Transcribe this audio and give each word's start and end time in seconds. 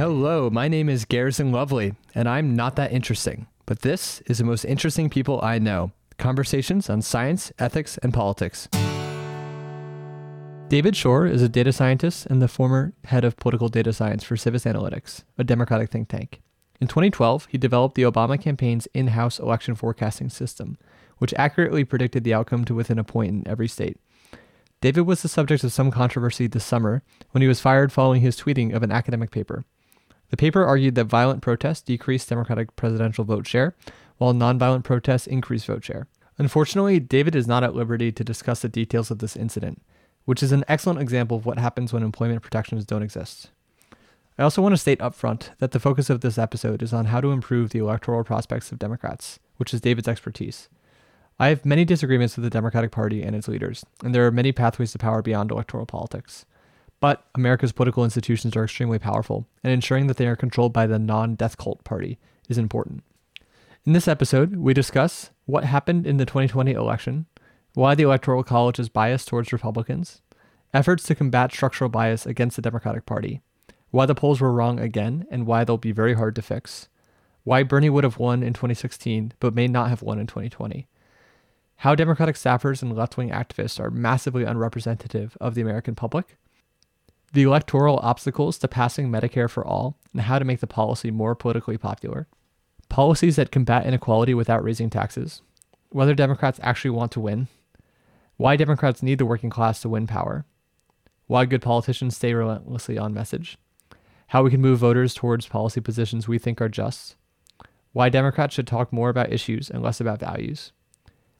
Hello, 0.00 0.48
my 0.48 0.66
name 0.66 0.88
is 0.88 1.04
Garrison 1.04 1.52
Lovely, 1.52 1.94
and 2.14 2.26
I'm 2.26 2.56
not 2.56 2.74
that 2.76 2.90
interesting. 2.90 3.46
But 3.66 3.80
this 3.80 4.22
is 4.22 4.38
the 4.38 4.44
most 4.44 4.64
interesting 4.64 5.10
people 5.10 5.38
I 5.42 5.58
know 5.58 5.92
conversations 6.16 6.88
on 6.88 7.02
science, 7.02 7.52
ethics, 7.58 7.98
and 7.98 8.14
politics. 8.14 8.66
David 10.68 10.96
Shor 10.96 11.26
is 11.26 11.42
a 11.42 11.50
data 11.50 11.70
scientist 11.70 12.24
and 12.24 12.40
the 12.40 12.48
former 12.48 12.94
head 13.04 13.26
of 13.26 13.36
political 13.36 13.68
data 13.68 13.92
science 13.92 14.24
for 14.24 14.38
Civis 14.38 14.64
Analytics, 14.64 15.24
a 15.36 15.44
Democratic 15.44 15.90
think 15.90 16.08
tank. 16.08 16.40
In 16.80 16.88
2012, 16.88 17.48
he 17.50 17.58
developed 17.58 17.94
the 17.94 18.04
Obama 18.04 18.40
campaign's 18.40 18.88
in 18.94 19.08
house 19.08 19.38
election 19.38 19.74
forecasting 19.74 20.30
system, 20.30 20.78
which 21.18 21.34
accurately 21.36 21.84
predicted 21.84 22.24
the 22.24 22.32
outcome 22.32 22.64
to 22.64 22.74
within 22.74 22.98
a 22.98 23.04
point 23.04 23.32
in 23.32 23.46
every 23.46 23.68
state. 23.68 23.98
David 24.80 25.02
was 25.02 25.20
the 25.20 25.28
subject 25.28 25.62
of 25.62 25.74
some 25.74 25.90
controversy 25.90 26.46
this 26.46 26.64
summer 26.64 27.02
when 27.32 27.42
he 27.42 27.48
was 27.48 27.60
fired 27.60 27.92
following 27.92 28.22
his 28.22 28.40
tweeting 28.40 28.74
of 28.74 28.82
an 28.82 28.90
academic 28.90 29.30
paper. 29.30 29.66
The 30.30 30.36
paper 30.36 30.64
argued 30.64 30.94
that 30.94 31.04
violent 31.04 31.42
protests 31.42 31.82
decreased 31.82 32.28
Democratic 32.28 32.74
presidential 32.76 33.24
vote 33.24 33.46
share, 33.46 33.74
while 34.18 34.32
nonviolent 34.32 34.84
protests 34.84 35.26
increased 35.26 35.66
vote 35.66 35.84
share. 35.84 36.06
Unfortunately, 36.38 37.00
David 37.00 37.34
is 37.34 37.46
not 37.46 37.64
at 37.64 37.74
liberty 37.74 38.10
to 38.12 38.24
discuss 38.24 38.60
the 38.60 38.68
details 38.68 39.10
of 39.10 39.18
this 39.18 39.36
incident, 39.36 39.82
which 40.24 40.42
is 40.42 40.52
an 40.52 40.64
excellent 40.68 41.00
example 41.00 41.36
of 41.36 41.46
what 41.46 41.58
happens 41.58 41.92
when 41.92 42.02
employment 42.02 42.42
protections 42.42 42.84
don't 42.84 43.02
exist. 43.02 43.50
I 44.38 44.42
also 44.42 44.62
want 44.62 44.72
to 44.72 44.78
state 44.78 45.00
upfront 45.00 45.50
that 45.58 45.72
the 45.72 45.80
focus 45.80 46.08
of 46.08 46.22
this 46.22 46.38
episode 46.38 46.82
is 46.82 46.94
on 46.94 47.06
how 47.06 47.20
to 47.20 47.32
improve 47.32 47.70
the 47.70 47.80
electoral 47.80 48.24
prospects 48.24 48.72
of 48.72 48.78
Democrats, 48.78 49.38
which 49.58 49.74
is 49.74 49.82
David's 49.82 50.08
expertise. 50.08 50.68
I 51.38 51.48
have 51.48 51.66
many 51.66 51.84
disagreements 51.84 52.36
with 52.36 52.44
the 52.44 52.50
Democratic 52.50 52.90
Party 52.90 53.22
and 53.22 53.34
its 53.36 53.48
leaders, 53.48 53.84
and 54.02 54.14
there 54.14 54.26
are 54.26 54.30
many 54.30 54.52
pathways 54.52 54.92
to 54.92 54.98
power 54.98 55.20
beyond 55.20 55.50
electoral 55.50 55.86
politics. 55.86 56.46
But 57.00 57.26
America's 57.34 57.72
political 57.72 58.04
institutions 58.04 58.54
are 58.56 58.64
extremely 58.64 58.98
powerful, 58.98 59.46
and 59.64 59.72
ensuring 59.72 60.06
that 60.06 60.18
they 60.18 60.26
are 60.26 60.36
controlled 60.36 60.72
by 60.72 60.86
the 60.86 60.98
non 60.98 61.34
death 61.34 61.56
cult 61.56 61.82
party 61.82 62.18
is 62.48 62.58
important. 62.58 63.02
In 63.86 63.94
this 63.94 64.06
episode, 64.06 64.56
we 64.56 64.74
discuss 64.74 65.30
what 65.46 65.64
happened 65.64 66.06
in 66.06 66.18
the 66.18 66.26
2020 66.26 66.72
election, 66.72 67.24
why 67.72 67.94
the 67.94 68.02
Electoral 68.02 68.42
College 68.42 68.78
is 68.78 68.90
biased 68.90 69.28
towards 69.28 69.52
Republicans, 69.52 70.20
efforts 70.74 71.04
to 71.04 71.14
combat 71.14 71.52
structural 71.52 71.88
bias 71.88 72.26
against 72.26 72.56
the 72.56 72.62
Democratic 72.62 73.06
Party, 73.06 73.40
why 73.90 74.04
the 74.04 74.14
polls 74.14 74.40
were 74.40 74.52
wrong 74.52 74.78
again 74.78 75.26
and 75.30 75.46
why 75.46 75.64
they'll 75.64 75.78
be 75.78 75.92
very 75.92 76.14
hard 76.14 76.34
to 76.34 76.42
fix, 76.42 76.88
why 77.44 77.62
Bernie 77.62 77.88
would 77.88 78.04
have 78.04 78.18
won 78.18 78.42
in 78.42 78.52
2016 78.52 79.32
but 79.40 79.54
may 79.54 79.66
not 79.66 79.88
have 79.88 80.02
won 80.02 80.18
in 80.18 80.26
2020, 80.26 80.86
how 81.76 81.94
Democratic 81.94 82.36
staffers 82.36 82.82
and 82.82 82.94
left 82.94 83.16
wing 83.16 83.30
activists 83.30 83.80
are 83.80 83.90
massively 83.90 84.44
unrepresentative 84.44 85.38
of 85.40 85.54
the 85.54 85.62
American 85.62 85.94
public 85.94 86.36
the 87.32 87.42
electoral 87.42 87.98
obstacles 88.02 88.58
to 88.58 88.68
passing 88.68 89.08
Medicare 89.08 89.48
for 89.48 89.64
all, 89.64 89.96
and 90.12 90.22
how 90.22 90.38
to 90.38 90.44
make 90.44 90.60
the 90.60 90.66
policy 90.66 91.10
more 91.10 91.34
politically 91.34 91.78
popular, 91.78 92.26
policies 92.88 93.36
that 93.36 93.52
combat 93.52 93.86
inequality 93.86 94.34
without 94.34 94.64
raising 94.64 94.90
taxes, 94.90 95.42
whether 95.90 96.14
Democrats 96.14 96.58
actually 96.62 96.90
want 96.90 97.12
to 97.12 97.20
win, 97.20 97.48
why 98.36 98.56
Democrats 98.56 99.02
need 99.02 99.18
the 99.18 99.26
working 99.26 99.50
class 99.50 99.80
to 99.80 99.88
win 99.88 100.06
power, 100.06 100.44
why 101.26 101.44
good 101.44 101.62
politicians 101.62 102.16
stay 102.16 102.34
relentlessly 102.34 102.98
on 102.98 103.14
message, 103.14 103.56
how 104.28 104.42
we 104.42 104.50
can 104.50 104.60
move 104.60 104.78
voters 104.78 105.14
towards 105.14 105.46
policy 105.46 105.80
positions 105.80 106.26
we 106.26 106.38
think 106.38 106.60
are 106.60 106.68
just, 106.68 107.14
why 107.92 108.08
Democrats 108.08 108.54
should 108.54 108.66
talk 108.66 108.92
more 108.92 109.08
about 109.08 109.32
issues 109.32 109.70
and 109.70 109.82
less 109.82 110.00
about 110.00 110.18
values, 110.18 110.72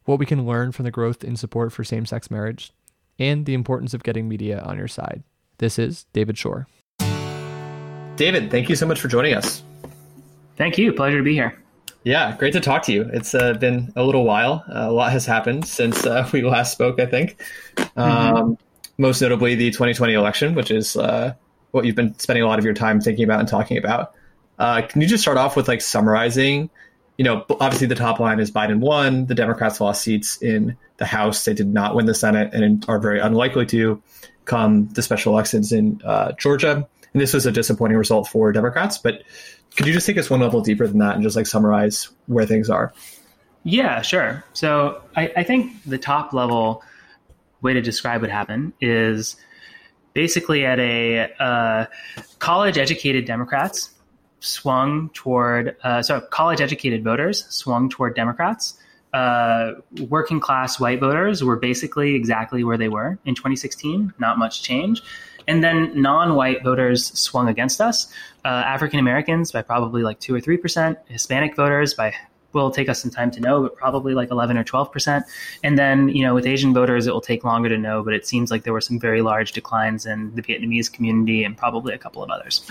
what 0.04 0.18
we 0.18 0.26
can 0.26 0.46
learn 0.46 0.70
from 0.70 0.84
the 0.84 0.90
growth 0.90 1.24
in 1.24 1.36
support 1.36 1.72
for 1.72 1.82
same 1.82 2.06
sex 2.06 2.30
marriage, 2.30 2.72
and 3.18 3.44
the 3.46 3.54
importance 3.54 3.92
of 3.92 4.02
getting 4.02 4.28
media 4.28 4.60
on 4.60 4.78
your 4.78 4.88
side. 4.88 5.22
This 5.60 5.78
is 5.78 6.06
David 6.14 6.38
Shor. 6.38 6.66
David, 8.16 8.50
thank 8.50 8.70
you 8.70 8.76
so 8.76 8.86
much 8.86 8.98
for 8.98 9.08
joining 9.08 9.34
us. 9.34 9.62
Thank 10.56 10.78
you. 10.78 10.90
Pleasure 10.94 11.18
to 11.18 11.22
be 11.22 11.34
here. 11.34 11.62
Yeah, 12.02 12.34
great 12.38 12.54
to 12.54 12.60
talk 12.60 12.84
to 12.84 12.92
you. 12.92 13.02
It's 13.12 13.34
uh, 13.34 13.52
been 13.52 13.92
a 13.94 14.02
little 14.02 14.24
while. 14.24 14.64
Uh, 14.66 14.88
a 14.88 14.90
lot 14.90 15.12
has 15.12 15.26
happened 15.26 15.68
since 15.68 16.06
uh, 16.06 16.26
we 16.32 16.40
last 16.40 16.72
spoke, 16.72 16.98
I 16.98 17.04
think. 17.04 17.36
Mm-hmm. 17.76 18.00
Um, 18.00 18.58
most 18.96 19.20
notably, 19.20 19.54
the 19.54 19.70
2020 19.70 20.14
election, 20.14 20.54
which 20.54 20.70
is 20.70 20.96
uh, 20.96 21.34
what 21.72 21.84
you've 21.84 21.94
been 21.94 22.18
spending 22.18 22.42
a 22.42 22.46
lot 22.46 22.58
of 22.58 22.64
your 22.64 22.72
time 22.72 23.02
thinking 23.02 23.24
about 23.24 23.40
and 23.40 23.48
talking 23.48 23.76
about. 23.76 24.14
Uh, 24.58 24.80
can 24.80 25.02
you 25.02 25.06
just 25.06 25.22
start 25.22 25.36
off 25.36 25.56
with 25.56 25.68
like 25.68 25.82
summarizing? 25.82 26.70
You 27.18 27.24
know, 27.24 27.44
obviously 27.50 27.86
the 27.86 27.94
top 27.94 28.18
line 28.18 28.40
is 28.40 28.50
Biden 28.50 28.78
won. 28.78 29.26
The 29.26 29.34
Democrats 29.34 29.78
lost 29.78 30.00
seats 30.00 30.40
in 30.40 30.78
the 30.96 31.04
House. 31.04 31.44
They 31.44 31.52
did 31.52 31.68
not 31.68 31.94
win 31.94 32.06
the 32.06 32.14
Senate 32.14 32.54
and 32.54 32.82
are 32.88 32.98
very 32.98 33.20
unlikely 33.20 33.66
to 33.66 34.02
come 34.50 34.88
the 34.88 35.02
special 35.02 35.32
elections 35.32 35.72
in 35.72 36.00
uh, 36.04 36.32
Georgia. 36.32 36.88
And 37.12 37.22
this 37.22 37.32
was 37.32 37.46
a 37.46 37.52
disappointing 37.52 37.96
result 37.96 38.28
for 38.28 38.52
Democrats. 38.52 38.98
But 38.98 39.22
could 39.76 39.86
you 39.86 39.92
just 39.92 40.06
take 40.06 40.18
us 40.18 40.28
one 40.28 40.40
level 40.40 40.60
deeper 40.60 40.86
than 40.86 40.98
that 40.98 41.14
and 41.14 41.22
just 41.22 41.36
like 41.36 41.46
summarize 41.46 42.10
where 42.26 42.44
things 42.44 42.68
are? 42.68 42.92
Yeah, 43.62 44.02
sure. 44.02 44.44
So 44.52 45.02
I, 45.16 45.32
I 45.36 45.42
think 45.44 45.72
the 45.84 45.98
top 45.98 46.32
level 46.32 46.82
way 47.62 47.74
to 47.74 47.80
describe 47.80 48.22
what 48.22 48.30
happened 48.30 48.72
is 48.80 49.36
basically 50.14 50.64
at 50.64 50.80
a 50.80 51.32
uh, 51.38 51.86
college 52.38 52.78
educated 52.78 53.26
Democrats 53.26 53.90
swung 54.40 55.10
toward, 55.10 55.76
uh, 55.84 56.02
so 56.02 56.20
college 56.20 56.60
educated 56.60 57.04
voters 57.04 57.46
swung 57.50 57.88
toward 57.88 58.16
Democrats 58.16 58.79
uh, 59.12 59.72
working 60.08 60.40
class 60.40 60.78
white 60.78 61.00
voters 61.00 61.42
were 61.42 61.56
basically 61.56 62.14
exactly 62.14 62.64
where 62.64 62.78
they 62.78 62.88
were 62.88 63.18
in 63.24 63.34
2016, 63.34 64.14
not 64.18 64.38
much 64.38 64.62
change. 64.62 65.02
And 65.48 65.64
then 65.64 66.00
non 66.00 66.34
white 66.34 66.62
voters 66.62 67.18
swung 67.18 67.48
against 67.48 67.80
us. 67.80 68.12
Uh, 68.44 68.48
African 68.48 69.00
Americans 69.00 69.50
by 69.50 69.62
probably 69.62 70.02
like 70.02 70.20
2 70.20 70.34
or 70.34 70.40
3%, 70.40 70.96
Hispanic 71.08 71.56
voters 71.56 71.94
by 71.94 72.14
will 72.52 72.70
take 72.70 72.88
us 72.88 73.00
some 73.00 73.10
time 73.10 73.30
to 73.30 73.40
know, 73.40 73.62
but 73.62 73.76
probably 73.76 74.14
like 74.14 74.30
11 74.30 74.56
or 74.56 74.64
12 74.64 74.92
percent. 74.92 75.24
And 75.62 75.78
then, 75.78 76.08
you 76.08 76.22
know, 76.22 76.34
with 76.34 76.46
Asian 76.46 76.74
voters, 76.74 77.06
it 77.06 77.12
will 77.12 77.20
take 77.20 77.44
longer 77.44 77.68
to 77.68 77.78
know, 77.78 78.02
but 78.02 78.12
it 78.12 78.26
seems 78.26 78.50
like 78.50 78.64
there 78.64 78.72
were 78.72 78.80
some 78.80 78.98
very 78.98 79.22
large 79.22 79.52
declines 79.52 80.06
in 80.06 80.34
the 80.34 80.42
Vietnamese 80.42 80.92
community 80.92 81.44
and 81.44 81.56
probably 81.56 81.94
a 81.94 81.98
couple 81.98 82.22
of 82.22 82.30
others. 82.30 82.62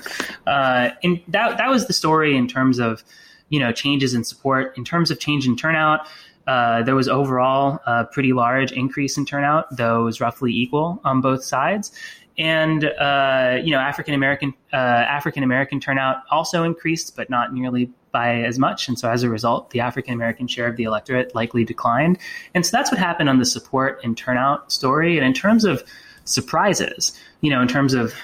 Uh, 0.46 0.90
and 1.04 1.22
that 1.28 1.58
that 1.58 1.70
was 1.70 1.88
the 1.88 1.94
story 1.94 2.36
in 2.36 2.48
terms 2.48 2.80
of, 2.80 3.04
you 3.50 3.60
know, 3.60 3.72
changes 3.72 4.14
in 4.14 4.24
support. 4.24 4.78
In 4.78 4.84
terms 4.84 5.12
of 5.12 5.20
change 5.20 5.48
in 5.48 5.56
turnout, 5.56 6.08
uh, 6.50 6.82
there 6.82 6.96
was 6.96 7.08
overall 7.08 7.80
a 7.86 8.06
pretty 8.06 8.34
large 8.34 8.72
increase 8.72 9.20
in 9.20 9.26
turnout, 9.26 9.68
though 9.78 10.02
it 10.02 10.04
was 10.04 10.20
roughly 10.20 10.52
equal 10.52 11.00
on 11.04 11.22
both 11.22 11.44
sides. 11.44 11.92
And 12.40 12.86
uh, 12.86 13.60
you 13.64 13.70
know, 13.70 13.78
African 13.78 14.16
American 14.16 14.56
uh, 14.74 14.78
African 15.18 15.44
American 15.44 15.80
turnout 15.80 16.24
also 16.32 16.64
increased, 16.64 17.16
but 17.16 17.30
not 17.30 17.54
nearly 17.54 17.92
by 18.12 18.42
as 18.42 18.58
much. 18.58 18.88
And 18.88 18.98
so, 18.98 19.12
as 19.12 19.22
a 19.22 19.30
result, 19.30 19.70
the 19.70 19.82
African 19.82 20.16
American 20.16 20.48
share 20.48 20.66
of 20.66 20.76
the 20.76 20.86
electorate 20.86 21.36
likely 21.36 21.64
declined. 21.64 22.18
And 22.56 22.66
so, 22.66 22.76
that's 22.76 22.90
what 22.90 23.00
happened 23.00 23.30
on 23.30 23.38
the 23.38 23.46
support 23.46 24.00
and 24.04 24.18
turnout 24.18 24.72
story. 24.72 25.18
And 25.18 25.28
in 25.28 25.34
terms 25.34 25.66
of 25.66 25.84
surprises, 26.26 27.16
you 27.42 27.52
know, 27.52 27.62
in 27.62 27.68
terms 27.68 27.94
of 27.94 28.16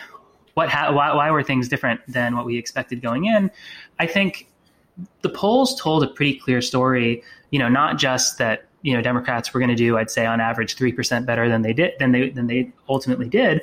what 0.55 0.69
ha- 0.69 0.91
why, 0.91 1.13
why 1.13 1.29
were 1.29 1.43
things 1.43 1.67
different 1.67 2.01
than 2.07 2.35
what 2.35 2.47
we 2.47 2.57
expected 2.57 3.03
going 3.03 3.25
in, 3.25 3.51
I 3.99 4.07
think 4.07 4.47
the 5.21 5.29
polls 5.29 5.79
told 5.79 6.03
a 6.03 6.07
pretty 6.07 6.39
clear 6.39 6.61
story 6.61 7.21
you 7.55 7.59
know, 7.59 7.69
not 7.69 7.97
just 7.97 8.37
that 8.37 8.65
you 8.81 8.93
know 8.93 9.01
Democrats 9.01 9.53
were 9.53 9.61
going 9.61 9.69
to 9.69 9.75
do, 9.75 9.97
I'd 9.97 10.11
say, 10.11 10.25
on 10.25 10.41
average, 10.41 10.75
three 10.75 10.91
percent 10.91 11.25
better 11.25 11.47
than 11.47 11.61
they 11.61 11.71
did 11.71 11.93
than 11.99 12.11
they 12.11 12.29
than 12.31 12.47
they 12.47 12.69
ultimately 12.89 13.29
did, 13.29 13.61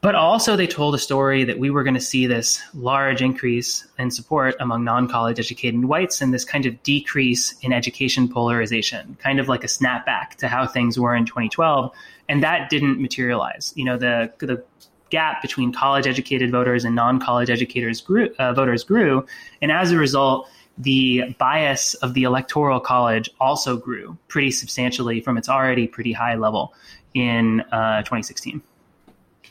but 0.00 0.14
also 0.14 0.54
they 0.54 0.68
told 0.68 0.94
a 0.94 0.98
story 0.98 1.42
that 1.42 1.58
we 1.58 1.70
were 1.70 1.82
going 1.82 1.94
to 1.94 2.00
see 2.00 2.28
this 2.28 2.62
large 2.72 3.20
increase 3.20 3.84
in 3.98 4.12
support 4.12 4.54
among 4.60 4.84
non-college 4.84 5.40
educated 5.40 5.86
whites 5.86 6.20
and 6.20 6.32
this 6.32 6.44
kind 6.44 6.66
of 6.66 6.80
decrease 6.84 7.58
in 7.62 7.72
education 7.72 8.28
polarization, 8.28 9.16
kind 9.20 9.40
of 9.40 9.48
like 9.48 9.64
a 9.64 9.66
snapback 9.66 10.36
to 10.36 10.46
how 10.46 10.68
things 10.68 10.96
were 10.96 11.16
in 11.16 11.26
2012, 11.26 11.92
and 12.28 12.44
that 12.44 12.70
didn't 12.70 13.02
materialize. 13.02 13.72
You 13.74 13.86
know, 13.86 13.96
the 13.96 14.32
the 14.38 14.62
gap 15.10 15.42
between 15.42 15.72
college 15.72 16.06
educated 16.06 16.52
voters 16.52 16.84
and 16.84 16.94
non-college 16.94 17.50
educators 17.50 18.00
grew, 18.00 18.32
uh, 18.38 18.52
voters 18.52 18.84
grew, 18.84 19.26
and 19.60 19.72
as 19.72 19.90
a 19.90 19.96
result 19.96 20.48
the 20.78 21.34
bias 21.38 21.94
of 21.94 22.14
the 22.14 22.24
electoral 22.24 22.80
college 22.80 23.30
also 23.40 23.76
grew 23.76 24.18
pretty 24.28 24.50
substantially 24.50 25.20
from 25.20 25.36
its 25.38 25.48
already 25.48 25.86
pretty 25.86 26.12
high 26.12 26.34
level 26.34 26.74
in 27.14 27.60
uh, 27.72 27.98
2016. 28.02 28.60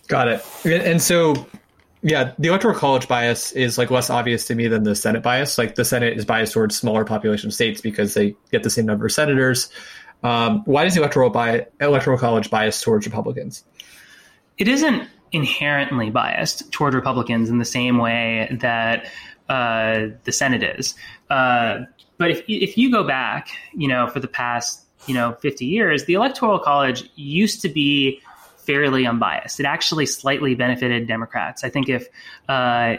Got 0.08 0.28
it. 0.28 0.46
And 0.66 1.02
so, 1.02 1.48
yeah, 2.02 2.34
the 2.38 2.50
electoral 2.50 2.75
college 2.75 3.08
bias 3.08 3.54
is 3.54 3.78
like 3.78 3.90
less 3.90 4.10
obvious 4.10 4.46
to 4.46 4.56
me 4.56 4.68
than 4.68 4.84
the 4.84 4.96
Senate 4.96 5.24
bias. 5.24 5.58
Like 5.58 5.75
the 5.75 5.86
Senate 5.86 6.18
is 6.18 6.25
biased 6.25 6.54
towards 6.54 6.78
smaller 6.78 7.06
population 7.06 7.52
states 7.52 7.80
because 7.80 8.14
they 8.14 8.36
get 8.52 8.64
the 8.64 8.69
same 8.69 8.86
number 8.86 9.06
of 9.06 9.12
senators. 9.12 9.69
Um, 10.24 10.64
why 10.66 10.84
does 10.84 10.94
the 10.94 11.02
electoral 11.02 11.30
bi- 11.30 11.68
electoral 11.80 12.18
college 12.18 12.50
bias 12.50 12.81
towards 12.81 13.06
Republicans? 13.06 13.64
It 14.58 14.68
isn't 14.68 15.08
inherently 15.31 16.10
biased 16.10 16.72
toward 16.72 16.94
Republicans 16.94 17.50
in 17.50 17.58
the 17.58 17.66
same 17.66 17.98
way 17.98 18.56
that 18.62 19.10
uh, 19.54 20.08
the 20.24 20.32
Senate 20.32 20.64
is. 20.64 20.96
Uh, 21.30 21.82
but 22.18 22.32
if 22.32 22.44
if 22.48 22.78
you 22.78 22.92
go 22.92 23.04
back, 23.04 23.50
you 23.74 23.88
know, 23.88 24.08
for 24.08 24.20
the 24.20 24.28
past 24.28 24.82
you 25.06 25.14
know 25.14 25.34
50 25.42 25.66
years, 25.66 26.06
the 26.06 26.16
Electoral 26.16 26.58
College 26.58 27.04
used 27.16 27.62
to 27.62 27.70
be 27.70 28.20
fairly 28.58 29.06
unbiased. 29.06 29.60
It 29.60 29.66
actually 29.66 30.08
slightly 30.08 30.56
benefited 30.56 31.08
Democrats. 31.08 31.64
I 31.64 31.70
think 31.70 31.88
if 31.88 32.08
uh, 32.50 32.98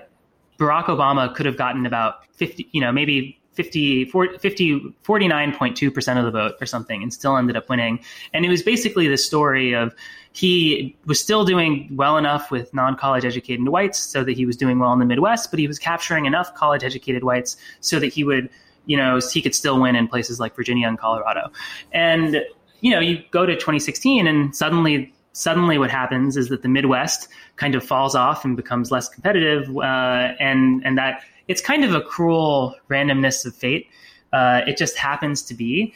Barack 0.61 0.87
Obama 0.87 1.35
could 1.35 1.47
have 1.47 1.57
gotten 1.57 1.87
about 1.87 2.27
50, 2.35 2.69
you 2.71 2.81
know, 2.81 2.93
maybe 2.93 3.41
50, 3.55 4.07
40, 4.07 4.39
50 4.39 4.81
49.2% 5.05 6.19
of 6.19 6.25
the 6.25 6.31
vote 6.31 6.55
or 6.61 6.67
something 6.67 7.03
and 7.03 7.13
still 7.13 7.37
ended 7.37 7.57
up 7.57 7.69
winning. 7.69 8.01
And 8.33 8.45
it 8.45 8.49
was 8.49 8.63
basically 8.63 9.09
the 9.09 9.17
story 9.17 9.73
of 9.75 9.95
he 10.33 10.97
was 11.07 11.21
still 11.21 11.45
doing 11.45 11.89
well 11.93 12.17
enough 12.17 12.51
with 12.51 12.75
non 12.75 12.97
college 12.97 13.25
educated 13.25 13.69
whites 13.69 13.99
so 13.99 14.25
that 14.25 14.37
he 14.37 14.45
was 14.45 14.57
doing 14.57 14.81
well 14.81 14.93
in 14.93 14.99
the 14.99 15.05
Midwest, 15.05 15.51
but 15.51 15.61
he 15.61 15.69
was 15.69 15.79
capturing 15.79 16.27
enough 16.27 16.55
college 16.55 16.83
educated 16.83 17.23
whites 17.23 17.57
so 17.81 18.01
that 18.01 18.13
he 18.13 18.25
would, 18.25 18.51
you 18.87 18.97
know, 18.97 19.21
he 19.33 19.41
could 19.41 19.55
still 19.55 19.81
win 19.81 19.95
in 19.95 20.09
places 20.09 20.41
like 20.41 20.57
Virginia 20.57 20.89
and 20.89 20.99
Colorado. 20.99 21.53
And, 21.93 22.45
you 22.81 22.91
know, 22.91 22.99
you 22.99 23.23
go 23.31 23.47
to 23.47 23.55
2016 23.55 24.27
and 24.27 24.55
suddenly 24.55 25.13
suddenly 25.35 25.79
what 25.79 25.91
happens 25.91 26.37
is 26.37 26.49
that 26.49 26.63
the 26.63 26.69
Midwest 26.69 27.29
kind 27.57 27.75
of 27.75 27.85
falls 27.85 28.15
off 28.15 28.45
and 28.45 28.57
becomes 28.57 28.91
less 28.91 29.09
competitive, 29.09 29.69
uh, 29.77 30.33
and 30.41 30.85
and 30.87 30.97
that 30.97 31.23
it's 31.49 31.61
kind 31.61 31.85
of 31.85 31.95
a 31.95 32.01
cruel 32.01 32.75
randomness 32.89 33.45
of 33.45 33.55
fate. 33.55 33.89
Uh, 34.33 34.63
it 34.67 34.77
just 34.77 34.97
happens 34.97 35.43
to 35.43 35.55
be 35.55 35.95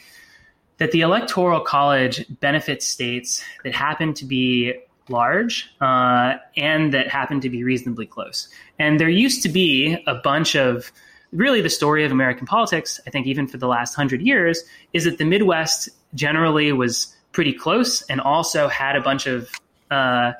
that 0.77 0.91
the 0.91 1.01
Electoral 1.01 1.59
College 1.59 2.25
benefits 2.39 2.87
states 2.87 3.43
that 3.63 3.75
happen 3.75 4.13
to 4.13 4.25
be 4.25 4.73
large 5.09 5.69
uh, 5.81 6.35
and 6.55 6.93
that 6.93 7.09
happen 7.09 7.41
to 7.41 7.49
be 7.49 7.63
reasonably 7.63 8.05
close. 8.05 8.47
And 8.77 8.99
there 8.99 9.09
used 9.09 9.43
to 9.43 9.49
be 9.49 10.01
a 10.07 10.15
bunch 10.15 10.55
of 10.55 10.91
really 11.31 11.61
the 11.61 11.69
story 11.69 12.05
of 12.05 12.11
American 12.11 12.47
politics, 12.47 12.99
I 13.05 13.09
think, 13.09 13.27
even 13.27 13.47
for 13.47 13.57
the 13.57 13.67
last 13.67 13.93
hundred 13.93 14.21
years, 14.21 14.63
is 14.93 15.03
that 15.03 15.17
the 15.17 15.25
Midwest 15.25 15.89
generally 16.15 16.71
was 16.71 17.15
pretty 17.31 17.53
close 17.53 18.01
and 18.03 18.21
also 18.21 18.67
had 18.67 18.95
a 18.95 19.01
bunch 19.01 19.27
of 19.27 19.49
uh, 19.91 20.33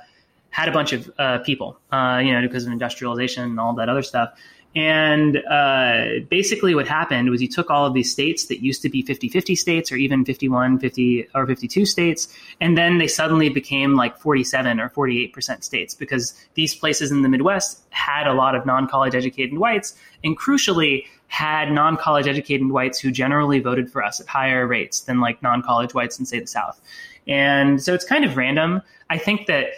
had 0.52 0.68
a 0.68 0.72
bunch 0.72 0.94
of 0.94 1.12
uh, 1.20 1.40
people, 1.40 1.80
uh, 1.92 2.22
you 2.24 2.34
know, 2.34 2.42
because 2.42 2.66
of 2.66 2.72
industrialization 2.72 3.44
and 3.44 3.60
all 3.60 3.74
that 3.76 3.88
other 3.88 4.02
stuff. 4.02 4.34
And 4.76 5.38
uh, 5.50 6.20
basically, 6.30 6.76
what 6.76 6.88
happened 6.88 7.32
was 7.32 7.42
you 7.42 7.48
took 7.48 7.72
all 7.72 7.88
of 7.88 7.96
these 7.96 8.12
states 8.12 8.46
that 8.46 8.64
used 8.64 8.84
to 8.84 8.90
be 8.90 9.02
50 9.02 9.28
50 9.28 9.56
states 9.56 9.92
or 9.92 9.96
even 9.96 10.24
51, 10.24 10.80
50, 10.80 11.28
or 11.34 11.48
52 11.48 11.86
states, 11.86 12.28
and 12.62 12.78
then 12.78 13.00
they 13.00 13.08
suddenly 13.08 13.50
became 13.50 13.96
like 13.96 14.18
47 14.20 14.80
or 14.80 14.90
48% 14.90 15.64
states 15.64 15.96
because 15.96 16.34
these 16.54 16.76
places 16.76 17.12
in 17.12 17.24
the 17.24 17.30
Midwest 17.30 17.82
had 17.90 18.28
a 18.28 18.34
lot 18.34 18.54
of 18.54 18.66
non 18.68 18.88
college 18.88 19.16
educated 19.16 19.58
whites, 19.58 19.96
and 20.24 20.38
crucially, 20.38 21.06
had 21.30 21.72
non 21.72 21.98
college 21.98 22.28
educated 22.28 22.70
whites 22.70 23.00
who 23.00 23.10
generally 23.12 23.60
voted 23.60 23.92
for 23.92 24.04
us 24.04 24.20
at 24.20 24.28
higher 24.28 24.68
rates 24.68 25.02
than 25.02 25.20
like 25.20 25.42
non 25.42 25.64
college 25.64 25.96
whites 25.96 26.20
in, 26.20 26.26
say, 26.26 26.40
the 26.40 26.48
South. 26.48 26.80
And 27.28 27.82
so 27.82 27.94
it's 27.94 28.06
kind 28.06 28.26
of 28.26 28.38
random. 28.38 28.82
I 29.10 29.18
think 29.18 29.48
that 29.48 29.70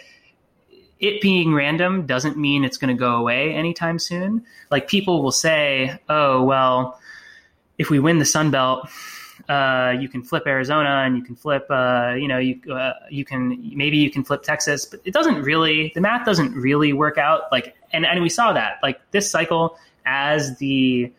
it 1.02 1.20
being 1.20 1.52
random 1.52 2.06
doesn't 2.06 2.38
mean 2.38 2.64
it's 2.64 2.78
going 2.78 2.96
to 2.96 2.98
go 2.98 3.16
away 3.16 3.52
anytime 3.52 3.98
soon. 3.98 4.46
Like 4.70 4.88
people 4.88 5.22
will 5.22 5.32
say, 5.32 5.98
"Oh, 6.08 6.42
well, 6.42 6.98
if 7.76 7.90
we 7.90 7.98
win 7.98 8.18
the 8.18 8.24
Sun 8.24 8.52
Belt, 8.52 8.88
uh, 9.48 9.94
you 9.98 10.08
can 10.08 10.22
flip 10.22 10.44
Arizona 10.46 11.02
and 11.04 11.16
you 11.16 11.22
can 11.24 11.34
flip, 11.34 11.66
uh, 11.68 12.14
you 12.16 12.28
know, 12.28 12.38
you 12.38 12.60
uh, 12.72 12.92
you 13.10 13.24
can 13.24 13.76
maybe 13.76 13.96
you 13.96 14.10
can 14.10 14.22
flip 14.22 14.44
Texas, 14.44 14.86
but 14.86 15.00
it 15.04 15.12
doesn't 15.12 15.42
really. 15.42 15.90
The 15.94 16.00
math 16.00 16.24
doesn't 16.24 16.54
really 16.54 16.92
work 16.92 17.18
out. 17.18 17.50
Like, 17.50 17.74
and 17.92 18.06
and 18.06 18.22
we 18.22 18.28
saw 18.28 18.52
that 18.52 18.78
like 18.82 19.00
this 19.10 19.28
cycle 19.28 19.76
as 20.06 20.56
the 20.58 21.12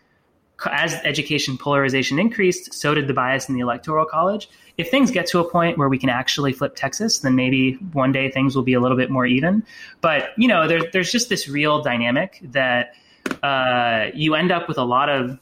as 0.72 0.96
education 1.04 1.58
polarization 1.58 2.20
increased, 2.20 2.74
so 2.74 2.94
did 2.94 3.08
the 3.08 3.14
bias 3.14 3.50
in 3.50 3.56
the 3.56 3.62
electoral 3.62 4.06
college 4.06 4.50
if 4.78 4.90
things 4.90 5.12
get 5.12 5.28
to 5.28 5.40
a 5.40 5.50
point 5.50 5.78
where 5.78 5.90
we 5.90 5.98
can 5.98 6.10
actually 6.10 6.54
flip 6.54 6.76
Texas, 6.76 7.20
then 7.20 7.36
maybe 7.36 7.74
one 7.92 8.12
day 8.12 8.32
things 8.32 8.56
will 8.56 8.64
be 8.64 8.74
a 8.74 8.80
little 8.80 8.98
bit 8.98 9.12
more 9.12 9.26
even. 9.26 9.64
But 10.02 10.30
you 10.38 10.48
know, 10.48 10.68
there's 10.68 10.86
there's 10.92 11.12
just 11.12 11.30
this 11.30 11.48
real 11.48 11.82
dynamic 11.82 12.40
that 12.44 12.96
uh, 13.44 14.08
you 14.14 14.36
end 14.36 14.52
up 14.52 14.68
with 14.68 14.78
a 14.78 14.84
lot 14.84 15.10
of. 15.10 15.40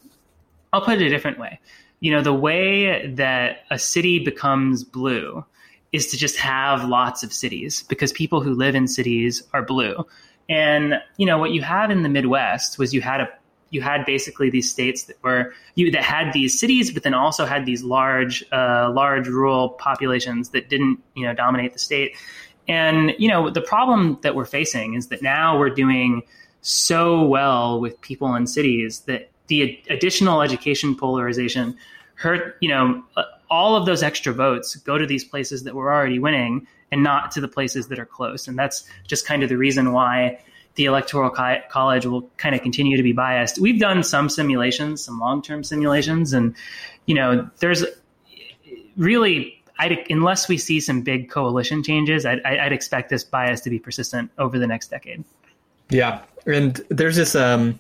I'll 0.74 0.82
put 0.82 1.02
it 1.02 1.06
a 1.06 1.10
different 1.10 1.40
way. 1.40 1.60
You 2.00 2.12
know, 2.12 2.22
the 2.22 2.34
way 2.34 3.08
that 3.08 3.60
a 3.70 3.78
city 3.78 4.20
becomes 4.20 4.84
blue 4.84 5.46
is 5.92 6.08
to 6.08 6.18
just 6.18 6.38
have 6.38 6.86
lots 6.86 7.24
of 7.24 7.34
cities 7.34 7.84
because 7.90 8.12
people 8.14 8.42
who 8.42 8.54
live 8.54 8.76
in 8.76 8.88
cities 8.88 9.44
are 9.54 9.62
blue. 9.62 10.06
And 10.50 10.96
you 11.18 11.26
know 11.26 11.38
what 11.38 11.52
you 11.52 11.62
had 11.62 11.92
in 11.92 12.04
the 12.04 12.10
Midwest 12.10 12.78
was 12.78 12.94
you 12.94 13.02
had 13.02 13.22
a 13.22 13.30
you 13.72 13.82
had 13.82 14.06
basically 14.06 14.50
these 14.50 14.70
states 14.70 15.06
that 15.06 15.22
were 15.24 15.54
you 15.76 15.90
that 15.92 16.04
had 16.04 16.32
these 16.34 16.60
cities, 16.60 16.92
but 16.92 17.04
then 17.04 17.14
also 17.14 17.46
had 17.46 17.66
these 17.66 17.84
large, 17.84 18.44
uh, 18.52 18.92
large 18.94 19.28
rural 19.28 19.70
populations 19.70 20.50
that 20.50 20.70
didn't 20.70 21.00
you 21.16 21.26
know 21.26 21.34
dominate 21.34 21.74
the 21.74 21.80
state. 21.80 22.16
And 22.68 23.14
you 23.18 23.28
know 23.28 23.50
the 23.50 23.62
problem 23.62 24.20
that 24.22 24.36
we're 24.36 24.46
facing 24.46 24.94
is 24.94 25.08
that 25.08 25.22
now 25.22 25.58
we're 25.58 25.72
doing 25.72 26.22
so 26.62 27.26
well 27.26 27.80
with 27.80 28.00
people 28.02 28.36
in 28.36 28.46
cities 28.46 29.00
that 29.02 29.30
the 29.48 29.82
additional 29.90 30.42
education 30.42 30.96
polarization 30.96 31.76
hurt. 32.16 32.58
You 32.62 32.70
know 32.70 33.04
all 33.50 33.76
of 33.76 33.86
those 33.86 34.04
extra 34.04 34.32
votes 34.34 34.76
go 34.76 34.98
to 34.98 35.06
these 35.06 35.26
places 35.26 35.64
that 35.64 35.76
we're 35.76 35.92
already 35.92 36.20
winning 36.20 36.68
and 36.92 37.04
not 37.04 37.32
to 37.32 37.42
the 37.42 37.48
places 37.48 37.88
that 37.88 38.00
are 38.00 38.06
close. 38.06 38.48
And 38.48 38.58
that's 38.58 38.86
just 39.08 39.26
kind 39.26 39.44
of 39.44 39.50
the 39.50 39.58
reason 39.58 39.92
why 39.92 40.40
the 40.76 40.86
electoral 40.86 41.30
co- 41.30 41.62
college 41.70 42.06
will 42.06 42.30
kind 42.38 42.56
of 42.56 42.62
continue 42.62 42.98
to 42.98 43.04
be 43.04 43.12
biased. 43.12 43.60
We've 43.60 43.80
done 43.80 44.04
some 44.04 44.30
simulations, 44.30 45.04
some 45.04 45.20
long-term 45.20 45.64
simulations, 45.64 46.34
and 46.34 46.56
you 47.06 47.16
know, 47.16 47.50
there's 47.60 47.84
really, 48.96 49.62
I'd, 49.80 50.06
unless 50.10 50.48
we 50.48 50.58
see 50.58 50.80
some 50.80 51.02
big 51.02 51.30
coalition 51.30 51.84
changes, 51.84 52.26
I'd, 52.26 52.42
I'd, 52.44 52.72
expect 52.72 53.10
this 53.10 53.24
bias 53.24 53.62
to 53.62 53.70
be 53.70 53.80
persistent 53.80 54.32
over 54.38 54.60
the 54.60 54.68
next 54.68 54.90
decade. 54.90 55.24
Yeah, 55.90 56.22
and 56.46 56.80
there's 56.90 57.18
this 57.18 57.36
um, 57.36 57.80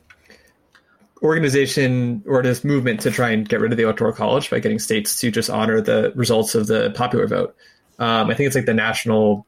organization 1.21 2.23
or 2.25 2.41
this 2.41 2.63
movement 2.63 2.99
to 3.01 3.11
try 3.11 3.29
and 3.29 3.47
get 3.47 3.61
rid 3.61 3.71
of 3.71 3.77
the 3.77 3.83
electoral 3.83 4.11
college 4.11 4.49
by 4.49 4.59
getting 4.59 4.79
states 4.79 5.19
to 5.21 5.31
just 5.31 5.49
honor 5.49 5.79
the 5.79 6.11
results 6.15 6.55
of 6.55 6.67
the 6.67 6.91
popular 6.91 7.27
vote. 7.27 7.55
Um, 7.99 8.29
I 8.29 8.33
think 8.33 8.47
it's 8.47 8.55
like 8.55 8.65
the 8.65 8.73
National 8.73 9.45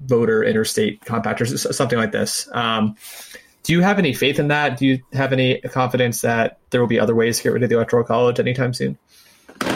voter 0.00 0.42
interstate 0.42 1.04
compact 1.04 1.40
or 1.40 1.46
something 1.46 1.98
like 1.98 2.12
this. 2.12 2.48
Um, 2.52 2.96
do 3.62 3.72
you 3.72 3.80
have 3.80 3.98
any 3.98 4.14
faith 4.14 4.38
in 4.38 4.48
that? 4.48 4.78
Do 4.78 4.86
you 4.86 5.02
have 5.12 5.32
any 5.32 5.60
confidence 5.60 6.20
that 6.20 6.58
there 6.70 6.80
will 6.80 6.88
be 6.88 7.00
other 7.00 7.14
ways 7.14 7.38
to 7.38 7.42
get 7.42 7.52
rid 7.52 7.62
of 7.62 7.68
the 7.68 7.74
electoral 7.74 8.04
college 8.04 8.38
anytime 8.38 8.72
soon? 8.72 8.96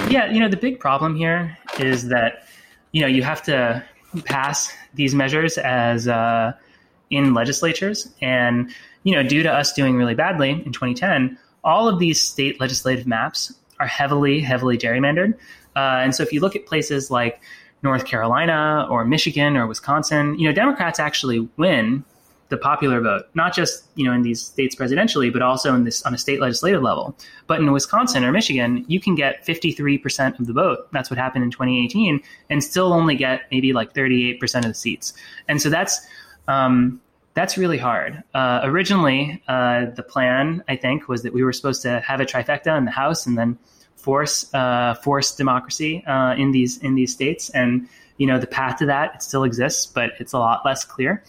Yeah, 0.08 0.30
you 0.30 0.38
know, 0.38 0.48
the 0.48 0.56
big 0.56 0.78
problem 0.78 1.16
here 1.16 1.58
is 1.80 2.08
that, 2.08 2.46
you 2.92 3.00
know, 3.00 3.08
you 3.08 3.22
have 3.22 3.42
to 3.44 3.84
pass 4.26 4.72
these 4.94 5.14
measures 5.14 5.58
as 5.58 6.06
uh, 6.06 6.52
in 7.10 7.34
legislatures. 7.34 8.12
And, 8.20 8.70
you 9.02 9.14
know, 9.14 9.22
due 9.22 9.42
to 9.42 9.52
us 9.52 9.72
doing 9.72 9.96
really 9.96 10.14
badly 10.14 10.50
in 10.50 10.72
2010, 10.72 11.38
all 11.64 11.88
of 11.88 11.98
these 11.98 12.20
state 12.20 12.60
legislative 12.60 13.06
maps 13.06 13.52
are 13.80 13.86
heavily, 13.86 14.40
heavily 14.40 14.78
gerrymandered. 14.78 15.34
Uh, 15.74 16.00
and 16.02 16.14
so 16.14 16.22
if 16.22 16.32
you 16.32 16.40
look 16.40 16.54
at 16.54 16.66
places 16.66 17.10
like 17.10 17.40
North 17.82 18.04
Carolina 18.04 18.86
or 18.90 19.04
Michigan 19.04 19.56
or 19.56 19.66
Wisconsin, 19.66 20.38
you 20.38 20.46
know, 20.46 20.52
Democrats 20.52 21.00
actually 21.00 21.48
win 21.56 22.04
the 22.50 22.56
popular 22.56 23.00
vote, 23.00 23.26
not 23.34 23.54
just 23.54 23.84
you 23.94 24.04
know 24.04 24.12
in 24.12 24.22
these 24.22 24.42
states 24.42 24.74
presidentially, 24.74 25.32
but 25.32 25.40
also 25.40 25.74
in 25.74 25.84
this 25.84 26.02
on 26.02 26.12
a 26.12 26.18
state 26.18 26.40
legislative 26.40 26.82
level. 26.82 27.16
But 27.46 27.60
in 27.60 27.72
Wisconsin 27.72 28.24
or 28.24 28.32
Michigan, 28.32 28.84
you 28.88 29.00
can 29.00 29.14
get 29.14 29.46
53% 29.46 30.38
of 30.38 30.46
the 30.46 30.52
vote. 30.52 30.88
That's 30.92 31.10
what 31.10 31.18
happened 31.18 31.44
in 31.44 31.52
2018, 31.52 32.20
and 32.50 32.62
still 32.62 32.92
only 32.92 33.14
get 33.14 33.42
maybe 33.52 33.72
like 33.72 33.94
38% 33.94 34.42
of 34.56 34.64
the 34.64 34.74
seats. 34.74 35.12
And 35.48 35.62
so 35.62 35.70
that's 35.70 36.00
um, 36.48 37.00
that's 37.40 37.56
really 37.56 37.78
hard. 37.78 38.22
Uh, 38.34 38.60
originally, 38.64 39.42
uh, 39.48 39.86
the 39.94 40.02
plan 40.02 40.62
I 40.68 40.76
think 40.76 41.08
was 41.08 41.22
that 41.22 41.32
we 41.32 41.42
were 41.42 41.54
supposed 41.54 41.80
to 41.82 42.00
have 42.00 42.20
a 42.20 42.26
trifecta 42.26 42.76
in 42.76 42.84
the 42.84 42.90
House 42.90 43.24
and 43.26 43.38
then 43.38 43.58
force 43.96 44.52
uh, 44.52 44.94
force 45.02 45.34
democracy 45.34 46.04
uh, 46.06 46.34
in 46.34 46.52
these 46.52 46.76
in 46.78 46.96
these 46.96 47.12
states, 47.14 47.48
and 47.50 47.88
you 48.18 48.26
know 48.26 48.38
the 48.38 48.46
path 48.46 48.78
to 48.80 48.86
that 48.86 49.14
it 49.14 49.22
still 49.22 49.44
exists, 49.44 49.86
but 49.86 50.10
it's 50.20 50.34
a 50.34 50.38
lot 50.38 50.66
less 50.66 50.84
clear, 50.84 51.24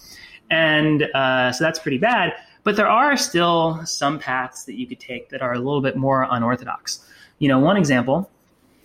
and 0.49 1.03
uh, 1.15 1.53
so 1.53 1.63
that's 1.63 1.79
pretty 1.79 1.97
bad. 1.97 2.33
But 2.63 2.75
there 2.75 2.89
are 2.89 3.15
still 3.15 3.83
some 3.85 4.19
paths 4.19 4.65
that 4.65 4.75
you 4.77 4.85
could 4.87 4.99
take 4.99 5.29
that 5.29 5.41
are 5.41 5.53
a 5.53 5.59
little 5.59 5.81
bit 5.81 5.95
more 5.95 6.27
unorthodox. 6.29 7.07
You 7.39 7.47
know, 7.47 7.59
one 7.59 7.77
example 7.77 8.29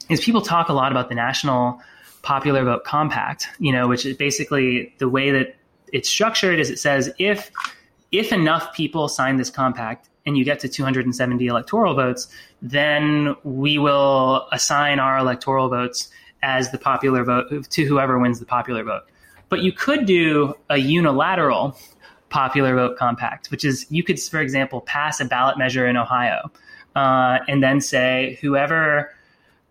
is 0.09 0.21
people 0.21 0.43
talk 0.43 0.69
a 0.69 0.73
lot 0.73 0.93
about 0.93 1.09
the 1.09 1.17
National 1.17 1.81
Popular 2.23 2.65
Vote 2.65 2.85
Compact. 2.85 3.49
You 3.59 3.73
know, 3.73 3.89
which 3.89 4.07
is 4.07 4.17
basically 4.17 4.95
the 4.99 5.09
way 5.09 5.33
that 5.33 5.57
it's 5.97 6.11
structured 6.11 6.61
as 6.61 6.69
it 6.69 6.79
says 6.79 7.11
if 7.19 7.51
if 8.13 8.31
enough 8.31 8.75
people 8.75 9.09
sign 9.09 9.37
this 9.37 9.51
compact 9.51 10.11
and 10.27 10.37
you 10.37 10.45
get 10.45 10.61
to 10.61 10.69
270 10.69 11.47
electoral 11.47 11.95
votes, 11.95 12.29
then 12.61 13.35
we 13.45 13.79
will 13.79 14.47
assign 14.53 14.99
our 14.99 15.19
electoral 15.19 15.69
votes 15.69 16.11
as 16.43 16.71
the 16.71 16.79
popular 16.79 17.25
vote 17.25 17.71
to 17.71 17.85
whoever 17.85 18.19
wins 18.19 18.39
the 18.39 18.47
popular 18.47 18.85
vote. 18.85 19.05
But 19.49 19.63
you 19.63 19.73
could 19.73 20.05
do 20.07 20.55
a 20.69 20.77
unilateral 20.77 21.77
popular 22.29 22.75
vote 22.75 22.99
compact, 22.99 23.51
which 23.51 23.65
is 23.65 23.87
you 23.89 24.03
could, 24.03 24.21
for 24.21 24.41
example, 24.41 24.83
pass 24.83 25.21
a 25.21 25.25
ballot 25.25 25.57
measure 25.57 25.87
in 25.87 25.97
Ohio 25.97 26.51
uh, 26.95 27.39
and 27.49 27.63
then 27.63 27.81
say 27.81 28.39
whoever. 28.43 29.13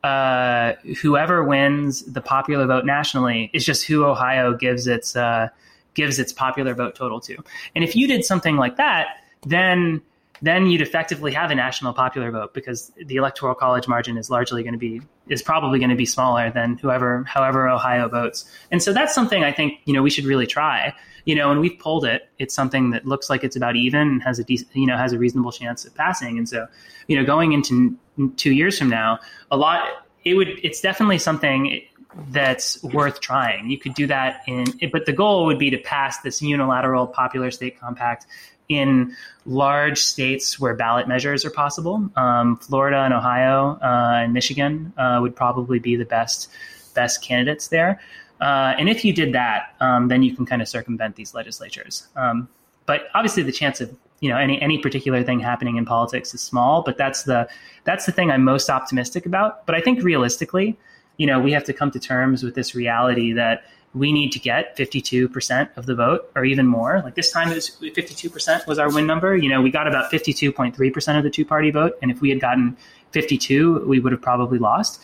Uh, 0.04 0.76
whoever 1.02 1.44
wins 1.44 2.04
the 2.04 2.22
popular 2.22 2.68
vote 2.68 2.86
nationally 2.86 3.50
is 3.54 3.66
just 3.66 3.88
who 3.88 4.06
Ohio 4.06 4.54
gives 4.56 4.86
its 4.86 5.16
uh, 5.16 5.50
gives 5.96 6.20
its 6.20 6.32
popular 6.32 6.74
vote 6.76 6.96
total 6.96 7.20
to. 7.22 7.38
And 7.74 7.84
if 7.84 7.96
you 7.96 8.08
did 8.08 8.24
something 8.24 8.58
like 8.58 8.78
that, 8.78 9.18
then 9.46 10.02
then 10.42 10.68
you'd 10.68 10.82
effectively 10.82 11.32
have 11.32 11.50
a 11.50 11.56
national 11.56 11.94
popular 11.94 12.30
vote 12.30 12.54
because 12.54 12.92
the 12.98 13.16
electoral 13.16 13.56
college 13.56 13.88
margin 13.88 14.18
is 14.18 14.30
largely 14.30 14.64
going 14.64 14.74
to 14.74 14.80
be 14.80 15.02
is 15.28 15.42
probably 15.42 15.80
going 15.80 15.90
to 15.90 15.96
be 15.96 16.06
smaller 16.06 16.52
than 16.52 16.78
whoever 16.78 17.24
however 17.24 17.68
Ohio 17.70 18.08
votes. 18.08 18.46
And 18.72 18.84
so 18.84 18.94
that's 18.94 19.16
something 19.16 19.44
I 19.44 19.52
think 19.52 19.80
you 19.86 19.94
know 19.94 20.04
we 20.04 20.10
should 20.10 20.26
really 20.26 20.48
try. 20.48 20.94
You 21.24 21.34
know, 21.34 21.50
and 21.50 21.60
we've 21.60 21.80
polled 21.80 22.06
it. 22.06 22.30
It's 22.38 22.54
something 22.54 22.92
that 22.92 23.08
looks 23.08 23.32
like 23.32 23.44
it's 23.44 23.56
about 23.56 23.76
even 23.76 24.02
and 24.02 24.22
has 24.22 24.38
a 24.38 24.44
decent, 24.44 24.76
you 24.76 24.86
know 24.86 24.98
has 24.98 25.14
a 25.14 25.18
reasonable 25.18 25.52
chance 25.52 25.86
of 25.86 25.96
passing. 25.96 26.38
And 26.38 26.48
so 26.48 26.68
you 27.08 27.16
know 27.18 27.26
going 27.26 27.54
into 27.54 27.98
two 28.36 28.52
years 28.52 28.78
from 28.78 28.90
now, 28.90 29.20
a 29.52 29.58
lot 29.58 30.06
it 30.26 30.34
would 30.34 30.50
it's 30.64 30.82
definitely 30.82 31.20
something 31.20 31.82
that's 32.30 32.82
worth 32.84 33.20
trying. 33.20 33.70
You 33.70 33.78
could 33.78 33.94
do 33.94 34.08
that 34.08 34.44
in, 34.48 34.66
but 34.92 35.06
the 35.06 35.14
goal 35.14 35.46
would 35.46 35.60
be 35.60 35.70
to 35.70 35.78
pass 35.78 36.20
this 36.22 36.42
unilateral 36.42 37.08
popular 37.08 37.52
state 37.52 37.80
compact 37.80 38.26
in 38.70 39.16
large 39.46 40.00
states 40.00 40.60
where 40.60 40.74
ballot 40.74 41.08
measures 41.08 41.46
are 41.46 41.52
possible. 41.52 42.10
Um, 42.16 42.58
Florida 42.58 42.98
and 42.98 43.14
Ohio 43.14 43.78
uh, 43.82 44.22
and 44.24 44.34
Michigan 44.34 44.94
uh, 44.98 45.20
would 45.22 45.36
probably 45.36 45.80
be 45.80 45.96
the 45.96 46.06
best 46.06 46.50
best 46.94 47.22
candidates 47.22 47.68
there. 47.68 48.00
Uh, 48.42 48.74
and 48.78 48.90
if 48.90 49.06
you 49.06 49.14
did 49.14 49.34
that, 49.34 49.76
um, 49.80 50.08
then 50.08 50.24
you 50.24 50.36
can 50.36 50.46
kind 50.46 50.62
of 50.62 50.68
circumvent 50.68 51.16
these 51.16 51.34
legislatures. 51.34 52.08
Um, 52.16 52.48
but 52.86 53.08
obviously, 53.14 53.44
the 53.44 53.52
chance 53.52 53.82
of 53.82 53.96
you 54.20 54.30
know 54.30 54.38
any 54.38 54.62
any 54.62 54.78
particular 54.78 55.24
thing 55.24 55.40
happening 55.40 55.78
in 55.78 55.86
politics 55.86 56.34
is 56.34 56.42
small. 56.42 56.82
But 56.82 56.98
that's 56.98 57.24
the 57.24 57.48
that's 57.84 58.06
the 58.06 58.12
thing 58.12 58.32
I'm 58.32 58.44
most 58.44 58.70
optimistic 58.70 59.26
about. 59.26 59.66
But 59.66 59.76
I 59.76 59.82
think 59.82 60.04
realistically, 60.04 60.78
you 61.18 61.26
know, 61.26 61.40
we 61.40 61.52
have 61.52 61.64
to 61.66 61.74
come 61.74 61.92
to 61.92 62.00
terms 62.00 62.44
with 62.44 62.56
this 62.56 62.76
reality 62.76 63.34
that 63.34 63.66
we 63.94 64.12
need 64.12 64.32
to 64.34 64.40
get 64.40 64.76
52% 64.78 65.70
of 65.78 65.86
the 65.86 65.96
vote 65.96 66.30
or 66.36 66.44
even 66.44 66.68
more. 66.68 67.02
Like 67.04 67.16
this 67.16 67.32
time 67.32 67.50
it 67.50 67.56
was 67.56 67.70
52% 67.70 68.68
was 68.68 68.78
our 68.78 68.94
win 68.94 69.08
number. 69.08 69.38
You 69.38 69.50
know, 69.50 69.62
we 69.62 69.72
got 69.72 69.88
about 69.88 70.12
52.3% 70.12 71.18
of 71.18 71.24
the 71.24 71.30
two 71.30 71.46
party 71.46 71.72
vote. 71.72 71.98
And 72.02 72.12
if 72.12 72.20
we 72.20 72.30
had 72.30 72.42
gotten 72.42 72.76
52, 73.12 73.86
we 73.88 74.00
would 74.00 74.12
have 74.12 74.22
probably 74.22 74.60
lost. 74.60 75.02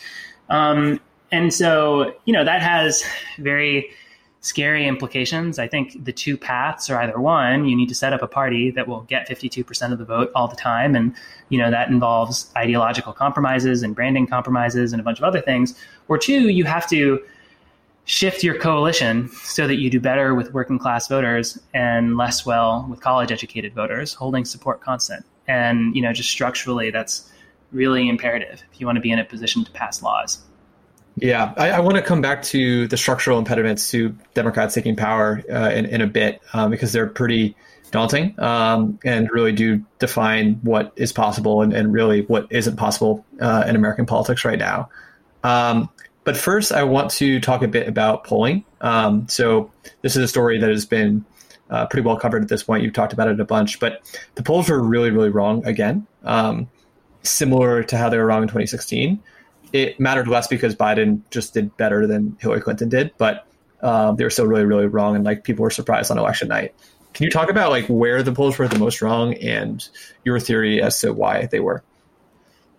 Um, 0.50 1.00
and 1.32 1.54
so, 1.54 2.14
you 2.26 2.34
know, 2.34 2.44
that 2.44 2.62
has 2.62 3.04
very 3.40 3.90
scary 4.42 4.88
implications. 4.88 5.60
I 5.60 5.68
think 5.68 6.04
the 6.04 6.12
two 6.12 6.36
paths 6.36 6.90
are 6.90 7.00
either 7.00 7.20
one, 7.20 7.66
you 7.66 7.76
need 7.76 7.90
to 7.90 7.96
set 7.96 8.12
up 8.12 8.24
a 8.24 8.28
party 8.28 8.72
that 8.72 8.88
will 8.88 9.02
get 9.02 9.30
52% 9.30 9.92
of 9.92 10.00
the 10.00 10.06
vote 10.06 10.32
all 10.34 10.48
the 10.48 10.56
time. 10.56 10.96
And, 10.96 11.14
you 11.50 11.60
know, 11.60 11.70
that 11.70 11.90
involves 11.90 12.52
ideological 12.58 13.14
compromises 13.14 13.84
and 13.84 13.96
branding 13.96 14.26
compromises 14.26 14.94
and 14.94 15.00
a 15.00 15.04
bunch 15.04 15.20
of 15.20 15.24
other 15.24 15.42
things. 15.42 15.80
Or 16.08 16.18
two, 16.18 16.50
you 16.50 16.66
have 16.66 16.90
to 16.90 17.22
shift 18.06 18.44
your 18.44 18.58
coalition 18.58 19.30
so 19.44 19.68
that 19.68 19.76
you 19.76 19.92
do 19.92 20.00
better 20.00 20.34
with 20.34 20.52
working 20.54 20.80
class 20.80 21.08
voters 21.08 21.60
and 21.76 22.18
less 22.18 22.44
well 22.44 22.88
with 22.90 23.00
college 23.00 23.32
educated 23.32 23.76
voters, 23.76 24.16
holding 24.16 24.44
support 24.44 24.82
constant. 24.82 25.24
And, 25.48 25.96
you 25.96 26.02
know, 26.02 26.14
just 26.14 26.32
structurally, 26.32 26.90
that's 26.90 27.32
really 27.72 28.10
imperative 28.10 28.64
if 28.74 28.82
you 28.82 28.88
want 28.88 28.96
to 28.96 29.02
be 29.02 29.12
in 29.12 29.20
a 29.20 29.24
position 29.24 29.64
to 29.64 29.72
pass 29.72 30.02
laws. 30.02 30.40
Yeah, 31.18 31.54
I, 31.58 31.72
I 31.72 31.80
want 31.82 31.98
to 31.98 32.02
come 32.02 32.22
back 32.22 32.42
to 32.44 32.88
the 32.88 32.98
structural 32.98 33.38
impediments 33.38 33.92
to 33.92 34.16
Democrats 34.34 34.74
taking 34.74 34.96
power 34.96 35.44
uh, 35.52 35.70
in, 35.70 35.86
in 35.86 36.02
a 36.02 36.08
bit 36.08 36.42
um, 36.54 36.72
because 36.72 36.94
they're 36.94 37.08
pretty 37.08 37.56
daunting 37.92 38.40
um, 38.40 38.98
and 39.04 39.30
really 39.32 39.52
do 39.52 39.84
define 40.00 40.56
what 40.64 40.94
is 40.96 41.12
possible 41.12 41.62
and, 41.62 41.74
and 41.74 41.94
really 41.94 42.22
what 42.24 42.48
isn't 42.50 42.78
possible 42.78 43.26
uh, 43.42 43.66
in 43.68 43.76
American 43.76 44.06
politics 44.06 44.46
right 44.46 44.58
now. 44.58 44.90
Um, 45.44 45.90
but 46.24 46.38
first, 46.38 46.72
I 46.72 46.84
want 46.84 47.12
to 47.12 47.40
talk 47.40 47.62
a 47.64 47.68
bit 47.68 47.88
about 47.88 48.24
polling. 48.24 48.64
Um, 48.80 49.28
so 49.28 49.72
this 50.02 50.16
is 50.16 50.24
a 50.24 50.28
story 50.28 50.60
that 50.60 50.70
has 50.70 50.86
been 50.86 51.26
uh, 51.70 51.88
pretty 51.88 52.06
well 52.06 52.18
covered 52.18 52.44
at 52.44 52.50
this 52.50 52.64
point. 52.64 52.84
You've 52.84 52.94
talked 52.94 53.14
about 53.14 53.28
it 53.28 53.40
a 53.40 53.46
bunch, 53.46 53.80
but 53.80 54.02
the 54.36 54.44
polls 54.44 54.70
were 54.70 54.82
really, 54.82 55.10
really 55.10 55.30
wrong 55.30 55.66
again, 55.66 56.06
um, 56.24 56.70
similar 57.24 57.84
to 57.84 57.98
how 57.98 58.10
they 58.10 58.18
were 58.18 58.26
wrong 58.26 58.44
in 58.44 58.48
2016. 58.48 59.22
It 59.74 60.00
mattered 60.00 60.28
less 60.28 60.48
because 60.48 60.76
Biden 60.76 61.22
just 61.30 61.54
did 61.54 61.76
better 61.78 62.08
than 62.08 62.38
Hillary 62.40 62.62
Clinton 62.62 62.90
did, 62.90 63.12
but 63.18 63.48
um, 63.82 64.16
they 64.16 64.24
were 64.24 64.30
still 64.30 64.48
really, 64.48 64.66
really 64.66 64.86
wrong, 64.86 65.16
and 65.16 65.24
like 65.24 65.44
people 65.44 65.64
were 65.64 65.70
surprised 65.70 66.12
on 66.12 66.18
election 66.18 66.48
night. 66.48 66.76
Can 67.14 67.26
you 67.26 67.32
talk 67.32 67.50
about 67.50 67.72
like 67.72 67.86
where 67.88 68.24
the 68.24 68.32
polls 68.32 68.58
were 68.58 68.68
the 68.68 68.80
most 68.80 69.02
wrong 69.02 69.34
and 69.36 69.88
your 70.24 70.40
theory 70.40 70.82
as 70.82 71.00
to 71.02 71.14
why 71.14 71.48
they 71.48 71.60
were? 71.60 71.84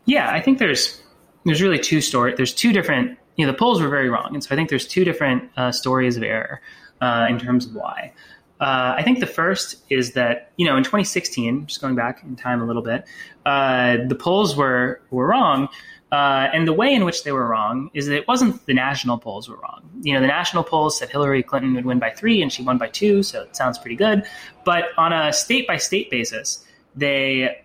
Yeah, 0.04 0.30
I 0.30 0.40
think 0.40 0.58
there's 0.58 1.02
there's 1.44 1.60
really 1.60 1.78
two 1.78 2.00
story. 2.00 2.34
There's 2.34 2.54
two 2.54 2.72
different 2.72 3.18
you 3.36 3.46
know, 3.46 3.52
the 3.52 3.58
polls 3.58 3.80
were 3.80 3.88
very 3.88 4.08
wrong. 4.08 4.30
And 4.34 4.44
so 4.44 4.54
I 4.54 4.56
think 4.56 4.68
there's 4.68 4.86
two 4.86 5.04
different 5.04 5.50
uh, 5.56 5.72
stories 5.72 6.16
of 6.16 6.22
error 6.22 6.60
uh, 7.00 7.26
in 7.28 7.38
terms 7.38 7.66
of 7.66 7.74
why. 7.74 8.12
Uh, 8.60 8.94
I 8.96 9.02
think 9.02 9.18
the 9.18 9.26
first 9.26 9.76
is 9.90 10.12
that 10.12 10.52
you 10.56 10.64
know 10.64 10.76
in 10.76 10.84
2016, 10.84 11.66
just 11.66 11.80
going 11.80 11.96
back 11.96 12.22
in 12.22 12.36
time 12.36 12.62
a 12.62 12.64
little 12.64 12.82
bit, 12.82 13.04
uh, 13.44 13.96
the 14.06 14.14
polls 14.14 14.54
were 14.54 15.00
were 15.10 15.26
wrong, 15.26 15.68
uh, 16.12 16.50
and 16.52 16.68
the 16.68 16.74
way 16.74 16.92
in 16.92 17.06
which 17.06 17.24
they 17.24 17.32
were 17.32 17.46
wrong 17.46 17.90
is 17.94 18.06
that 18.06 18.14
it 18.14 18.28
wasn't 18.28 18.64
the 18.66 18.74
national 18.74 19.16
polls 19.18 19.48
were 19.48 19.56
wrong. 19.56 19.82
You 20.02 20.12
know, 20.12 20.20
the 20.20 20.26
national 20.26 20.62
polls 20.62 20.98
said 20.98 21.08
Hillary 21.08 21.42
Clinton 21.42 21.74
would 21.74 21.86
win 21.86 21.98
by 21.98 22.10
three, 22.10 22.42
and 22.42 22.52
she 22.52 22.62
won 22.62 22.76
by 22.76 22.88
two, 22.88 23.22
so 23.22 23.42
it 23.42 23.56
sounds 23.56 23.78
pretty 23.78 23.96
good. 23.96 24.22
But 24.62 24.88
on 24.98 25.14
a 25.14 25.32
state 25.32 25.66
by 25.66 25.78
state 25.78 26.10
basis, 26.10 26.66
they 26.94 27.62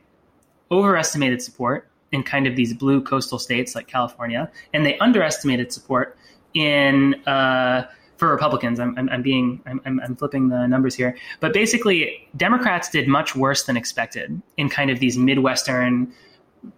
overestimated 0.72 1.42
support 1.42 1.90
in 2.14 2.24
kind 2.24 2.48
of 2.48 2.56
these 2.56 2.74
blue 2.74 3.02
coastal 3.02 3.38
states 3.38 3.76
like 3.76 3.88
California, 3.88 4.50
and 4.74 4.86
they 4.86 4.98
underestimated 5.00 5.74
support 5.74 6.18
in 6.54 7.16
uh, 7.28 7.86
for 8.16 8.32
Republicans. 8.32 8.80
I'm, 8.80 8.98
I'm, 8.98 9.10
I'm 9.10 9.22
being 9.22 9.62
I'm, 9.66 10.00
I'm, 10.02 10.16
flipping 10.16 10.48
the 10.48 10.68
numbers 10.68 10.96
here, 10.96 11.18
but 11.42 11.52
basically, 11.52 12.30
Democrats 12.38 12.90
did 12.90 13.10
much 13.10 13.36
worse 13.36 13.66
than 13.66 13.76
expected 13.76 14.42
in 14.56 14.70
kind 14.70 14.90
of 14.90 15.00
these 15.00 15.18
midwestern 15.18 16.14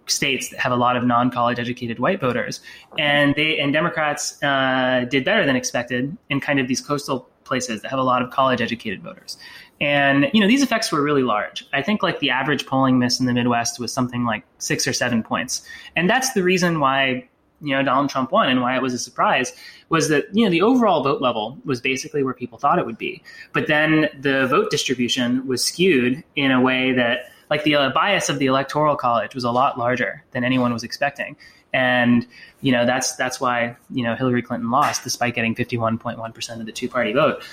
states 0.08 0.50
that 0.50 0.60
have 0.60 0.72
a 0.72 0.76
lot 0.76 0.96
of 0.96 1.04
non-college 1.04 1.60
educated 1.60 2.00
white 2.00 2.20
voters, 2.20 2.62
and 2.98 3.36
they 3.36 3.60
and 3.60 3.74
Democrats 3.74 4.42
uh, 4.44 5.06
did 5.10 5.24
better 5.26 5.46
than 5.46 5.56
expected 5.56 6.16
in 6.30 6.40
kind 6.40 6.60
of 6.60 6.68
these 6.68 6.82
coastal 6.82 7.30
places 7.44 7.82
that 7.82 7.90
have 7.90 8.00
a 8.00 8.04
lot 8.04 8.22
of 8.22 8.30
college 8.30 8.62
educated 8.62 9.02
voters. 9.02 9.38
And 9.82 10.30
you 10.34 10.42
know 10.42 10.48
these 10.48 10.62
effects 10.62 10.92
were 10.92 11.02
really 11.02 11.24
large. 11.24 11.66
I 11.74 11.82
think 11.82 12.04
like 12.04 12.20
the 12.20 12.30
average 12.30 12.66
polling 12.66 13.00
miss 13.00 13.20
in 13.20 13.26
the 13.26 13.34
Midwest 13.34 13.80
was 13.80 13.92
something 13.94 14.26
like 14.26 14.44
six 14.58 14.88
or 14.88 14.94
seven 14.94 15.24
points, 15.24 15.66
and 15.96 16.10
that's 16.10 16.34
the 16.34 16.44
reason 16.44 16.80
why 16.80 17.28
you 17.62 17.76
know 17.76 17.84
Donald 17.84 18.10
Trump 18.10 18.32
won 18.32 18.50
and 18.50 18.62
why 18.62 18.76
it 18.76 18.82
was 18.82 18.94
a 18.94 19.00
surprise 19.00 19.54
was 19.90 20.10
that 20.10 20.26
you 20.34 20.44
know 20.44 20.52
the 20.52 20.62
overall 20.62 21.04
vote 21.04 21.22
level 21.22 21.58
was 21.66 21.82
basically 21.82 22.24
where 22.24 22.34
people 22.34 22.58
thought 22.58 22.78
it 22.78 22.86
would 22.86 22.98
be, 22.98 23.24
but 23.54 23.68
then 23.68 24.10
the 24.20 24.48
vote 24.48 24.70
distribution 24.70 25.48
was 25.48 25.64
skewed 25.64 26.24
in 26.36 26.52
a 26.52 26.62
way 26.62 26.94
that 26.94 27.32
like 27.50 27.64
the 27.64 27.76
uh, 27.76 27.90
bias 27.90 28.30
of 28.30 28.40
the 28.40 28.46
electoral 28.46 28.96
college 28.96 29.36
was 29.36 29.44
a 29.44 29.52
lot 29.52 29.78
larger 29.78 30.24
than 30.32 30.44
anyone 30.44 30.72
was 30.74 30.84
expecting. 30.84 31.36
And 31.74 32.26
you 32.62 32.72
know 32.72 32.86
that's 32.86 33.16
that's 33.16 33.40
why 33.40 33.76
you 33.92 34.04
know 34.04 34.16
Hillary 34.16 34.42
Clinton 34.42 34.72
lost 34.72 35.04
despite 35.04 35.36
getting 35.36 35.54
51.1% 35.56 36.60
of 36.60 36.66
the 36.66 36.72
two 36.72 36.90
party 36.90 37.14
vote. 37.14 37.44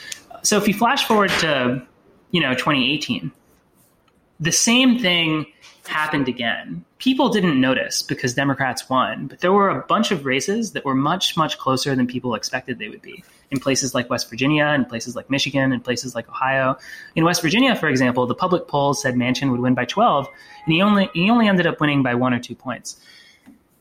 So 0.42 0.56
if 0.56 0.66
you 0.66 0.74
flash 0.74 1.06
forward 1.06 1.30
to 1.40 1.86
you 2.30 2.40
know 2.40 2.54
2018 2.54 3.30
the 4.38 4.52
same 4.52 4.98
thing 4.98 5.46
happened 5.86 6.28
again. 6.28 6.84
People 6.98 7.28
didn't 7.28 7.60
notice 7.60 8.02
because 8.02 8.34
democrats 8.34 8.88
won 8.88 9.26
but 9.26 9.40
there 9.40 9.52
were 9.52 9.68
a 9.68 9.82
bunch 9.86 10.10
of 10.10 10.24
races 10.24 10.72
that 10.72 10.84
were 10.84 10.94
much 10.94 11.36
much 11.36 11.58
closer 11.58 11.94
than 11.94 12.06
people 12.06 12.34
expected 12.34 12.78
they 12.78 12.88
would 12.88 13.02
be 13.02 13.22
in 13.50 13.60
places 13.60 13.94
like 13.94 14.08
west 14.10 14.28
virginia 14.28 14.64
and 14.64 14.88
places 14.88 15.16
like 15.16 15.28
michigan 15.30 15.72
and 15.72 15.84
places 15.84 16.14
like 16.14 16.28
ohio 16.28 16.76
in 17.14 17.24
west 17.24 17.42
virginia 17.42 17.74
for 17.74 17.88
example 17.88 18.26
the 18.26 18.34
public 18.34 18.68
polls 18.68 19.00
said 19.00 19.14
manchin 19.14 19.50
would 19.50 19.60
win 19.60 19.74
by 19.74 19.84
12 19.84 20.26
and 20.64 20.74
he 20.74 20.82
only 20.82 21.08
he 21.14 21.30
only 21.30 21.48
ended 21.48 21.66
up 21.66 21.80
winning 21.80 22.02
by 22.02 22.14
one 22.14 22.34
or 22.34 22.40
two 22.40 22.54
points 22.54 23.00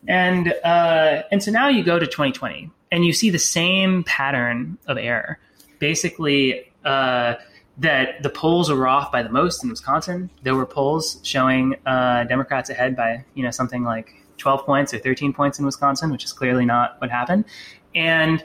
and 0.07 0.53
uh, 0.63 1.23
and 1.31 1.41
so 1.41 1.51
now 1.51 1.67
you 1.67 1.83
go 1.83 1.97
to 1.97 2.05
2020 2.05 2.69
and 2.91 3.05
you 3.05 3.11
see 3.11 3.29
the 3.29 3.39
same 3.39 4.03
pattern 4.03 4.77
of 4.87 4.97
error 4.97 5.39
basically 5.79 6.71
uh, 6.83 7.35
that 7.77 8.23
the 8.23 8.29
polls 8.29 8.71
were 8.71 8.87
off 8.87 9.11
by 9.11 9.21
the 9.21 9.29
most 9.29 9.63
in 9.63 9.69
Wisconsin. 9.69 10.29
There 10.43 10.55
were 10.55 10.65
polls 10.65 11.19
showing 11.23 11.75
uh, 11.85 12.23
Democrats 12.25 12.69
ahead 12.69 12.95
by 12.95 13.25
you 13.33 13.43
know 13.43 13.51
something 13.51 13.83
like 13.83 14.13
12 14.37 14.65
points 14.65 14.93
or 14.93 14.99
13 14.99 15.33
points 15.33 15.59
in 15.59 15.65
Wisconsin, 15.65 16.11
which 16.11 16.23
is 16.23 16.33
clearly 16.33 16.65
not 16.65 16.99
what 16.99 17.09
happened. 17.09 17.45
And 17.93 18.43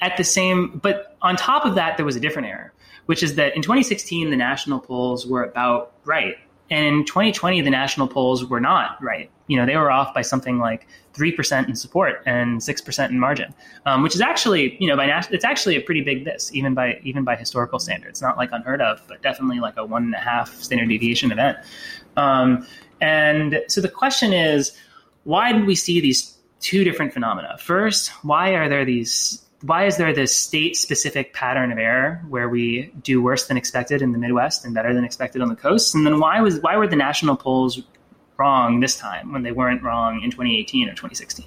at 0.00 0.16
the 0.16 0.24
same, 0.24 0.78
but 0.82 1.16
on 1.22 1.36
top 1.36 1.64
of 1.64 1.74
that, 1.74 1.96
there 1.96 2.06
was 2.06 2.16
a 2.16 2.20
different 2.20 2.48
error, 2.48 2.72
which 3.06 3.22
is 3.22 3.36
that 3.36 3.56
in 3.56 3.62
2016 3.62 4.30
the 4.30 4.36
national 4.36 4.80
polls 4.80 5.26
were 5.26 5.44
about 5.44 5.92
right, 6.04 6.36
and 6.70 6.84
in 6.84 7.04
2020 7.04 7.62
the 7.62 7.70
national 7.70 8.08
polls 8.08 8.44
were 8.44 8.60
not 8.60 9.02
right. 9.02 9.30
You 9.46 9.56
know 9.56 9.66
they 9.66 9.76
were 9.76 9.90
off 9.90 10.12
by 10.12 10.22
something 10.22 10.58
like 10.58 10.86
3% 11.14 11.68
in 11.68 11.76
support 11.76 12.22
and 12.26 12.60
6% 12.60 13.08
in 13.08 13.18
margin, 13.18 13.54
um, 13.86 14.02
which 14.02 14.14
is 14.14 14.20
actually, 14.20 14.76
you 14.78 14.86
know, 14.86 14.96
by 14.96 15.06
national 15.06 15.34
it's 15.34 15.44
actually 15.44 15.76
a 15.76 15.80
pretty 15.80 16.02
big 16.02 16.24
miss, 16.24 16.54
even 16.54 16.74
by 16.74 17.00
even 17.02 17.24
by 17.24 17.36
historical 17.36 17.78
standards. 17.78 18.20
Not 18.20 18.36
like 18.36 18.50
unheard 18.52 18.82
of, 18.82 19.02
but 19.08 19.22
definitely 19.22 19.60
like 19.60 19.76
a 19.76 19.84
one 19.84 20.04
and 20.04 20.14
a 20.14 20.18
half 20.18 20.54
standard 20.54 20.88
deviation 20.88 21.32
event. 21.32 21.58
Um, 22.16 22.66
and 23.00 23.62
so 23.68 23.80
the 23.80 23.88
question 23.88 24.32
is, 24.32 24.76
why 25.24 25.52
did 25.52 25.66
we 25.66 25.74
see 25.74 26.00
these 26.00 26.36
two 26.60 26.84
different 26.84 27.12
phenomena? 27.12 27.56
First, 27.58 28.10
why 28.22 28.50
are 28.50 28.68
there 28.68 28.84
these 28.84 29.45
why 29.62 29.86
is 29.86 29.96
there 29.96 30.12
this 30.12 30.36
state 30.36 30.76
specific 30.76 31.32
pattern 31.32 31.72
of 31.72 31.78
error 31.78 32.22
where 32.28 32.48
we 32.48 32.92
do 33.02 33.22
worse 33.22 33.46
than 33.46 33.56
expected 33.56 34.02
in 34.02 34.12
the 34.12 34.18
Midwest 34.18 34.64
and 34.64 34.74
better 34.74 34.92
than 34.92 35.04
expected 35.04 35.40
on 35.42 35.48
the 35.48 35.56
coast? 35.56 35.94
And 35.94 36.06
then 36.06 36.20
why 36.20 36.40
was 36.40 36.60
why 36.60 36.76
were 36.76 36.86
the 36.86 36.96
national 36.96 37.36
polls 37.36 37.80
wrong 38.38 38.80
this 38.80 38.98
time 38.98 39.32
when 39.32 39.42
they 39.42 39.52
weren't 39.52 39.82
wrong 39.82 40.20
in 40.22 40.30
2018 40.30 40.88
or 40.88 40.92
2016? 40.92 41.46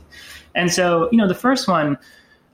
And 0.56 0.72
so, 0.72 1.08
you 1.12 1.18
know, 1.18 1.28
the 1.28 1.36
first 1.36 1.68
one 1.68 1.98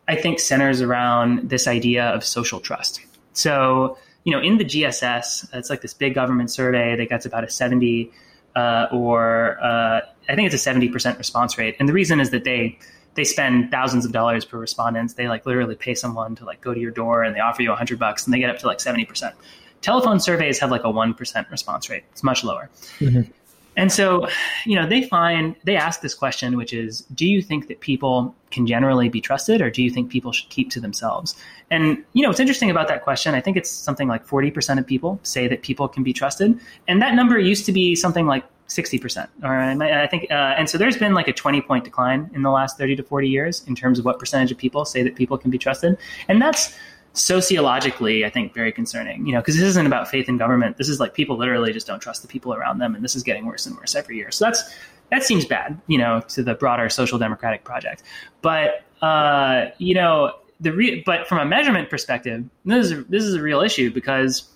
I 0.07 0.15
think 0.15 0.39
centers 0.39 0.81
around 0.81 1.49
this 1.49 1.67
idea 1.67 2.05
of 2.05 2.23
social 2.23 2.59
trust. 2.59 3.01
So, 3.33 3.97
you 4.23 4.31
know, 4.31 4.41
in 4.41 4.57
the 4.57 4.65
GSS, 4.65 5.47
it's 5.53 5.69
like 5.69 5.81
this 5.81 5.93
big 5.93 6.13
government 6.13 6.51
survey 6.51 6.95
that 6.95 7.09
gets 7.09 7.25
about 7.25 7.43
a 7.43 7.49
70 7.49 8.11
uh, 8.55 8.87
or 8.91 9.57
uh, 9.61 10.01
I 10.29 10.35
think 10.35 10.51
it's 10.51 10.65
a 10.65 10.69
70% 10.69 11.17
response 11.17 11.57
rate. 11.57 11.75
And 11.79 11.89
the 11.89 11.93
reason 11.93 12.19
is 12.19 12.29
that 12.31 12.43
they 12.43 12.77
they 13.15 13.23
spend 13.23 13.71
thousands 13.71 14.05
of 14.05 14.11
dollars 14.11 14.45
per 14.45 14.57
respondent. 14.57 15.15
They 15.15 15.27
like 15.27 15.45
literally 15.45 15.75
pay 15.75 15.95
someone 15.95 16.35
to 16.35 16.45
like 16.45 16.61
go 16.61 16.73
to 16.73 16.79
your 16.79 16.91
door 16.91 17.23
and 17.23 17.35
they 17.35 17.39
offer 17.39 17.63
you 17.63 17.71
a 17.71 17.75
hundred 17.75 17.97
bucks 17.97 18.25
and 18.25 18.33
they 18.33 18.39
get 18.39 18.49
up 18.49 18.59
to 18.59 18.67
like 18.67 18.77
70%. 18.77 19.33
Telephone 19.81 20.19
surveys 20.19 20.59
have 20.59 20.71
like 20.71 20.83
a 20.83 20.87
1% 20.87 21.51
response 21.51 21.89
rate. 21.89 22.03
It's 22.11 22.23
much 22.23 22.43
lower. 22.43 22.69
Mm-hmm. 22.99 23.31
And 23.77 23.91
so, 23.91 24.27
you 24.65 24.75
know, 24.75 24.87
they 24.87 25.03
find, 25.03 25.55
they 25.65 25.75
ask 25.75 26.01
this 26.01 26.13
question, 26.13 26.55
which 26.55 26.73
is, 26.73 27.01
do 27.13 27.27
you 27.27 27.41
think 27.41 27.67
that 27.67 27.81
people 27.81 28.33
can 28.49 28.65
generally 28.65 29.09
be 29.09 29.19
trusted 29.19 29.61
or 29.61 29.69
do 29.69 29.83
you 29.83 29.89
think 29.89 30.09
people 30.09 30.31
should 30.31 30.49
keep 30.49 30.69
to 30.71 30.79
themselves? 30.79 31.35
And, 31.69 32.03
you 32.13 32.23
know, 32.23 32.29
what's 32.29 32.39
interesting 32.39 32.71
about 32.71 32.87
that 32.87 33.03
question, 33.03 33.35
I 33.35 33.41
think 33.41 33.57
it's 33.57 33.69
something 33.69 34.07
like 34.07 34.25
40% 34.25 34.79
of 34.79 34.87
people 34.87 35.19
say 35.23 35.47
that 35.49 35.61
people 35.61 35.89
can 35.89 36.03
be 36.03 36.13
trusted. 36.13 36.57
And 36.87 37.01
that 37.01 37.15
number 37.15 37.37
used 37.37 37.65
to 37.65 37.73
be 37.73 37.95
something 37.95 38.27
like 38.27 38.45
60%. 38.67 39.27
Or 39.43 39.55
I 39.55 40.07
think, 40.07 40.31
uh, 40.31 40.55
and 40.57 40.69
so 40.69 40.77
there's 40.77 40.97
been 40.97 41.13
like 41.13 41.27
a 41.27 41.33
20 41.33 41.61
point 41.61 41.83
decline 41.83 42.29
in 42.33 42.41
the 42.41 42.49
last 42.49 42.77
30 42.77 42.95
to 42.97 43.03
40 43.03 43.29
years 43.29 43.63
in 43.67 43.75
terms 43.75 43.99
of 43.99 44.05
what 44.05 44.19
percentage 44.19 44.51
of 44.51 44.57
people 44.57 44.85
say 44.85 45.03
that 45.03 45.15
people 45.15 45.37
can 45.37 45.51
be 45.51 45.57
trusted. 45.57 45.97
And 46.27 46.41
that's 46.41 46.75
sociologically, 47.13 48.25
I 48.25 48.29
think, 48.29 48.53
very 48.53 48.71
concerning, 48.71 49.25
you 49.25 49.33
know, 49.33 49.39
because 49.39 49.55
this 49.55 49.63
isn't 49.63 49.85
about 49.85 50.07
faith 50.07 50.27
in 50.27 50.37
government. 50.37 50.77
This 50.77 50.89
is 50.89 50.99
like 50.99 51.13
people 51.13 51.37
literally 51.37 51.71
just 51.71 51.87
don't 51.87 52.01
trust 52.01 52.21
the 52.21 52.27
people 52.27 52.53
around 52.53 52.79
them. 52.79 52.95
And 52.95 53.03
this 53.03 53.15
is 53.15 53.23
getting 53.23 53.45
worse 53.45 53.65
and 53.65 53.75
worse 53.77 53.95
every 53.95 54.17
year. 54.17 54.31
So 54.31 54.45
that's, 54.45 54.75
that 55.11 55.23
seems 55.23 55.45
bad, 55.45 55.79
you 55.87 55.97
know, 55.97 56.21
to 56.29 56.43
the 56.43 56.55
broader 56.55 56.89
social 56.89 57.17
democratic 57.17 57.63
project. 57.63 58.03
But, 58.41 58.83
uh, 59.01 59.67
you 59.77 59.93
know, 59.93 60.33
the 60.59 60.73
re- 60.73 61.03
but 61.05 61.27
from 61.27 61.37
a 61.37 61.45
measurement 61.45 61.89
perspective, 61.89 62.43
this 62.65 62.91
is, 62.91 63.05
this 63.05 63.23
is 63.23 63.35
a 63.35 63.41
real 63.41 63.61
issue 63.61 63.91
because 63.91 64.49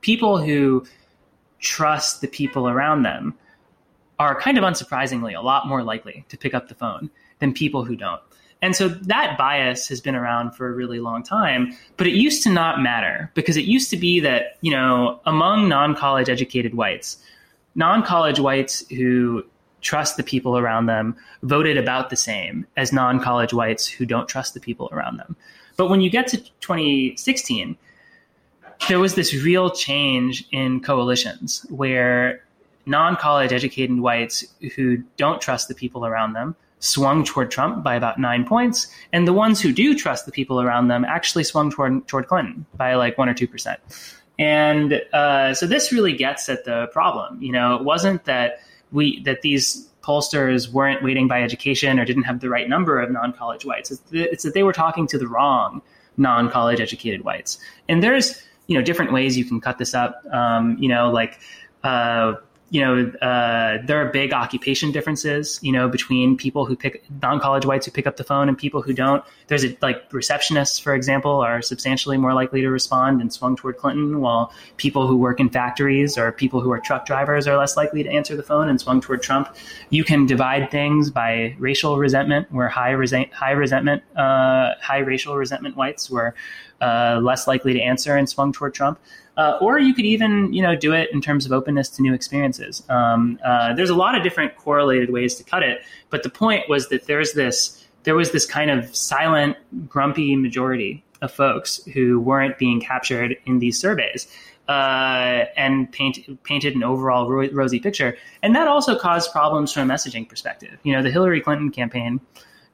people 0.00 0.38
who 0.38 0.86
trust 1.58 2.20
the 2.20 2.28
people 2.28 2.68
around 2.68 3.02
them 3.02 3.34
are 4.18 4.40
kind 4.40 4.56
of 4.56 4.64
unsurprisingly 4.64 5.36
a 5.36 5.42
lot 5.42 5.66
more 5.66 5.82
likely 5.82 6.24
to 6.28 6.38
pick 6.38 6.54
up 6.54 6.68
the 6.68 6.74
phone 6.74 7.10
than 7.38 7.52
people 7.52 7.84
who 7.84 7.96
don't. 7.96 8.22
And 8.62 8.74
so 8.74 8.88
that 8.88 9.36
bias 9.36 9.88
has 9.88 10.00
been 10.00 10.14
around 10.14 10.52
for 10.52 10.68
a 10.68 10.72
really 10.72 10.98
long 10.98 11.22
time, 11.22 11.76
but 11.96 12.06
it 12.06 12.14
used 12.14 12.42
to 12.44 12.50
not 12.50 12.80
matter 12.80 13.30
because 13.34 13.56
it 13.56 13.66
used 13.66 13.90
to 13.90 13.96
be 13.96 14.18
that, 14.20 14.56
you 14.62 14.70
know, 14.70 15.20
among 15.26 15.68
non 15.68 15.94
college 15.94 16.30
educated 16.30 16.74
whites, 16.74 17.18
non 17.74 18.02
college 18.02 18.40
whites 18.40 18.88
who 18.88 19.44
trust 19.82 20.16
the 20.16 20.22
people 20.22 20.56
around 20.56 20.86
them 20.86 21.14
voted 21.42 21.76
about 21.76 22.08
the 22.08 22.16
same 22.16 22.66
as 22.76 22.92
non 22.92 23.20
college 23.20 23.52
whites 23.52 23.86
who 23.86 24.06
don't 24.06 24.28
trust 24.28 24.54
the 24.54 24.60
people 24.60 24.88
around 24.90 25.18
them. 25.18 25.36
But 25.76 25.90
when 25.90 26.00
you 26.00 26.08
get 26.08 26.26
to 26.28 26.38
2016, 26.38 27.76
there 28.88 28.98
was 28.98 29.14
this 29.14 29.34
real 29.34 29.70
change 29.70 30.46
in 30.52 30.80
coalitions 30.80 31.64
where 31.68 32.42
non 32.86 33.16
college 33.16 33.52
educated 33.52 34.00
whites 34.00 34.44
who 34.74 34.98
don't 35.16 35.40
trust 35.40 35.68
the 35.68 35.74
people 35.74 36.06
around 36.06 36.32
them 36.34 36.54
swung 36.78 37.24
toward 37.24 37.50
Trump 37.50 37.82
by 37.82 37.94
about 37.94 38.18
nine 38.18 38.44
points, 38.44 38.86
and 39.12 39.26
the 39.26 39.32
ones 39.32 39.60
who 39.60 39.72
do 39.72 39.94
trust 39.94 40.26
the 40.26 40.32
people 40.32 40.60
around 40.60 40.88
them 40.88 41.04
actually 41.04 41.44
swung 41.44 41.70
toward 41.70 42.06
toward 42.06 42.26
Clinton 42.28 42.66
by 42.76 42.94
like 42.94 43.18
one 43.18 43.28
or 43.28 43.34
two 43.34 43.48
percent. 43.48 43.80
And 44.38 45.00
uh, 45.12 45.54
so 45.54 45.66
this 45.66 45.92
really 45.92 46.12
gets 46.12 46.48
at 46.48 46.64
the 46.64 46.88
problem. 46.92 47.42
You 47.42 47.52
know, 47.52 47.76
it 47.76 47.84
wasn't 47.84 48.24
that 48.24 48.60
we 48.92 49.22
that 49.22 49.42
these 49.42 49.88
pollsters 50.02 50.70
weren't 50.70 51.02
weighting 51.02 51.26
by 51.26 51.42
education 51.42 51.98
or 51.98 52.04
didn't 52.04 52.24
have 52.24 52.40
the 52.40 52.48
right 52.48 52.68
number 52.68 53.00
of 53.00 53.10
non-college 53.10 53.64
whites. 53.64 53.90
It's, 53.90 54.02
it's 54.12 54.44
that 54.44 54.54
they 54.54 54.62
were 54.62 54.72
talking 54.72 55.08
to 55.08 55.18
the 55.18 55.26
wrong 55.26 55.82
non-college 56.16 56.80
educated 56.80 57.24
whites. 57.24 57.58
And 57.88 58.04
there's 58.04 58.40
you 58.66 58.76
know 58.76 58.82
different 58.82 59.12
ways 59.12 59.36
you 59.36 59.44
can 59.44 59.60
cut 59.60 59.78
this 59.78 59.94
up. 59.94 60.22
Um, 60.32 60.76
you 60.78 60.88
know, 60.88 61.10
like 61.10 61.38
uh, 61.84 62.34
you 62.70 62.80
know, 62.80 63.06
uh, 63.22 63.78
there 63.86 64.04
are 64.04 64.10
big 64.10 64.32
occupation 64.32 64.90
differences, 64.90 65.60
you 65.62 65.70
know, 65.70 65.88
between 65.88 66.36
people 66.36 66.66
who 66.66 66.74
pick 66.74 67.04
non-college 67.22 67.64
whites 67.64 67.86
who 67.86 67.92
pick 67.92 68.08
up 68.08 68.16
the 68.16 68.24
phone 68.24 68.48
and 68.48 68.58
people 68.58 68.82
who 68.82 68.92
don't. 68.92 69.22
There's 69.46 69.64
a, 69.64 69.76
like 69.82 70.10
receptionists, 70.10 70.82
for 70.82 70.92
example, 70.92 71.40
are 71.40 71.62
substantially 71.62 72.18
more 72.18 72.34
likely 72.34 72.62
to 72.62 72.68
respond 72.68 73.20
and 73.20 73.32
swung 73.32 73.54
toward 73.54 73.76
Clinton, 73.76 74.20
while 74.20 74.52
people 74.78 75.06
who 75.06 75.16
work 75.16 75.38
in 75.38 75.48
factories 75.48 76.18
or 76.18 76.32
people 76.32 76.60
who 76.60 76.72
are 76.72 76.80
truck 76.80 77.06
drivers 77.06 77.46
are 77.46 77.56
less 77.56 77.76
likely 77.76 78.02
to 78.02 78.10
answer 78.10 78.34
the 78.34 78.42
phone 78.42 78.68
and 78.68 78.80
swung 78.80 79.00
toward 79.00 79.22
Trump. 79.22 79.54
You 79.90 80.02
can 80.02 80.26
divide 80.26 80.72
things 80.72 81.08
by 81.08 81.54
racial 81.60 81.98
resentment, 81.98 82.50
where 82.50 82.68
high, 82.68 82.90
resent, 82.90 83.32
high 83.32 83.52
resentment, 83.52 84.02
uh, 84.16 84.72
high 84.82 84.98
racial 84.98 85.36
resentment 85.36 85.76
whites 85.76 86.10
were 86.10 86.34
uh, 86.80 87.18
less 87.22 87.46
likely 87.46 87.72
to 87.72 87.80
answer 87.80 88.16
and 88.16 88.28
swung 88.28 88.52
toward 88.52 88.74
Trump. 88.74 88.98
Uh, 89.36 89.58
or 89.60 89.78
you 89.78 89.92
could 89.92 90.06
even, 90.06 90.52
you 90.52 90.62
know, 90.62 90.74
do 90.74 90.92
it 90.92 91.10
in 91.12 91.20
terms 91.20 91.44
of 91.44 91.52
openness 91.52 91.90
to 91.90 92.02
new 92.02 92.14
experiences. 92.14 92.82
Um, 92.88 93.38
uh, 93.44 93.74
there's 93.74 93.90
a 93.90 93.94
lot 93.94 94.14
of 94.14 94.22
different 94.22 94.56
correlated 94.56 95.10
ways 95.10 95.34
to 95.34 95.44
cut 95.44 95.62
it, 95.62 95.82
but 96.08 96.22
the 96.22 96.30
point 96.30 96.68
was 96.68 96.88
that 96.88 97.06
there's 97.06 97.34
this, 97.34 97.86
there 98.04 98.14
was 98.14 98.32
this 98.32 98.46
kind 98.46 98.70
of 98.70 98.94
silent, 98.96 99.56
grumpy 99.88 100.36
majority 100.36 101.04
of 101.20 101.30
folks 101.30 101.84
who 101.92 102.18
weren't 102.18 102.56
being 102.56 102.80
captured 102.80 103.36
in 103.44 103.58
these 103.58 103.78
surveys. 103.78 104.26
Uh, 104.68 105.44
and 105.56 105.92
paint, 105.92 106.18
painted 106.42 106.74
an 106.74 106.82
overall 106.82 107.30
ro- 107.30 107.48
rosy 107.52 107.78
picture. 107.78 108.18
And 108.42 108.56
that 108.56 108.66
also 108.66 108.98
caused 108.98 109.30
problems 109.30 109.72
from 109.72 109.88
a 109.88 109.94
messaging 109.94 110.28
perspective. 110.28 110.76
You 110.82 110.92
know, 110.92 111.04
the 111.04 111.10
Hillary 111.10 111.40
Clinton 111.40 111.70
campaign, 111.70 112.20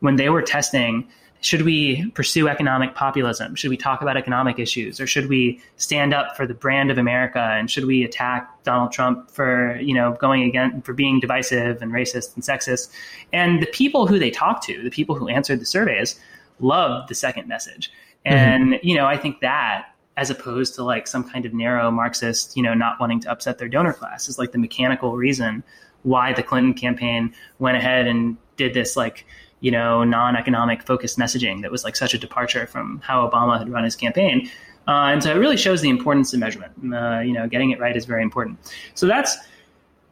when 0.00 0.16
they 0.16 0.30
were 0.30 0.40
testing 0.40 1.06
should 1.42 1.62
we 1.62 2.08
pursue 2.10 2.48
economic 2.48 2.94
populism? 2.94 3.56
Should 3.56 3.70
we 3.70 3.76
talk 3.76 4.00
about 4.00 4.16
economic 4.16 4.60
issues, 4.60 5.00
or 5.00 5.08
should 5.08 5.28
we 5.28 5.60
stand 5.76 6.14
up 6.14 6.36
for 6.36 6.46
the 6.46 6.54
brand 6.54 6.90
of 6.90 6.98
America? 6.98 7.40
And 7.40 7.68
should 7.68 7.84
we 7.84 8.04
attack 8.04 8.48
Donald 8.62 8.92
Trump 8.92 9.28
for 9.28 9.76
you 9.80 9.92
know 9.92 10.12
going 10.20 10.44
again 10.44 10.82
for 10.82 10.94
being 10.94 11.18
divisive 11.18 11.82
and 11.82 11.92
racist 11.92 12.34
and 12.36 12.44
sexist? 12.44 12.90
And 13.32 13.60
the 13.60 13.66
people 13.66 14.06
who 14.06 14.20
they 14.20 14.30
talked 14.30 14.64
to, 14.64 14.82
the 14.82 14.90
people 14.90 15.16
who 15.16 15.28
answered 15.28 15.60
the 15.60 15.66
surveys, 15.66 16.18
loved 16.60 17.08
the 17.08 17.14
second 17.16 17.48
message. 17.48 17.90
Mm-hmm. 18.24 18.36
And 18.36 18.64
mm-hmm. 18.74 18.86
you 18.86 18.94
know, 18.94 19.06
I 19.06 19.16
think 19.16 19.40
that 19.40 19.88
as 20.16 20.30
opposed 20.30 20.76
to 20.76 20.84
like 20.84 21.08
some 21.08 21.28
kind 21.28 21.44
of 21.44 21.52
narrow 21.52 21.90
Marxist, 21.90 22.56
you 22.56 22.62
know, 22.62 22.74
not 22.74 23.00
wanting 23.00 23.18
to 23.18 23.30
upset 23.30 23.58
their 23.58 23.68
donor 23.68 23.92
class 23.92 24.28
is 24.28 24.38
like 24.38 24.52
the 24.52 24.58
mechanical 24.58 25.16
reason 25.16 25.64
why 26.04 26.32
the 26.32 26.42
Clinton 26.42 26.74
campaign 26.74 27.34
went 27.58 27.76
ahead 27.76 28.06
and 28.06 28.36
did 28.56 28.74
this 28.74 28.96
like 28.96 29.24
you 29.62 29.70
know, 29.70 30.04
non-economic 30.04 30.82
focused 30.82 31.18
messaging 31.18 31.62
that 31.62 31.70
was 31.70 31.84
like 31.84 31.96
such 31.96 32.12
a 32.12 32.18
departure 32.18 32.66
from 32.66 33.00
how 33.02 33.26
Obama 33.26 33.58
had 33.58 33.68
run 33.70 33.84
his 33.84 33.96
campaign. 33.96 34.50
Uh, 34.88 35.12
and 35.12 35.22
so 35.22 35.30
it 35.30 35.38
really 35.38 35.56
shows 35.56 35.80
the 35.80 35.88
importance 35.88 36.34
of 36.34 36.40
measurement. 36.40 36.72
Uh, 36.92 37.20
you 37.20 37.32
know, 37.32 37.48
getting 37.48 37.70
it 37.70 37.78
right 37.78 37.96
is 37.96 38.04
very 38.04 38.22
important. 38.22 38.58
So 38.94 39.06
that's 39.06 39.38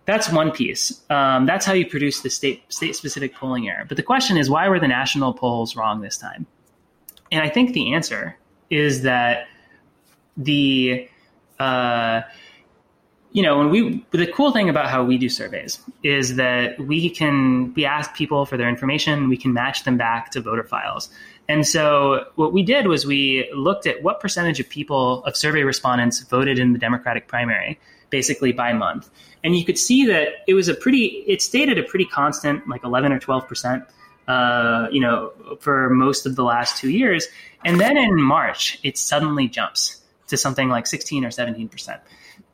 that's 0.07 0.33
one 0.33 0.53
piece. 0.53 1.01
Um, 1.11 1.47
that's 1.47 1.67
how 1.67 1.73
you 1.73 1.85
produce 1.85 2.21
the 2.21 2.31
state 2.31 2.63
state 2.73 2.95
specific 2.95 3.35
polling 3.35 3.69
error. 3.69 3.85
But 3.89 3.97
the 3.97 4.05
question 4.05 4.37
is, 4.37 4.49
why 4.49 4.69
were 4.69 4.79
the 4.79 4.89
national 4.89 5.35
polls 5.35 5.75
wrong 5.75 6.01
this 6.01 6.17
time? 6.17 6.47
And 7.33 7.43
I 7.43 7.49
think 7.49 7.73
the 7.73 7.93
answer 7.93 8.37
is 8.71 9.03
that 9.03 9.49
the 10.37 11.09
uh, 11.59 12.23
you 13.33 13.43
know, 13.43 13.59
when 13.59 13.71
we 13.71 14.05
the 14.11 14.27
cool 14.27 14.51
thing 14.51 14.69
about 14.69 14.89
how 14.89 15.05
we 15.05 15.17
do 15.17 15.29
surveys 15.29 15.81
is 16.03 16.37
that 16.37 16.79
we 16.81 17.09
can 17.09 17.73
we 17.75 17.85
ask 17.85 18.13
people 18.15 18.45
for 18.45 18.57
their 18.57 18.69
information, 18.69 19.29
we 19.29 19.37
can 19.37 19.53
match 19.53 19.85
them 19.85 19.97
back 19.97 20.31
to 20.33 20.41
voter 20.41 20.65
files. 20.65 21.09
And 21.49 21.67
so 21.67 22.25
what 22.35 22.53
we 22.53 22.63
did 22.63 22.87
was 22.87 23.07
we 23.07 23.49
looked 23.55 23.87
at 23.87 24.03
what 24.03 24.21
percentage 24.21 24.59
of 24.61 24.69
people 24.69 25.25
of 25.25 25.37
survey 25.37 25.63
respondents 25.63 26.21
voted 26.21 26.59
in 26.59 26.73
the 26.73 26.79
Democratic 26.79 27.29
primary, 27.29 27.79
basically 28.09 28.53
by 28.53 28.73
month. 28.73 29.11
And 29.43 29.57
you 29.57 29.65
could 29.65 29.79
see 29.79 30.07
that 30.07 30.29
it 30.49 30.55
was 30.55 30.69
a 30.69 30.75
pretty 30.75 31.25
it 31.27 31.41
stayed 31.41 31.69
at 31.69 31.79
a 31.79 31.85
pretty 31.85 32.07
constant, 32.07 32.69
like 32.69 32.83
11 32.83 33.13
or 33.13 33.21
12 33.21 33.47
percent. 33.47 33.85
Uh, 34.27 34.87
you 34.93 35.01
know, 35.01 35.33
for 35.61 35.91
most 35.91 36.25
of 36.25 36.37
the 36.37 36.45
last 36.45 36.77
two 36.77 36.91
years, 36.91 37.27
and 37.65 37.81
then 37.81 37.97
in 37.97 38.21
March, 38.21 38.79
it 38.85 38.97
suddenly 38.97 39.49
jumps 39.49 40.01
to 40.29 40.37
something 40.37 40.69
like 40.69 40.87
16 40.87 41.25
or 41.25 41.33
17 41.33 41.69
percent. 41.69 42.01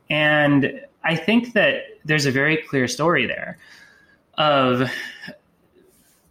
And 0.09 0.81
I 1.03 1.15
think 1.15 1.53
that 1.53 1.83
there's 2.05 2.25
a 2.25 2.31
very 2.31 2.57
clear 2.57 2.87
story 2.87 3.25
there 3.25 3.57
of 4.37 4.89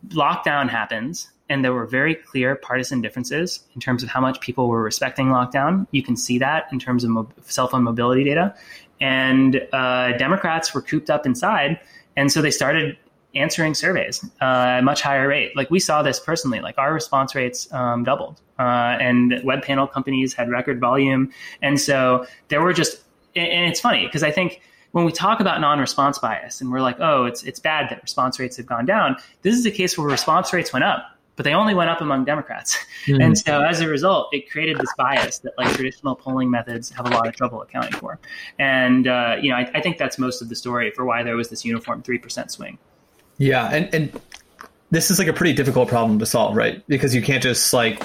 lockdown 0.09 0.69
happens 0.69 1.29
and 1.49 1.65
there 1.65 1.73
were 1.73 1.87
very 1.87 2.15
clear 2.15 2.57
partisan 2.57 3.01
differences 3.01 3.61
in 3.75 3.81
terms 3.81 4.03
of 4.03 4.09
how 4.09 4.21
much 4.21 4.41
people 4.41 4.69
were 4.69 4.83
respecting 4.83 5.29
lockdown. 5.29 5.87
You 5.93 6.03
can 6.03 6.17
see 6.17 6.39
that 6.39 6.67
in 6.73 6.79
terms 6.79 7.05
of 7.05 7.11
mo- 7.11 7.29
cell 7.43 7.69
phone 7.69 7.85
mobility 7.85 8.25
data. 8.25 8.55
And 9.01 9.67
uh, 9.73 10.17
Democrats 10.17 10.75
were 10.75 10.83
cooped 10.83 11.11
up 11.11 11.27
inside. 11.27 11.79
And 12.17 12.33
so 12.33 12.43
they 12.43 12.51
started 12.51 12.97
answering 13.37 13.75
surveys 13.75 14.25
uh, 14.41 14.45
at 14.45 14.79
a 14.81 14.83
much 14.83 15.03
higher 15.03 15.29
rate. 15.29 15.55
Like 15.55 15.71
we 15.71 15.79
saw 15.79 16.03
this 16.03 16.19
personally, 16.19 16.61
like 16.61 16.79
our 16.79 16.93
response 16.93 17.35
rates 17.35 17.73
um, 17.73 18.03
doubled, 18.03 18.41
uh, 18.59 18.97
and 19.01 19.41
web 19.45 19.63
panel 19.63 19.87
companies 19.87 20.33
had 20.33 20.49
record 20.49 20.81
volume, 20.81 21.31
and 21.63 21.81
so 21.81 22.27
there 22.49 22.63
were 22.63 22.73
just. 22.73 23.03
And 23.37 23.71
it's 23.71 23.81
funny 23.81 24.07
because 24.07 24.23
I 24.23 24.31
think 24.31 24.61
when 24.93 25.05
we 25.05 25.13
talk 25.13 25.41
about 25.41 25.61
non-response 25.61 26.19
bias 26.19 26.61
and 26.61 26.73
we're 26.73 26.81
like, 26.81 26.97
oh, 27.01 27.27
it's 27.27 27.43
it's 27.43 27.61
bad 27.61 27.91
that 27.91 28.03
response 28.03 28.39
rates 28.39 28.57
have 28.57 28.67
gone 28.67 28.87
down. 28.87 29.17
This 29.43 29.55
is 29.55 29.67
a 29.67 29.71
case 29.71 29.99
where 29.99 30.09
response 30.09 30.53
rates 30.53 30.73
went 30.73 30.85
up, 30.85 31.05
but 31.37 31.45
they 31.45 31.53
only 31.53 31.75
went 31.75 31.91
up 31.91 32.01
among 32.01 32.25
Democrats. 32.25 32.79
Mm-hmm. 33.07 33.23
And 33.23 33.39
so 33.39 33.63
as 33.63 33.81
a 33.81 33.87
result, 33.87 34.35
it 34.35 34.51
created 34.51 34.79
this 34.79 34.93
bias 34.99 35.39
that 35.39 35.57
like 35.57 35.73
traditional 35.77 36.17
polling 36.17 36.51
methods 36.51 36.91
have 36.91 37.07
a 37.07 37.11
lot 37.11 37.29
of 37.29 37.37
trouble 37.37 37.63
accounting 37.63 37.93
for. 37.93 38.19
And 38.59 39.07
uh, 39.07 39.37
you 39.41 39.49
know, 39.49 39.57
I, 39.57 39.71
I, 39.75 39.81
think 39.81 39.97
that's 39.97 40.19
most 40.19 40.43
of 40.43 40.49
the 40.49 40.57
story 40.57 40.91
for 40.91 41.05
why 41.05 41.23
there 41.23 41.37
was 41.37 41.49
this 41.49 41.65
uniform 41.65 42.03
three 42.03 42.19
percent 42.19 42.51
swing. 42.51 42.79
Yeah, 43.39 43.69
and 43.69 43.95
and 43.95 44.21
this 44.91 45.13
is 45.13 45.21
like 45.21 45.29
a 45.29 45.33
pretty 45.33 45.53
difficult 45.53 45.89
problem 45.89 46.19
to 46.19 46.27
solve, 46.27 46.57
right? 46.57 46.85
Because 46.89 47.15
you 47.15 47.23
can't 47.23 47.45
just 47.45 47.73
like 47.73 48.03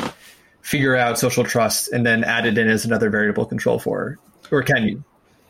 figure 0.61 0.95
out 0.95 1.17
social 1.17 1.43
trust 1.43 1.91
and 1.91 2.05
then 2.05 2.23
add 2.23 2.45
it 2.45 2.59
in 2.59 2.67
as 2.67 2.85
another 2.85 3.09
variable 3.09 3.47
control 3.47 3.79
for, 3.79 4.19
or 4.51 4.61
can 4.61 4.83
you? 4.83 5.03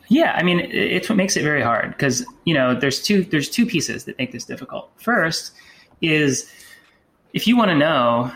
Yeah, 0.08 0.34
I 0.36 0.42
mean, 0.42 0.60
it's 0.60 1.08
what 1.08 1.16
makes 1.16 1.36
it 1.36 1.42
very 1.42 1.62
hard 1.62 1.90
because 1.90 2.26
you 2.44 2.54
know 2.54 2.74
there's 2.74 3.02
two 3.02 3.24
there's 3.24 3.48
two 3.48 3.66
pieces 3.66 4.04
that 4.04 4.18
make 4.18 4.32
this 4.32 4.44
difficult. 4.44 4.90
First 4.96 5.52
is 6.00 6.50
if 7.32 7.46
you 7.46 7.56
want 7.56 7.70
to 7.70 7.76
know, 7.76 8.32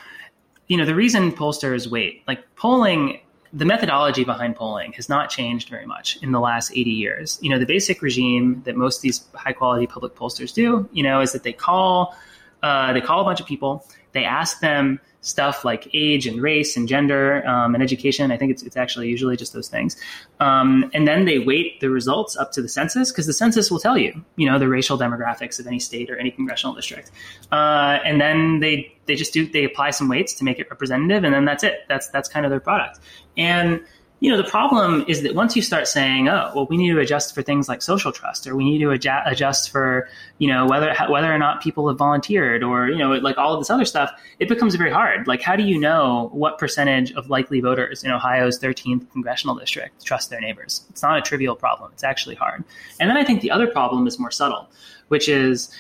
you 0.69 0.77
know, 0.77 0.85
the 0.85 0.95
reason 0.95 1.33
pollsters 1.33 1.87
wait, 1.87 2.23
like 2.27 2.43
polling, 2.57 3.21
the 3.53 3.65
methodology 3.65 4.25
behind 4.25 4.57
polling 4.57 4.93
has 4.95 5.09
not 5.09 5.31
changed 5.31 5.69
very 5.69 5.87
much 5.87 6.19
in 6.23 6.33
the 6.33 6.41
last 6.41 6.73
80 6.73 6.91
years. 6.91 7.39
You 7.43 7.51
know, 7.51 7.59
the 7.59 7.67
basic 7.67 8.03
regime 8.03 8.63
that 8.65 8.77
most 8.77 8.99
of 8.99 9.03
these 9.03 9.27
high 9.35 9.53
quality 9.53 9.87
public 9.87 10.15
pollsters 10.15 10.53
do, 10.53 10.89
you 10.93 11.03
know, 11.03 11.21
is 11.21 11.33
that 11.33 11.43
they 11.43 11.53
call, 11.53 12.17
uh, 12.63 12.93
they 12.93 13.01
call 13.01 13.21
a 13.21 13.25
bunch 13.25 13.41
of 13.41 13.47
people, 13.47 13.87
they 14.13 14.25
ask 14.25 14.61
them 14.61 15.01
stuff 15.27 15.65
like 15.65 15.89
age 15.93 16.25
and 16.27 16.41
race 16.41 16.77
and 16.77 16.87
gender 16.87 17.47
um, 17.49 17.75
and 17.75 17.83
education. 17.83 18.31
I 18.31 18.37
think 18.37 18.53
it's, 18.53 18.63
it's 18.63 18.77
actually 18.77 19.09
usually 19.09 19.37
just 19.37 19.53
those 19.53 19.69
things. 19.69 19.97
Um, 20.39 20.89
and 20.95 21.07
then 21.07 21.25
they 21.25 21.41
weight 21.41 21.81
the 21.81 21.91
results 21.91 22.37
up 22.37 22.53
to 22.53 22.63
the 22.63 22.69
census 22.69 23.11
because 23.11 23.27
the 23.27 23.33
census 23.33 23.69
will 23.69 23.81
tell 23.81 23.99
you, 23.99 24.25
you 24.37 24.49
know, 24.49 24.57
the 24.59 24.69
racial 24.69 24.97
demographics 24.97 25.59
of 25.59 25.67
any 25.67 25.81
state 25.81 26.11
or 26.11 26.17
any 26.17 26.31
congressional 26.31 26.77
district. 26.77 27.11
Uh, 27.51 27.99
and 28.05 28.21
then 28.21 28.61
they 28.61 28.93
they 29.07 29.17
just 29.17 29.33
do 29.33 29.47
they 29.49 29.65
apply 29.65 29.91
some 29.91 30.09
weights 30.09 30.33
to 30.35 30.45
make 30.45 30.61
it 30.61 30.69
representative, 30.71 31.25
and 31.25 31.35
then 31.35 31.45
that's 31.45 31.65
it. 31.65 31.81
That's 31.89 32.09
that's 32.11 32.29
kind 32.29 32.47
of 32.47 32.51
their 32.51 32.61
product. 32.61 33.01
And 33.37 33.81
you 34.21 34.31
know, 34.31 34.39
the 34.39 34.49
problem 34.49 35.05
is 35.09 35.23
that 35.23 35.35
once 35.35 35.55
you 35.55 35.61
start 35.61 35.87
saying, 35.87 36.29
"Oh, 36.29 36.51
well, 36.55 36.67
we 36.71 36.79
need 36.79 36.91
to 36.91 37.01
adjust 37.01 37.35
for 37.35 37.43
things 37.43 37.69
like 37.69 37.83
social 37.83 38.13
trust, 38.13 38.47
or 38.47 38.57
we 38.57 38.65
need 38.65 38.79
to 38.79 38.91
adjust, 38.91 39.31
adjust 39.31 39.71
for, 39.71 40.09
you 40.39 40.49
know, 40.49 40.65
whether 40.67 40.95
whether 41.11 41.33
or 41.33 41.37
not 41.37 41.63
people 41.63 41.87
have 41.89 41.99
volunteered, 41.99 42.63
or 42.63 42.89
you 42.89 42.97
know, 42.97 43.13
like 43.13 43.37
all 43.37 43.53
of 43.53 43.61
this 43.61 43.69
other 43.69 43.85
stuff," 43.85 44.11
it 44.39 44.49
becomes 44.49 44.75
very 44.75 44.91
hard. 44.91 45.27
Like, 45.27 45.43
how 45.43 45.55
do 45.55 45.65
you 45.65 45.79
know 45.79 46.31
what 46.33 46.59
percentage 46.59 47.13
of 47.13 47.29
likely 47.29 47.61
voters 47.61 48.05
in 48.05 48.11
Ohio's 48.11 48.59
13th 48.59 49.11
congressional 49.13 49.55
district 49.55 50.03
trust 50.05 50.31
their 50.31 50.41
neighbors? 50.41 50.87
It's 50.89 51.03
not 51.03 51.19
a 51.19 51.23
trivial 51.23 51.55
problem. 51.55 51.91
It's 51.93 52.05
actually 52.05 52.37
hard. 52.37 52.65
And 52.99 53.11
then 53.11 53.19
I 53.19 53.25
think 53.25 53.43
the 53.43 53.51
other 53.51 53.67
problem 53.67 54.07
is 54.07 54.19
more 54.19 54.31
subtle, 54.31 54.71
which 55.09 55.29
is 55.29 55.71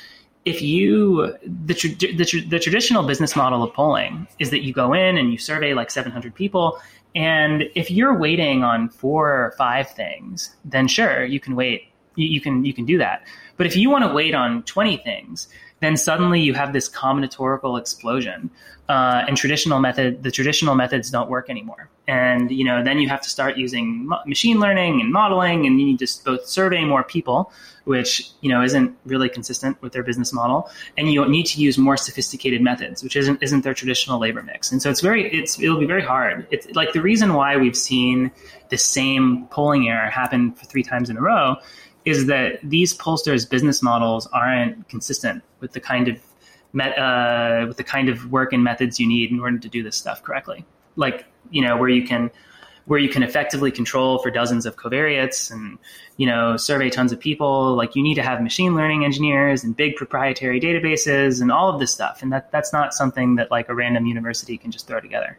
if 0.46 0.62
you 0.62 1.35
the, 1.42 1.75
the, 1.75 2.44
the 2.49 2.59
traditional 2.61 3.03
business 3.03 3.35
model 3.35 3.62
of 3.64 3.75
polling 3.75 4.29
is 4.38 4.51
that 4.51 4.62
you 4.62 4.72
go 4.72 4.92
in 4.92 5.18
and 5.18 5.33
you 5.33 5.38
survey 5.38 5.75
like 5.75 5.90
700 5.90 6.35
people 6.35 6.79
and 7.16 7.64
if 7.74 7.90
you're 7.90 8.14
waiting 8.14 8.62
on 8.62 8.90
four 8.90 9.31
or 9.31 9.55
five 9.57 9.90
things, 9.90 10.55
then 10.66 10.87
sure, 10.87 11.24
you 11.24 11.40
can 11.40 11.57
wait. 11.57 11.88
You, 12.14 12.40
can 12.40 12.64
you 12.64 12.72
can 12.72 12.85
do 12.85 12.98
that. 12.98 13.26
But 13.57 13.66
if 13.66 13.74
you 13.76 13.90
want 13.90 14.05
to 14.05 14.12
wait 14.12 14.35
on 14.35 14.62
20 14.62 14.98
things, 14.98 15.48
then 15.81 15.96
suddenly 15.96 16.40
you 16.40 16.55
have 16.55 16.72
this 16.72 16.88
combinatorial 16.88 17.79
explosion, 17.79 18.50
uh, 18.88 19.24
and 19.26 19.37
traditional 19.37 19.81
method 19.81 20.22
the 20.22 20.31
traditional 20.31 20.74
methods 20.74 21.11
don't 21.11 21.31
work 21.31 21.48
anymore. 21.50 21.90
And 22.09 22.51
you 22.51 22.64
know 22.64 22.85
then 22.85 22.99
you 22.99 23.09
have 23.09 23.21
to 23.23 23.29
start 23.29 23.57
using 23.57 24.09
machine 24.27 24.61
learning 24.61 25.01
and 25.01 25.12
modeling, 25.12 25.66
and 25.66 25.81
you 25.81 25.87
need 25.87 25.99
to 25.99 26.09
both 26.25 26.47
survey 26.47 26.85
more 26.85 27.03
people, 27.03 27.53
which 27.85 28.31
you 28.42 28.49
know 28.49 28.62
isn't 28.62 28.97
really 29.05 29.29
consistent 29.29 29.81
with 29.83 29.92
their 29.92 30.05
business 30.05 30.33
model, 30.33 30.71
and 30.97 31.12
you 31.12 31.27
need 31.29 31.47
to 31.47 31.61
use 31.61 31.79
more 31.79 31.97
sophisticated 31.97 32.62
methods, 32.62 33.03
which 33.03 33.16
isn't 33.16 33.42
isn't 33.42 33.62
their 33.62 33.75
traditional 33.75 34.21
labor 34.21 34.42
mix. 34.42 34.71
And 34.71 34.81
so 34.81 34.88
it's 34.88 35.01
very 35.01 35.33
it's 35.33 35.61
it'll 35.61 35.81
be 35.81 35.87
very 35.87 36.03
hard. 36.03 36.47
It's 36.51 36.69
like 36.77 36.92
the 36.92 37.03
reason 37.03 37.35
why 37.35 37.57
we've 37.57 37.77
seen 37.77 38.31
the 38.69 38.79
same 38.79 39.47
polling 39.49 39.88
error 39.88 40.09
happen 40.09 40.53
for 40.53 40.64
three 40.66 40.85
times 40.85 41.11
in 41.11 41.16
a 41.16 41.21
row 41.21 41.57
is 42.05 42.27
that 42.27 42.61
these 42.62 42.97
pollsters' 42.97 43.49
business 43.51 43.83
models 43.83 44.29
aren't 44.29 44.88
consistent 44.88 45.42
with 45.59 45.73
the 45.73 45.81
kind 45.81 46.07
of 46.07 46.21
met, 46.73 46.97
uh, 46.97 47.64
with 47.66 47.77
the 47.77 47.85
kind 47.85 48.09
of 48.09 48.31
work 48.31 48.53
and 48.53 48.62
methods 48.62 49.01
you 49.01 49.09
need 49.09 49.31
in 49.33 49.40
order 49.40 49.59
to 49.59 49.69
do 49.69 49.83
this 49.83 49.97
stuff 49.97 50.23
correctly. 50.23 50.64
Like 50.96 51.26
you 51.50 51.62
know 51.62 51.76
where 51.76 51.88
you 51.88 52.06
can 52.06 52.30
where 52.87 53.00
you 53.00 53.09
can 53.09 53.22
effectively 53.22 53.72
control 53.72 54.18
for 54.18 54.30
dozens 54.30 54.64
of 54.64 54.76
covariates 54.76 55.50
and 55.50 55.78
you 56.16 56.26
know 56.26 56.56
survey 56.56 56.90
tons 56.90 57.12
of 57.12 57.20
people. 57.20 57.74
Like 57.74 57.94
you 57.96 58.02
need 58.02 58.14
to 58.14 58.22
have 58.22 58.40
machine 58.42 58.74
learning 58.74 59.04
engineers 59.04 59.64
and 59.64 59.76
big 59.76 59.96
proprietary 59.96 60.61
databases 60.61 61.40
and 61.40 61.50
all 61.52 61.68
of 61.68 61.80
this 61.80 61.92
stuff. 61.92 62.22
And 62.22 62.32
that 62.32 62.50
that's 62.52 62.72
not 62.72 62.94
something 62.94 63.37
that 63.37 63.50
like 63.50 63.68
a 63.68 63.74
random 63.74 64.06
university 64.06 64.56
can 64.59 64.70
just 64.70 64.87
throw 64.87 65.00
together. 65.00 65.38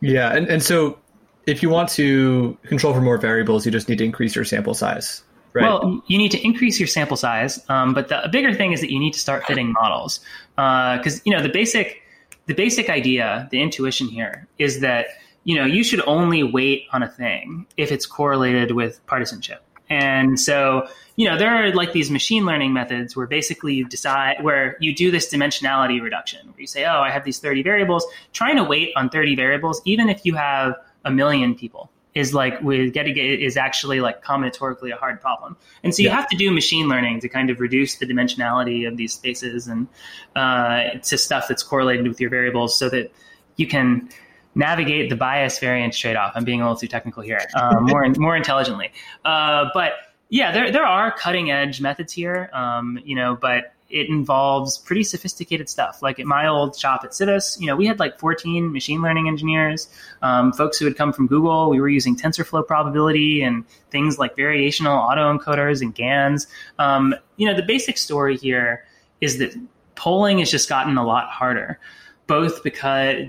Yeah 0.00 0.34
and, 0.34 0.48
and 0.48 0.62
so 0.62 0.98
if 1.46 1.62
you 1.62 1.70
want 1.70 1.88
to 1.90 2.58
control 2.64 2.92
for 2.92 3.00
more 3.00 3.16
variables 3.16 3.64
you 3.64 3.72
just 3.72 3.88
need 3.88 3.98
to 3.98 4.04
increase 4.04 4.34
your 4.34 4.44
sample 4.44 4.74
size 4.74 5.22
Right. 5.54 5.62
Well, 5.62 6.02
you 6.08 6.18
need 6.18 6.32
to 6.32 6.44
increase 6.44 6.80
your 6.80 6.88
sample 6.88 7.16
size, 7.16 7.64
um, 7.68 7.94
but 7.94 8.08
the 8.08 8.28
bigger 8.32 8.52
thing 8.52 8.72
is 8.72 8.80
that 8.80 8.90
you 8.90 8.98
need 8.98 9.12
to 9.12 9.20
start 9.20 9.44
fitting 9.44 9.72
models. 9.72 10.18
Because 10.56 11.18
uh, 11.18 11.22
you 11.24 11.32
know 11.32 11.40
the 11.40 11.48
basic 11.48 12.02
the 12.46 12.54
basic 12.54 12.90
idea, 12.90 13.48
the 13.50 13.60
intuition 13.60 14.08
here 14.08 14.46
is 14.58 14.80
that 14.80 15.06
you 15.44 15.54
know, 15.54 15.66
you 15.66 15.84
should 15.84 16.02
only 16.06 16.42
wait 16.42 16.86
on 16.92 17.02
a 17.02 17.08
thing 17.08 17.66
if 17.76 17.92
it's 17.92 18.06
correlated 18.06 18.72
with 18.72 19.04
partisanship. 19.06 19.62
And 19.90 20.40
so, 20.40 20.88
you 21.16 21.28
know, 21.28 21.36
there 21.36 21.50
are 21.50 21.72
like 21.74 21.92
these 21.92 22.10
machine 22.10 22.46
learning 22.46 22.72
methods 22.72 23.14
where 23.14 23.26
basically 23.26 23.74
you 23.74 23.86
decide 23.86 24.42
where 24.42 24.76
you 24.80 24.94
do 24.94 25.10
this 25.10 25.32
dimensionality 25.32 26.00
reduction, 26.00 26.46
where 26.48 26.60
you 26.60 26.66
say, 26.66 26.86
oh, 26.86 27.00
I 27.00 27.10
have 27.10 27.24
these 27.24 27.38
30 27.38 27.62
variables. 27.62 28.06
Trying 28.32 28.56
to 28.56 28.64
wait 28.64 28.92
on 28.96 29.10
30 29.10 29.36
variables, 29.36 29.82
even 29.84 30.08
if 30.08 30.24
you 30.24 30.34
have 30.34 30.74
a 31.04 31.10
million 31.10 31.54
people, 31.54 31.90
is 32.14 32.32
like 32.32 32.60
with 32.62 32.92
getting 32.92 33.16
it 33.16 33.42
is 33.42 33.56
actually 33.56 34.00
like 34.00 34.22
combinatorically 34.22 34.92
a 34.92 34.96
hard 34.96 35.20
problem. 35.20 35.56
And 35.82 35.94
so 35.94 36.02
you 36.02 36.08
yeah. 36.08 36.14
have 36.14 36.28
to 36.28 36.36
do 36.36 36.50
machine 36.50 36.88
learning 36.88 37.20
to 37.20 37.28
kind 37.28 37.50
of 37.50 37.60
reduce 37.60 37.96
the 37.96 38.06
dimensionality 38.06 38.86
of 38.86 38.96
these 38.96 39.12
spaces 39.12 39.66
and 39.66 39.88
uh, 40.36 40.98
to 41.02 41.18
stuff 41.18 41.46
that's 41.48 41.62
correlated 41.62 42.06
with 42.06 42.20
your 42.20 42.30
variables 42.30 42.78
so 42.78 42.88
that 42.88 43.12
you 43.56 43.66
can 43.66 44.08
navigate 44.54 45.10
the 45.10 45.16
bias 45.16 45.58
variance 45.58 45.98
trade 45.98 46.16
off. 46.16 46.32
I'm 46.36 46.44
being 46.44 46.60
a 46.60 46.64
little 46.64 46.78
too 46.78 46.86
technical 46.86 47.22
here, 47.22 47.40
um, 47.54 47.84
more 47.86 48.08
more 48.16 48.36
intelligently. 48.36 48.92
Uh, 49.24 49.66
but 49.74 49.94
yeah, 50.28 50.52
there 50.52 50.70
there 50.70 50.86
are 50.86 51.10
cutting 51.10 51.50
edge 51.50 51.80
methods 51.80 52.12
here, 52.12 52.48
um, 52.52 52.98
you 53.04 53.16
know, 53.16 53.36
but 53.40 53.73
it 53.90 54.08
involves 54.08 54.78
pretty 54.78 55.04
sophisticated 55.04 55.68
stuff. 55.68 56.02
Like 56.02 56.18
at 56.18 56.26
my 56.26 56.46
old 56.46 56.76
shop 56.76 57.02
at 57.04 57.14
Civis, 57.14 57.56
you 57.60 57.66
know, 57.66 57.76
we 57.76 57.86
had 57.86 57.98
like 57.98 58.18
14 58.18 58.72
machine 58.72 59.02
learning 59.02 59.28
engineers, 59.28 59.88
um, 60.22 60.52
folks 60.52 60.78
who 60.78 60.84
had 60.84 60.96
come 60.96 61.12
from 61.12 61.26
Google. 61.26 61.70
We 61.70 61.80
were 61.80 61.88
using 61.88 62.16
TensorFlow 62.16 62.66
probability 62.66 63.42
and 63.42 63.64
things 63.90 64.18
like 64.18 64.36
variational 64.36 65.08
autoencoders 65.08 65.82
and 65.82 65.94
GANs. 65.94 66.46
Um, 66.78 67.14
you 67.36 67.46
know, 67.46 67.54
the 67.54 67.62
basic 67.62 67.98
story 67.98 68.36
here 68.36 68.84
is 69.20 69.38
that 69.38 69.54
polling 69.94 70.38
has 70.38 70.50
just 70.50 70.68
gotten 70.68 70.96
a 70.96 71.04
lot 71.04 71.28
harder, 71.28 71.78
both 72.26 72.62
because 72.62 73.26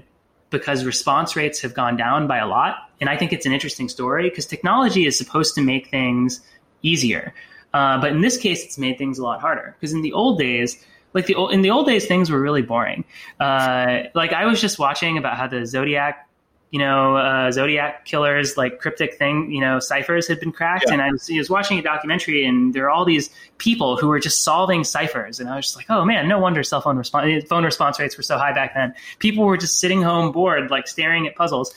because 0.52 0.86
response 0.86 1.36
rates 1.36 1.60
have 1.62 1.74
gone 1.74 1.98
down 1.98 2.28
by 2.28 2.38
a 2.38 2.48
lot. 2.48 2.90
And 3.02 3.10
I 3.10 3.18
think 3.18 3.34
it's 3.34 3.46
an 3.46 3.52
interesting 3.52 3.90
story 3.90 4.30
because 4.30 4.46
technology 4.46 5.06
is 5.06 5.18
supposed 5.18 5.54
to 5.56 5.62
make 5.62 5.90
things 5.90 6.40
easier. 6.82 7.34
Uh, 7.76 8.00
but 8.00 8.14
in 8.14 8.22
this 8.22 8.38
case, 8.38 8.64
it's 8.64 8.78
made 8.78 8.98
things 8.98 9.20
a 9.20 9.24
lot 9.24 9.42
harder 9.42 9.76
because 9.78 9.92
in 9.92 10.02
the 10.02 10.14
old 10.14 10.40
days, 10.40 10.82
like 11.14 11.26
the 11.26 11.36
in 11.48 11.62
the 11.62 11.70
old 11.70 11.86
days, 11.86 12.06
things 12.06 12.32
were 12.32 12.40
really 12.40 12.62
boring. 12.62 13.04
Uh, 13.38 14.04
like 14.14 14.32
I 14.32 14.46
was 14.46 14.62
just 14.62 14.80
watching 14.80 15.18
about 15.18 15.36
how 15.36 15.48
the 15.48 15.66
Zodiac 15.66 16.26
you 16.72 16.80
know, 16.80 17.16
uh, 17.16 17.52
Zodiac 17.52 18.06
killers, 18.06 18.58
like 18.58 18.80
cryptic 18.80 19.14
thing, 19.18 19.50
you 19.50 19.62
know, 19.62 19.80
ciphers 19.80 20.28
had 20.28 20.42
been 20.42 20.52
cracked. 20.52 20.86
Yeah. 20.88 20.94
And 20.94 21.02
I 21.02 21.12
was, 21.12 21.30
I 21.32 21.38
was, 21.38 21.50
watching 21.50 21.80
a 21.80 21.82
documentary 21.82 22.44
and 22.44 22.74
there 22.74 22.84
are 22.86 22.90
all 22.90 23.06
these 23.06 23.30
people 23.60 23.96
who 23.96 24.10
were 24.10 24.20
just 24.20 24.44
solving 24.44 24.84
ciphers. 24.84 25.40
And 25.40 25.48
I 25.48 25.56
was 25.56 25.68
just 25.68 25.78
like, 25.78 25.86
oh 25.90 26.04
man, 26.04 26.28
no 26.28 26.38
wonder 26.38 26.64
cell 26.64 26.82
phone 26.82 26.98
response, 26.98 27.46
phone 27.48 27.64
response 27.64 27.98
rates 27.98 28.18
were 28.18 28.24
so 28.24 28.38
high 28.38 28.52
back 28.52 28.74
then. 28.74 28.94
People 29.20 29.46
were 29.46 29.56
just 29.56 29.80
sitting 29.80 30.02
home 30.02 30.34
bored, 30.34 30.70
like 30.70 30.88
staring 30.90 31.28
at 31.28 31.36
puzzles. 31.36 31.74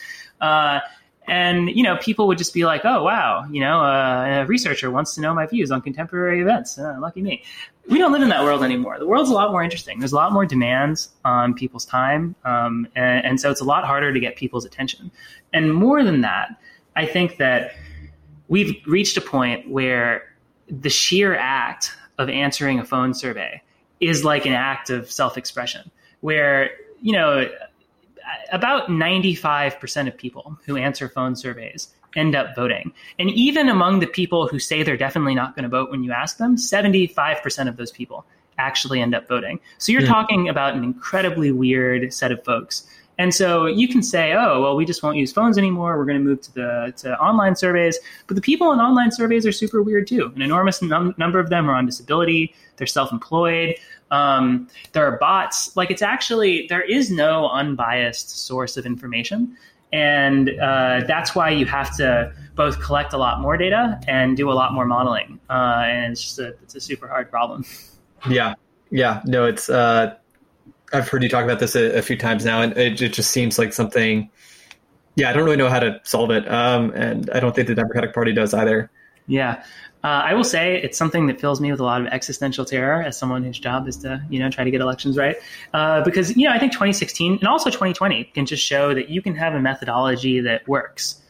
And 1.29 1.69
you 1.69 1.83
know 1.83 1.97
people 1.97 2.27
would 2.27 2.37
just 2.37 2.53
be 2.53 2.65
like 2.65 2.81
oh 2.85 3.03
wow 3.03 3.45
you 3.51 3.61
know 3.61 3.81
uh, 3.81 4.43
a 4.43 4.45
researcher 4.45 4.89
wants 4.91 5.15
to 5.15 5.21
know 5.21 5.33
my 5.33 5.45
views 5.45 5.71
on 5.71 5.81
contemporary 5.81 6.41
events. 6.41 6.77
Uh, 6.77 6.97
lucky 6.99 7.21
me. 7.21 7.43
We 7.87 7.97
don't 7.97 8.11
live 8.11 8.21
in 8.21 8.29
that 8.29 8.43
world 8.43 8.63
anymore. 8.63 8.99
The 8.99 9.07
world's 9.07 9.29
a 9.29 9.33
lot 9.33 9.51
more 9.51 9.63
interesting. 9.63 9.99
There's 9.99 10.11
a 10.11 10.15
lot 10.15 10.31
more 10.31 10.45
demands 10.45 11.09
on 11.25 11.55
people's 11.55 11.85
time 11.85 12.35
um, 12.45 12.87
and, 12.95 13.25
and 13.25 13.41
so 13.41 13.49
it's 13.49 13.61
a 13.61 13.65
lot 13.65 13.83
harder 13.85 14.13
to 14.13 14.19
get 14.19 14.35
people's 14.35 14.65
attention. 14.65 15.11
And 15.53 15.73
more 15.73 16.03
than 16.03 16.21
that 16.21 16.59
i 16.95 17.05
think 17.05 17.37
that 17.37 17.73
we've 18.47 18.75
reached 18.85 19.15
a 19.15 19.21
point 19.21 19.69
where 19.69 20.23
the 20.67 20.89
sheer 20.89 21.35
act 21.35 21.95
of 22.17 22.29
answering 22.29 22.79
a 22.79 22.85
phone 22.85 23.13
survey 23.13 23.61
is 23.99 24.25
like 24.25 24.45
an 24.45 24.53
act 24.53 24.89
of 24.89 25.09
self-expression 25.11 25.89
where 26.21 26.71
you 27.01 27.13
know 27.13 27.49
about 28.51 28.89
95% 28.89 30.07
of 30.07 30.17
people 30.17 30.57
who 30.65 30.77
answer 30.77 31.09
phone 31.09 31.35
surveys 31.35 31.89
end 32.15 32.35
up 32.35 32.55
voting. 32.55 32.91
And 33.17 33.29
even 33.31 33.69
among 33.69 33.99
the 33.99 34.07
people 34.07 34.47
who 34.47 34.59
say 34.59 34.83
they're 34.83 34.97
definitely 34.97 35.35
not 35.35 35.55
going 35.55 35.63
to 35.63 35.69
vote 35.69 35.91
when 35.91 36.03
you 36.03 36.11
ask 36.11 36.37
them, 36.37 36.55
75% 36.55 37.67
of 37.67 37.77
those 37.77 37.91
people 37.91 38.25
actually 38.57 39.01
end 39.01 39.15
up 39.15 39.27
voting. 39.27 39.59
So 39.77 39.91
you're 39.91 40.01
mm. 40.01 40.07
talking 40.07 40.49
about 40.49 40.75
an 40.75 40.83
incredibly 40.83 41.51
weird 41.51 42.13
set 42.13 42.31
of 42.31 42.43
folks. 42.43 42.85
And 43.19 43.35
so 43.35 43.65
you 43.65 43.89
can 43.89 44.01
say, 44.01 44.31
oh, 44.31 44.61
well, 44.61 44.77
we 44.77 44.85
just 44.85 45.03
won't 45.03 45.17
use 45.17 45.33
phones 45.33 45.57
anymore. 45.57 45.97
We're 45.97 46.05
going 46.05 46.19
to 46.19 46.23
move 46.23 46.41
to 46.41 46.53
the 46.53 46.93
to 46.97 47.19
online 47.19 47.57
surveys. 47.57 47.99
But 48.27 48.35
the 48.35 48.41
people 48.41 48.71
in 48.71 48.79
online 48.79 49.11
surveys 49.11 49.45
are 49.45 49.51
super 49.51 49.83
weird 49.83 50.07
too. 50.07 50.31
An 50.35 50.41
enormous 50.41 50.81
num- 50.81 51.13
number 51.17 51.37
of 51.37 51.49
them 51.49 51.69
are 51.69 51.75
on 51.75 51.85
disability. 51.85 52.55
They're 52.77 52.87
self-employed. 52.87 53.75
Um, 54.09 54.69
there 54.93 55.05
are 55.05 55.17
bots. 55.17 55.75
Like 55.75 55.91
it's 55.91 56.01
actually 56.01 56.65
there 56.69 56.81
is 56.81 57.11
no 57.11 57.49
unbiased 57.49 58.45
source 58.47 58.77
of 58.77 58.85
information, 58.85 59.55
and 59.91 60.49
uh, 60.57 61.01
that's 61.05 61.35
why 61.35 61.49
you 61.49 61.65
have 61.65 61.95
to 61.97 62.33
both 62.55 62.81
collect 62.81 63.11
a 63.11 63.17
lot 63.17 63.41
more 63.41 63.57
data 63.57 63.99
and 64.07 64.37
do 64.37 64.49
a 64.49 64.53
lot 64.53 64.73
more 64.73 64.85
modeling. 64.85 65.41
Uh, 65.49 65.83
and 65.85 66.13
it's 66.13 66.23
just 66.23 66.39
a 66.39 66.55
it's 66.63 66.75
a 66.75 66.79
super 66.79 67.07
hard 67.09 67.29
problem. 67.29 67.65
Yeah, 68.29 68.55
yeah. 68.91 69.21
No, 69.25 69.43
it's. 69.45 69.69
Uh, 69.69 70.15
I've 70.93 71.07
heard 71.07 71.23
you 71.23 71.29
talk 71.29 71.43
about 71.43 71.59
this 71.59 71.75
a, 71.75 71.97
a 71.97 72.01
few 72.01 72.17
times 72.17 72.45
now, 72.45 72.61
and 72.61 72.75
it, 72.77 73.01
it, 73.01 73.13
just 73.13 73.31
seems 73.31 73.59
like 73.59 73.73
something. 73.73 74.29
Yeah, 75.15 75.29
I 75.29 75.33
don't 75.33 75.43
really 75.43 75.57
know 75.57 75.69
how 75.69 75.79
to 75.79 75.99
solve 76.03 76.31
it, 76.31 76.49
um, 76.49 76.91
and 76.91 77.29
I 77.31 77.39
don't 77.39 77.55
think 77.55 77.67
the 77.67 77.75
Democratic 77.75 78.13
Party 78.13 78.31
does 78.33 78.53
either. 78.53 78.89
Yeah, 79.27 79.63
uh, 80.03 80.07
I 80.07 80.33
will 80.33 80.45
say 80.45 80.81
it's 80.81 80.97
something 80.97 81.27
that 81.27 81.41
fills 81.41 81.59
me 81.59 81.71
with 81.71 81.81
a 81.81 81.83
lot 81.83 81.99
of 81.99 82.07
existential 82.07 82.63
terror 82.63 83.01
as 83.01 83.17
someone 83.17 83.43
whose 83.43 83.59
job 83.59 83.85
is 83.87 83.97
to, 83.97 84.25
you 84.29 84.39
know, 84.39 84.49
try 84.49 84.63
to 84.63 84.71
get 84.71 84.79
elections 84.79 85.17
right. 85.17 85.35
Uh, 85.73 86.01
because, 86.03 86.37
you 86.37 86.47
know, 86.47 86.53
I 86.53 86.59
think 86.59 86.71
2016 86.71 87.33
and 87.39 87.47
also 87.47 87.69
2020 87.69 88.23
can 88.25 88.45
just 88.45 88.65
show 88.65 88.93
that 88.93 89.09
you 89.09 89.21
can 89.21 89.35
have 89.35 89.55
a 89.55 89.59
methodology 89.59 90.39
that 90.39 90.65
works, 90.69 91.21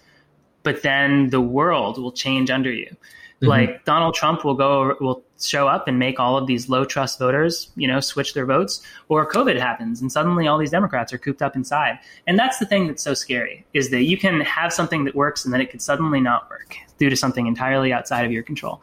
but 0.62 0.84
then 0.84 1.32
the 1.32 1.41
world 1.41 1.98
will 1.98 2.12
change 2.12 2.52
under 2.52 2.72
you. 2.72 2.95
Mm-hmm. 3.41 3.47
Like 3.47 3.86
Donald 3.86 4.15
Trump 4.15 4.43
will 4.43 4.54
go, 4.54 4.97
will 4.99 5.23
show 5.39 5.67
up 5.67 5.88
and 5.88 5.97
make 5.97 6.19
all 6.19 6.38
of 6.38 6.45
these 6.45 6.67
low 6.67 6.84
trust 6.84 7.19
voters, 7.19 7.71
you 7.75 7.88
know, 7.88 8.02
switch 8.02 8.34
their 8.34 8.45
votes, 8.45 8.82
or 9.08 9.30
COVID 9.30 9.58
happens 9.58 10.02
and 10.02 10.12
suddenly 10.12 10.47
all 10.47 10.58
these 10.58 10.71
Democrats 10.71 11.13
are 11.13 11.17
cooped 11.17 11.41
up 11.41 11.56
inside. 11.56 11.99
And 12.28 12.38
that's 12.38 12.60
the 12.60 12.65
thing 12.65 12.88
that's 12.88 13.02
so 13.02 13.13
scary 13.13 13.65
is 13.73 13.91
that 13.91 14.04
you 14.04 14.17
can 14.17 14.41
have 14.41 14.73
something 14.73 15.06
that 15.06 15.15
works 15.15 15.45
and 15.45 15.54
then 15.54 15.62
it 15.62 15.71
could 15.71 15.82
suddenly 15.82 16.19
not 16.19 16.49
work 16.49 16.75
due 16.97 17.10
to 17.10 17.15
something 17.15 17.47
entirely 17.47 17.93
outside 17.93 18.25
of 18.25 18.32
your 18.32 18.43
control. 18.43 18.82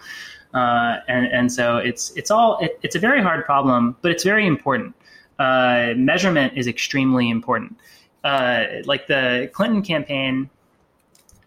Uh, 0.55 1.01
and, 1.07 1.27
and 1.27 1.53
so 1.53 1.77
it's 1.77 2.17
it's 2.17 2.31
all 2.31 2.59
it, 2.61 2.79
it's 2.83 2.97
a 2.97 2.99
very 2.99 3.23
hard 3.23 3.45
problem, 3.45 3.95
but 4.01 4.11
it's 4.11 4.25
very 4.25 4.47
important. 4.47 4.95
Uh, 5.39 5.93
measurement 5.97 6.55
is 6.57 6.67
extremely 6.67 7.29
important. 7.29 7.77
Uh, 8.25 8.65
like 8.87 9.07
the 9.07 9.51
Clinton 9.53 9.83
campaign 9.83 10.49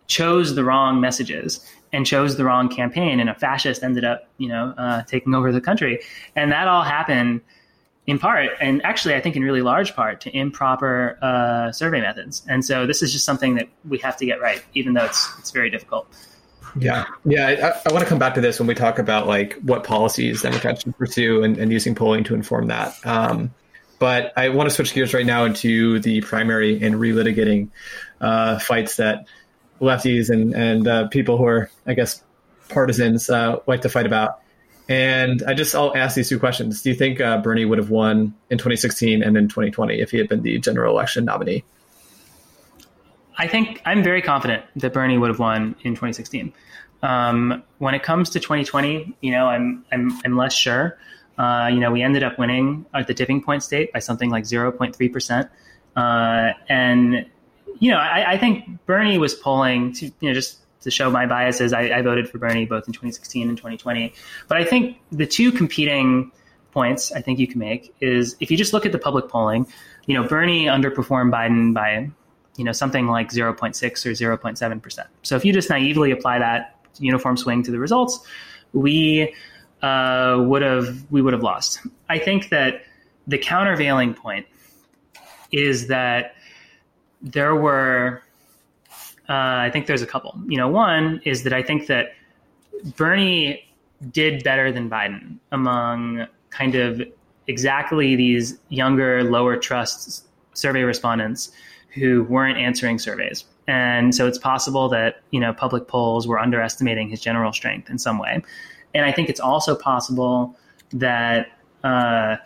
chose 0.06 0.54
the 0.54 0.64
wrong 0.64 1.02
messages 1.02 1.66
and 1.92 2.06
chose 2.06 2.38
the 2.38 2.46
wrong 2.46 2.70
campaign, 2.70 3.20
and 3.20 3.30
a 3.30 3.36
fascist 3.36 3.84
ended 3.84 4.06
up, 4.06 4.28
you 4.38 4.48
know, 4.48 4.74
uh, 4.78 5.04
taking 5.04 5.34
over 5.34 5.52
the 5.52 5.62
country, 5.62 6.02
and 6.36 6.52
that 6.52 6.68
all 6.68 6.84
happened 6.84 7.42
in 8.08 8.18
part, 8.18 8.50
and 8.60 8.84
actually, 8.84 9.14
I 9.14 9.22
think 9.22 9.36
in 9.36 9.44
really 9.44 9.62
large 9.62 9.96
part, 9.96 10.22
to 10.22 10.36
improper 10.36 11.18
uh, 11.22 11.72
survey 11.72 12.02
methods. 12.02 12.44
And 12.50 12.66
so, 12.66 12.88
this 12.88 13.04
is 13.04 13.12
just 13.14 13.24
something 13.24 13.56
that 13.56 13.70
we 13.88 14.00
have 14.00 14.18
to 14.18 14.26
get 14.26 14.42
right, 14.42 14.64
even 14.74 14.94
though 14.94 15.06
it's 15.06 15.30
it's 15.38 15.52
very 15.52 15.70
difficult. 15.70 16.08
Yeah, 16.78 17.06
yeah. 17.26 17.48
I, 17.48 17.90
I 17.90 17.94
want 17.94 18.04
to 18.04 18.10
come 18.10 18.20
back 18.20 18.34
to 18.36 18.42
this 18.42 18.60
when 18.60 18.68
we 18.68 18.76
talk 18.76 19.00
about 19.00 19.28
like 19.28 19.54
what 19.62 19.84
policies 19.84 20.42
Democrats 20.42 20.84
should 20.84 20.98
pursue 20.98 21.44
and, 21.44 21.58
and 21.58 21.72
using 21.72 21.96
polling 21.96 22.24
to 22.26 22.36
inform 22.36 22.68
that. 22.68 22.96
Um, 23.06 23.54
but 24.00 24.34
I 24.38 24.50
want 24.50 24.70
to 24.70 24.76
switch 24.76 24.94
gears 24.94 25.14
right 25.14 25.26
now 25.26 25.46
into 25.46 26.00
the 26.00 26.22
primary 26.22 26.82
and 26.82 26.96
relitigating 26.96 27.70
uh, 28.22 28.58
fights 28.60 28.96
that 28.96 29.28
lefties 29.80 30.30
and 30.30 30.54
and 30.54 30.88
uh, 30.88 31.08
people 31.08 31.38
who 31.38 31.46
are, 31.46 31.70
I 31.86 31.94
guess, 31.94 32.24
partisans 32.70 33.30
uh, 33.30 33.58
like 33.68 33.82
to 33.82 33.90
fight 33.90 34.06
about. 34.06 34.40
And 34.88 35.44
I 35.44 35.54
just 35.54 35.76
I'll 35.76 35.96
ask 35.96 36.16
these 36.16 36.30
two 36.30 36.40
questions. 36.40 36.82
Do 36.82 36.90
you 36.90 36.96
think 36.96 37.22
uh, 37.22 37.38
Bernie 37.42 37.66
would 37.66 37.78
have 37.78 37.90
won 37.90 38.34
in 38.50 38.58
2016 38.58 39.22
and 39.22 39.38
in 39.38 39.48
2020 39.48 40.00
if 40.00 40.12
he 40.12 40.18
had 40.18 40.28
been 40.28 40.42
the 40.42 40.58
general 40.60 40.94
election 40.94 41.26
nominee? 41.26 41.64
I 43.38 43.48
think 43.48 43.82
I'm 43.86 44.04
very 44.04 44.22
confident 44.22 44.66
that 44.76 44.92
Bernie 44.92 45.18
would 45.18 45.30
have 45.30 45.40
won 45.40 45.76
in 45.84 45.94
2016. 45.94 46.52
Um, 47.02 47.64
when 47.78 47.94
it 47.94 48.04
comes 48.04 48.30
to 48.32 48.40
2020, 48.40 49.16
you 49.22 49.32
know, 49.32 49.46
I'm 49.46 49.86
I'm 49.92 50.20
I'm 50.26 50.36
less 50.36 50.54
sure. 50.54 50.98
Uh, 51.38 51.70
you 51.72 51.80
know, 51.80 51.92
we 51.92 52.02
ended 52.02 52.24
up 52.24 52.38
winning 52.38 52.86
at 52.94 53.08
the 53.08 53.14
tipping 53.14 53.42
point 53.42 53.64
state 53.64 53.94
by 53.94 54.00
something 54.00 54.30
like 54.30 54.44
0.3 54.44 55.14
percent, 55.14 55.50
uh, 55.96 56.52
and 56.68 57.26
you 57.80 57.92
know, 57.92 57.98
I, 57.98 58.34
I, 58.34 58.38
think 58.38 58.66
Bernie 58.86 59.18
was 59.18 59.34
polling 59.34 59.94
to, 59.94 60.06
you 60.06 60.30
know, 60.30 60.34
just 60.34 60.60
to 60.82 60.92
show 60.92 61.10
my 61.10 61.26
biases. 61.26 61.74
I, 61.74 61.82
I, 61.82 62.02
voted 62.02 62.30
for 62.30 62.38
Bernie 62.38 62.66
both 62.66 62.88
in 62.88 62.94
2016 62.94 63.48
and 63.48 63.58
2020. 63.58 64.14
But 64.48 64.58
I 64.58 64.64
think 64.64 64.98
the 65.12 65.26
two 65.26 65.52
competing 65.52 66.32
points 66.72 67.12
I 67.12 67.22
think 67.22 67.40
you 67.40 67.48
can 67.48 67.60
make 67.60 67.94
is 68.00 68.36
if 68.40 68.52
you 68.52 68.58
just 68.58 68.74
look 68.74 68.86
at 68.86 68.92
the 68.92 69.00
public 69.00 69.28
polling, 69.30 69.68
you 70.06 70.14
know, 70.14 70.28
Bernie 70.28 70.66
underperformed 70.66 71.32
Biden 71.32 71.74
by, 71.74 72.10
you 72.58 72.64
know, 72.64 72.72
something 72.72 73.08
like 73.08 73.30
0.6 73.30 74.06
or 74.06 74.38
0.7 74.38 74.82
percent. 74.82 75.08
So 75.24 75.36
if 75.36 75.46
you 75.46 75.54
just 75.54 75.70
naively 75.70 76.12
apply 76.12 76.40
that 76.40 76.76
uniform 77.00 77.38
swing 77.38 77.64
to 77.64 77.72
the 77.72 77.80
results, 77.80 78.20
we 78.74 79.34
uh, 79.82 80.38
would 80.40 80.62
have 80.62 81.06
we 81.10 81.22
would 81.22 81.34
have 81.34 81.44
lost. 81.44 81.80
I 82.10 82.20
think 82.20 82.50
that 82.50 82.84
the 83.28 83.38
countervailing 83.38 84.14
point 84.14 84.46
is 85.52 85.88
that 85.88 86.36
there 87.22 87.56
were, 87.56 88.22
uh, 89.28 89.34
I 89.34 89.70
think 89.72 89.88
there's 89.88 90.02
a 90.02 90.08
couple. 90.08 90.40
You 90.48 90.58
know, 90.58 90.68
one 90.68 91.22
is 91.26 91.44
that 91.44 91.54
I 91.54 91.62
think 91.62 91.88
that 91.88 92.14
Bernie 92.96 93.66
did 94.12 94.44
better 94.44 94.72
than 94.72 94.90
Biden 94.90 95.38
among 95.52 96.28
kind 96.50 96.76
of 96.76 97.02
exactly 97.48 98.16
these 98.16 98.58
younger, 98.70 99.24
lower 99.24 99.58
trust 99.58 100.26
survey 100.54 100.84
respondents 100.84 101.52
who 101.94 102.24
weren't 102.24 102.58
answering 102.58 103.00
surveys. 103.00 103.46
And 103.68 104.16
so 104.16 104.28
it's 104.28 104.38
possible 104.38 104.90
that, 104.90 105.22
you 105.32 105.40
know, 105.40 105.54
public 105.54 105.88
polls 105.88 106.28
were 106.28 106.40
underestimating 106.40 107.10
his 107.10 107.22
general 107.22 107.52
strength 107.54 107.90
in 107.90 107.98
some 107.98 108.18
way. 108.18 108.42
And 108.94 109.06
I 109.06 109.12
think 109.12 109.30
it's 109.30 109.40
also 109.40 109.76
possible 109.76 110.58
that 110.92 111.48
uh, 111.84 112.38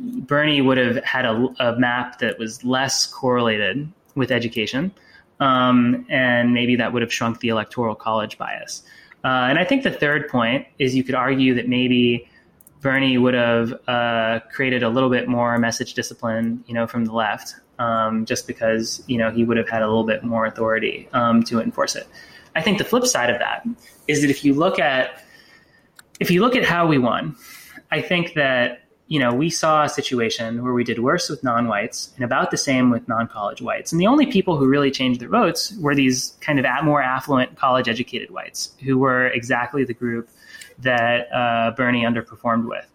Bernie 0.00 0.60
would 0.60 0.78
have 0.78 1.02
had 1.04 1.24
a, 1.24 1.48
a 1.58 1.78
map 1.78 2.18
that 2.20 2.38
was 2.38 2.64
less 2.64 3.06
correlated 3.06 3.90
with 4.14 4.30
education. 4.30 4.92
Um, 5.40 6.06
and 6.08 6.52
maybe 6.52 6.76
that 6.76 6.92
would 6.92 7.02
have 7.02 7.12
shrunk 7.12 7.40
the 7.40 7.48
electoral 7.48 7.94
college 7.94 8.38
bias. 8.38 8.82
Uh, 9.24 9.46
and 9.48 9.58
I 9.58 9.64
think 9.64 9.82
the 9.82 9.90
third 9.90 10.28
point 10.28 10.66
is 10.78 10.94
you 10.94 11.04
could 11.04 11.14
argue 11.14 11.54
that 11.54 11.68
maybe 11.68 12.28
Bernie 12.80 13.18
would 13.18 13.34
have 13.34 13.74
uh, 13.88 14.40
created 14.52 14.82
a 14.82 14.88
little 14.88 15.10
bit 15.10 15.28
more 15.28 15.58
message 15.58 15.94
discipline, 15.94 16.62
you 16.66 16.74
know, 16.74 16.86
from 16.86 17.04
the 17.04 17.12
left, 17.12 17.54
um, 17.78 18.24
just 18.24 18.46
because 18.46 19.02
you 19.06 19.18
know 19.18 19.30
he 19.30 19.44
would 19.44 19.56
have 19.56 19.68
had 19.68 19.82
a 19.82 19.86
little 19.86 20.04
bit 20.04 20.22
more 20.22 20.46
authority 20.46 21.08
um, 21.12 21.42
to 21.44 21.60
enforce 21.60 21.96
it. 21.96 22.06
I 22.54 22.62
think 22.62 22.78
the 22.78 22.84
flip 22.84 23.06
side 23.06 23.30
of 23.30 23.38
that 23.40 23.66
is 24.06 24.20
that 24.22 24.30
if 24.30 24.44
you 24.44 24.54
look 24.54 24.78
at 24.78 25.22
if 26.20 26.30
you 26.30 26.40
look 26.40 26.54
at 26.54 26.64
how 26.64 26.86
we 26.86 26.98
won, 26.98 27.36
I 27.90 28.00
think 28.00 28.34
that 28.34 28.87
you 29.08 29.18
know, 29.18 29.32
we 29.32 29.48
saw 29.48 29.84
a 29.84 29.88
situation 29.88 30.62
where 30.62 30.74
we 30.74 30.84
did 30.84 30.98
worse 30.98 31.30
with 31.30 31.42
non-whites 31.42 32.12
and 32.16 32.24
about 32.24 32.50
the 32.50 32.58
same 32.58 32.90
with 32.90 33.08
non-college 33.08 33.62
whites. 33.62 33.90
And 33.90 34.00
the 34.00 34.06
only 34.06 34.26
people 34.26 34.58
who 34.58 34.68
really 34.68 34.90
changed 34.90 35.20
their 35.20 35.30
votes 35.30 35.74
were 35.80 35.94
these 35.94 36.36
kind 36.42 36.58
of 36.58 36.66
more 36.84 37.02
affluent 37.02 37.56
college-educated 37.56 38.30
whites, 38.30 38.72
who 38.84 38.98
were 38.98 39.28
exactly 39.28 39.82
the 39.84 39.94
group 39.94 40.28
that 40.80 41.32
uh, 41.32 41.70
Bernie 41.72 42.04
underperformed 42.04 42.68
with. 42.68 42.86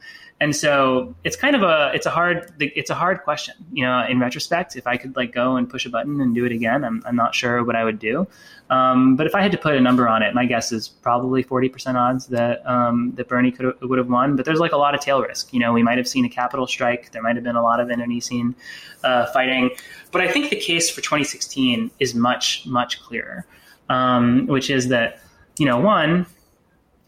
And 0.43 0.53
so 0.53 1.15
it's 1.23 1.38
kind 1.38 1.56
of 1.56 1.63
a 1.63 1.91
it's 1.93 2.06
a 2.06 2.10
hard 2.10 2.51
it's 2.60 2.89
a 2.89 2.95
hard 2.95 3.23
question. 3.23 3.56
You 3.71 3.86
know, 3.86 4.06
in 4.06 4.19
retrospect, 4.19 4.75
if 4.75 4.86
I 4.86 4.97
could 4.97 5.15
like 5.15 5.32
go 5.32 5.56
and 5.56 5.69
push 5.69 5.86
a 5.86 5.89
button 5.89 6.19
and 6.19 6.36
do 6.36 6.43
it 6.43 6.51
again, 6.51 6.84
I'm, 6.84 7.01
I'm 7.06 7.15
not 7.15 7.34
sure 7.34 7.63
what 7.63 7.77
I 7.77 7.86
would 7.86 7.97
do. 7.97 8.27
Um, 8.69 9.15
but 9.15 9.25
if 9.25 9.36
I 9.36 9.41
had 9.41 9.53
to 9.53 9.58
put 9.58 9.73
a 9.73 9.79
number 9.79 10.06
on 10.06 10.21
it, 10.21 10.36
my 10.36 10.45
guess 10.45 10.73
is 10.73 10.89
probably 10.89 11.45
40% 11.45 11.95
odds 11.95 12.27
that 12.27 12.62
um, 12.69 13.13
that 13.15 13.29
Bernie 13.29 13.53
could 13.53 13.73
would 13.84 13.97
have 13.97 14.10
won. 14.10 14.36
But 14.36 14.43
there's 14.43 14.60
like 14.60 14.73
a 14.73 14.77
lot 14.77 14.93
of 14.93 14.99
tail 14.99 15.21
risk. 15.21 15.53
You 15.53 15.62
know, 15.62 15.71
we 15.71 15.82
might 15.82 15.97
have 15.97 16.10
seen 16.10 16.25
a 16.25 16.29
capital 16.29 16.67
strike. 16.67 17.13
There 17.13 17.21
might 17.21 17.36
have 17.36 17.45
been 17.45 17.56
a 17.56 17.63
lot 17.63 17.79
of 17.79 17.89
internecine 17.89 18.53
uh, 19.06 19.27
fighting. 19.27 19.69
But 20.12 20.19
I 20.19 20.27
think 20.29 20.49
the 20.49 20.60
case 20.60 20.89
for 20.89 20.99
2016 20.99 21.89
is 22.01 22.15
much 22.15 22.65
much 22.65 23.01
clearer, 23.01 23.45
um, 23.88 24.47
which 24.47 24.69
is 24.69 24.89
that 24.89 25.21
you 25.58 25.65
know 25.65 25.79
one 25.79 26.25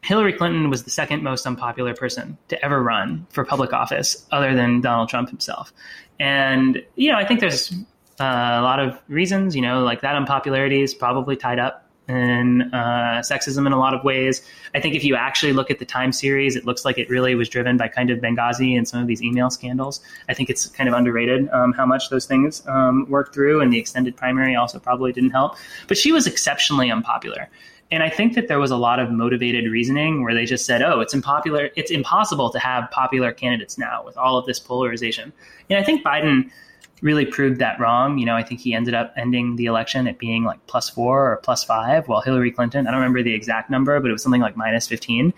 Hillary 0.06 0.34
Clinton 0.34 0.70
was 0.70 0.84
the 0.84 0.92
second 0.92 1.24
most 1.24 1.48
unpopular 1.48 1.96
person 1.96 2.38
to 2.50 2.64
ever 2.64 2.82
run 2.82 3.26
for 3.32 3.44
public 3.44 3.74
office, 3.74 4.26
other 4.32 4.54
than 4.54 4.80
Donald 4.80 5.10
Trump 5.10 5.30
himself. 5.30 5.74
And 6.20 6.84
you 6.96 7.12
know, 7.12 7.18
I 7.18 7.26
think 7.26 7.40
there's 7.40 7.74
uh, 8.20 8.24
a 8.24 8.62
lot 8.62 8.80
of 8.80 9.00
reasons. 9.08 9.56
You 9.56 9.64
know, 9.64 9.84
like 9.84 10.02
that 10.02 10.16
unpopularity 10.16 10.82
is 10.82 10.94
probably 10.94 11.36
tied 11.36 11.58
up 11.58 11.86
and 12.08 12.64
uh, 12.74 13.22
sexism 13.22 13.66
in 13.66 13.74
a 13.74 13.80
lot 13.80 13.96
of 13.96 14.04
ways. 14.04 14.48
I 14.76 14.80
think 14.80 14.94
if 14.94 15.04
you 15.04 15.16
actually 15.16 15.54
look 15.54 15.72
at 15.72 15.80
the 15.80 15.86
time 15.86 16.12
series, 16.12 16.56
it 16.56 16.66
looks 16.66 16.86
like 16.86 17.00
it 17.00 17.10
really 17.10 17.34
was 17.34 17.50
driven 17.50 17.78
by 17.78 17.88
kind 17.88 18.12
of 18.12 18.20
Benghazi 18.20 18.78
and 18.78 18.88
some 18.88 19.02
of 19.02 19.08
these 19.08 19.24
email 19.24 19.50
scandals. 19.50 20.02
I 20.30 20.36
think 20.36 20.52
it's 20.52 20.68
kind 20.68 20.88
of 20.88 20.94
underrated 20.94 21.50
um, 21.50 21.74
how 21.74 21.88
much 21.88 22.10
those 22.10 22.28
things 22.28 22.62
um, 22.68 23.08
worked 23.10 23.34
through, 23.34 23.62
and 23.62 23.74
the 23.74 23.80
extended 23.80 24.16
primary 24.16 24.56
also 24.56 24.78
probably 24.78 25.14
didn't 25.14 25.32
help. 25.32 25.56
But 25.88 25.98
she 25.98 26.12
was 26.12 26.28
exceptionally 26.28 26.92
unpopular. 26.92 27.50
And 27.92 28.02
I 28.02 28.10
think 28.10 28.34
that 28.34 28.48
there 28.48 28.60
was 28.60 28.72
a 28.72 28.78
lot 28.78 29.00
of 29.00 29.12
motivated 29.12 29.72
reasoning 29.72 30.24
where 30.24 30.34
they 30.34 30.46
just 30.46 30.66
said, 30.66 30.82
"Oh, 30.82 31.02
it's 31.02 31.14
unpopular. 31.14 31.70
It's 31.76 31.92
impossible 31.92 32.50
to 32.50 32.60
have 32.60 32.90
popular 32.92 33.32
candidates 33.32 33.78
now 33.78 34.04
with 34.04 34.18
all 34.18 34.38
of 34.38 34.46
this 34.46 34.60
polarization." 34.60 35.32
And 35.70 35.78
I 35.78 35.84
think 35.84 36.04
Biden 36.04 36.50
really 37.02 37.26
proved 37.26 37.60
that 37.60 37.80
wrong. 37.80 38.18
You 38.18 38.26
know, 38.26 38.36
I 38.36 38.44
think 38.44 38.60
he 38.60 38.74
ended 38.74 38.94
up 38.94 39.14
ending 39.16 39.56
the 39.56 39.66
election 39.66 40.08
at 40.08 40.18
being 40.18 40.44
like 40.44 40.66
plus 40.68 40.90
four 40.90 41.32
or 41.32 41.38
plus 41.38 41.64
five, 41.64 42.08
while 42.08 42.22
Hillary 42.22 42.52
Clinton, 42.52 42.88
I 42.88 42.92
don't 42.92 43.00
remember 43.00 43.22
the 43.22 43.34
exact 43.34 43.70
number, 43.70 44.00
but 44.00 44.10
it 44.10 44.14
was 44.14 44.24
something 44.24 44.42
like 44.42 44.58
minus 44.58 44.88
15. 44.88 45.34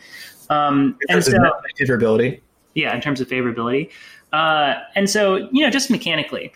Um, 0.50 0.98
and 1.10 1.24
so, 1.24 1.34
favorability. 1.80 2.40
Yeah, 2.74 2.96
in 2.96 3.02
terms 3.02 3.20
of 3.20 3.28
favorability. 3.28 3.90
Uh, 4.32 4.76
and 4.96 5.10
so, 5.10 5.50
you 5.52 5.64
know, 5.64 5.70
just 5.70 5.90
mechanically, 5.90 6.54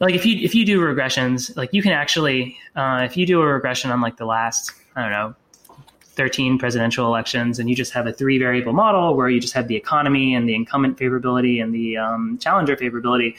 like 0.00 0.14
if 0.14 0.24
you 0.24 0.36
if 0.42 0.54
you 0.54 0.64
do 0.64 0.80
regressions, 0.80 1.54
like 1.56 1.70
you 1.72 1.82
can 1.82 1.92
actually, 1.92 2.56
uh, 2.74 3.02
if 3.04 3.16
you 3.16 3.26
do 3.26 3.40
a 3.42 3.46
regression 3.46 3.90
on 3.90 4.00
like 4.00 4.16
the 4.16 4.24
last, 4.24 4.72
I 4.96 5.02
don't 5.02 5.10
know, 5.10 5.34
13 6.02 6.58
presidential 6.58 7.06
elections 7.06 7.58
and 7.58 7.70
you 7.70 7.76
just 7.76 7.92
have 7.92 8.06
a 8.06 8.12
three 8.12 8.38
variable 8.38 8.72
model 8.72 9.16
where 9.16 9.28
you 9.28 9.40
just 9.40 9.54
have 9.54 9.68
the 9.68 9.76
economy 9.76 10.34
and 10.34 10.48
the 10.48 10.54
incumbent 10.54 10.98
favorability 10.98 11.62
and 11.62 11.74
the 11.74 11.96
um, 11.96 12.38
challenger 12.38 12.76
favorability 12.76 13.36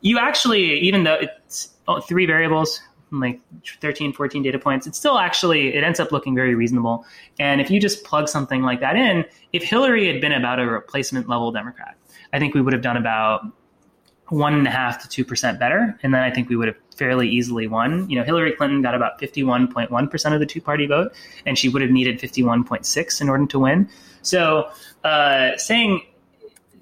you 0.00 0.18
actually, 0.18 0.78
even 0.80 1.04
though 1.04 1.18
it's 1.20 1.70
oh, 1.88 2.00
three 2.00 2.26
variables, 2.26 2.80
like 3.12 3.40
13, 3.80 4.12
14 4.12 4.42
data 4.42 4.58
points, 4.58 4.86
it 4.86 4.94
still 4.94 5.18
actually, 5.18 5.74
it 5.74 5.84
ends 5.84 6.00
up 6.00 6.12
looking 6.12 6.34
very 6.34 6.54
reasonable. 6.54 7.04
And 7.38 7.60
if 7.60 7.70
you 7.70 7.80
just 7.80 8.04
plug 8.04 8.28
something 8.28 8.62
like 8.62 8.80
that 8.80 8.96
in, 8.96 9.24
if 9.52 9.62
Hillary 9.62 10.06
had 10.10 10.20
been 10.20 10.32
about 10.32 10.60
a 10.60 10.66
replacement 10.66 11.28
level 11.28 11.50
Democrat, 11.52 11.96
I 12.32 12.38
think 12.38 12.54
we 12.54 12.60
would 12.60 12.72
have 12.72 12.82
done 12.82 12.96
about 12.96 13.42
one 14.30 14.54
and 14.54 14.66
a 14.66 14.70
half 14.70 15.02
to 15.02 15.08
two 15.08 15.24
percent 15.24 15.58
better, 15.58 15.98
and 16.02 16.14
then 16.14 16.22
I 16.22 16.30
think 16.30 16.48
we 16.48 16.56
would 16.56 16.68
have 16.68 16.76
fairly 16.96 17.28
easily 17.28 17.66
won. 17.66 18.08
You 18.08 18.18
know, 18.18 18.24
Hillary 18.24 18.52
Clinton 18.52 18.80
got 18.82 18.94
about 18.94 19.18
fifty-one 19.18 19.72
point 19.72 19.90
one 19.90 20.08
percent 20.08 20.34
of 20.34 20.40
the 20.40 20.46
two-party 20.46 20.86
vote, 20.86 21.12
and 21.46 21.58
she 21.58 21.68
would 21.68 21.82
have 21.82 21.90
needed 21.90 22.20
fifty-one 22.20 22.64
point 22.64 22.86
six 22.86 23.20
in 23.20 23.28
order 23.28 23.46
to 23.46 23.58
win. 23.58 23.88
So, 24.22 24.70
uh, 25.04 25.56
saying 25.56 26.02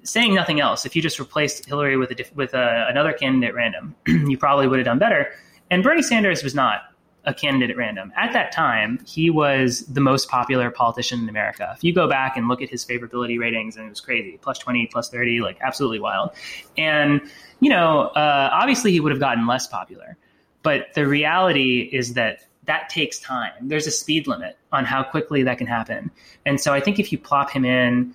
saying 0.03 0.33
nothing 0.33 0.59
else, 0.59 0.85
if 0.85 0.95
you 0.95 1.01
just 1.01 1.19
replaced 1.19 1.65
Hillary 1.65 1.97
with 1.97 2.11
a, 2.11 2.25
with 2.35 2.53
a, 2.53 2.87
another 2.89 3.13
candidate 3.13 3.49
at 3.49 3.55
random, 3.55 3.95
you 4.07 4.37
probably 4.37 4.67
would 4.67 4.79
have 4.79 4.85
done 4.85 4.99
better. 4.99 5.31
And 5.69 5.83
Bernie 5.83 6.01
Sanders 6.01 6.43
was 6.43 6.55
not 6.55 6.81
a 7.25 7.33
candidate 7.33 7.71
at 7.71 7.77
random. 7.77 8.11
At 8.15 8.33
that 8.33 8.51
time, 8.51 8.99
he 9.05 9.29
was 9.29 9.81
the 9.85 10.01
most 10.01 10.29
popular 10.29 10.71
politician 10.71 11.19
in 11.19 11.29
America. 11.29 11.73
If 11.75 11.83
you 11.83 11.93
go 11.93 12.07
back 12.07 12.37
and 12.37 12.47
look 12.47 12.61
at 12.61 12.69
his 12.69 12.85
favorability 12.85 13.39
ratings, 13.39 13.75
and 13.75 13.85
it 13.85 13.89
was 13.89 14.01
crazy 14.01 14.39
plus 14.41 14.57
20, 14.57 14.87
plus 14.87 15.09
30, 15.09 15.41
like 15.41 15.57
absolutely 15.61 15.99
wild. 15.99 16.31
And, 16.77 17.21
you 17.59 17.69
know, 17.69 18.07
uh, 18.15 18.49
obviously 18.53 18.91
he 18.91 18.99
would 18.99 19.11
have 19.11 19.19
gotten 19.19 19.47
less 19.47 19.67
popular. 19.67 20.17
But 20.63 20.93
the 20.93 21.07
reality 21.07 21.89
is 21.91 22.13
that 22.13 22.45
that 22.65 22.89
takes 22.89 23.19
time. 23.19 23.53
There's 23.61 23.87
a 23.87 23.91
speed 23.91 24.27
limit 24.27 24.57
on 24.71 24.85
how 24.85 25.03
quickly 25.03 25.43
that 25.43 25.57
can 25.57 25.67
happen. 25.67 26.11
And 26.45 26.59
so 26.59 26.73
I 26.73 26.79
think 26.79 26.99
if 26.99 27.11
you 27.11 27.17
plop 27.17 27.49
him 27.49 27.65
in, 27.65 28.13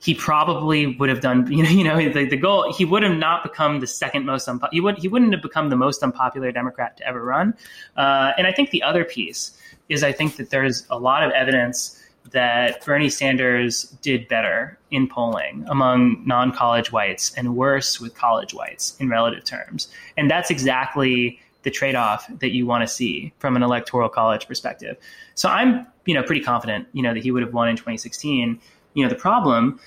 he 0.00 0.14
probably 0.14 0.96
would 0.96 1.08
have 1.08 1.20
done 1.20 1.50
you 1.52 1.62
know 1.62 1.70
you 1.70 1.84
know 1.84 1.96
the, 2.12 2.24
the 2.24 2.36
goal 2.36 2.72
he 2.72 2.84
would 2.84 3.02
have 3.02 3.16
not 3.16 3.42
become 3.42 3.80
the 3.80 3.86
second 3.86 4.24
most 4.24 4.48
unpo- 4.48 4.68
he 4.72 4.80
would 4.80 4.98
he 4.98 5.08
wouldn't 5.08 5.32
have 5.32 5.42
become 5.42 5.68
the 5.70 5.76
most 5.76 6.02
unpopular 6.02 6.50
Democrat 6.52 6.96
to 6.96 7.06
ever 7.06 7.22
run. 7.22 7.54
Uh, 7.96 8.32
and 8.36 8.46
I 8.46 8.52
think 8.52 8.70
the 8.70 8.82
other 8.82 9.04
piece 9.04 9.56
is 9.88 10.02
I 10.02 10.12
think 10.12 10.36
that 10.36 10.50
there's 10.50 10.86
a 10.90 10.98
lot 10.98 11.22
of 11.22 11.30
evidence 11.32 11.96
that 12.32 12.84
Bernie 12.84 13.10
Sanders 13.10 13.84
did 14.02 14.28
better 14.28 14.78
in 14.90 15.08
polling 15.08 15.64
among 15.68 16.22
non-college 16.26 16.92
whites 16.92 17.32
and 17.34 17.56
worse 17.56 18.00
with 18.00 18.14
college 18.14 18.54
whites 18.54 18.94
in 19.00 19.08
relative 19.08 19.44
terms. 19.44 19.88
And 20.16 20.30
that's 20.30 20.50
exactly 20.50 21.40
the 21.62 21.70
trade-off 21.70 22.26
that 22.38 22.50
you 22.50 22.66
want 22.66 22.82
to 22.82 22.88
see 22.88 23.32
from 23.38 23.56
an 23.56 23.62
electoral 23.62 24.08
college 24.08 24.46
perspective. 24.46 24.96
So 25.34 25.48
I'm, 25.48 25.86
you 26.04 26.14
know, 26.14 26.22
pretty 26.22 26.42
confident, 26.42 26.88
you 26.92 27.02
know, 27.02 27.14
that 27.14 27.22
he 27.22 27.30
would 27.30 27.42
have 27.42 27.52
won 27.52 27.68
in 27.68 27.76
2016 27.76 28.60
you 28.94 29.02
know 29.02 29.08
the 29.08 29.16
problem 29.16 29.78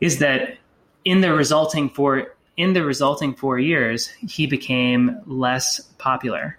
is 0.00 0.18
that 0.18 0.58
in 1.04 1.20
the 1.20 1.32
resulting 1.32 1.88
four 1.88 2.34
in 2.56 2.72
the 2.72 2.84
resulting 2.84 3.34
four 3.34 3.58
years 3.58 4.08
he 4.08 4.46
became 4.46 5.20
less 5.26 5.80
popular. 5.98 6.58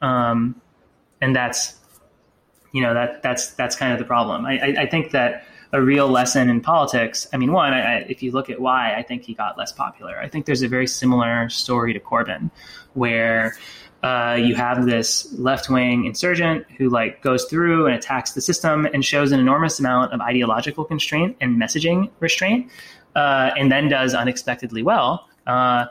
Um, 0.00 0.60
and 1.20 1.34
that's 1.34 1.78
you 2.72 2.82
know 2.82 2.94
that 2.94 3.22
that's 3.22 3.52
that's 3.52 3.76
kind 3.76 3.92
of 3.92 3.98
the 3.98 4.04
problem. 4.04 4.46
I, 4.46 4.58
I, 4.58 4.82
I 4.82 4.86
think 4.86 5.12
that 5.12 5.46
a 5.72 5.82
real 5.82 6.08
lesson 6.08 6.48
in 6.48 6.60
politics 6.60 7.26
i 7.32 7.36
mean 7.36 7.50
one 7.50 7.74
I, 7.74 8.02
if 8.08 8.22
you 8.22 8.30
look 8.30 8.48
at 8.48 8.60
why 8.60 8.94
i 8.94 9.02
think 9.02 9.24
he 9.24 9.34
got 9.34 9.58
less 9.58 9.72
popular 9.72 10.20
i 10.20 10.28
think 10.28 10.46
there's 10.46 10.62
a 10.62 10.68
very 10.68 10.86
similar 10.86 11.48
story 11.48 11.92
to 11.92 11.98
corbyn 11.98 12.48
where 12.92 13.56
uh, 14.04 14.34
you 14.34 14.54
have 14.54 14.84
this 14.84 15.32
left 15.38 15.70
wing 15.70 16.04
insurgent 16.04 16.66
who 16.76 16.90
like 16.90 17.22
goes 17.22 17.46
through 17.46 17.86
and 17.86 17.94
attacks 17.94 18.32
the 18.32 18.40
system 18.42 18.84
and 18.92 19.02
shows 19.02 19.32
an 19.32 19.40
enormous 19.40 19.80
amount 19.80 20.12
of 20.12 20.20
ideological 20.20 20.84
constraint 20.84 21.34
and 21.40 21.56
messaging 21.56 22.10
restraint, 22.20 22.70
uh, 23.16 23.50
and 23.56 23.72
then 23.72 23.88
does 23.88 24.12
unexpectedly 24.12 24.82
well. 24.82 25.26
Uh, 25.46 25.86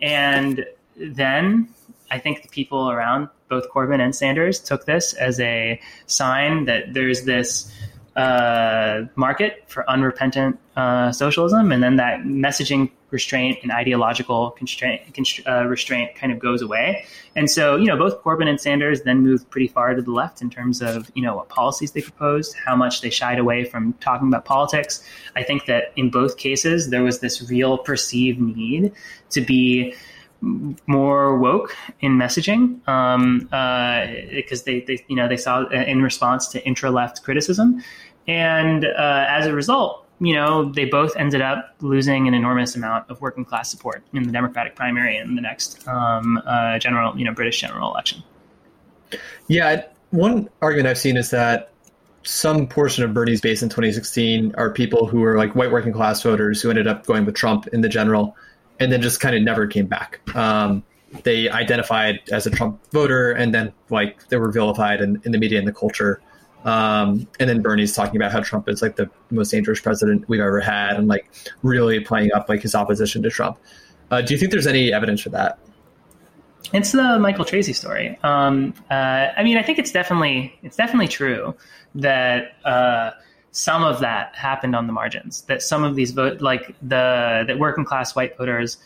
and 0.00 0.64
then 0.96 1.68
I 2.08 2.20
think 2.20 2.42
the 2.42 2.48
people 2.48 2.88
around 2.88 3.30
both 3.48 3.68
Corbyn 3.70 4.00
and 4.00 4.14
Sanders 4.14 4.60
took 4.60 4.86
this 4.86 5.14
as 5.14 5.40
a 5.40 5.80
sign 6.06 6.66
that 6.66 6.94
there's 6.94 7.24
this 7.24 7.74
uh, 8.16 9.02
market 9.14 9.62
for 9.66 9.88
unrepentant 9.90 10.58
uh, 10.76 11.12
socialism, 11.12 11.70
and 11.70 11.82
then 11.82 11.96
that 11.96 12.20
messaging 12.20 12.90
restraint 13.10 13.58
and 13.62 13.70
ideological 13.70 14.50
constraint, 14.52 15.02
uh, 15.46 15.64
restraint 15.66 16.14
kind 16.16 16.32
of 16.32 16.38
goes 16.38 16.60
away. 16.60 17.04
And 17.36 17.50
so, 17.50 17.76
you 17.76 17.86
know, 17.86 17.96
both 17.96 18.22
Corbyn 18.22 18.48
and 18.48 18.60
Sanders 18.60 19.02
then 19.02 19.20
moved 19.20 19.48
pretty 19.50 19.68
far 19.68 19.94
to 19.94 20.02
the 20.02 20.10
left 20.10 20.42
in 20.42 20.50
terms 20.50 20.82
of, 20.82 21.10
you 21.14 21.22
know, 21.22 21.36
what 21.36 21.48
policies 21.48 21.92
they 21.92 22.00
proposed, 22.00 22.56
how 22.64 22.74
much 22.74 23.02
they 23.02 23.10
shied 23.10 23.38
away 23.38 23.64
from 23.64 23.92
talking 23.94 24.28
about 24.28 24.44
politics. 24.44 25.04
I 25.36 25.42
think 25.44 25.66
that 25.66 25.92
in 25.94 26.10
both 26.10 26.36
cases, 26.36 26.90
there 26.90 27.02
was 27.02 27.20
this 27.20 27.48
real 27.48 27.78
perceived 27.78 28.40
need 28.40 28.92
to 29.30 29.40
be 29.40 29.94
more 30.86 31.38
woke 31.38 31.74
in 32.00 32.16
messaging 32.18 32.78
because 34.30 34.60
uh, 34.60 34.64
they, 34.66 34.80
they, 34.80 35.04
you 35.08 35.16
know, 35.16 35.28
they 35.28 35.36
saw 35.36 35.66
in 35.68 36.02
response 36.02 36.48
to 36.48 36.64
intra 36.66 36.90
left 36.90 37.22
criticism. 37.22 37.82
And 38.28 38.84
uh, 38.84 39.26
as 39.28 39.46
a 39.46 39.54
result, 39.54 40.06
you 40.18 40.34
know, 40.34 40.70
they 40.72 40.86
both 40.86 41.14
ended 41.16 41.42
up 41.42 41.74
losing 41.80 42.26
an 42.26 42.34
enormous 42.34 42.74
amount 42.74 43.10
of 43.10 43.20
working 43.20 43.44
class 43.44 43.70
support 43.70 44.02
in 44.12 44.22
the 44.22 44.32
Democratic 44.32 44.74
primary 44.74 45.16
in 45.16 45.34
the 45.34 45.42
next 45.42 45.86
um, 45.86 46.42
uh, 46.46 46.78
general, 46.78 47.16
you 47.18 47.24
know, 47.24 47.32
British 47.32 47.60
general 47.60 47.90
election. 47.90 48.22
Yeah, 49.48 49.82
one 50.10 50.48
argument 50.62 50.88
I've 50.88 50.98
seen 50.98 51.16
is 51.16 51.30
that 51.30 51.70
some 52.22 52.66
portion 52.66 53.04
of 53.04 53.14
Bernie's 53.14 53.40
base 53.40 53.62
in 53.62 53.68
2016 53.68 54.54
are 54.56 54.70
people 54.70 55.06
who 55.06 55.20
were 55.20 55.36
like 55.36 55.54
white 55.54 55.70
working 55.70 55.92
class 55.92 56.22
voters 56.22 56.60
who 56.60 56.70
ended 56.70 56.86
up 56.86 57.06
going 57.06 57.24
with 57.24 57.34
Trump 57.34 57.68
in 57.68 57.82
the 57.82 57.88
general, 57.88 58.36
and 58.80 58.90
then 58.90 59.00
just 59.00 59.20
kind 59.20 59.36
of 59.36 59.42
never 59.42 59.66
came 59.66 59.86
back. 59.86 60.20
Um, 60.34 60.82
they 61.22 61.48
identified 61.48 62.20
as 62.32 62.46
a 62.46 62.50
Trump 62.50 62.80
voter, 62.90 63.32
and 63.32 63.54
then 63.54 63.72
like 63.90 64.28
they 64.28 64.36
were 64.36 64.50
vilified 64.50 65.00
in, 65.00 65.20
in 65.24 65.32
the 65.32 65.38
media 65.38 65.58
and 65.58 65.68
the 65.68 65.72
culture. 65.72 66.20
Um, 66.66 67.28
and 67.38 67.48
then 67.48 67.62
Bernie's 67.62 67.94
talking 67.94 68.16
about 68.16 68.32
how 68.32 68.40
Trump 68.40 68.68
is 68.68 68.82
like 68.82 68.96
the 68.96 69.08
most 69.30 69.50
dangerous 69.50 69.80
president 69.80 70.28
we've 70.28 70.40
ever 70.40 70.60
had, 70.60 70.96
and 70.96 71.06
like 71.06 71.30
really 71.62 72.00
playing 72.00 72.32
up 72.32 72.48
like 72.48 72.60
his 72.60 72.74
opposition 72.74 73.22
to 73.22 73.30
Trump. 73.30 73.56
Uh, 74.10 74.20
do 74.20 74.34
you 74.34 74.38
think 74.38 74.50
there's 74.50 74.66
any 74.66 74.92
evidence 74.92 75.20
for 75.20 75.30
that? 75.30 75.58
It's 76.72 76.90
the 76.90 77.18
Michael 77.20 77.44
Tracey 77.44 77.72
story. 77.72 78.18
Um, 78.24 78.74
uh, 78.90 79.28
I 79.36 79.44
mean, 79.44 79.56
I 79.56 79.62
think 79.62 79.78
it's 79.78 79.92
definitely 79.92 80.58
it's 80.64 80.76
definitely 80.76 81.06
true 81.06 81.54
that 81.94 82.56
uh, 82.64 83.12
some 83.52 83.84
of 83.84 84.00
that 84.00 84.34
happened 84.34 84.74
on 84.74 84.88
the 84.88 84.92
margins. 84.92 85.42
That 85.42 85.62
some 85.62 85.84
of 85.84 85.94
these 85.94 86.10
vote, 86.10 86.40
like 86.40 86.74
the 86.82 87.44
that 87.46 87.58
working 87.60 87.84
class 87.84 88.16
white 88.16 88.36
voters, 88.36 88.78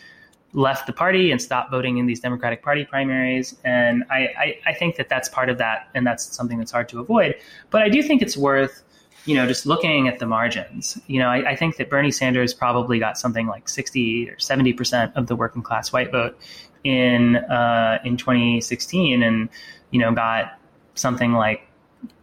left 0.52 0.86
the 0.86 0.92
party 0.92 1.30
and 1.30 1.40
stopped 1.40 1.70
voting 1.70 1.98
in 1.98 2.06
these 2.06 2.20
Democratic 2.20 2.62
Party 2.62 2.84
primaries. 2.84 3.56
And 3.64 4.04
I, 4.10 4.28
I, 4.38 4.58
I, 4.66 4.74
think 4.74 4.96
that 4.96 5.08
that's 5.08 5.28
part 5.28 5.48
of 5.48 5.58
that, 5.58 5.88
and 5.94 6.06
that's 6.06 6.34
something 6.34 6.58
that's 6.58 6.72
hard 6.72 6.88
to 6.90 7.00
avoid. 7.00 7.36
But 7.70 7.82
I 7.82 7.88
do 7.88 8.02
think 8.02 8.20
it's 8.20 8.36
worth, 8.36 8.82
you 9.26 9.36
know, 9.36 9.46
just 9.46 9.64
looking 9.64 10.08
at 10.08 10.18
the 10.18 10.26
margins. 10.26 10.98
You 11.06 11.20
know, 11.20 11.28
I, 11.28 11.50
I 11.50 11.56
think 11.56 11.76
that 11.76 11.88
Bernie 11.88 12.10
Sanders 12.10 12.52
probably 12.52 12.98
got 12.98 13.16
something 13.16 13.46
like 13.46 13.68
60 13.68 14.30
or 14.30 14.38
70 14.38 14.72
percent 14.72 15.12
of 15.14 15.28
the 15.28 15.36
working 15.36 15.62
class 15.62 15.92
white 15.92 16.10
vote 16.10 16.36
in 16.82 17.36
uh, 17.36 17.98
in 18.04 18.16
2016, 18.16 19.22
and 19.22 19.48
you 19.90 20.00
know, 20.00 20.12
got 20.12 20.58
something 20.94 21.32
like 21.32 21.69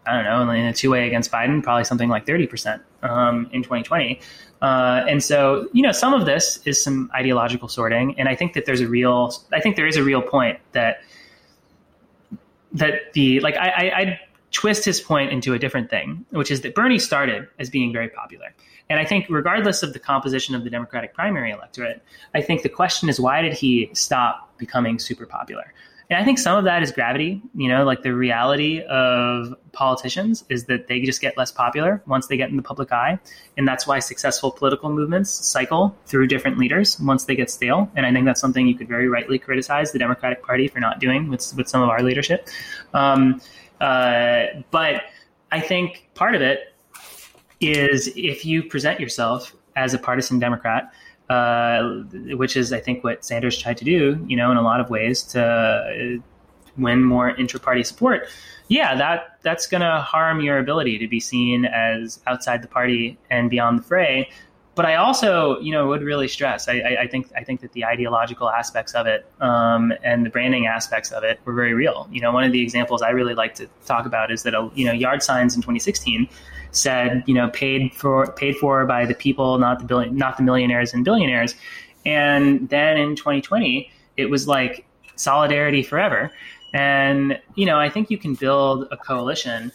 I 0.07 0.13
don't 0.15 0.47
know, 0.47 0.53
in 0.53 0.65
a 0.65 0.73
two 0.73 0.89
way 0.89 1.07
against 1.07 1.31
Biden, 1.31 1.61
probably 1.61 1.83
something 1.83 2.09
like 2.09 2.25
30 2.25 2.47
percent 2.47 2.81
um, 3.03 3.49
in 3.51 3.63
2020. 3.63 4.19
Uh, 4.61 5.05
and 5.07 5.23
so, 5.23 5.67
you 5.73 5.83
know, 5.83 5.91
some 5.91 6.13
of 6.13 6.25
this 6.25 6.59
is 6.65 6.81
some 6.81 7.11
ideological 7.13 7.67
sorting, 7.67 8.19
and 8.19 8.27
I 8.27 8.35
think 8.35 8.53
that 8.53 8.65
there's 8.65 8.81
a 8.81 8.87
real, 8.87 9.33
I 9.53 9.59
think 9.59 9.75
there 9.75 9.87
is 9.87 9.97
a 9.97 10.03
real 10.03 10.21
point 10.21 10.59
that 10.71 11.01
that 12.73 13.13
the 13.13 13.39
like 13.41 13.55
I, 13.55 13.91
I 13.95 14.19
twist 14.51 14.85
his 14.85 14.99
point 14.99 15.31
into 15.31 15.53
a 15.53 15.59
different 15.59 15.89
thing, 15.89 16.25
which 16.31 16.51
is 16.51 16.61
that 16.61 16.73
Bernie 16.73 16.99
started 16.99 17.47
as 17.59 17.69
being 17.69 17.93
very 17.93 18.09
popular. 18.09 18.53
And 18.89 18.99
I 18.99 19.05
think, 19.05 19.25
regardless 19.29 19.83
of 19.83 19.93
the 19.93 19.99
composition 19.99 20.55
of 20.55 20.63
the 20.63 20.69
Democratic 20.69 21.13
primary 21.13 21.51
electorate, 21.51 22.01
I 22.33 22.41
think 22.41 22.63
the 22.63 22.69
question 22.69 23.09
is 23.09 23.19
why 23.19 23.41
did 23.41 23.53
he 23.53 23.89
stop 23.93 24.57
becoming 24.57 24.97
super 24.97 25.25
popular? 25.25 25.73
And 26.09 26.17
I 26.17 26.23
think 26.23 26.39
some 26.39 26.57
of 26.57 26.63
that 26.63 26.83
is 26.83 26.91
gravity. 26.91 27.41
You 27.53 27.67
know, 27.67 27.83
like 27.83 28.01
the 28.01 28.13
reality 28.13 28.81
of 28.81 29.53
politicians 29.73 30.45
is 30.49 30.65
that 30.65 30.87
they 30.87 31.01
just 31.01 31.19
get 31.19 31.37
less 31.37 31.51
popular 31.51 32.01
once 32.07 32.27
they 32.27 32.37
get 32.37 32.49
in 32.49 32.55
the 32.55 32.63
public 32.63 32.91
eye. 32.91 33.19
And 33.57 33.67
that's 33.67 33.85
why 33.85 33.99
successful 33.99 34.51
political 34.51 34.89
movements 34.89 35.29
cycle 35.29 35.95
through 36.05 36.27
different 36.27 36.57
leaders 36.57 36.99
once 36.99 37.25
they 37.25 37.35
get 37.35 37.51
stale. 37.51 37.91
And 37.95 38.05
I 38.05 38.13
think 38.13 38.25
that's 38.25 38.39
something 38.39 38.67
you 38.67 38.75
could 38.75 38.87
very 38.87 39.09
rightly 39.09 39.37
criticize 39.37 39.91
the 39.91 39.99
Democratic 39.99 40.43
Party 40.43 40.67
for 40.67 40.79
not 40.79 40.99
doing 40.99 41.29
with, 41.29 41.53
with 41.57 41.67
some 41.67 41.81
of 41.81 41.89
our 41.89 42.01
leadership. 42.01 42.47
Um, 42.93 43.41
uh, 43.81 44.45
but 44.71 45.03
I 45.51 45.59
think 45.59 46.09
part 46.15 46.35
of 46.35 46.41
it 46.41 46.73
is 47.59 48.07
if 48.15 48.45
you 48.45 48.63
present 48.63 48.99
yourself 48.99 49.55
as 49.75 49.93
a 49.93 49.99
partisan 49.99 50.39
Democrat, 50.39 50.91
uh, 51.30 51.84
which 52.36 52.55
is, 52.55 52.71
I 52.71 52.80
think, 52.80 53.03
what 53.03 53.25
Sanders 53.25 53.57
tried 53.57 53.78
to 53.78 53.86
do, 53.86 54.23
you 54.28 54.38
know, 54.38 54.51
in 54.51 54.57
a 54.57 54.61
lot 54.61 54.80
of 54.80 54.89
ways 54.89 55.23
to 55.23 56.21
win 56.78 57.03
more 57.03 57.30
intra-party 57.30 57.84
support. 57.84 58.28
Yeah, 58.69 58.95
that 58.95 59.39
that's 59.41 59.65
going 59.67 59.82
to 59.82 60.01
harm 60.01 60.41
your 60.41 60.57
ability 60.59 60.97
to 60.99 61.07
be 61.07 61.19
seen 61.19 61.65
as 61.65 62.19
outside 62.28 62.61
the 62.61 62.67
party 62.67 63.17
and 63.30 63.49
beyond 63.49 63.80
the 63.80 63.84
fray. 63.84 64.30
But 64.78 64.86
I 64.86 64.95
also, 64.95 65.59
you 65.59 65.71
know, 65.71 65.88
would 65.88 66.03
really 66.03 66.28
stress. 66.28 66.67
I, 66.67 66.73
I, 66.73 67.01
I 67.01 67.07
think 67.07 67.32
I 67.36 67.43
think 67.43 67.61
that 67.61 67.71
the 67.71 67.84
ideological 67.84 68.47
aspects 68.47 68.93
of 68.93 69.07
it 69.07 69.25
um, 69.41 69.91
and 70.03 70.23
the 70.23 70.30
branding 70.30 70.67
aspects 70.67 71.11
of 71.11 71.23
it 71.23 71.39
were 71.45 71.53
very 71.53 71.73
real. 71.73 72.07
You 72.11 72.21
know, 72.21 72.32
one 72.32 72.43
of 72.43 72.51
the 72.51 72.61
examples 72.61 73.01
I 73.01 73.09
really 73.09 73.34
like 73.34 73.55
to 73.55 73.67
talk 73.88 74.05
about 74.05 74.32
is 74.32 74.43
that 74.43 74.53
you 74.75 74.86
know 74.86 74.93
yard 74.93 75.23
signs 75.23 75.55
in 75.55 75.63
2016 75.63 76.30
said, 76.69 77.23
you 77.25 77.34
know, 77.34 77.49
paid 77.49 77.91
for 77.95 78.32
paid 78.34 78.55
for 78.57 78.86
by 78.86 79.07
the 79.07 79.15
people, 79.15 79.57
not 79.57 79.80
the 79.80 79.86
billion, 79.86 80.15
not 80.15 80.38
the 80.38 80.43
millionaires 80.43 80.93
and 80.93 81.03
billionaires. 81.03 81.55
And 82.05 82.69
then 82.69 82.97
in 82.97 83.15
2020, 83.15 83.91
it 84.15 84.30
was 84.30 84.47
like 84.47 84.86
solidarity 85.15 85.82
forever. 85.82 86.32
And 86.75 87.41
you 87.55 87.65
know, 87.65 87.80
I 87.80 87.89
think 87.89 88.11
you 88.11 88.19
can 88.19 88.36
build 88.36 88.88
a 88.91 88.97
coalition 88.97 89.71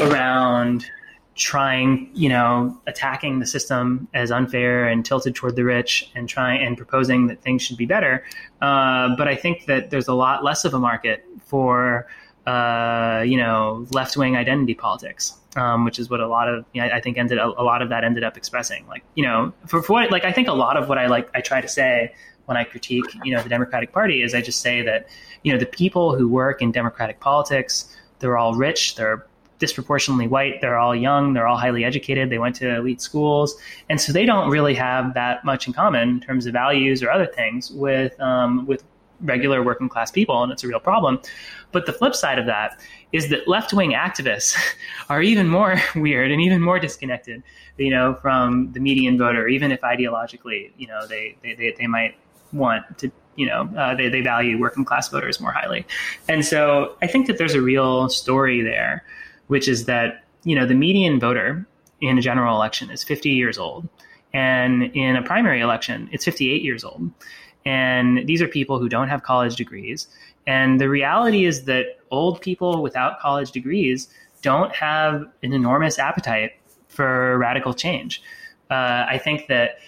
around 0.00 0.86
trying, 1.34 2.10
you 2.14 2.28
know, 2.28 2.80
attacking 2.86 3.40
the 3.40 3.46
system 3.46 4.06
as 4.14 4.30
unfair 4.30 4.86
and 4.86 5.04
tilted 5.04 5.34
toward 5.34 5.56
the 5.56 5.64
rich 5.64 6.10
and 6.14 6.28
trying 6.28 6.64
and 6.64 6.76
proposing 6.76 7.26
that 7.26 7.42
things 7.42 7.62
should 7.62 7.76
be 7.76 7.86
better. 7.86 8.24
Uh, 8.62 9.14
but 9.16 9.26
I 9.26 9.34
think 9.34 9.66
that 9.66 9.90
there's 9.90 10.08
a 10.08 10.14
lot 10.14 10.44
less 10.44 10.64
of 10.64 10.74
a 10.74 10.78
market 10.78 11.24
for, 11.46 12.06
uh, 12.46 13.24
you 13.26 13.36
know, 13.36 13.86
left 13.90 14.16
wing 14.16 14.36
identity 14.36 14.74
politics 14.74 15.38
um, 15.56 15.84
which 15.84 15.98
is 15.98 16.10
what 16.10 16.20
a 16.20 16.26
lot 16.26 16.48
of 16.48 16.64
you 16.72 16.82
know, 16.82 16.88
I 16.88 17.00
think 17.00 17.18
ended 17.18 17.38
a, 17.38 17.46
a, 17.46 17.62
lot 17.62 17.82
of 17.82 17.88
that 17.90 18.04
ended 18.04 18.24
up 18.24 18.36
expressing. 18.36 18.86
Like 18.86 19.04
you 19.14 19.24
know, 19.24 19.52
for, 19.66 19.82
for 19.82 19.94
what 19.94 20.10
like 20.10 20.24
I 20.24 20.32
think 20.32 20.48
a 20.48 20.52
lot 20.52 20.76
of 20.76 20.88
what 20.88 20.98
I 20.98 21.06
like 21.06 21.28
I 21.34 21.40
try 21.40 21.60
to 21.60 21.68
say 21.68 22.14
when 22.46 22.56
I 22.56 22.64
critique 22.64 23.04
you 23.22 23.34
know 23.34 23.42
the 23.42 23.48
Democratic 23.48 23.92
Party 23.92 24.22
is 24.22 24.34
I 24.34 24.40
just 24.40 24.60
say 24.60 24.82
that 24.82 25.08
you 25.42 25.52
know 25.52 25.58
the 25.58 25.66
people 25.66 26.16
who 26.16 26.28
work 26.28 26.62
in 26.62 26.72
democratic 26.72 27.20
politics 27.20 27.96
they're 28.18 28.38
all 28.38 28.54
rich 28.54 28.96
they're 28.96 29.26
disproportionately 29.58 30.26
white. 30.26 30.60
They're 30.60 30.78
all 30.78 30.94
young. 30.94 31.32
They're 31.32 31.46
all 31.46 31.56
highly 31.56 31.84
educated. 31.84 32.30
They 32.30 32.38
went 32.38 32.56
to 32.56 32.76
elite 32.76 33.00
schools. 33.00 33.56
And 33.88 34.00
so 34.00 34.12
they 34.12 34.26
don't 34.26 34.50
really 34.50 34.74
have 34.74 35.14
that 35.14 35.44
much 35.44 35.66
in 35.66 35.72
common 35.72 36.08
in 36.08 36.20
terms 36.20 36.46
of 36.46 36.52
values 36.52 37.02
or 37.02 37.10
other 37.10 37.26
things 37.26 37.70
with 37.70 38.18
um, 38.20 38.66
with 38.66 38.84
regular 39.20 39.62
working 39.62 39.88
class 39.88 40.10
people 40.10 40.42
and 40.42 40.52
it's 40.52 40.64
a 40.64 40.68
real 40.68 40.80
problem. 40.80 41.20
But 41.72 41.86
the 41.86 41.92
flip 41.92 42.14
side 42.14 42.38
of 42.38 42.46
that 42.46 42.80
is 43.12 43.30
that 43.30 43.48
left 43.48 43.72
wing 43.72 43.92
activists 43.92 44.56
are 45.08 45.22
even 45.22 45.48
more 45.48 45.80
weird 45.96 46.30
and 46.30 46.40
even 46.40 46.60
more 46.60 46.78
disconnected, 46.78 47.42
you 47.76 47.90
know, 47.90 48.14
from 48.14 48.72
the 48.72 48.80
median 48.80 49.18
voter, 49.18 49.48
even 49.48 49.72
if 49.72 49.80
ideologically, 49.80 50.72
you 50.76 50.86
know, 50.86 51.06
they, 51.06 51.36
they, 51.42 51.54
they, 51.54 51.74
they 51.78 51.86
might 51.86 52.16
want 52.52 52.98
to, 52.98 53.10
you 53.36 53.46
know, 53.46 53.68
uh, 53.76 53.94
they, 53.94 54.08
they 54.08 54.20
value 54.20 54.58
working 54.58 54.84
class 54.84 55.08
voters 55.08 55.40
more 55.40 55.52
highly. 55.52 55.84
And 56.28 56.44
so 56.44 56.96
I 57.02 57.06
think 57.06 57.26
that 57.26 57.38
there's 57.38 57.54
a 57.54 57.62
real 57.62 58.08
story 58.08 58.62
there, 58.62 59.04
which 59.48 59.68
is 59.68 59.84
that, 59.86 60.24
you 60.44 60.54
know, 60.54 60.66
the 60.66 60.74
median 60.74 61.20
voter 61.20 61.66
in 62.00 62.18
a 62.18 62.20
general 62.20 62.56
election 62.56 62.90
is 62.90 63.02
50 63.02 63.30
years 63.30 63.58
old. 63.58 63.88
And 64.32 64.84
in 64.94 65.16
a 65.16 65.22
primary 65.22 65.60
election, 65.60 66.08
it's 66.12 66.24
58 66.24 66.62
years 66.62 66.84
old. 66.84 67.10
And 67.64 68.26
these 68.26 68.42
are 68.42 68.48
people 68.48 68.78
who 68.78 68.88
don't 68.88 69.08
have 69.08 69.22
college 69.22 69.56
degrees. 69.56 70.08
And 70.46 70.80
the 70.80 70.88
reality 70.88 71.44
is 71.44 71.64
that 71.64 71.98
old 72.10 72.40
people 72.40 72.82
without 72.82 73.20
college 73.20 73.52
degrees 73.52 74.08
don't 74.42 74.74
have 74.74 75.24
an 75.42 75.52
enormous 75.52 75.98
appetite 75.98 76.52
for 76.88 77.38
radical 77.38 77.72
change. 77.72 78.22
Uh, 78.70 79.06
I 79.08 79.18
think 79.18 79.46
that 79.48 79.78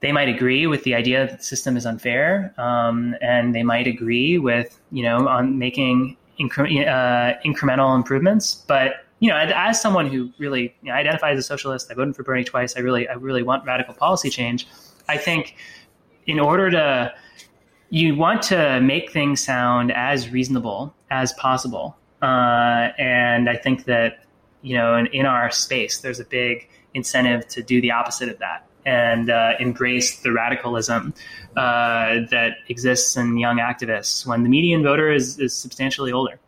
they 0.00 0.12
might 0.12 0.28
agree 0.28 0.66
with 0.66 0.84
the 0.84 0.94
idea 0.94 1.26
that 1.26 1.38
the 1.38 1.44
system 1.44 1.76
is 1.76 1.86
unfair, 1.86 2.54
um, 2.58 3.16
and 3.20 3.54
they 3.54 3.62
might 3.62 3.86
agree 3.86 4.38
with 4.38 4.78
you 4.92 5.02
know 5.02 5.26
on 5.26 5.58
making 5.58 6.16
incre- 6.40 6.86
uh, 6.86 7.38
incremental 7.44 7.94
improvements. 7.96 8.54
But 8.66 9.04
you 9.20 9.30
know, 9.30 9.36
as 9.36 9.80
someone 9.80 10.06
who 10.06 10.30
really 10.38 10.74
you 10.82 10.90
know, 10.90 10.92
identifies 10.92 11.38
as 11.38 11.44
a 11.44 11.48
socialist, 11.48 11.90
I 11.90 11.94
voted 11.94 12.14
for 12.14 12.22
Bernie 12.22 12.44
twice. 12.44 12.76
I 12.76 12.80
really, 12.80 13.08
I 13.08 13.14
really 13.14 13.42
want 13.42 13.64
radical 13.64 13.94
policy 13.94 14.30
change. 14.30 14.66
I 15.08 15.16
think 15.16 15.56
in 16.26 16.38
order 16.38 16.70
to 16.70 17.12
you 17.90 18.14
want 18.14 18.42
to 18.42 18.80
make 18.80 19.10
things 19.12 19.40
sound 19.40 19.90
as 19.92 20.30
reasonable 20.30 20.94
as 21.10 21.32
possible. 21.34 21.96
Uh, 22.20 22.90
and 22.98 23.48
I 23.48 23.56
think 23.56 23.84
that, 23.84 24.24
you 24.60 24.76
know, 24.76 24.96
in, 24.96 25.06
in, 25.06 25.24
our 25.24 25.50
space, 25.50 25.98
there's 25.98 26.20
a 26.20 26.24
big 26.24 26.68
incentive 26.92 27.48
to 27.48 27.62
do 27.62 27.80
the 27.80 27.92
opposite 27.92 28.28
of 28.28 28.38
that 28.40 28.67
and 28.88 29.28
uh, 29.28 29.52
embrace 29.60 30.20
the 30.20 30.32
radicalism 30.32 31.12
uh, 31.56 32.20
that 32.30 32.52
exists 32.68 33.16
in 33.18 33.36
young 33.36 33.58
activists 33.58 34.26
when 34.26 34.42
the 34.44 34.48
median 34.48 34.82
voter 34.82 35.12
is, 35.12 35.38
is 35.38 35.54
substantially 35.54 36.10
older. 36.10 36.40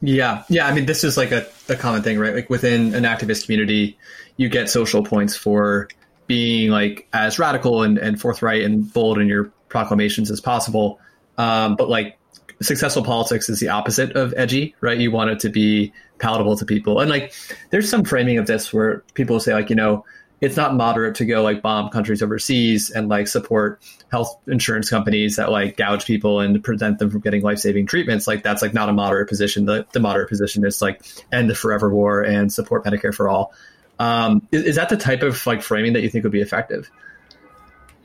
Yeah. 0.00 0.44
Yeah. 0.48 0.68
I 0.68 0.72
mean, 0.72 0.86
this 0.86 1.02
is 1.02 1.16
like 1.16 1.32
a, 1.32 1.44
a 1.68 1.74
common 1.74 2.02
thing, 2.02 2.20
right? 2.20 2.34
Like 2.34 2.48
within 2.48 2.94
an 2.94 3.02
activist 3.02 3.46
community, 3.46 3.98
you 4.36 4.48
get 4.48 4.70
social 4.70 5.02
points 5.02 5.36
for 5.36 5.88
being 6.28 6.70
like 6.70 7.08
as 7.12 7.40
radical 7.40 7.82
and, 7.82 7.98
and 7.98 8.20
forthright 8.20 8.62
and 8.62 8.90
bold 8.92 9.18
in 9.18 9.26
your 9.26 9.50
proclamations 9.68 10.30
as 10.30 10.40
possible. 10.40 11.00
Um, 11.36 11.74
but 11.74 11.88
like 11.88 12.16
successful 12.62 13.02
politics 13.02 13.48
is 13.48 13.58
the 13.58 13.70
opposite 13.70 14.12
of 14.12 14.32
edgy, 14.36 14.76
right? 14.80 14.98
You 14.98 15.10
want 15.10 15.30
it 15.30 15.40
to 15.40 15.48
be 15.48 15.92
palatable 16.18 16.56
to 16.58 16.64
people. 16.64 17.00
And 17.00 17.10
like 17.10 17.34
there's 17.70 17.90
some 17.90 18.04
framing 18.04 18.38
of 18.38 18.46
this 18.46 18.72
where 18.72 19.02
people 19.14 19.40
say 19.40 19.52
like, 19.52 19.68
you 19.68 19.76
know, 19.76 20.04
it's 20.40 20.56
not 20.56 20.74
moderate 20.74 21.16
to 21.16 21.26
go 21.26 21.42
like 21.42 21.62
bomb 21.62 21.90
countries 21.90 22.22
overseas 22.22 22.90
and 22.90 23.08
like 23.08 23.28
support 23.28 23.82
health 24.10 24.40
insurance 24.46 24.88
companies 24.88 25.36
that 25.36 25.50
like 25.50 25.76
gouge 25.76 26.06
people 26.06 26.40
and 26.40 26.62
prevent 26.64 26.98
them 26.98 27.10
from 27.10 27.20
getting 27.20 27.42
life-saving 27.42 27.86
treatments. 27.86 28.26
Like 28.26 28.42
that's 28.42 28.62
like 28.62 28.72
not 28.72 28.88
a 28.88 28.92
moderate 28.92 29.28
position. 29.28 29.66
The, 29.66 29.86
the 29.92 30.00
moderate 30.00 30.28
position 30.28 30.64
is 30.64 30.80
like 30.80 31.02
end 31.30 31.50
the 31.50 31.54
forever 31.54 31.92
war 31.92 32.22
and 32.22 32.52
support 32.52 32.84
medicare 32.84 33.14
for 33.14 33.28
all. 33.28 33.52
Um, 33.98 34.46
is, 34.50 34.64
is 34.64 34.76
that 34.76 34.88
the 34.88 34.96
type 34.96 35.22
of 35.22 35.46
like 35.46 35.62
framing 35.62 35.92
that 35.92 36.02
you 36.02 36.08
think 36.08 36.24
would 36.24 36.32
be 36.32 36.40
effective? 36.40 36.90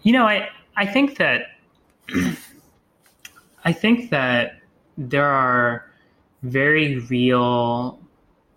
You 0.04 0.14
know 0.14 0.26
i 0.26 0.50
i 0.76 0.86
think 0.86 1.18
that 1.18 1.48
I 3.66 3.74
think 3.74 4.12
that 4.12 4.60
there 4.96 5.26
are 5.26 5.90
very 6.44 7.00
real 7.00 8.00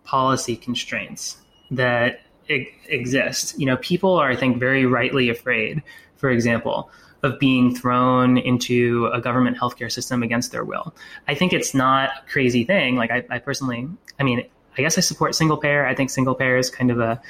policy 0.05 0.55
constraints 0.55 1.39
that 1.71 2.21
exist. 2.49 3.59
You 3.59 3.67
know, 3.67 3.77
people 3.79 4.15
are, 4.15 4.31
I 4.31 4.37
think, 4.37 4.59
very 4.59 4.87
rightly 4.87 5.29
afraid, 5.29 5.83
for 6.17 6.31
example, 6.31 6.91
of 7.23 7.39
being 7.39 7.75
thrown 7.75 8.39
into 8.39 9.07
a 9.13 9.21
government 9.21 9.57
healthcare 9.57 9.91
system 9.91 10.23
against 10.23 10.53
their 10.53 10.65
will. 10.65 10.95
I 11.27 11.35
think 11.35 11.53
it's 11.53 11.75
not 11.75 12.11
a 12.11 12.31
crazy 12.31 12.65
thing. 12.65 12.97
Like, 12.97 13.11
I, 13.11 13.25
I 13.31 13.39
personally, 13.39 13.89
I 14.19 14.23
mean, 14.23 14.47
I 14.77 14.83
guess 14.83 14.97
I 14.97 15.01
support 15.01 15.35
single 15.35 15.57
payer. 15.57 15.85
I 15.87 15.95
think 15.95 16.11
single 16.11 16.35
payer 16.35 16.57
is 16.57 16.71
kind 16.71 16.91
of 16.91 17.01
a 17.01 17.21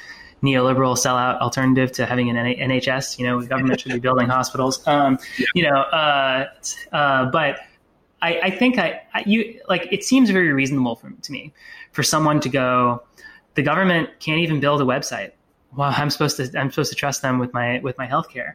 neoliberal 0.43 0.95
sellout 0.95 1.39
alternative 1.39 1.91
to 1.93 2.05
having 2.05 2.29
an 2.29 2.35
NHS. 2.35 3.17
You 3.17 3.25
know, 3.25 3.41
government 3.41 3.81
should 3.81 3.91
be 3.91 3.99
building 3.99 4.27
hospitals. 4.27 4.83
Um, 4.89 5.19
yeah. 5.37 5.45
You 5.53 5.63
know, 5.69 5.77
uh, 5.81 6.49
uh, 6.91 7.25
but 7.31 7.59
I, 8.21 8.39
I 8.39 8.49
think 8.49 8.79
I, 8.79 9.01
I, 9.13 9.23
you 9.25 9.59
like 9.69 9.87
it 9.91 10.03
seems 10.03 10.29
very 10.29 10.51
reasonable 10.51 10.95
for, 10.95 11.11
to 11.11 11.31
me 11.31 11.53
for 11.91 12.03
someone 12.03 12.39
to 12.41 12.49
go. 12.49 13.03
The 13.59 13.63
government 13.63 14.09
can't 14.21 14.39
even 14.39 14.61
build 14.61 14.79
a 14.79 14.85
website. 14.85 15.33
Well, 15.75 15.93
I'm 15.93 16.09
supposed 16.09 16.37
to 16.37 16.49
I'm 16.57 16.71
supposed 16.71 16.91
to 16.91 16.95
trust 16.95 17.21
them 17.21 17.39
with 17.39 17.53
my 17.53 17.79
with 17.79 17.97
my 17.97 18.07
healthcare. 18.07 18.53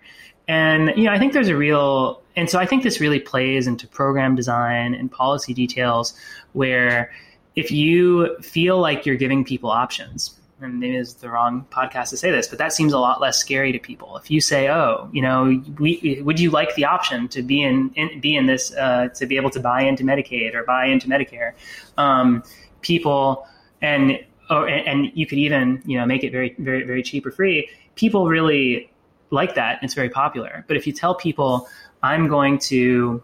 And 0.48 0.96
you 0.96 1.04
know, 1.04 1.12
I 1.12 1.18
think 1.18 1.34
there's 1.34 1.48
a 1.48 1.56
real, 1.56 2.22
and 2.36 2.48
so 2.48 2.58
I 2.58 2.64
think 2.64 2.84
this 2.84 3.00
really 3.00 3.20
plays 3.20 3.66
into 3.66 3.86
program 3.86 4.34
design 4.34 4.94
and 4.94 5.12
policy 5.12 5.52
details, 5.52 6.14
where 6.54 7.12
if 7.54 7.70
you 7.70 8.34
feel 8.40 8.78
like 8.78 9.04
you're 9.04 9.16
giving 9.16 9.44
people 9.44 9.70
options, 9.70 10.40
and 10.62 10.80
maybe 10.80 10.96
it's 10.96 11.12
the 11.12 11.28
wrong 11.28 11.66
podcast 11.70 12.08
to 12.08 12.16
say 12.16 12.30
this, 12.30 12.48
but 12.48 12.56
that 12.56 12.72
seems 12.72 12.94
a 12.94 12.98
lot 12.98 13.20
less 13.20 13.36
scary 13.36 13.72
to 13.72 13.78
people. 13.78 14.16
If 14.16 14.30
you 14.30 14.40
say, 14.40 14.70
"Oh, 14.70 15.10
you 15.12 15.20
know, 15.20 15.62
we, 15.78 16.22
would 16.24 16.40
you 16.40 16.48
like 16.48 16.74
the 16.76 16.86
option 16.86 17.28
to 17.28 17.42
be 17.42 17.62
in, 17.62 17.90
in 17.94 18.20
be 18.20 18.36
in 18.36 18.46
this 18.46 18.74
uh, 18.74 19.08
to 19.16 19.26
be 19.26 19.36
able 19.36 19.50
to 19.50 19.60
buy 19.60 19.82
into 19.82 20.02
Medicaid 20.02 20.54
or 20.54 20.64
buy 20.64 20.86
into 20.86 21.08
Medicare?" 21.08 21.52
Um, 21.98 22.42
people 22.80 23.46
and 23.82 24.18
or, 24.50 24.68
and 24.68 25.10
you 25.14 25.26
could 25.26 25.38
even 25.38 25.82
you 25.86 25.98
know 25.98 26.06
make 26.06 26.22
it 26.22 26.30
very 26.30 26.54
very 26.58 26.84
very 26.84 27.02
cheap 27.02 27.24
or 27.26 27.30
free 27.30 27.68
people 27.94 28.28
really 28.28 28.90
like 29.30 29.54
that 29.54 29.78
it's 29.82 29.94
very 29.94 30.10
popular 30.10 30.64
but 30.68 30.76
if 30.76 30.86
you 30.86 30.92
tell 30.92 31.14
people 31.14 31.68
i'm 32.02 32.28
going 32.28 32.58
to 32.58 33.22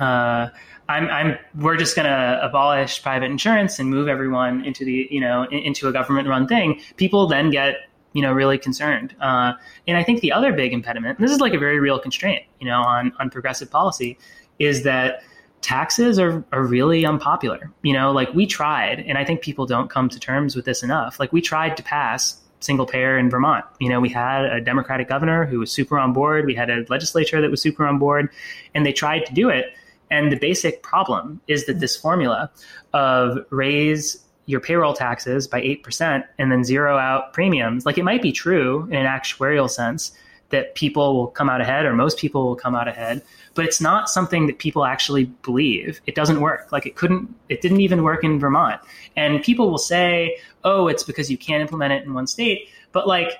uh, 0.00 0.48
I'm, 0.88 1.08
I'm, 1.08 1.38
we're 1.54 1.76
just 1.76 1.94
going 1.94 2.06
to 2.06 2.40
abolish 2.42 3.02
private 3.02 3.30
insurance 3.30 3.78
and 3.78 3.88
move 3.88 4.08
everyone 4.08 4.64
into 4.64 4.84
the, 4.84 5.08
you 5.10 5.20
know, 5.20 5.44
into 5.44 5.88
a 5.88 5.92
government 5.92 6.28
run 6.28 6.46
thing. 6.48 6.80
People 6.96 7.26
then 7.26 7.50
get, 7.50 7.76
you 8.12 8.20
know, 8.20 8.32
really 8.32 8.58
concerned. 8.58 9.14
Uh, 9.20 9.52
and 9.86 9.96
I 9.96 10.02
think 10.02 10.20
the 10.20 10.32
other 10.32 10.52
big 10.52 10.72
impediment, 10.72 11.18
this 11.18 11.30
is 11.30 11.40
like 11.40 11.54
a 11.54 11.58
very 11.58 11.78
real 11.78 11.98
constraint, 11.98 12.42
you 12.60 12.66
know, 12.66 12.82
on, 12.82 13.12
on 13.18 13.30
progressive 13.30 13.70
policy 13.70 14.18
is 14.58 14.82
that 14.82 15.22
taxes 15.62 16.18
are, 16.18 16.44
are 16.52 16.64
really 16.64 17.06
unpopular. 17.06 17.70
You 17.82 17.94
know, 17.94 18.12
like 18.12 18.32
we 18.34 18.46
tried, 18.46 19.00
and 19.00 19.16
I 19.16 19.24
think 19.24 19.40
people 19.40 19.64
don't 19.64 19.88
come 19.88 20.08
to 20.10 20.20
terms 20.20 20.54
with 20.54 20.64
this 20.64 20.82
enough. 20.82 21.18
Like 21.18 21.32
we 21.32 21.40
tried 21.40 21.76
to 21.78 21.82
pass 21.82 22.38
single 22.60 22.86
payer 22.86 23.18
in 23.18 23.30
Vermont. 23.30 23.64
You 23.80 23.88
know, 23.88 24.00
we 24.00 24.08
had 24.08 24.44
a 24.44 24.60
Democratic 24.60 25.08
governor 25.08 25.46
who 25.46 25.58
was 25.58 25.72
super 25.72 25.98
on 25.98 26.12
board. 26.12 26.46
We 26.46 26.54
had 26.54 26.70
a 26.70 26.84
legislature 26.88 27.40
that 27.40 27.50
was 27.50 27.62
super 27.62 27.86
on 27.86 27.98
board, 27.98 28.28
and 28.74 28.84
they 28.84 28.92
tried 28.92 29.26
to 29.26 29.34
do 29.34 29.48
it. 29.48 29.66
And 30.10 30.30
the 30.30 30.36
basic 30.36 30.82
problem 30.82 31.40
is 31.48 31.66
that 31.66 31.80
this 31.80 31.96
formula 31.96 32.50
of 32.92 33.38
raise 33.50 34.22
your 34.46 34.60
payroll 34.60 34.92
taxes 34.92 35.46
by 35.46 35.60
8% 35.62 36.24
and 36.38 36.52
then 36.52 36.64
zero 36.64 36.98
out 36.98 37.32
premiums, 37.32 37.86
like 37.86 37.96
it 37.96 38.04
might 38.04 38.20
be 38.20 38.32
true 38.32 38.84
in 38.90 38.96
an 38.96 39.06
actuarial 39.06 39.70
sense 39.70 40.12
that 40.52 40.74
people 40.76 41.16
will 41.16 41.26
come 41.26 41.50
out 41.50 41.60
ahead 41.60 41.84
or 41.84 41.94
most 41.94 42.18
people 42.18 42.46
will 42.46 42.56
come 42.56 42.74
out 42.74 42.86
ahead 42.86 43.22
but 43.54 43.64
it's 43.64 43.80
not 43.80 44.08
something 44.08 44.46
that 44.46 44.58
people 44.58 44.84
actually 44.84 45.24
believe. 45.42 46.00
It 46.06 46.14
doesn't 46.14 46.40
work. 46.40 46.72
Like 46.72 46.86
it 46.86 46.96
couldn't, 46.96 47.34
it 47.48 47.60
didn't 47.60 47.80
even 47.80 48.02
work 48.02 48.24
in 48.24 48.38
Vermont. 48.38 48.80
And 49.16 49.42
people 49.42 49.70
will 49.70 49.78
say, 49.78 50.38
oh, 50.64 50.88
it's 50.88 51.02
because 51.02 51.30
you 51.30 51.36
can't 51.36 51.60
implement 51.60 51.92
it 51.92 52.04
in 52.04 52.14
one 52.14 52.26
state. 52.26 52.68
But 52.92 53.06
like, 53.06 53.32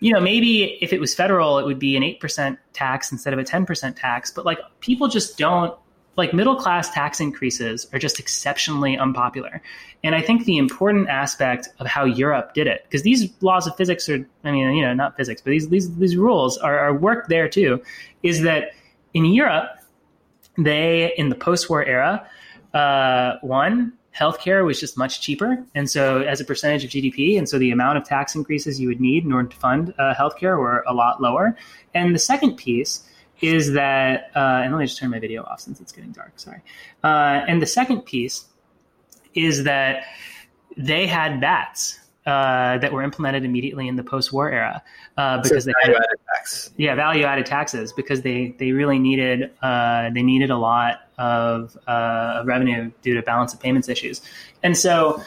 you 0.00 0.12
know, 0.12 0.20
maybe 0.20 0.78
if 0.82 0.92
it 0.92 1.00
was 1.00 1.14
federal, 1.14 1.58
it 1.58 1.66
would 1.66 1.78
be 1.78 1.96
an 1.96 2.02
8% 2.02 2.56
tax 2.72 3.12
instead 3.12 3.32
of 3.32 3.38
a 3.38 3.44
10% 3.44 3.96
tax. 3.96 4.30
But 4.30 4.44
like, 4.44 4.58
people 4.80 5.08
just 5.08 5.36
don't, 5.36 5.76
like, 6.20 6.34
middle 6.34 6.56
class 6.56 6.90
tax 6.90 7.18
increases 7.18 7.86
are 7.92 7.98
just 7.98 8.20
exceptionally 8.20 8.96
unpopular. 8.96 9.62
And 10.04 10.14
I 10.14 10.20
think 10.20 10.44
the 10.44 10.58
important 10.58 11.08
aspect 11.08 11.68
of 11.78 11.86
how 11.86 12.04
Europe 12.04 12.54
did 12.54 12.66
it, 12.66 12.84
because 12.84 13.02
these 13.02 13.30
laws 13.40 13.66
of 13.66 13.76
physics 13.76 14.08
are, 14.08 14.26
I 14.44 14.50
mean, 14.52 14.74
you 14.74 14.82
know, 14.82 14.94
not 14.94 15.16
physics, 15.16 15.40
but 15.42 15.50
these, 15.50 15.68
these, 15.68 15.94
these 15.96 16.16
rules 16.16 16.58
are, 16.58 16.78
are 16.78 16.94
worked 16.94 17.28
there 17.28 17.48
too, 17.48 17.82
is 18.22 18.42
that 18.42 18.72
in 19.14 19.24
Europe, 19.24 19.70
they, 20.58 21.12
in 21.16 21.30
the 21.30 21.34
post 21.34 21.70
war 21.70 21.84
era, 21.84 22.26
uh, 22.74 23.36
one, 23.40 23.94
healthcare 24.16 24.64
was 24.64 24.78
just 24.78 24.98
much 24.98 25.20
cheaper. 25.20 25.64
And 25.74 25.88
so, 25.88 26.22
as 26.22 26.40
a 26.40 26.44
percentage 26.44 26.84
of 26.84 26.90
GDP, 26.90 27.38
and 27.38 27.48
so 27.48 27.58
the 27.58 27.70
amount 27.70 27.98
of 27.98 28.04
tax 28.04 28.34
increases 28.34 28.80
you 28.80 28.88
would 28.88 29.00
need 29.00 29.24
in 29.24 29.32
order 29.32 29.48
to 29.48 29.56
fund 29.56 29.94
uh, 29.98 30.14
healthcare 30.14 30.58
were 30.58 30.84
a 30.86 30.94
lot 30.94 31.22
lower. 31.22 31.56
And 31.94 32.14
the 32.14 32.18
second 32.18 32.56
piece 32.56 33.06
is 33.40 33.72
that, 33.72 34.30
uh, 34.34 34.62
and 34.62 34.72
let 34.72 34.80
me 34.80 34.86
just 34.86 34.98
turn 34.98 35.10
my 35.10 35.18
video 35.18 35.42
off 35.44 35.60
since 35.60 35.80
it's 35.80 35.92
getting 35.92 36.12
dark, 36.12 36.32
sorry. 36.36 36.60
Uh, 37.02 37.44
and 37.48 37.62
the 37.62 37.66
second 37.66 38.02
piece 38.02 38.44
is 39.34 39.64
that 39.64 40.02
they 40.76 41.06
had 41.06 41.40
VATs 41.40 41.98
uh, 42.26 42.78
that 42.78 42.92
were 42.92 43.02
implemented 43.02 43.44
immediately 43.44 43.88
in 43.88 43.96
the 43.96 44.04
post-war 44.04 44.50
era 44.50 44.82
uh, 45.16 45.40
because 45.40 45.64
so 45.64 45.70
they 45.70 45.74
value 45.84 45.96
added 45.96 46.20
tax. 46.34 46.70
Yeah, 46.76 46.94
value-added 46.94 47.46
taxes 47.46 47.92
because 47.92 48.22
they 48.22 48.54
they 48.58 48.72
really 48.72 48.98
needed 48.98 49.50
uh, 49.62 50.10
they 50.10 50.22
needed 50.22 50.50
a 50.50 50.58
lot 50.58 51.08
of 51.18 51.76
uh, 51.86 52.42
revenue 52.44 52.90
due 53.02 53.14
to 53.14 53.22
balance 53.22 53.54
of 53.54 53.60
payments 53.60 53.88
issues, 53.88 54.20
and 54.62 54.76
so 54.76 55.22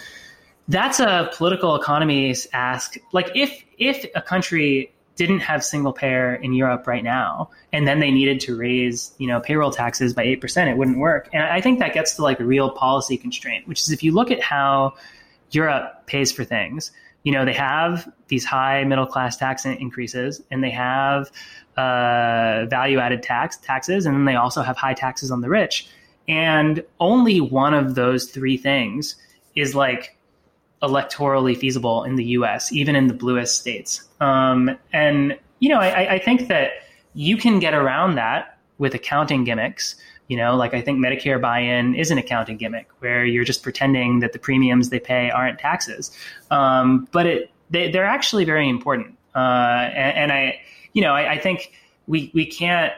that's 0.67 0.99
a 0.99 1.31
political 1.35 1.75
economy's 1.75 2.47
ask. 2.53 2.95
Like 3.11 3.31
if 3.35 3.63
if 3.79 4.05
a 4.15 4.21
country 4.21 4.92
didn't 5.15 5.39
have 5.41 5.63
single 5.63 5.93
payer 5.93 6.35
in 6.35 6.53
Europe 6.53 6.87
right 6.87 7.03
now, 7.03 7.49
and 7.71 7.87
then 7.87 7.99
they 7.99 8.11
needed 8.11 8.39
to 8.41 8.57
raise, 8.57 9.13
you 9.19 9.27
know, 9.27 9.39
payroll 9.39 9.71
taxes 9.71 10.13
by 10.13 10.23
eight 10.23 10.41
percent, 10.41 10.69
it 10.69 10.77
wouldn't 10.77 10.97
work. 10.97 11.29
And 11.33 11.43
I 11.43 11.61
think 11.61 11.79
that 11.79 11.93
gets 11.93 12.15
to 12.15 12.23
like 12.23 12.39
a 12.39 12.45
real 12.45 12.71
policy 12.71 13.17
constraint, 13.17 13.67
which 13.67 13.81
is 13.81 13.91
if 13.91 14.03
you 14.03 14.11
look 14.11 14.31
at 14.31 14.41
how 14.41 14.93
Europe 15.53 16.05
pays 16.07 16.31
for 16.31 16.43
things. 16.43 16.91
You 17.23 17.31
know, 17.31 17.45
they 17.45 17.53
have 17.53 18.11
these 18.27 18.43
high 18.43 18.83
middle 18.83 19.05
class 19.05 19.37
tax 19.37 19.65
increases, 19.65 20.41
and 20.51 20.63
they 20.63 20.71
have 20.71 21.31
uh, 21.77 22.65
value 22.65 22.99
added 22.99 23.23
tax 23.23 23.57
taxes, 23.57 24.05
and 24.05 24.15
then 24.15 24.25
they 24.25 24.35
also 24.35 24.61
have 24.61 24.75
high 24.75 24.93
taxes 24.93 25.31
on 25.31 25.41
the 25.41 25.49
rich. 25.49 25.87
And 26.27 26.83
only 26.99 27.39
one 27.39 27.73
of 27.73 27.95
those 27.95 28.25
three 28.25 28.57
things 28.57 29.15
is 29.55 29.75
like 29.75 30.17
electorally 30.83 31.57
feasible 31.57 32.03
in 32.03 32.15
the 32.15 32.25
U.S., 32.25 32.71
even 32.71 32.95
in 32.95 33.07
the 33.07 33.13
bluest 33.13 33.59
states. 33.59 34.07
Um, 34.19 34.77
and 34.91 35.37
you 35.59 35.69
know, 35.69 35.79
I, 35.79 36.15
I 36.15 36.19
think 36.19 36.49
that 36.49 36.71
you 37.13 37.37
can 37.37 37.59
get 37.59 37.73
around 37.73 38.15
that 38.15 38.57
with 38.77 38.93
accounting 38.93 39.43
gimmicks 39.43 39.95
you 40.27 40.37
know, 40.37 40.55
like 40.55 40.73
I 40.73 40.81
think 40.81 40.99
Medicare 40.99 41.39
buy-in 41.39 41.95
is 41.95 42.09
an 42.09 42.17
accounting 42.17 42.57
gimmick 42.57 42.89
where 42.99 43.25
you're 43.25 43.43
just 43.43 43.61
pretending 43.61 44.19
that 44.19 44.33
the 44.33 44.39
premiums 44.39 44.89
they 44.89 44.99
pay 44.99 45.29
aren't 45.29 45.59
taxes, 45.59 46.11
um, 46.49 47.07
but 47.11 47.25
it 47.25 47.51
they, 47.69 47.93
are 47.97 48.03
actually 48.03 48.45
very 48.45 48.69
important. 48.69 49.17
Uh, 49.35 49.89
and, 49.93 50.17
and, 50.17 50.31
I, 50.31 50.61
you 50.93 51.01
know, 51.01 51.13
I, 51.13 51.33
I 51.33 51.37
think 51.39 51.73
we 52.07 52.31
we 52.33 52.45
can't 52.45 52.93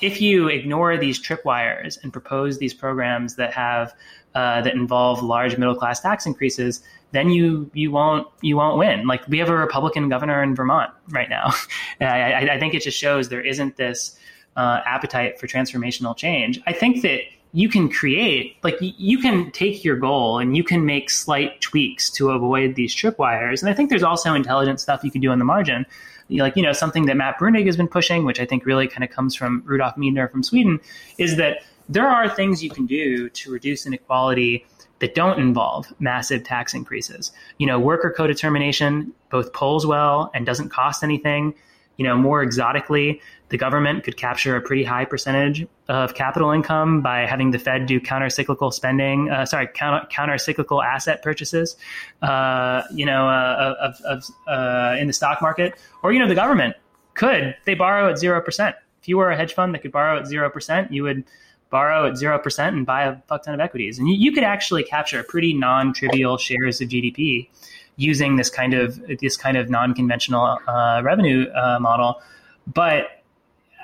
if 0.00 0.20
you 0.20 0.48
ignore 0.48 0.96
these 0.96 1.20
tripwires 1.20 1.98
and 2.02 2.12
propose 2.12 2.58
these 2.58 2.74
programs 2.74 3.36
that 3.36 3.52
have 3.54 3.94
uh, 4.34 4.60
that 4.62 4.74
involve 4.74 5.22
large 5.22 5.56
middle 5.56 5.74
class 5.74 6.00
tax 6.00 6.26
increases, 6.26 6.82
then 7.12 7.30
you 7.30 7.70
you 7.72 7.90
won't 7.90 8.28
you 8.42 8.56
won't 8.56 8.78
win. 8.78 9.06
Like 9.06 9.26
we 9.28 9.38
have 9.38 9.48
a 9.48 9.56
Republican 9.56 10.08
governor 10.08 10.42
in 10.42 10.54
Vermont 10.54 10.90
right 11.10 11.28
now. 11.28 11.52
I, 12.00 12.50
I, 12.50 12.58
think 12.58 12.74
it 12.74 12.82
just 12.82 12.98
shows 12.98 13.28
there 13.28 13.40
isn't 13.40 13.76
this 13.76 14.18
uh, 14.56 14.80
appetite 14.84 15.38
for 15.38 15.46
transformational 15.46 16.16
change. 16.16 16.60
I 16.66 16.72
think 16.72 17.02
that 17.02 17.20
you 17.52 17.70
can 17.70 17.88
create, 17.88 18.56
like, 18.62 18.76
you 18.80 19.18
can 19.18 19.50
take 19.50 19.82
your 19.82 19.96
goal 19.96 20.38
and 20.38 20.54
you 20.56 20.62
can 20.62 20.84
make 20.84 21.08
slight 21.08 21.58
tweaks 21.62 22.10
to 22.10 22.30
avoid 22.30 22.74
these 22.74 22.94
tripwires. 22.94 23.62
And 23.62 23.70
I 23.70 23.72
think 23.72 23.88
there's 23.88 24.02
also 24.02 24.34
intelligent 24.34 24.78
stuff 24.78 25.02
you 25.02 25.10
can 25.10 25.22
do 25.22 25.30
on 25.30 25.38
the 25.38 25.44
margin. 25.46 25.86
Like, 26.28 26.54
you 26.54 26.62
know, 26.62 26.74
something 26.74 27.06
that 27.06 27.16
Matt 27.16 27.38
Bruenig 27.38 27.64
has 27.64 27.76
been 27.76 27.88
pushing, 27.88 28.26
which 28.26 28.40
I 28.40 28.44
think 28.44 28.66
really 28.66 28.88
kind 28.88 29.04
of 29.04 29.08
comes 29.10 29.34
from 29.34 29.62
Rudolf 29.64 29.96
Meidner 29.96 30.30
from 30.30 30.42
Sweden, 30.42 30.80
is 31.16 31.36
that 31.36 31.62
there 31.88 32.06
are 32.06 32.28
things 32.28 32.62
you 32.62 32.68
can 32.68 32.84
do 32.84 33.30
to 33.30 33.50
reduce 33.50 33.86
inequality 33.86 34.66
that 35.00 35.14
don't 35.14 35.38
involve 35.38 35.92
massive 35.98 36.42
tax 36.44 36.74
increases. 36.74 37.32
You 37.58 37.66
know, 37.66 37.78
worker 37.78 38.12
co-determination 38.16 39.12
both 39.30 39.52
polls 39.52 39.86
well 39.86 40.30
and 40.34 40.46
doesn't 40.46 40.70
cost 40.70 41.04
anything. 41.04 41.54
You 41.98 42.04
know, 42.04 42.16
more 42.16 42.42
exotically, 42.42 43.22
the 43.48 43.56
government 43.56 44.04
could 44.04 44.16
capture 44.16 44.54
a 44.54 44.60
pretty 44.60 44.84
high 44.84 45.06
percentage 45.06 45.66
of 45.88 46.14
capital 46.14 46.50
income 46.50 47.00
by 47.00 47.20
having 47.26 47.52
the 47.52 47.58
Fed 47.58 47.86
do 47.86 48.00
counter-cyclical 48.00 48.70
spending, 48.70 49.30
uh, 49.30 49.46
sorry, 49.46 49.66
counter, 49.68 50.06
counter-cyclical 50.10 50.82
asset 50.82 51.22
purchases, 51.22 51.76
uh, 52.20 52.82
you 52.92 53.06
know, 53.06 53.28
uh, 53.28 53.74
of, 53.80 54.00
of 54.02 54.24
uh, 54.46 54.96
in 54.98 55.06
the 55.06 55.12
stock 55.12 55.40
market, 55.40 55.74
or 56.02 56.12
you 56.12 56.18
know, 56.18 56.28
the 56.28 56.34
government 56.34 56.76
could 57.14 57.56
they 57.64 57.74
borrow 57.74 58.10
at 58.10 58.18
zero 58.18 58.42
percent. 58.42 58.76
If 59.00 59.08
you 59.08 59.16
were 59.16 59.30
a 59.30 59.36
hedge 59.36 59.54
fund 59.54 59.72
that 59.72 59.80
could 59.80 59.92
borrow 59.92 60.18
at 60.18 60.26
zero 60.26 60.50
percent, 60.50 60.92
you 60.92 61.02
would 61.04 61.24
borrow 61.70 62.06
at 62.06 62.16
zero 62.16 62.38
percent 62.38 62.76
and 62.76 62.86
buy 62.86 63.04
a 63.04 63.16
fuck 63.28 63.44
ton 63.44 63.54
of 63.54 63.60
equities, 63.60 63.98
and 63.98 64.08
you, 64.08 64.14
you 64.14 64.32
could 64.32 64.44
actually 64.44 64.84
capture 64.84 65.22
pretty 65.22 65.54
non-trivial 65.54 66.38
shares 66.38 66.80
of 66.80 66.88
GDP 66.88 67.48
using 67.96 68.36
this 68.36 68.50
kind 68.50 68.74
of 68.74 69.00
this 69.20 69.36
kind 69.36 69.56
of 69.56 69.70
non-conventional 69.70 70.58
uh, 70.66 71.00
revenue 71.04 71.50
uh, 71.52 71.78
model, 71.80 72.20
but 72.66 73.22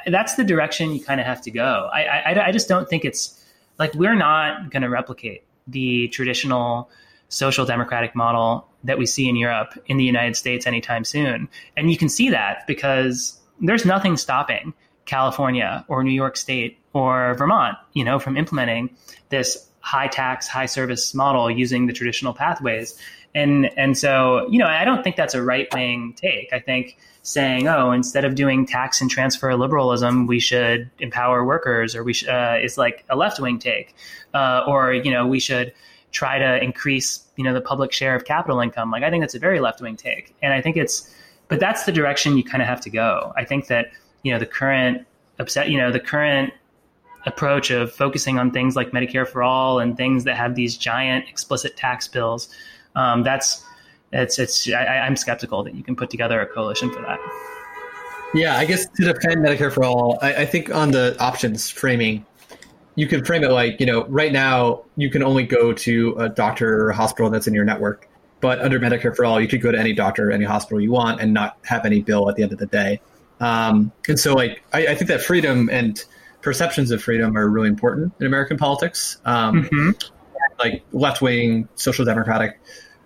that's 0.07 0.35
the 0.35 0.45
direction 0.45 0.93
you 0.93 1.03
kind 1.03 1.21
of 1.21 1.27
have 1.27 1.41
to 1.43 1.51
go. 1.51 1.89
I, 1.93 2.03
I, 2.03 2.47
I 2.49 2.53
just 2.53 2.69
don't 2.69 2.89
think 2.89 3.05
it's 3.05 3.43
like 3.79 3.95
we're 3.95 4.17
not 4.17 4.71
going 4.71 4.83
to 4.83 4.89
replicate 4.89 5.45
the 5.67 6.09
traditional 6.09 6.91
social 7.29 7.65
democratic 7.65 8.15
model 8.15 8.69
that 8.85 8.99
we 8.99 9.07
see 9.07 9.29
in 9.29 9.37
Europe 9.37 9.73
in 9.87 9.97
the 9.97 10.05
United 10.05 10.37
States 10.37 10.67
anytime 10.67 11.05
soon. 11.05 11.49
And 11.77 11.91
you 11.91 11.97
can 11.97 12.09
see 12.09 12.31
that 12.31 12.67
because 12.67 13.39
there's 13.61 13.85
nothing 13.85 14.17
stopping 14.17 14.75
California 15.07 15.85
or 15.89 16.03
New 16.05 16.13
York 16.13 16.37
State 16.37 16.79
or 16.93 17.35
Vermont, 17.35 17.77
you 17.93 18.05
know, 18.05 18.19
from 18.19 18.37
implementing 18.37 18.95
this 19.31 19.69
high 19.81 20.09
tax, 20.09 20.47
high 20.47 20.67
service 20.67 21.15
model 21.15 21.51
using 21.51 21.87
the 21.87 21.93
traditional 21.93 22.33
pathways. 22.33 22.99
And 23.35 23.71
and 23.79 23.97
so, 23.97 24.47
you 24.51 24.59
know, 24.59 24.67
I 24.67 24.85
don't 24.85 25.03
think 25.03 25.17
that's 25.17 25.35
a 25.35 25.43
right 25.43 25.67
wing 25.73 26.15
take. 26.17 26.53
I 26.53 26.59
think 26.59 26.99
saying, 27.23 27.69
oh, 27.69 27.93
instead 27.93 28.25
of 28.25 28.35
doing 28.35 28.67
tax 28.67 29.01
and 29.01 29.11
transfer 29.11 29.55
liberalism, 29.55 30.27
we 30.27 30.39
should 30.41 30.91
empower 30.99 31.45
workers, 31.45 31.95
or 31.95 32.05
we 32.05 32.13
sh- 32.13 32.29
uh, 32.29 32.59
is 32.63 32.77
like 32.77 33.05
a 33.09 33.17
left 33.17 33.41
wing 33.41 33.59
take, 33.59 33.95
uh, 34.35 34.65
or 34.67 34.93
you 34.93 35.11
know, 35.11 35.27
we 35.27 35.41
should 35.41 35.73
try 36.11 36.39
to 36.39 36.63
increase 36.63 37.27
you 37.37 37.45
know 37.45 37.55
the 37.55 37.61
public 37.61 37.91
share 37.93 38.15
of 38.15 38.25
capital 38.25 38.61
income. 38.61 38.91
Like 38.91 39.03
I 39.03 39.11
think 39.11 39.23
that's 39.23 39.35
a 39.35 39.39
very 39.39 39.61
left 39.61 39.81
wing 39.81 39.97
take, 39.97 40.35
and 40.43 40.53
I 40.53 40.61
think 40.61 40.77
it's, 40.77 41.15
but 41.49 41.59
that's 41.59 41.85
the 41.85 41.93
direction 41.93 42.37
you 42.37 42.45
kind 42.45 42.61
of 42.61 42.69
have 42.69 42.81
to 42.83 42.91
go. 42.91 43.33
I 43.37 43.45
think 43.45 43.69
that 43.69 43.93
you 44.23 44.33
know 44.33 44.39
the 44.39 44.47
current 44.47 45.07
upset, 45.39 45.69
you 45.69 45.79
know, 45.79 45.93
the 45.93 46.01
current 46.01 46.53
approach 47.27 47.71
of 47.71 47.93
focusing 47.93 48.39
on 48.39 48.51
things 48.51 48.75
like 48.75 48.91
Medicare 48.91 49.27
for 49.27 49.43
all 49.43 49.79
and 49.79 49.97
things 49.97 50.25
that 50.25 50.37
have 50.37 50.55
these 50.55 50.77
giant 50.77 51.29
explicit 51.29 51.77
tax 51.77 52.09
bills, 52.09 52.49
um, 52.97 53.23
that's 53.23 53.65
it's 54.13 54.39
it's 54.39 54.71
I, 54.73 55.07
am 55.07 55.17
skeptical 55.17 55.63
that 55.65 55.75
you 55.75 55.83
can 55.83 55.97
put 55.97 56.11
together 56.11 56.41
a 56.41 56.47
coalition 56.47 56.91
for 56.93 57.01
that. 57.03 57.19
Yeah, 58.35 58.57
I 58.57 58.65
guess 58.65 58.87
to 58.87 59.05
defend 59.05 59.45
Medicare 59.45 59.73
for 59.73 59.85
all, 59.85 60.19
I, 60.23 60.35
I 60.35 60.47
think 60.47 60.75
on 60.75 60.91
the 60.91 61.17
options 61.21 61.69
framing, 61.71 62.25
you 62.95 63.07
can 63.07 63.25
frame 63.25 63.45
it 63.45 63.51
like 63.51 63.79
you 63.81 63.87
know 63.87 64.05
right 64.07 64.33
now 64.33 64.83
you 64.97 65.11
can 65.11 65.23
only 65.23 65.45
go 65.45 65.73
to 65.73 66.15
a 66.19 66.29
doctor 66.29 66.85
or 66.85 66.91
a 66.91 66.97
hospital 66.97 67.31
that's 67.31 67.47
in 67.47 67.55
your 67.55 67.65
network, 67.65 68.09
but 68.41 68.61
under 68.61 68.79
Medicare 68.79 69.15
for 69.15 69.25
all, 69.25 69.41
you 69.41 69.49
could 69.49 69.63
go 69.63 69.73
to 69.73 69.79
any 69.79 69.93
doctor, 69.93 70.31
any 70.31 70.45
hospital 70.45 70.81
you 70.81 70.93
want, 70.93 71.21
and 71.21 71.33
not 71.33 71.57
have 71.65 71.87
any 71.87 72.03
bill 72.03 72.29
at 72.29 72.37
the 72.37 72.43
end 72.43 72.53
of 72.53 72.59
the 72.59 72.67
day. 72.67 73.01
Um, 73.43 73.91
and 74.09 74.19
so, 74.19 74.35
like, 74.35 74.63
I, 74.73 74.87
I, 74.87 74.95
think 74.95 75.09
that 75.09 75.21
freedom 75.21 75.69
and 75.69 76.03
perceptions 76.43 76.93
of 76.93 77.03
freedom 77.03 77.37
are 77.37 77.49
really 77.49 77.69
important 77.69 78.13
in 78.21 78.27
American 78.27 78.57
politics. 78.57 79.19
Um, 79.25 79.65
mm-hmm. 79.65 79.91
Like 80.61 80.85
left 80.93 81.21
wing 81.21 81.69
social 81.75 82.05
democratic 82.05 82.61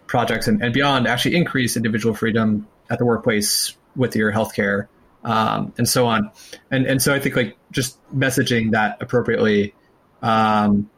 projects 0.06 0.46
and, 0.46 0.62
and, 0.62 0.74
beyond 0.74 1.06
actually 1.06 1.36
increase 1.36 1.74
individual 1.74 2.14
freedom 2.14 2.68
at 2.90 2.98
the 2.98 3.06
workplace 3.06 3.74
with 3.94 4.14
your 4.14 4.30
healthcare 4.30 4.88
um, 5.24 5.72
and 5.78 5.88
so 5.88 6.06
on. 6.06 6.30
And 6.70 6.86
and 6.86 7.00
so 7.00 7.14
I 7.14 7.18
think 7.18 7.34
like 7.34 7.56
just 7.72 7.98
messaging 8.14 8.72
that 8.72 8.98
appropriately, 9.00 9.74
um, 10.20 10.90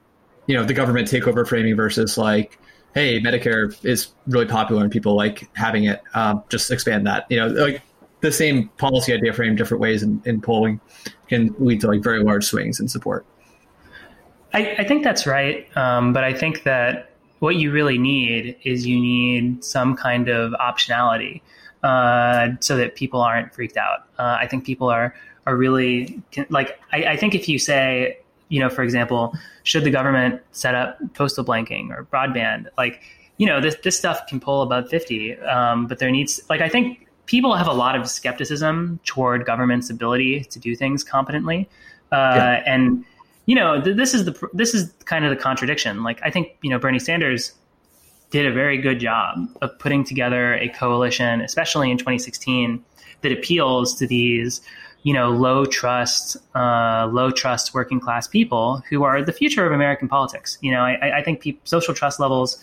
you 0.49 0.57
know, 0.57 0.65
the 0.65 0.75
government 0.75 1.09
takeover 1.09 1.47
framing 1.47 1.77
versus 1.77 2.19
like, 2.19 2.59
hey, 2.93 3.21
Medicare 3.21 3.73
is 3.85 4.09
really 4.27 4.47
popular 4.47 4.83
and 4.83 4.91
people 4.91 5.15
like 5.15 5.49
having 5.55 5.85
it. 5.85 6.03
Um, 6.13 6.43
just 6.49 6.73
expand 6.73 7.07
that. 7.07 7.27
You 7.31 7.39
know, 7.39 7.47
like 7.49 7.83
the 8.21 8.33
same 8.33 8.69
policy 8.79 9.13
idea 9.13 9.33
framed 9.33 9.59
different 9.59 9.81
ways 9.81 10.03
in, 10.03 10.21
in 10.25 10.41
polling 10.41 10.81
can 11.29 11.55
lead 11.59 11.81
to 11.81 11.87
like 11.87 12.03
very 12.03 12.23
large 12.23 12.45
swings 12.45 12.81
in 12.81 12.89
support. 12.89 13.25
I, 14.53 14.77
I 14.79 14.85
think 14.85 15.05
that's 15.05 15.27
right, 15.27 15.67
um, 15.77 16.13
but 16.13 16.25
I 16.25 16.33
think 16.33 16.63
that 16.65 17.13
what 17.39 17.57
you 17.57 17.71
really 17.71 17.99
need 17.99 18.57
is 18.65 18.87
you 18.87 18.99
need 18.99 19.65
some 19.65 19.95
kind 19.95 20.29
of 20.29 20.53
optionality 20.53 21.41
uh, 21.83 22.51
so 22.61 22.77
that 22.77 22.97
people 22.97 23.21
aren't 23.21 23.55
freaked 23.55 23.77
out. 23.77 24.09
Uh, 24.19 24.37
I 24.41 24.47
think 24.47 24.65
people 24.65 24.89
are 24.89 25.15
are 25.47 25.57
really 25.57 26.23
like 26.51 26.79
I, 26.93 27.05
I, 27.05 27.17
think 27.17 27.35
if 27.35 27.49
you 27.49 27.59
say 27.59 28.19
you 28.49 28.61
know 28.61 28.69
for 28.69 28.83
example 28.83 29.33
should 29.63 29.83
the 29.83 29.91
government 29.91 30.43
set 30.53 30.75
up 30.75 30.99
postal 31.15 31.43
banking 31.43 31.91
or 31.91 32.05
broadband 32.05 32.67
like 32.77 33.01
you 33.39 33.47
know 33.47 33.59
this 33.59 33.77
this 33.83 33.97
stuff 33.97 34.27
can 34.27 34.41
pull 34.41 34.61
above 34.61 34.91
50 34.91 35.39
um, 35.41 35.87
but 35.87 36.01
there 36.01 36.11
needs 36.11 36.43
like 36.51 36.61
I 36.61 36.69
think 36.69 37.08
people 37.29 37.55
have 37.55 37.69
a 37.69 37.73
lot 37.73 37.95
of 37.95 38.09
skepticism 38.09 38.99
toward 39.05 39.47
government's 39.47 39.91
ability 39.91 40.45
to 40.45 40.59
do 40.59 40.75
things 40.75 41.05
competently 41.05 41.69
uh, 42.11 42.17
yeah. 42.17 42.63
and 42.67 43.05
you 43.47 43.55
know 43.55 43.81
th- 43.81 43.97
this 43.97 44.15
is 44.15 44.25
the 44.25 44.49
this 44.53 44.75
is 44.75 44.93
kind 45.05 45.25
of 45.25 45.31
the 45.31 45.37
contradiction 45.37 46.03
like 46.03 46.19
I 46.25 46.31
think 46.31 46.57
you 46.63 46.71
know 46.71 46.79
Bernie 46.79 46.99
Sanders 46.99 47.53
did 48.31 48.47
a 48.47 48.53
very 48.53 48.79
good 48.79 49.01
job 49.01 49.49
of 49.63 49.79
putting 49.79 50.05
together 50.05 50.55
a 50.55 50.69
coalition, 50.69 51.41
especially 51.41 51.91
in 51.91 51.97
2016, 51.97 52.83
that 53.23 53.33
appeals 53.33 53.95
to 53.97 54.07
these, 54.07 54.61
you 55.03 55.15
know, 55.15 55.31
low 55.31 55.65
trust, 55.65 56.37
uh, 56.55 57.09
low 57.11 57.31
trust 57.31 57.73
working 57.75 58.01
class 58.01 58.29
people 58.29 58.83
who 58.91 59.03
are 59.03 59.23
the 59.23 59.33
future 59.33 59.67
of 59.67 59.73
American 59.73 60.09
politics. 60.09 60.59
You 60.61 60.73
know, 60.73 60.81
I, 60.81 61.19
I 61.19 61.23
think 61.23 61.41
pe- 61.41 61.57
social 61.65 61.95
trust 61.95 62.21
levels 62.21 62.63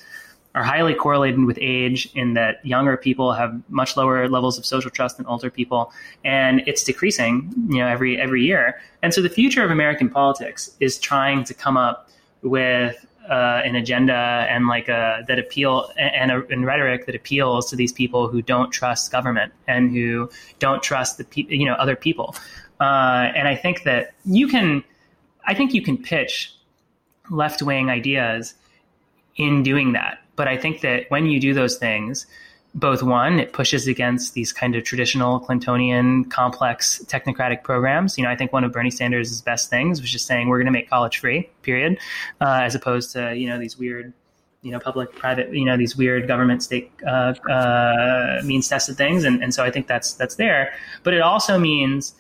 are 0.56 0.64
highly 0.64 0.96
correlated 0.96 1.44
with 1.46 1.60
age 1.62 2.10
in 2.16 2.34
that 2.34 2.66
younger 2.66 2.98
people 2.98 3.34
have 3.34 3.62
much 3.70 3.96
lower 3.96 4.28
levels 4.28 4.58
of 4.58 4.66
social 4.66 4.90
trust 4.90 5.18
than 5.18 5.26
older 5.28 5.52
people 5.52 5.94
and 6.24 6.64
it's 6.66 6.84
decreasing 6.84 7.54
you 7.70 7.78
know 7.78 7.88
every 7.88 8.20
every 8.20 8.44
year 8.44 8.82
and 9.04 9.14
so 9.14 9.22
the 9.22 9.30
future 9.30 9.64
of 9.64 9.70
american 9.70 10.10
politics 10.10 10.72
is 10.80 10.98
trying 10.98 11.44
to 11.44 11.54
come 11.54 11.78
up 11.78 12.10
with 12.42 13.06
uh, 13.30 13.62
an 13.66 13.76
agenda 13.76 14.46
and 14.50 14.68
like 14.68 14.88
a 14.88 15.24
that 15.28 15.40
appeal 15.40 15.92
and, 15.98 16.32
a, 16.32 16.46
and 16.48 16.66
rhetoric 16.66 17.06
that 17.06 17.16
appeals 17.16 17.70
to 17.70 17.76
these 17.76 17.92
people 17.92 18.28
who 18.28 18.42
don't 18.42 18.72
trust 18.72 19.12
government 19.12 19.52
and 19.68 19.92
who 19.92 20.30
don't 20.60 20.84
trust 20.84 21.18
the 21.18 21.24
pe- 21.24 21.46
you 21.50 21.66
know 21.66 21.74
other 21.74 21.96
people. 21.96 22.36
Uh, 22.80 23.32
and 23.36 23.48
I 23.48 23.56
think 23.56 23.84
that 23.84 24.14
you 24.26 24.48
can, 24.48 24.84
I 25.46 25.54
think 25.54 25.74
you 25.74 25.82
can 25.82 25.98
pitch 25.98 26.54
left 27.32 27.62
wing 27.62 27.90
ideas 27.90 28.54
in 29.38 29.64
doing 29.64 29.94
that. 29.94 30.20
But 30.36 30.48
I 30.48 30.58
think 30.58 30.82
that 30.82 31.06
when 31.10 31.28
you 31.28 31.40
do 31.40 31.54
those 31.54 31.78
things, 31.78 32.28
both 32.76 33.02
one, 33.02 33.40
it 33.40 33.54
pushes 33.54 33.88
against 33.88 34.34
these 34.34 34.52
kind 34.52 34.76
of 34.76 34.84
traditional 34.84 35.40
Clintonian 35.40 36.30
complex 36.30 37.02
technocratic 37.08 37.64
programs. 37.64 38.18
You 38.18 38.26
know, 38.26 38.30
I 38.30 38.36
think 38.36 38.52
one 38.52 38.66
of 38.66 38.74
Bernie 38.74 38.92
Sanders' 38.92 39.42
best 39.42 39.70
things 39.70 40.02
was 40.02 40.12
just 40.12 40.28
saying 40.28 40.50
we're 40.50 40.58
going 40.58 40.66
to 40.66 40.74
make 40.74 40.90
college 40.90 41.20
free, 41.20 41.50
period, 41.62 41.98
uh, 42.42 42.60
as 42.64 42.76
opposed 42.76 43.14
to 43.14 43.34
you 43.34 43.48
know 43.48 43.58
these 43.58 43.78
weird, 43.78 44.12
you 44.62 44.72
know, 44.72 44.80
public 44.80 45.16
private, 45.16 45.54
you 45.54 45.64
know, 45.64 45.78
these 45.78 45.96
weird 45.96 46.28
government 46.28 46.62
state 46.64 46.92
uh, 47.08 47.34
uh, 47.50 48.42
means 48.44 48.68
tested 48.68 48.98
things, 48.98 49.24
and 49.24 49.42
and 49.42 49.54
so 49.54 49.64
I 49.64 49.72
think 49.72 49.88
that's 49.88 50.14
that's 50.14 50.36
there. 50.36 50.74
But 51.04 51.14
it 51.14 51.22
also 51.22 51.58
means 51.58 52.14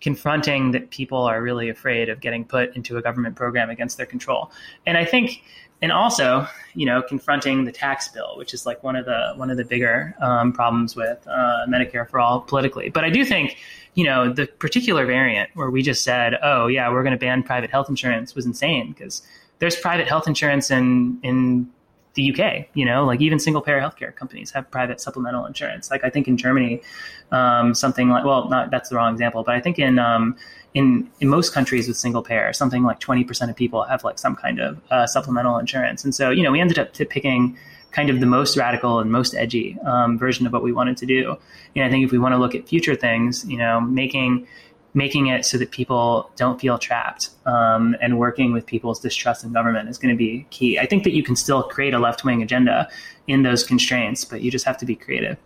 confronting 0.00 0.70
that 0.70 0.90
people 0.90 1.22
are 1.22 1.42
really 1.42 1.68
afraid 1.68 2.08
of 2.08 2.20
getting 2.20 2.44
put 2.44 2.76
into 2.76 2.96
a 2.96 3.02
government 3.02 3.34
program 3.34 3.70
against 3.70 3.96
their 3.96 4.06
control, 4.06 4.52
and 4.86 4.96
I 4.96 5.04
think 5.04 5.42
and 5.82 5.92
also, 5.92 6.46
you 6.74 6.86
know, 6.86 7.02
confronting 7.02 7.64
the 7.64 7.72
tax 7.72 8.08
bill, 8.08 8.36
which 8.36 8.54
is 8.54 8.64
like 8.64 8.82
one 8.82 8.96
of 8.96 9.04
the 9.04 9.34
one 9.36 9.50
of 9.50 9.56
the 9.56 9.64
bigger 9.64 10.14
um, 10.20 10.52
problems 10.52 10.96
with 10.96 11.26
uh, 11.26 11.66
Medicare 11.68 12.08
for 12.08 12.18
all 12.18 12.40
politically. 12.40 12.88
But 12.88 13.04
I 13.04 13.10
do 13.10 13.24
think, 13.24 13.58
you 13.94 14.04
know, 14.04 14.32
the 14.32 14.46
particular 14.46 15.04
variant 15.04 15.50
where 15.54 15.70
we 15.70 15.82
just 15.82 16.02
said, 16.02 16.38
"Oh, 16.42 16.66
yeah, 16.66 16.90
we're 16.90 17.02
going 17.02 17.12
to 17.12 17.18
ban 17.18 17.42
private 17.42 17.70
health 17.70 17.88
insurance," 17.88 18.34
was 18.34 18.46
insane 18.46 18.92
because 18.92 19.22
there's 19.58 19.76
private 19.76 20.08
health 20.08 20.26
insurance 20.26 20.70
in 20.70 21.18
in 21.22 21.68
the 22.14 22.32
UK. 22.32 22.68
You 22.72 22.86
know, 22.86 23.04
like 23.04 23.20
even 23.20 23.38
single 23.38 23.60
payer 23.60 23.80
healthcare 23.80 24.14
companies 24.14 24.50
have 24.52 24.70
private 24.70 25.00
supplemental 25.00 25.44
insurance. 25.44 25.90
Like 25.90 26.04
I 26.04 26.10
think 26.10 26.26
in 26.26 26.38
Germany, 26.38 26.82
um, 27.30 27.74
something 27.74 28.08
like 28.08 28.24
well, 28.24 28.48
not 28.48 28.70
that's 28.70 28.88
the 28.88 28.96
wrong 28.96 29.12
example, 29.12 29.42
but 29.42 29.54
I 29.54 29.60
think 29.60 29.78
in 29.78 29.98
um, 29.98 30.36
in 30.76 31.10
in 31.20 31.28
most 31.28 31.54
countries 31.54 31.88
with 31.88 31.96
single 31.96 32.22
payer, 32.22 32.52
something 32.52 32.82
like 32.84 33.00
20% 33.00 33.48
of 33.48 33.56
people 33.56 33.82
have 33.84 34.04
like 34.04 34.18
some 34.18 34.36
kind 34.36 34.60
of 34.60 34.78
uh, 34.90 35.06
supplemental 35.06 35.56
insurance. 35.56 36.04
And 36.04 36.14
so, 36.14 36.28
you 36.28 36.42
know, 36.42 36.52
we 36.52 36.60
ended 36.60 36.78
up 36.78 36.92
picking 36.92 37.56
kind 37.92 38.10
of 38.10 38.20
the 38.20 38.26
most 38.26 38.58
radical 38.58 39.00
and 39.00 39.10
most 39.10 39.34
edgy 39.34 39.78
um, 39.86 40.18
version 40.18 40.46
of 40.46 40.52
what 40.52 40.62
we 40.62 40.72
wanted 40.72 40.98
to 40.98 41.06
do. 41.06 41.34
And 41.74 41.82
I 41.82 41.88
think 41.88 42.04
if 42.04 42.12
we 42.12 42.18
want 42.18 42.34
to 42.34 42.38
look 42.38 42.54
at 42.54 42.68
future 42.68 42.94
things, 42.94 43.42
you 43.46 43.56
know, 43.56 43.80
making 43.80 44.46
making 44.92 45.28
it 45.28 45.46
so 45.46 45.56
that 45.56 45.70
people 45.70 46.30
don't 46.36 46.60
feel 46.60 46.78
trapped 46.78 47.30
um, 47.46 47.96
and 48.02 48.18
working 48.18 48.52
with 48.52 48.66
people's 48.66 49.00
distrust 49.00 49.44
in 49.44 49.52
government 49.54 49.88
is 49.88 49.96
going 49.96 50.14
to 50.14 50.18
be 50.18 50.46
key. 50.50 50.78
I 50.78 50.84
think 50.84 51.04
that 51.04 51.12
you 51.12 51.22
can 51.22 51.36
still 51.36 51.62
create 51.62 51.94
a 51.94 51.98
left 51.98 52.22
wing 52.22 52.42
agenda 52.42 52.88
in 53.26 53.42
those 53.42 53.64
constraints, 53.64 54.24
but 54.26 54.42
you 54.42 54.50
just 54.50 54.66
have 54.66 54.78
to 54.78 54.86
be 54.86 54.94
creative. 54.94 55.36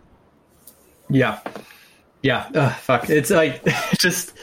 Yeah. 1.09 1.39
Yeah. 2.21 2.73
Fuck. 2.75 3.09
It's 3.09 3.29
like, 3.29 3.65
just, 3.97 4.33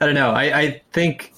I 0.00 0.06
don't 0.06 0.14
know. 0.14 0.30
I, 0.30 0.58
I 0.58 0.82
think, 0.92 1.32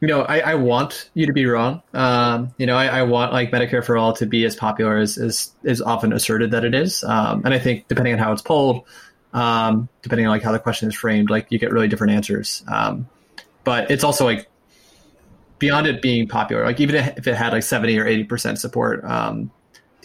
you 0.00 0.08
know, 0.08 0.22
I, 0.22 0.40
I 0.40 0.54
want 0.54 1.10
you 1.14 1.26
to 1.26 1.32
be 1.32 1.46
wrong. 1.46 1.82
Um, 1.92 2.54
you 2.58 2.66
know, 2.66 2.76
I, 2.76 2.86
I 2.86 3.02
want 3.02 3.32
like 3.32 3.50
Medicare 3.50 3.84
for 3.84 3.96
all 3.96 4.12
to 4.14 4.26
be 4.26 4.44
as 4.44 4.56
popular 4.56 4.96
as 4.96 5.18
is 5.18 5.52
is 5.62 5.82
often 5.82 6.12
asserted 6.12 6.50
that 6.52 6.64
it 6.64 6.74
is. 6.74 7.04
Um, 7.04 7.42
and 7.44 7.52
I 7.52 7.58
think 7.58 7.88
depending 7.88 8.14
on 8.14 8.18
how 8.18 8.32
it's 8.32 8.42
polled, 8.42 8.84
um, 9.32 9.88
depending 10.02 10.26
on 10.26 10.30
like 10.30 10.42
how 10.42 10.52
the 10.52 10.58
question 10.58 10.88
is 10.88 10.94
framed, 10.94 11.30
like 11.30 11.46
you 11.50 11.58
get 11.58 11.70
really 11.70 11.88
different 11.88 12.14
answers. 12.14 12.64
Um, 12.68 13.08
but 13.64 13.90
it's 13.90 14.04
also 14.04 14.24
like 14.24 14.48
beyond 15.58 15.86
it 15.86 16.00
being 16.00 16.28
popular, 16.28 16.64
like 16.64 16.80
even 16.80 16.94
if 16.94 17.26
it 17.26 17.34
had 17.34 17.52
like 17.52 17.62
70 17.62 17.98
or 17.98 18.04
80% 18.04 18.58
support, 18.58 19.04
um, 19.04 19.50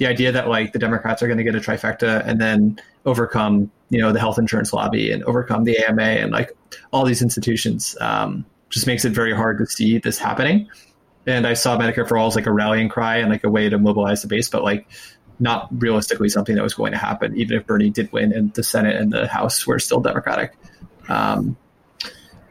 the 0.01 0.07
idea 0.07 0.31
that 0.31 0.47
like 0.47 0.73
the 0.73 0.79
Democrats 0.79 1.21
are 1.21 1.27
going 1.27 1.37
to 1.37 1.43
get 1.43 1.53
a 1.53 1.59
trifecta 1.59 2.25
and 2.25 2.41
then 2.41 2.81
overcome, 3.05 3.69
you 3.91 4.01
know, 4.01 4.11
the 4.11 4.19
health 4.19 4.39
insurance 4.39 4.73
lobby 4.73 5.11
and 5.11 5.23
overcome 5.25 5.63
the 5.63 5.77
AMA 5.77 6.01
and 6.01 6.31
like 6.31 6.57
all 6.91 7.05
these 7.05 7.21
institutions 7.21 7.95
um, 8.01 8.43
just 8.71 8.87
makes 8.87 9.05
it 9.05 9.11
very 9.11 9.31
hard 9.31 9.59
to 9.59 9.67
see 9.67 9.99
this 9.99 10.17
happening. 10.17 10.67
And 11.27 11.45
I 11.45 11.53
saw 11.53 11.77
Medicare 11.77 12.07
for 12.07 12.17
All 12.17 12.25
as 12.25 12.35
like 12.35 12.47
a 12.47 12.51
rallying 12.51 12.89
cry 12.89 13.17
and 13.17 13.29
like 13.29 13.43
a 13.43 13.49
way 13.51 13.69
to 13.69 13.77
mobilize 13.77 14.23
the 14.23 14.27
base, 14.27 14.49
but 14.49 14.63
like 14.63 14.87
not 15.39 15.67
realistically 15.71 16.29
something 16.29 16.55
that 16.55 16.63
was 16.63 16.73
going 16.73 16.93
to 16.93 16.97
happen, 16.97 17.37
even 17.37 17.59
if 17.59 17.67
Bernie 17.67 17.91
did 17.91 18.11
win 18.11 18.33
and 18.33 18.51
the 18.55 18.63
Senate 18.63 18.95
and 18.95 19.13
the 19.13 19.27
House 19.27 19.67
were 19.67 19.77
still 19.77 19.99
Democratic. 19.99 20.57
Um, 21.09 21.55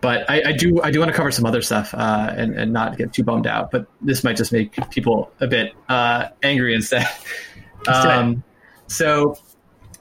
but 0.00 0.28
I, 0.30 0.42
I, 0.46 0.52
do 0.52 0.80
I 0.82 0.90
do 0.90 0.98
want 0.98 1.10
to 1.10 1.16
cover 1.16 1.30
some 1.30 1.44
other 1.44 1.60
stuff 1.62 1.92
uh, 1.94 2.32
and, 2.36 2.54
and 2.54 2.72
not 2.72 2.96
get 2.96 3.12
too 3.12 3.22
bummed 3.22 3.46
out. 3.46 3.70
But 3.70 3.86
this 4.00 4.24
might 4.24 4.36
just 4.36 4.52
make 4.52 4.74
people 4.90 5.30
a 5.40 5.46
bit 5.46 5.74
uh, 5.88 6.28
angry 6.42 6.74
instead. 6.74 7.08
Um, 7.88 8.44
so 8.88 9.38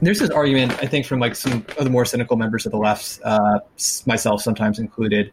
there's 0.01 0.19
this 0.19 0.29
argument 0.29 0.73
I 0.83 0.85
think 0.85 1.05
from 1.05 1.19
like 1.19 1.35
some 1.35 1.65
of 1.77 1.83
the 1.83 1.89
more 1.89 2.03
cynical 2.03 2.35
members 2.37 2.65
of 2.65 2.73
the 2.73 2.77
left, 2.77 3.19
uh, 3.23 3.59
myself 4.05 4.41
sometimes 4.41 4.79
included, 4.79 5.31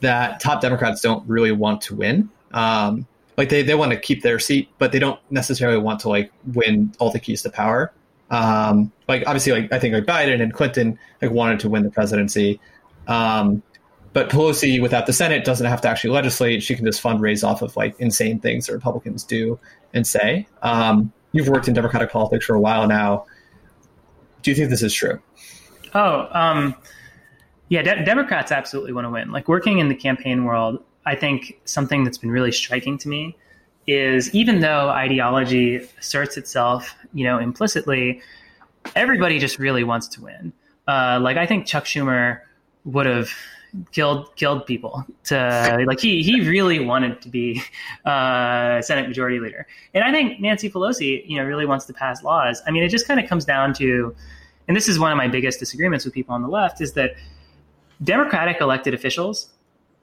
that 0.00 0.40
top 0.40 0.60
Democrats 0.60 1.00
don't 1.00 1.26
really 1.28 1.52
want 1.52 1.80
to 1.82 1.94
win. 1.94 2.30
Um, 2.52 3.06
like 3.36 3.48
they, 3.48 3.62
they 3.62 3.74
want 3.74 3.92
to 3.92 3.98
keep 3.98 4.22
their 4.22 4.38
seat, 4.38 4.68
but 4.78 4.92
they 4.92 4.98
don't 4.98 5.20
necessarily 5.30 5.78
want 5.78 6.00
to 6.00 6.08
like 6.08 6.32
win 6.52 6.92
all 6.98 7.10
the 7.10 7.20
keys 7.20 7.42
to 7.42 7.50
power. 7.50 7.92
Um, 8.30 8.92
like 9.08 9.24
obviously, 9.26 9.52
like 9.52 9.72
I 9.72 9.78
think 9.78 9.94
like 9.94 10.04
Biden 10.04 10.40
and 10.40 10.52
Clinton 10.52 10.98
like 11.20 11.30
wanted 11.30 11.60
to 11.60 11.68
win 11.68 11.82
the 11.82 11.90
presidency. 11.90 12.60
Um, 13.06 13.62
but 14.14 14.30
Pelosi, 14.30 14.80
without 14.80 15.06
the 15.06 15.12
Senate, 15.12 15.44
doesn't 15.44 15.66
have 15.66 15.80
to 15.82 15.88
actually 15.88 16.10
legislate. 16.10 16.62
She 16.62 16.76
can 16.76 16.86
just 16.86 17.02
fundraise 17.02 17.46
off 17.46 17.62
of 17.62 17.76
like 17.76 17.98
insane 17.98 18.38
things 18.38 18.66
that 18.66 18.72
Republicans 18.72 19.24
do 19.24 19.58
and 19.92 20.06
say. 20.06 20.46
Um, 20.62 21.12
you've 21.32 21.48
worked 21.48 21.66
in 21.66 21.74
Democratic 21.74 22.12
politics 22.12 22.46
for 22.46 22.54
a 22.54 22.60
while 22.60 22.86
now. 22.86 23.26
Do 24.42 24.52
you 24.52 24.54
think 24.54 24.70
this 24.70 24.82
is 24.82 24.94
true? 24.94 25.20
Oh, 25.94 26.28
um, 26.30 26.76
yeah, 27.68 27.82
de- 27.82 28.04
Democrats 28.04 28.52
absolutely 28.52 28.92
want 28.92 29.04
to 29.04 29.10
win. 29.10 29.32
Like 29.32 29.48
working 29.48 29.80
in 29.80 29.88
the 29.88 29.96
campaign 29.96 30.44
world, 30.44 30.82
I 31.04 31.16
think 31.16 31.60
something 31.64 32.04
that's 32.04 32.18
been 32.18 32.30
really 32.30 32.52
striking 32.52 32.96
to 32.98 33.08
me 33.08 33.36
is 33.88 34.32
even 34.32 34.60
though 34.60 34.90
ideology 34.90 35.76
asserts 35.98 36.36
itself, 36.36 36.94
you 37.14 37.24
know, 37.24 37.38
implicitly, 37.38 38.22
everybody 38.94 39.40
just 39.40 39.58
really 39.58 39.82
wants 39.82 40.06
to 40.08 40.22
win. 40.22 40.52
Uh, 40.86 41.18
like 41.20 41.36
I 41.36 41.46
think 41.46 41.66
Chuck 41.66 41.84
Schumer 41.84 42.40
would 42.84 43.06
have 43.06 43.30
killed 43.92 44.34
killed 44.36 44.66
people 44.66 45.04
to 45.24 45.84
like 45.86 46.00
he 46.00 46.22
he 46.22 46.48
really 46.48 46.78
wanted 46.80 47.20
to 47.22 47.28
be 47.28 47.62
uh, 48.04 48.80
Senate 48.82 49.08
Majority 49.08 49.40
Leader, 49.40 49.66
and 49.94 50.04
I 50.04 50.12
think 50.12 50.40
Nancy 50.40 50.70
Pelosi 50.70 51.28
you 51.28 51.36
know 51.36 51.44
really 51.44 51.66
wants 51.66 51.84
to 51.86 51.92
pass 51.92 52.22
laws. 52.22 52.62
I 52.66 52.70
mean, 52.70 52.82
it 52.82 52.88
just 52.88 53.06
kind 53.06 53.20
of 53.20 53.28
comes 53.28 53.44
down 53.44 53.74
to, 53.74 54.14
and 54.68 54.76
this 54.76 54.88
is 54.88 54.98
one 54.98 55.10
of 55.10 55.18
my 55.18 55.28
biggest 55.28 55.58
disagreements 55.58 56.04
with 56.04 56.14
people 56.14 56.34
on 56.34 56.42
the 56.42 56.48
left 56.48 56.80
is 56.80 56.92
that 56.92 57.16
Democratic 58.02 58.60
elected 58.60 58.94
officials, 58.94 59.50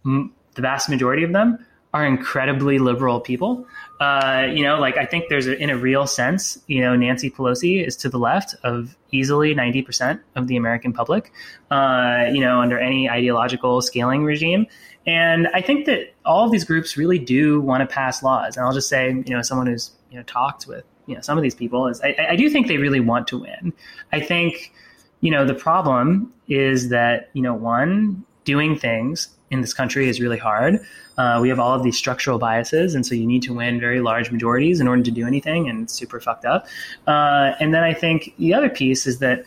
the 0.04 0.30
vast 0.58 0.90
majority 0.90 1.24
of 1.24 1.32
them, 1.34 1.66
are 1.94 2.06
incredibly 2.06 2.80
liberal 2.80 3.20
people. 3.20 3.66
Uh, 4.00 4.48
you 4.52 4.64
know, 4.64 4.80
like 4.80 4.98
I 4.98 5.06
think 5.06 5.26
there's 5.30 5.48
a, 5.48 5.58
in 5.58 5.70
a 5.70 5.78
real 5.78 6.08
sense, 6.08 6.58
you 6.68 6.82
know, 6.82 6.96
Nancy 6.96 7.30
Pelosi 7.30 7.86
is 7.86 7.96
to 7.98 8.10
the 8.10 8.18
left 8.18 8.56
of 8.64 8.96
easily 9.12 9.54
90% 9.54 10.20
of 10.36 10.48
the 10.48 10.56
American 10.56 10.94
public, 10.94 11.32
uh, 11.70 12.26
you 12.32 12.40
know, 12.40 12.62
under 12.62 12.80
any 12.80 13.10
ideological 13.10 13.82
scaling 13.82 14.24
regime. 14.24 14.68
And 15.06 15.48
I 15.54 15.62
think 15.62 15.86
that 15.88 16.14
all 16.26 16.46
of 16.46 16.52
these 16.52 16.64
groups 16.64 16.96
really 16.96 17.20
do 17.20 17.60
want 17.60 17.88
to 17.88 17.94
pass 17.94 18.24
laws. 18.24 18.56
And 18.56 18.66
I'll 18.66 18.74
just 18.74 18.88
say, 18.88 19.10
you 19.10 19.36
know, 19.36 19.42
someone 19.42 19.68
who's, 19.68 19.92
you 20.10 20.18
know, 20.18 20.24
talked 20.24 20.68
with, 20.68 20.86
you 21.08 21.16
know, 21.16 21.22
some 21.22 21.38
of 21.38 21.42
these 21.42 21.56
people 21.56 21.88
is 21.88 22.00
I, 22.02 22.16
I 22.30 22.36
do 22.36 22.50
think 22.50 22.68
they 22.68 22.78
really 22.78 23.00
want 23.00 23.28
to 23.28 23.40
win. 23.40 23.74
I 24.12 24.20
think, 24.22 24.72
you 25.20 25.32
know, 25.32 25.46
the 25.46 25.56
problem 25.56 26.34
is 26.48 26.90
that, 26.90 27.30
you 27.34 27.42
know, 27.42 27.54
one, 27.54 28.26
doing 28.44 28.78
things 28.78 29.30
in 29.50 29.62
this 29.62 29.74
country 29.74 30.08
is 30.08 30.20
really 30.20 30.38
hard. 30.38 30.80
Uh, 31.18 31.40
we 31.42 31.50
have 31.50 31.60
all 31.60 31.74
of 31.74 31.84
these 31.84 31.98
structural 31.98 32.40
biases, 32.40 32.96
and 32.96 33.06
so 33.06 33.14
you 33.14 33.28
need 33.28 33.44
to 33.44 33.54
win 33.54 33.80
very 33.80 34.00
large 34.00 34.32
majorities 34.32 34.80
in 34.80 34.88
order 34.88 35.04
to 35.04 35.12
do 35.12 35.28
anything, 35.28 35.70
and 35.70 35.84
it's 35.84 35.94
super 35.94 36.20
fucked 36.20 36.46
up. 36.46 36.66
Uh, 37.06 37.52
and 37.60 37.74
then 37.74 37.84
I 37.84 37.94
think 37.94 38.34
the 38.38 38.54
other 38.54 38.70
piece 38.70 39.06
is 39.06 39.20
that 39.20 39.44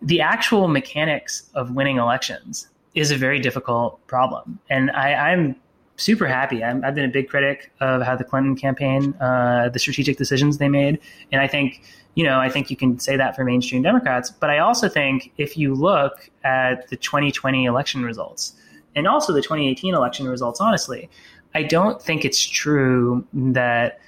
the 0.00 0.20
actual 0.20 0.68
mechanics 0.68 1.50
of 1.54 1.72
winning 1.72 1.98
elections 1.98 2.68
is 2.94 3.10
a 3.10 3.16
very 3.16 3.40
difficult 3.40 4.04
problem, 4.06 4.58
and 4.70 4.90
I, 4.92 5.32
am 5.32 5.56
super 5.96 6.26
happy. 6.26 6.62
i 6.62 6.68
have 6.68 6.94
been 6.94 7.04
a 7.04 7.12
big 7.12 7.28
critic 7.28 7.72
of 7.80 8.02
how 8.02 8.16
the 8.16 8.24
Clinton 8.24 8.56
campaign, 8.56 9.14
uh, 9.20 9.68
the 9.70 9.78
strategic 9.78 10.18
decisions 10.18 10.58
they 10.58 10.68
made, 10.68 10.98
and 11.30 11.40
I 11.40 11.48
think 11.48 11.82
you 12.14 12.24
know, 12.24 12.38
I 12.38 12.48
think 12.48 12.70
you 12.70 12.76
can 12.76 12.98
say 12.98 13.16
that 13.16 13.34
for 13.34 13.44
mainstream 13.44 13.82
Democrats. 13.82 14.30
But 14.30 14.50
I 14.50 14.58
also 14.58 14.88
think 14.88 15.32
if 15.38 15.56
you 15.56 15.74
look 15.74 16.30
at 16.44 16.88
the 16.88 16.96
2020 16.96 17.64
election 17.64 18.04
results, 18.04 18.54
and 18.94 19.06
also 19.06 19.32
the 19.32 19.40
2018 19.40 19.94
election 19.94 20.28
results, 20.28 20.60
honestly, 20.60 21.08
I 21.54 21.62
don't 21.62 22.00
think 22.00 22.24
it's 22.24 22.44
true 22.44 23.26
that 23.32 24.00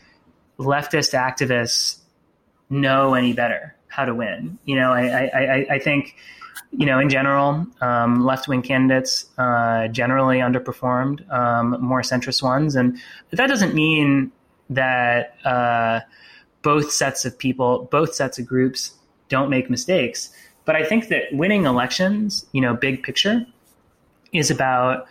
leftist 0.58 1.14
activists 1.14 1.98
know 2.70 3.14
any 3.14 3.32
better 3.32 3.74
how 3.88 4.04
to 4.04 4.14
win. 4.14 4.58
You 4.64 4.76
know, 4.76 4.92
I, 4.92 5.30
I, 5.32 5.66
I 5.74 5.78
think, 5.78 6.16
you 6.72 6.84
know, 6.84 6.98
in 6.98 7.08
general, 7.08 7.66
um, 7.80 8.24
left 8.24 8.48
wing 8.48 8.62
candidates 8.62 9.26
uh, 9.38 9.88
generally 9.88 10.38
underperformed 10.38 11.30
um, 11.32 11.76
more 11.80 12.02
centrist 12.02 12.42
ones. 12.42 12.74
And 12.76 12.98
that 13.30 13.46
doesn't 13.46 13.74
mean 13.74 14.32
that 14.70 15.36
uh, 15.44 16.00
both 16.64 16.90
sets 16.90 17.24
of 17.24 17.38
people, 17.38 17.86
both 17.92 18.14
sets 18.14 18.40
of 18.40 18.46
groups 18.46 18.94
don't 19.28 19.50
make 19.50 19.70
mistakes. 19.70 20.30
But 20.64 20.74
I 20.74 20.84
think 20.84 21.08
that 21.08 21.24
winning 21.30 21.66
elections, 21.66 22.46
you 22.52 22.60
know, 22.60 22.74
big 22.74 23.04
picture, 23.04 23.46
is 24.32 24.50
about 24.50 25.06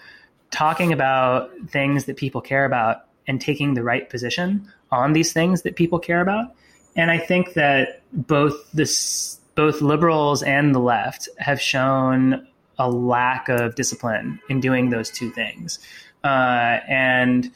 talking 0.51 0.91
about 0.91 1.51
things 1.69 2.05
that 2.05 2.17
people 2.17 2.41
care 2.41 2.65
about 2.65 3.05
and 3.27 3.39
taking 3.39 3.75
the 3.75 3.83
right 3.83 4.09
position 4.09 4.67
on 4.91 5.13
these 5.13 5.31
things 5.31 5.61
that 5.61 5.75
people 5.75 5.99
care 5.99 6.21
about. 6.21 6.53
And 6.95 7.09
I 7.09 7.17
think 7.17 7.53
that 7.53 8.01
both 8.11 8.71
this 8.73 9.39
both 9.55 9.81
liberals 9.81 10.41
and 10.41 10.73
the 10.73 10.79
left 10.79 11.29
have 11.37 11.61
shown 11.61 12.47
a 12.79 12.89
lack 12.89 13.49
of 13.49 13.75
discipline 13.75 14.39
in 14.49 14.59
doing 14.59 14.89
those 14.89 15.11
two 15.11 15.29
things. 15.29 15.77
Uh, 16.23 16.79
and 16.87 17.51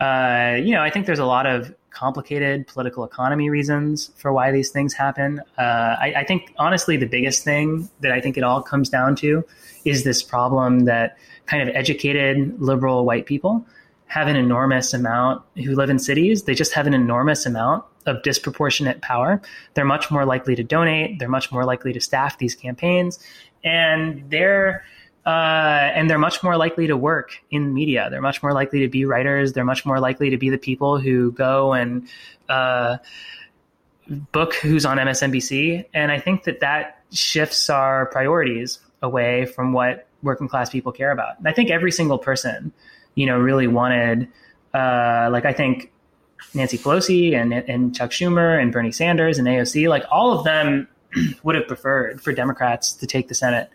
uh, 0.00 0.56
you 0.60 0.72
know, 0.72 0.82
I 0.82 0.90
think 0.90 1.06
there's 1.06 1.20
a 1.20 1.26
lot 1.26 1.46
of 1.46 1.74
complicated 1.96 2.66
political 2.66 3.04
economy 3.04 3.48
reasons 3.48 4.10
for 4.16 4.32
why 4.32 4.52
these 4.52 4.70
things 4.70 4.92
happen. 4.92 5.40
Uh, 5.58 5.96
I, 5.98 6.14
I, 6.18 6.24
think, 6.24 6.52
honestly, 6.58 6.96
the 6.98 7.06
biggest 7.06 7.42
thing 7.42 7.88
that 8.00 8.12
I 8.12 8.20
think 8.20 8.36
it 8.36 8.44
all 8.44 8.62
comes 8.62 8.90
down 8.90 9.16
to 9.16 9.44
is 9.84 10.04
this 10.04 10.22
problem 10.22 10.80
that 10.80 11.16
kind 11.46 11.66
of 11.66 11.74
educated 11.74 12.60
liberal 12.60 13.06
white 13.06 13.24
people 13.24 13.64
have 14.08 14.28
an 14.28 14.36
enormous 14.36 14.92
amount 14.92 15.42
who 15.56 15.74
live 15.74 15.88
in 15.88 15.98
cities. 15.98 16.42
They 16.42 16.54
just 16.54 16.74
have 16.74 16.86
an 16.86 16.94
enormous 16.94 17.46
amount 17.46 17.84
of 18.04 18.22
disproportionate 18.22 19.00
power. 19.00 19.40
They're 19.74 19.84
much 19.84 20.10
more 20.10 20.24
likely 20.24 20.54
to 20.54 20.62
donate. 20.62 21.18
They're 21.18 21.28
much 21.28 21.50
more 21.50 21.64
likely 21.64 21.92
to 21.94 22.00
staff 22.00 22.38
these 22.38 22.54
campaigns, 22.54 23.18
and 23.64 24.22
they're 24.30 24.84
uh, 25.26 25.90
and 25.92 26.08
they're 26.08 26.18
much 26.18 26.42
more 26.44 26.56
likely 26.56 26.86
to 26.86 26.96
work 26.96 27.42
in 27.50 27.74
media. 27.74 28.06
They're 28.10 28.22
much 28.22 28.44
more 28.44 28.52
likely 28.52 28.80
to 28.80 28.88
be 28.88 29.04
writers. 29.04 29.52
They're 29.52 29.64
much 29.64 29.84
more 29.84 29.98
likely 29.98 30.30
to 30.30 30.36
be 30.36 30.50
the 30.50 30.58
people 30.58 31.00
who 31.00 31.32
go 31.32 31.72
and 31.72 32.06
uh, 32.48 32.98
book 34.08 34.54
who's 34.54 34.86
on 34.86 34.98
MSNBC. 34.98 35.84
And 35.92 36.12
I 36.12 36.20
think 36.20 36.44
that 36.44 36.60
that 36.60 37.02
shifts 37.10 37.68
our 37.68 38.06
priorities 38.06 38.78
away 39.02 39.46
from 39.46 39.72
what 39.72 40.06
working 40.22 40.46
class 40.46 40.70
people 40.70 40.92
care 40.92 41.10
about. 41.10 41.38
And 41.38 41.48
I 41.48 41.52
think 41.52 41.70
every 41.70 41.90
single 41.90 42.18
person, 42.18 42.72
you 43.16 43.26
know, 43.26 43.36
really 43.36 43.66
wanted, 43.66 44.28
uh, 44.74 45.28
like 45.32 45.44
I 45.44 45.52
think 45.52 45.92
Nancy 46.54 46.78
Pelosi 46.78 47.34
and 47.34 47.52
and 47.52 47.94
Chuck 47.94 48.10
Schumer 48.10 48.60
and 48.60 48.72
Bernie 48.72 48.92
Sanders 48.92 49.38
and 49.38 49.48
AOC, 49.48 49.88
like 49.88 50.04
all 50.08 50.38
of 50.38 50.44
them 50.44 50.86
would 51.42 51.56
have 51.56 51.66
preferred 51.66 52.20
for 52.22 52.32
Democrats 52.32 52.92
to 52.92 53.06
take 53.08 53.26
the 53.26 53.34
Senate 53.34 53.70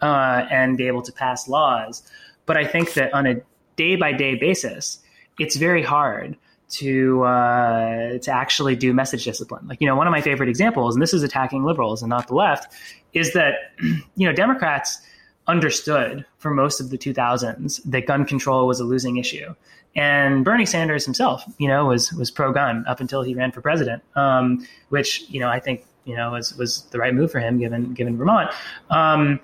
uh, 0.00 0.46
and 0.50 0.76
be 0.76 0.86
able 0.86 1.02
to 1.02 1.12
pass 1.12 1.48
laws. 1.48 2.02
But 2.46 2.56
I 2.56 2.66
think 2.66 2.94
that 2.94 3.12
on 3.14 3.26
a 3.26 3.36
day 3.76 3.96
by 3.96 4.12
day 4.12 4.34
basis, 4.34 4.98
it's 5.38 5.56
very 5.56 5.82
hard 5.82 6.36
to 6.68 7.22
uh, 7.22 8.18
to 8.18 8.30
actually 8.30 8.76
do 8.76 8.92
message 8.92 9.24
discipline. 9.24 9.66
Like 9.68 9.80
you 9.80 9.86
know, 9.86 9.96
one 9.96 10.06
of 10.06 10.10
my 10.10 10.20
favorite 10.20 10.48
examples, 10.48 10.94
and 10.94 11.02
this 11.02 11.14
is 11.14 11.22
attacking 11.22 11.64
liberals 11.64 12.02
and 12.02 12.10
not 12.10 12.28
the 12.28 12.34
left, 12.34 12.72
is 13.12 13.32
that 13.32 13.54
you 14.16 14.26
know 14.28 14.32
Democrats 14.32 15.00
understood 15.46 16.24
for 16.38 16.50
most 16.50 16.80
of 16.80 16.88
the 16.88 16.96
2000s 16.96 17.82
that 17.84 18.06
gun 18.06 18.24
control 18.24 18.66
was 18.66 18.80
a 18.80 18.84
losing 18.84 19.18
issue. 19.18 19.54
And 19.96 20.44
Bernie 20.44 20.66
Sanders 20.66 21.04
himself, 21.04 21.44
you 21.58 21.68
know, 21.68 21.86
was 21.86 22.12
was 22.14 22.30
pro 22.30 22.52
gun 22.52 22.84
up 22.88 23.00
until 23.00 23.22
he 23.22 23.34
ran 23.34 23.52
for 23.52 23.60
president, 23.60 24.02
um, 24.16 24.66
which 24.88 25.24
you 25.28 25.38
know 25.38 25.48
I 25.48 25.60
think 25.60 25.84
you 26.04 26.16
know 26.16 26.32
was 26.32 26.56
was 26.56 26.82
the 26.90 26.98
right 26.98 27.14
move 27.14 27.30
for 27.30 27.38
him 27.38 27.58
given 27.58 27.94
given 27.94 28.16
Vermont. 28.16 28.50
Um, 28.90 29.40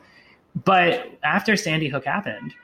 but 0.64 1.10
after 1.22 1.56
Sandy 1.56 1.88
Hook 1.88 2.04
happened, 2.04 2.54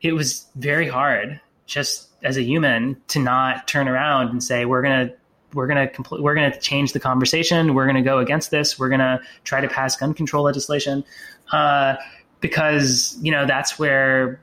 it 0.00 0.12
was 0.12 0.46
very 0.56 0.88
hard 0.88 1.40
just 1.66 2.08
as 2.22 2.36
a 2.36 2.42
human 2.42 3.00
to 3.08 3.18
not 3.18 3.68
turn 3.68 3.88
around 3.88 4.30
and 4.30 4.42
say 4.42 4.64
we're 4.64 4.82
gonna 4.82 5.12
we're 5.54 5.66
gonna 5.66 5.86
compl- 5.86 6.20
we're 6.20 6.34
gonna 6.34 6.58
change 6.58 6.92
the 6.92 7.00
conversation. 7.00 7.74
We're 7.74 7.86
gonna 7.86 8.02
go 8.02 8.18
against 8.18 8.50
this. 8.50 8.78
We're 8.78 8.88
gonna 8.88 9.20
try 9.44 9.60
to 9.60 9.68
pass 9.68 9.96
gun 9.96 10.14
control 10.14 10.44
legislation 10.44 11.04
uh, 11.52 11.96
because 12.40 13.16
you 13.22 13.30
know 13.30 13.46
that's 13.46 13.78
where 13.78 14.40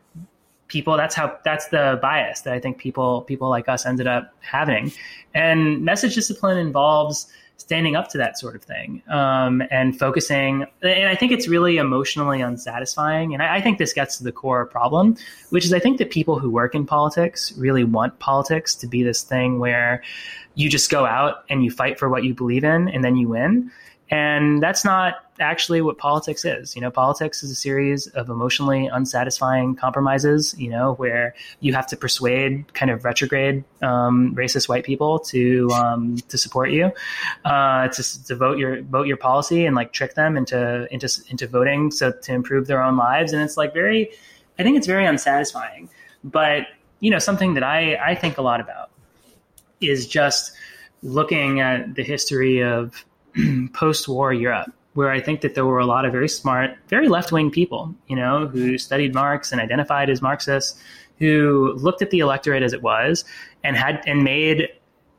people 0.67 0.97
that's 0.97 1.13
how 1.15 1.37
that's 1.43 1.67
the 1.67 1.99
bias 2.01 2.41
that 2.41 2.53
I 2.53 2.59
think 2.59 2.77
people 2.77 3.21
people 3.21 3.49
like 3.49 3.69
us 3.69 3.85
ended 3.85 4.07
up 4.07 4.33
having. 4.39 4.91
And 5.33 5.83
message 5.83 6.15
discipline 6.15 6.57
involves 6.57 7.27
standing 7.57 7.95
up 7.95 8.09
to 8.09 8.17
that 8.17 8.37
sort 8.37 8.55
of 8.55 8.63
thing 8.63 9.01
um, 9.07 9.63
and 9.71 9.97
focusing. 9.97 10.65
And 10.81 11.09
I 11.09 11.15
think 11.15 11.31
it's 11.31 11.47
really 11.47 11.77
emotionally 11.77 12.41
unsatisfying. 12.41 13.33
And 13.33 13.41
I, 13.41 13.55
I, 13.55 13.61
think 13.61 13.77
this 13.77 13.93
gets 13.93 14.17
to 14.17 14.23
the 14.23 14.31
core 14.31 14.65
problem, 14.65 15.15
which 15.49 15.65
is 15.65 15.73
I 15.73 15.79
think 15.79 15.97
that 15.97 16.11
people 16.11 16.37
who 16.37 16.49
work 16.49 16.75
in 16.75 16.85
politics 16.85 17.53
really 17.57 17.83
want 17.83 18.19
politics 18.19 18.75
to 18.75 18.87
be 18.87 19.03
this 19.03 19.23
thing 19.23 19.59
where 19.59 20.03
you 20.55 20.69
just 20.69 20.91
go 20.91 21.05
out 21.05 21.43
and 21.49 21.63
you 21.63 21.71
fight 21.71 21.97
for 21.97 22.09
what 22.09 22.23
you 22.23 22.33
believe 22.33 22.63
in 22.63 22.87
and 22.87 23.03
then 23.03 23.15
you 23.15 23.29
win. 23.29 23.71
And 24.09 24.61
that's 24.61 24.85
not 24.85 25.24
actually 25.39 25.81
what 25.81 25.97
politics 25.97 26.45
is. 26.45 26.75
You 26.75 26.81
know, 26.81 26.91
politics 26.91 27.43
is 27.43 27.51
a 27.51 27.55
series 27.55 28.07
of 28.07 28.29
emotionally 28.29 28.87
unsatisfying 28.87 29.75
compromises, 29.75 30.55
you 30.57 30.69
know, 30.69 30.93
where 30.93 31.35
you 31.59 31.73
have 31.73 31.87
to 31.87 31.97
persuade 31.97 32.73
kind 32.73 32.91
of 32.91 33.03
retrograde 33.03 33.63
um, 33.81 34.33
racist 34.35 34.69
white 34.69 34.83
people 34.83 35.19
to 35.19 35.69
um, 35.71 36.17
to 36.29 36.37
support 36.37 36.71
you, 36.71 36.91
uh, 37.43 37.87
to, 37.89 38.25
to 38.25 38.35
vote 38.35 38.57
your 38.57 38.81
vote 38.83 39.07
your 39.07 39.17
policy 39.17 39.65
and 39.65 39.75
like 39.75 39.91
trick 39.91 40.15
them 40.15 40.37
into 40.37 40.87
into 40.93 41.09
into 41.29 41.47
voting 41.47 41.91
so 41.91 42.11
to 42.11 42.33
improve 42.33 42.67
their 42.67 42.81
own 42.81 42.97
lives. 42.97 43.33
And 43.33 43.41
it's 43.41 43.57
like 43.57 43.73
very 43.73 44.11
I 44.57 44.63
think 44.63 44.77
it's 44.77 44.87
very 44.87 45.05
unsatisfying. 45.05 45.89
But 46.23 46.67
you 46.99 47.11
know, 47.11 47.19
something 47.19 47.55
that 47.55 47.63
I 47.63 47.95
I 47.95 48.15
think 48.15 48.37
a 48.37 48.41
lot 48.41 48.59
about 48.59 48.91
is 49.81 50.07
just 50.07 50.53
looking 51.03 51.59
at 51.59 51.95
the 51.95 52.03
history 52.03 52.63
of 52.63 53.05
post-war 53.73 54.33
Europe, 54.33 54.71
where 54.95 55.11
I 55.11 55.19
think 55.19 55.41
that 55.41 55.55
there 55.55 55.65
were 55.65 55.79
a 55.79 55.85
lot 55.85 56.05
of 56.05 56.11
very 56.11 56.29
smart, 56.29 56.71
very 56.87 57.07
left-wing 57.07 57.51
people, 57.51 57.93
you 58.07 58.15
know, 58.15 58.47
who 58.47 58.77
studied 58.77 59.13
Marx 59.13 59.51
and 59.51 59.61
identified 59.61 60.09
as 60.09 60.21
Marxists, 60.21 60.81
who 61.19 61.73
looked 61.77 62.01
at 62.01 62.09
the 62.09 62.19
electorate 62.19 62.63
as 62.63 62.73
it 62.73 62.81
was 62.81 63.23
and 63.63 63.77
had 63.77 64.01
and 64.07 64.23
made 64.23 64.69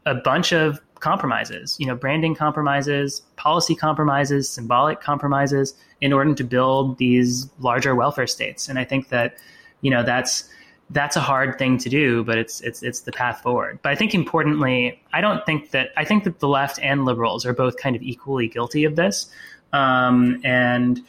a 0.07 0.15
bunch 0.15 0.53
of 0.53 0.81
compromises, 1.01 1.77
you 1.79 1.87
know, 1.87 1.95
branding 1.95 2.35
compromises, 2.35 3.21
policy 3.37 3.75
compromises, 3.75 4.49
symbolic 4.49 5.01
compromises 5.01 5.75
in 6.01 6.13
order 6.13 6.35
to 6.35 6.45
build 6.45 6.97
these 6.99 7.49
larger 7.59 7.95
welfare 7.95 8.27
states. 8.27 8.69
And 8.69 8.79
I 8.79 8.85
think 8.85 9.11
that, 9.11 9.37
you 9.83 9.91
know, 9.91 10.03
that's 10.03 10.49
that's 10.91 11.17
a 11.17 11.21
hard 11.21 11.59
thing 11.59 11.79
to 11.79 11.89
do, 11.89 12.23
but 12.25 12.39
it's 12.39 12.61
it's 12.61 12.83
it's 12.83 13.01
the 13.01 13.13
path 13.13 13.43
forward. 13.43 13.79
But 13.83 13.93
I 13.93 13.95
think 13.95 14.15
importantly, 14.15 15.03
I 15.13 15.21
don't 15.21 15.45
think 15.45 15.73
that 15.73 15.91
I 15.97 16.05
think 16.05 16.25
that 16.25 16.39
the 16.39 16.49
left 16.49 16.79
and 16.81 17.05
liberals 17.05 17.45
are 17.45 17.53
both 17.53 17.77
kind 17.77 17.97
of 17.97 18.03
equally 18.03 18.49
guilty 18.49 18.85
of 18.85 18.97
this. 18.97 19.29
Um, 19.73 20.41
and 20.45 21.01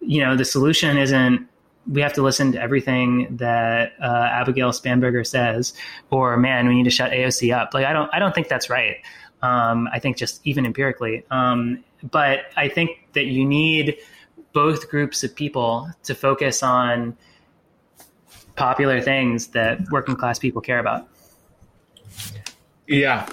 you 0.00 0.20
know, 0.20 0.36
the 0.36 0.44
solution 0.44 0.98
isn't 0.98 1.48
we 1.90 2.00
have 2.00 2.12
to 2.12 2.22
listen 2.22 2.52
to 2.52 2.60
everything 2.60 3.36
that 3.36 3.92
uh, 4.00 4.28
Abigail 4.30 4.70
Spanberger 4.70 5.26
says, 5.26 5.74
or 6.10 6.36
man, 6.36 6.68
we 6.68 6.76
need 6.76 6.84
to 6.84 6.90
shut 6.90 7.10
AOC 7.10 7.56
up. 7.56 7.74
Like 7.74 7.86
I 7.86 7.92
don't, 7.92 8.10
I 8.12 8.18
don't 8.18 8.34
think 8.34 8.48
that's 8.48 8.70
right. 8.70 8.96
Um, 9.42 9.88
I 9.92 9.98
think 9.98 10.16
just 10.16 10.40
even 10.44 10.64
empirically, 10.64 11.24
um, 11.30 11.82
but 12.10 12.40
I 12.56 12.68
think 12.68 13.08
that 13.14 13.24
you 13.24 13.44
need 13.44 13.96
both 14.52 14.88
groups 14.88 15.24
of 15.24 15.34
people 15.34 15.90
to 16.04 16.14
focus 16.14 16.62
on 16.62 17.16
popular 18.54 19.00
things 19.00 19.48
that 19.48 19.80
working 19.90 20.14
class 20.14 20.38
people 20.38 20.60
care 20.60 20.78
about. 20.78 21.08
Yeah, 22.86 23.28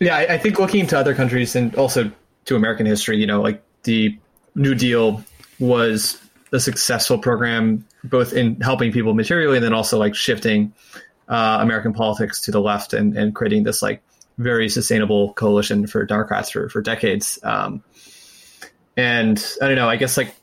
yeah. 0.00 0.16
I, 0.16 0.34
I 0.34 0.38
think 0.38 0.58
looking 0.58 0.86
to 0.88 0.98
other 0.98 1.14
countries 1.14 1.54
and 1.54 1.74
also 1.76 2.10
to 2.46 2.56
American 2.56 2.86
history, 2.86 3.18
you 3.18 3.26
know, 3.26 3.40
like 3.40 3.62
the 3.86 4.18
New 4.54 4.74
Deal 4.74 5.24
was 5.58 6.20
a 6.52 6.60
successful 6.60 7.18
program, 7.18 7.86
both 8.04 8.32
in 8.32 8.60
helping 8.60 8.92
people 8.92 9.14
materially 9.14 9.56
and 9.56 9.64
then 9.64 9.72
also 9.72 9.98
like 9.98 10.14
shifting 10.14 10.72
uh, 11.28 11.58
American 11.60 11.92
politics 11.92 12.42
to 12.42 12.50
the 12.50 12.60
left 12.60 12.92
and, 12.92 13.16
and 13.16 13.34
creating 13.34 13.62
this 13.64 13.82
like 13.82 14.02
very 14.38 14.68
sustainable 14.68 15.32
coalition 15.32 15.86
for 15.86 16.04
Democrats 16.04 16.50
for, 16.50 16.68
for 16.68 16.82
decades. 16.82 17.38
Um, 17.42 17.82
and 18.96 19.44
I 19.60 19.66
don't 19.66 19.76
know, 19.76 19.88
I 19.88 19.96
guess 19.96 20.16
like 20.16 20.34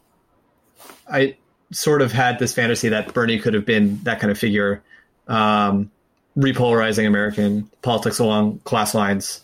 I 1.07 1.37
sort 1.71 2.01
of 2.01 2.11
had 2.11 2.39
this 2.39 2.53
fantasy 2.53 2.89
that 2.89 3.13
Bernie 3.13 3.39
could 3.39 3.53
have 3.53 3.65
been 3.65 3.99
that 4.03 4.19
kind 4.19 4.31
of 4.31 4.37
figure, 4.37 4.83
um, 5.27 5.91
repolarizing 6.37 7.05
American 7.07 7.69
politics 7.81 8.19
along 8.19 8.59
class 8.59 8.95
lines 8.95 9.41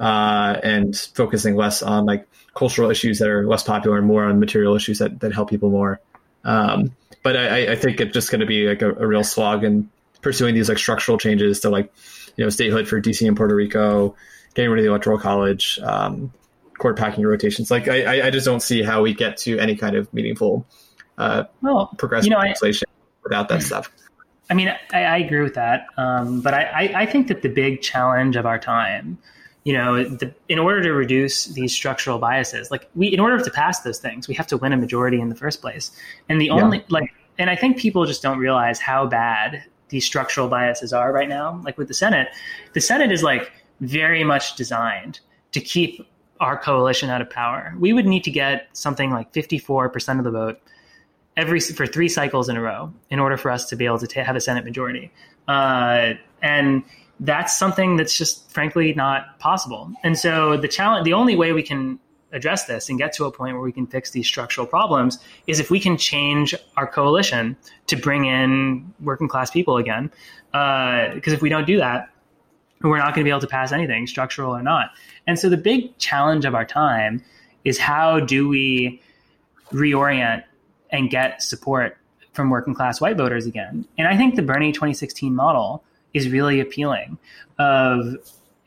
uh, 0.00 0.58
and 0.62 0.96
focusing 1.14 1.54
less 1.54 1.82
on 1.82 2.06
like 2.06 2.26
cultural 2.54 2.90
issues 2.90 3.18
that 3.18 3.28
are 3.28 3.46
less 3.46 3.62
popular 3.62 3.98
and 3.98 4.06
more 4.06 4.24
on 4.24 4.40
material 4.40 4.74
issues 4.74 4.98
that, 4.98 5.20
that 5.20 5.32
help 5.32 5.50
people 5.50 5.70
more. 5.70 6.00
Um, 6.42 6.96
but 7.22 7.36
I, 7.36 7.72
I, 7.72 7.76
think 7.76 8.00
it's 8.00 8.14
just 8.14 8.30
going 8.30 8.40
to 8.40 8.46
be 8.46 8.66
like 8.66 8.80
a, 8.80 8.92
a, 8.94 9.06
real 9.06 9.22
slog 9.22 9.62
in 9.62 9.90
pursuing 10.22 10.54
these 10.54 10.70
like 10.70 10.78
structural 10.78 11.18
changes 11.18 11.60
to 11.60 11.68
like, 11.68 11.92
you 12.36 12.44
know, 12.44 12.48
statehood 12.48 12.88
for 12.88 12.98
DC 12.98 13.28
and 13.28 13.36
Puerto 13.36 13.54
Rico, 13.54 14.16
getting 14.54 14.70
rid 14.70 14.78
of 14.78 14.84
the 14.84 14.88
electoral 14.88 15.18
college, 15.18 15.78
um, 15.82 16.32
court 16.78 16.96
packing 16.96 17.26
rotations. 17.26 17.70
Like, 17.70 17.88
I, 17.88 18.28
I 18.28 18.30
just 18.30 18.46
don't 18.46 18.62
see 18.62 18.82
how 18.82 19.02
we 19.02 19.12
get 19.12 19.36
to 19.38 19.58
any 19.58 19.76
kind 19.76 19.96
of 19.96 20.12
meaningful 20.14 20.66
uh, 21.18 21.44
well, 21.60 21.94
progressive 21.98 22.24
you 22.24 22.30
know, 22.30 22.38
legislation 22.38 22.88
I, 22.88 23.20
without 23.22 23.50
that 23.50 23.62
stuff. 23.62 23.90
I 24.48 24.54
mean, 24.54 24.74
I, 24.94 25.02
I 25.02 25.18
agree 25.18 25.42
with 25.42 25.54
that. 25.54 25.84
Um, 25.98 26.40
but 26.40 26.54
I, 26.54 26.90
I 26.94 27.04
think 27.04 27.28
that 27.28 27.42
the 27.42 27.50
big 27.50 27.82
challenge 27.82 28.36
of 28.36 28.46
our 28.46 28.58
time 28.58 29.18
you 29.64 29.72
know, 29.72 30.04
the, 30.04 30.34
in 30.48 30.58
order 30.58 30.82
to 30.82 30.92
reduce 30.92 31.46
these 31.46 31.72
structural 31.72 32.18
biases, 32.18 32.70
like 32.70 32.88
we, 32.94 33.08
in 33.08 33.20
order 33.20 33.42
to 33.42 33.50
pass 33.50 33.80
those 33.80 33.98
things, 33.98 34.26
we 34.26 34.34
have 34.34 34.46
to 34.46 34.56
win 34.56 34.72
a 34.72 34.76
majority 34.76 35.20
in 35.20 35.28
the 35.28 35.34
first 35.34 35.60
place. 35.60 35.90
And 36.28 36.40
the 36.40 36.46
yeah. 36.46 36.52
only 36.54 36.84
like, 36.88 37.12
and 37.38 37.50
I 37.50 37.56
think 37.56 37.78
people 37.78 38.06
just 38.06 38.22
don't 38.22 38.38
realize 38.38 38.80
how 38.80 39.06
bad 39.06 39.62
these 39.90 40.04
structural 40.04 40.48
biases 40.48 40.92
are 40.92 41.12
right 41.12 41.28
now. 41.28 41.60
Like 41.64 41.76
with 41.76 41.88
the 41.88 41.94
Senate, 41.94 42.28
the 42.72 42.80
Senate 42.80 43.12
is 43.12 43.22
like 43.22 43.52
very 43.80 44.24
much 44.24 44.56
designed 44.56 45.20
to 45.52 45.60
keep 45.60 46.06
our 46.40 46.56
coalition 46.56 47.10
out 47.10 47.20
of 47.20 47.28
power. 47.28 47.74
We 47.78 47.92
would 47.92 48.06
need 48.06 48.24
to 48.24 48.30
get 48.30 48.68
something 48.72 49.10
like 49.10 49.32
54% 49.32 50.18
of 50.18 50.24
the 50.24 50.30
vote 50.30 50.60
every 51.36 51.60
for 51.60 51.86
three 51.86 52.08
cycles 52.08 52.48
in 52.48 52.56
a 52.56 52.60
row 52.60 52.92
in 53.10 53.18
order 53.18 53.36
for 53.36 53.50
us 53.50 53.66
to 53.66 53.76
be 53.76 53.84
able 53.84 53.98
to 53.98 54.06
t- 54.06 54.20
have 54.20 54.36
a 54.36 54.40
Senate 54.40 54.64
majority. 54.64 55.10
Uh, 55.48 56.14
and 56.42 56.82
that's 57.20 57.56
something 57.56 57.96
that's 57.96 58.16
just 58.16 58.50
frankly 58.50 58.94
not 58.94 59.38
possible. 59.38 59.92
And 60.02 60.18
so 60.18 60.56
the 60.56 60.68
challenge, 60.68 61.04
the 61.04 61.12
only 61.12 61.36
way 61.36 61.52
we 61.52 61.62
can 61.62 61.98
address 62.32 62.64
this 62.64 62.88
and 62.88 62.98
get 62.98 63.12
to 63.12 63.24
a 63.24 63.32
point 63.32 63.54
where 63.54 63.62
we 63.62 63.72
can 63.72 63.86
fix 63.86 64.10
these 64.12 64.26
structural 64.26 64.66
problems 64.66 65.18
is 65.46 65.60
if 65.60 65.70
we 65.70 65.78
can 65.80 65.96
change 65.96 66.54
our 66.76 66.86
coalition 66.86 67.56
to 67.88 67.96
bring 67.96 68.24
in 68.24 68.92
working 69.00 69.28
class 69.28 69.50
people 69.50 69.76
again. 69.76 70.10
Because 70.52 71.32
uh, 71.32 71.36
if 71.36 71.42
we 71.42 71.48
don't 71.48 71.66
do 71.66 71.76
that, 71.78 72.08
we're 72.82 72.96
not 72.96 73.14
going 73.14 73.22
to 73.22 73.24
be 73.24 73.30
able 73.30 73.40
to 73.40 73.46
pass 73.46 73.72
anything, 73.72 74.06
structural 74.06 74.56
or 74.56 74.62
not. 74.62 74.90
And 75.26 75.38
so 75.38 75.50
the 75.50 75.58
big 75.58 75.96
challenge 75.98 76.44
of 76.46 76.54
our 76.54 76.64
time 76.64 77.22
is 77.64 77.78
how 77.78 78.20
do 78.20 78.48
we 78.48 79.02
reorient 79.72 80.44
and 80.90 81.10
get 81.10 81.42
support 81.42 81.98
from 82.32 82.48
working 82.48 82.74
class 82.74 83.00
white 83.00 83.18
voters 83.18 83.44
again? 83.44 83.86
And 83.98 84.08
I 84.08 84.16
think 84.16 84.36
the 84.36 84.42
Bernie 84.42 84.72
2016 84.72 85.34
model 85.34 85.84
is 86.14 86.28
really 86.30 86.60
appealing 86.60 87.18
of 87.58 88.16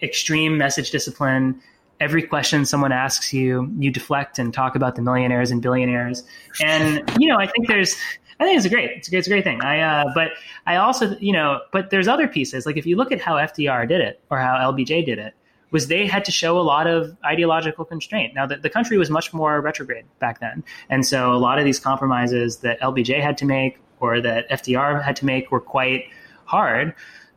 extreme 0.01 0.57
message 0.57 0.91
discipline. 0.91 1.59
Every 1.99 2.23
question 2.23 2.65
someone 2.65 2.91
asks 2.91 3.33
you 3.33 3.71
you 3.77 3.89
deflect 3.89 4.37
and 4.37 4.53
talk 4.53 4.75
about 4.75 4.95
the 4.95 5.01
millionaires 5.01 5.51
and 5.51 5.61
billionaires. 5.61 6.23
And 6.63 7.01
you 7.19 7.27
know 7.27 7.37
i 7.37 7.47
think 7.47 7.67
there's 7.67 7.95
i 8.39 8.43
think 8.43 8.57
it's 8.57 8.65
a 8.65 8.69
great 8.69 8.89
it's 8.91 9.07
a 9.07 9.11
great, 9.11 9.19
it's 9.19 9.27
a 9.27 9.31
great 9.31 9.43
thing. 9.43 9.61
I 9.61 9.79
uh, 9.79 10.11
but 10.13 10.31
i 10.65 10.75
also 10.75 11.17
you 11.19 11.33
know 11.33 11.61
but 11.71 11.89
there's 11.89 12.07
other 12.07 12.27
pieces. 12.27 12.65
Like 12.65 12.77
if 12.77 12.85
you 12.85 12.95
look 12.97 13.11
at 13.11 13.21
how 13.21 13.35
fdr 13.35 13.87
did 13.87 14.01
it 14.01 14.21
or 14.29 14.39
how 14.39 14.55
lbj 14.71 15.05
did 15.05 15.19
it 15.19 15.33
was 15.71 15.87
they 15.87 16.05
had 16.05 16.23
to 16.23 16.31
show 16.31 16.59
a 16.59 16.61
lot 16.61 16.85
of 16.85 17.17
ideological 17.25 17.83
constraint. 17.83 18.35
Now 18.35 18.45
the, 18.45 18.57
the 18.57 18.69
country 18.69 18.97
was 18.97 19.09
much 19.09 19.33
more 19.33 19.59
retrograde 19.59 20.05
back 20.19 20.39
then. 20.39 20.63
And 20.87 21.03
so 21.03 21.33
a 21.33 21.39
lot 21.47 21.57
of 21.57 21.65
these 21.65 21.79
compromises 21.79 22.57
that 22.57 22.79
lbj 22.79 23.21
had 23.21 23.37
to 23.39 23.45
make 23.45 23.79
or 23.99 24.21
that 24.21 24.49
fdr 24.49 25.01
had 25.01 25.15
to 25.17 25.25
make 25.25 25.51
were 25.51 25.61
quite 25.61 26.05
hard 26.45 26.93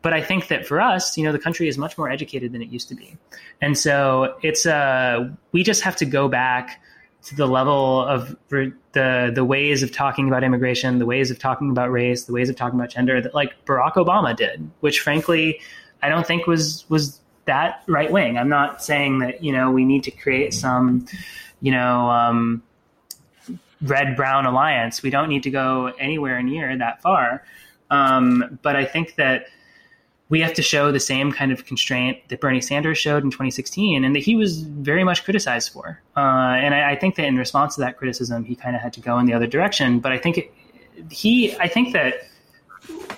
but 0.06 0.12
I 0.12 0.22
think 0.22 0.46
that 0.46 0.64
for 0.64 0.80
us, 0.80 1.18
you 1.18 1.24
know, 1.24 1.32
the 1.32 1.38
country 1.40 1.66
is 1.66 1.76
much 1.76 1.98
more 1.98 2.08
educated 2.08 2.52
than 2.52 2.62
it 2.62 2.68
used 2.68 2.88
to 2.90 2.94
be. 2.94 3.18
And 3.60 3.76
so 3.76 4.36
it's 4.40 4.64
uh, 4.64 5.30
we 5.50 5.64
just 5.64 5.82
have 5.82 5.96
to 5.96 6.04
go 6.04 6.28
back 6.28 6.80
to 7.24 7.34
the 7.34 7.48
level 7.48 8.06
of 8.06 8.36
the 8.50 9.32
the 9.34 9.44
ways 9.44 9.82
of 9.82 9.90
talking 9.90 10.28
about 10.28 10.44
immigration, 10.44 11.00
the 11.00 11.06
ways 11.06 11.32
of 11.32 11.40
talking 11.40 11.72
about 11.72 11.90
race, 11.90 12.22
the 12.26 12.32
ways 12.32 12.48
of 12.48 12.54
talking 12.54 12.78
about 12.78 12.90
gender 12.90 13.20
that 13.20 13.34
like 13.34 13.52
Barack 13.64 13.94
Obama 13.94 14.36
did, 14.36 14.70
which 14.78 15.00
frankly 15.00 15.60
I 16.04 16.08
don't 16.08 16.24
think 16.24 16.46
was 16.46 16.88
was 16.88 17.20
that 17.46 17.82
right 17.88 18.12
wing. 18.12 18.38
I'm 18.38 18.48
not 18.48 18.84
saying 18.84 19.18
that 19.18 19.42
you 19.42 19.50
know 19.50 19.72
we 19.72 19.84
need 19.84 20.04
to 20.04 20.12
create 20.12 20.54
some 20.54 21.04
you 21.60 21.72
know 21.72 22.08
um, 22.10 22.62
red 23.82 24.14
brown 24.14 24.46
alliance. 24.46 25.02
We 25.02 25.10
don't 25.10 25.28
need 25.28 25.42
to 25.42 25.50
go 25.50 25.92
anywhere 25.98 26.40
near 26.44 26.78
that 26.78 27.02
far. 27.02 27.42
Um, 27.90 28.60
but 28.62 28.76
I 28.76 28.84
think 28.84 29.16
that 29.16 29.46
we 30.28 30.40
have 30.40 30.54
to 30.54 30.62
show 30.62 30.90
the 30.90 31.00
same 31.00 31.30
kind 31.30 31.52
of 31.52 31.64
constraint 31.66 32.18
that 32.28 32.40
Bernie 32.40 32.60
Sanders 32.60 32.98
showed 32.98 33.22
in 33.22 33.30
2016 33.30 34.04
and 34.04 34.14
that 34.14 34.22
he 34.22 34.34
was 34.34 34.62
very 34.62 35.04
much 35.04 35.24
criticized 35.24 35.72
for. 35.72 36.00
Uh, 36.16 36.20
and 36.20 36.74
I, 36.74 36.92
I, 36.92 36.96
think 36.96 37.14
that 37.14 37.26
in 37.26 37.36
response 37.36 37.76
to 37.76 37.82
that 37.82 37.96
criticism, 37.96 38.44
he 38.44 38.56
kind 38.56 38.74
of 38.74 38.82
had 38.82 38.92
to 38.94 39.00
go 39.00 39.18
in 39.18 39.26
the 39.26 39.34
other 39.34 39.46
direction. 39.46 40.00
But 40.00 40.12
I 40.12 40.18
think 40.18 40.38
it, 40.38 40.52
he, 41.10 41.56
I 41.58 41.68
think 41.68 41.92
that 41.92 42.14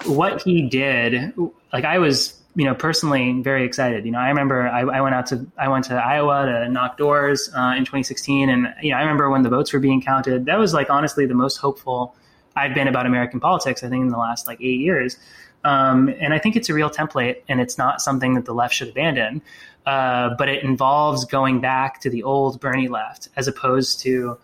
what 0.05 0.43
he 0.43 0.69
did, 0.69 1.33
like 1.73 1.85
I 1.85 1.99
was, 1.99 2.35
you 2.55 2.65
know, 2.65 2.75
personally 2.75 3.41
very 3.41 3.65
excited. 3.65 4.05
You 4.05 4.11
know, 4.11 4.19
I 4.19 4.29
remember 4.29 4.69
I, 4.69 4.81
I 4.81 5.01
went 5.01 5.15
out 5.15 5.27
to, 5.27 5.47
I 5.57 5.69
went 5.69 5.85
to 5.87 5.95
Iowa 5.95 6.45
to 6.45 6.69
knock 6.69 6.99
doors 6.99 7.51
uh, 7.57 7.75
in 7.77 7.85
2016. 7.85 8.51
And, 8.51 8.75
you 8.83 8.91
know, 8.91 8.99
I 8.99 9.01
remember 9.01 9.31
when 9.31 9.43
the 9.43 9.49
votes 9.49 9.73
were 9.73 9.81
being 9.81 10.03
counted, 10.03 10.45
that 10.45 10.59
was 10.59 10.75
like 10.75 10.91
honestly 10.91 11.25
the 11.25 11.35
most 11.35 11.57
hopeful 11.57 12.15
I've 12.55 12.75
been 12.75 12.89
about 12.89 13.07
American 13.07 13.41
politics, 13.41 13.83
I 13.83 13.89
think, 13.89 14.03
in 14.03 14.09
the 14.09 14.19
last 14.19 14.47
like 14.47 14.61
eight 14.61 14.81
years. 14.81 15.17
Um, 15.65 16.09
and 16.21 16.33
I 16.33 16.39
think 16.39 16.57
it's 16.57 16.69
a 16.69 16.75
real 16.75 16.91
template, 16.91 17.43
and 17.49 17.61
it's 17.61 17.77
not 17.79 18.01
something 18.01 18.35
that 18.35 18.45
the 18.45 18.55
left 18.55 18.75
should 18.75 18.89
abandon. 18.89 19.43
Uh, 19.87 20.35
but 20.37 20.49
it 20.49 20.63
involves 20.63 21.25
going 21.25 21.61
back 21.61 22.01
to 22.03 22.11
the 22.11 22.23
old 22.23 22.61
Bernie 22.61 22.89
left, 22.89 23.31
as 23.37 23.49
opposed 23.49 24.01
to, 24.01 24.39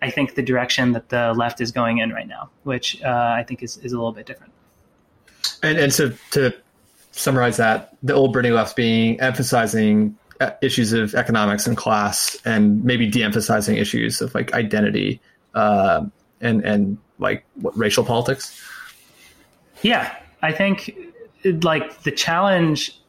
I 0.00 0.10
think, 0.10 0.34
the 0.34 0.42
direction 0.42 0.92
that 0.92 1.10
the 1.10 1.34
left 1.34 1.60
is 1.60 1.72
going 1.72 1.98
in 1.98 2.10
right 2.10 2.26
now, 2.26 2.48
which 2.62 3.02
uh, 3.02 3.34
I 3.36 3.44
think 3.46 3.62
is, 3.62 3.76
is 3.78 3.92
a 3.92 3.96
little 3.96 4.12
bit 4.12 4.24
different. 4.24 4.52
And, 5.62 5.78
and 5.78 5.92
so 5.92 6.12
to 6.30 6.54
summarize 7.10 7.58
that, 7.58 7.94
the 8.02 8.14
old 8.14 8.32
Bernie 8.32 8.50
left 8.50 8.74
being 8.74 9.20
emphasizing 9.20 10.16
uh, 10.40 10.52
issues 10.62 10.94
of 10.94 11.14
economics 11.14 11.66
and 11.66 11.76
class, 11.76 12.38
and 12.46 12.82
maybe 12.82 13.06
de-emphasizing 13.06 13.76
issues 13.76 14.22
of 14.22 14.34
like 14.34 14.54
identity 14.54 15.20
uh, 15.54 16.04
and 16.40 16.64
and 16.64 16.98
like 17.18 17.44
what, 17.56 17.76
racial 17.76 18.04
politics. 18.04 18.58
Yeah, 19.82 20.16
I 20.42 20.52
think 20.52 20.96
like 21.44 22.02
the 22.02 22.10
challenge, 22.10 23.00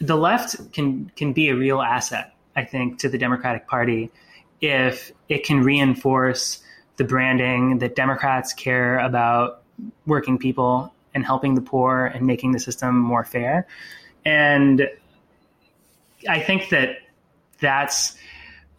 the 0.00 0.16
left 0.16 0.72
can 0.72 1.10
can 1.16 1.32
be 1.32 1.48
a 1.48 1.56
real 1.56 1.80
asset. 1.80 2.34
I 2.54 2.64
think 2.64 2.98
to 3.00 3.08
the 3.08 3.18
Democratic 3.18 3.66
Party 3.66 4.10
if 4.60 5.12
it 5.28 5.44
can 5.44 5.62
reinforce 5.62 6.62
the 6.96 7.04
branding 7.04 7.78
that 7.78 7.94
Democrats 7.94 8.54
care 8.54 8.98
about 9.00 9.62
working 10.06 10.38
people 10.38 10.92
and 11.14 11.24
helping 11.24 11.54
the 11.54 11.60
poor 11.60 12.06
and 12.06 12.26
making 12.26 12.52
the 12.52 12.58
system 12.58 12.96
more 12.96 13.24
fair. 13.24 13.66
And 14.24 14.88
I 16.28 16.40
think 16.40 16.70
that 16.70 16.98
that's 17.60 18.16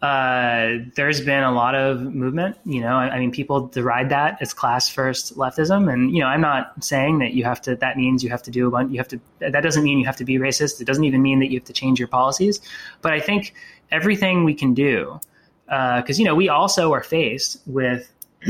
uh, 0.00 0.78
there's 0.94 1.20
been 1.20 1.42
a 1.42 1.50
lot 1.50 1.74
of 1.74 2.00
movement. 2.00 2.56
You 2.64 2.80
know, 2.80 2.96
I, 2.96 3.10
I, 3.10 3.18
mean, 3.18 3.32
people 3.32 3.66
deride 3.66 4.10
that 4.10 4.38
as 4.40 4.54
class 4.54 4.88
first 4.88 5.36
leftism, 5.36 5.92
and 5.92 6.14
you 6.14 6.20
know, 6.20 6.28
I'm 6.28 6.40
not 6.40 6.84
saying 6.84 7.18
that 7.18 7.32
you 7.32 7.42
have 7.44 7.60
to. 7.62 7.74
That 7.74 7.96
means 7.96 8.22
you 8.22 8.30
have 8.30 8.42
to 8.44 8.50
do 8.50 8.68
a 8.68 8.70
bunch. 8.70 8.92
You 8.92 8.98
have 8.98 9.08
to. 9.08 9.20
That 9.40 9.60
doesn't 9.62 9.82
mean 9.82 9.98
you 9.98 10.06
have 10.06 10.16
to 10.16 10.24
be 10.24 10.38
racist. 10.38 10.80
It 10.80 10.84
doesn't 10.84 11.04
even 11.04 11.20
mean 11.20 11.40
that 11.40 11.50
you 11.50 11.58
have 11.58 11.66
to 11.66 11.72
change 11.72 11.98
your 11.98 12.06
policies. 12.06 12.60
But 13.02 13.12
I 13.12 13.18
think 13.18 13.54
everything 13.90 14.44
we 14.44 14.54
can 14.54 14.72
do, 14.72 15.18
because 15.66 16.18
uh, 16.18 16.18
you 16.18 16.24
know, 16.24 16.36
we 16.36 16.48
also 16.48 16.92
are 16.92 17.02
faced 17.02 17.60
with. 17.66 18.12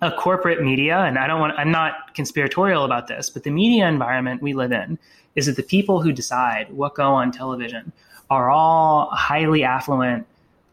a 0.00 0.12
corporate 0.12 0.62
media, 0.62 0.96
and 0.98 1.18
I 1.18 1.26
don't 1.26 1.40
want, 1.40 1.58
I'm 1.58 1.72
not 1.72 2.14
conspiratorial 2.14 2.84
about 2.84 3.08
this, 3.08 3.30
but 3.30 3.42
the 3.42 3.50
media 3.50 3.88
environment 3.88 4.40
we 4.40 4.52
live 4.52 4.70
in 4.70 4.96
is 5.34 5.46
that 5.46 5.56
the 5.56 5.62
people 5.64 6.02
who 6.02 6.12
decide 6.12 6.72
what 6.72 6.94
go 6.94 7.14
on 7.14 7.32
television 7.32 7.92
are 8.30 8.48
all 8.48 9.10
highly 9.10 9.64
affluent, 9.64 10.26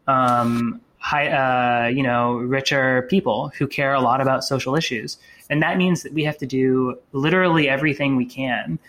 um, 0.08 0.82
high, 1.00 1.28
uh, 1.28 1.88
you 1.88 2.02
know, 2.02 2.34
richer 2.36 3.04
people 3.10 3.52
who 3.58 3.68
care 3.68 3.94
a 3.94 4.02
lot 4.02 4.22
about 4.22 4.44
social 4.44 4.76
issues. 4.76 5.18
And 5.50 5.62
that 5.62 5.78
means 5.78 6.04
that 6.04 6.14
we 6.14 6.24
have 6.24 6.38
to 6.40 6.48
do 6.48 6.98
literally 7.12 7.70
everything 7.70 8.16
we 8.16 8.26
can 8.26 8.80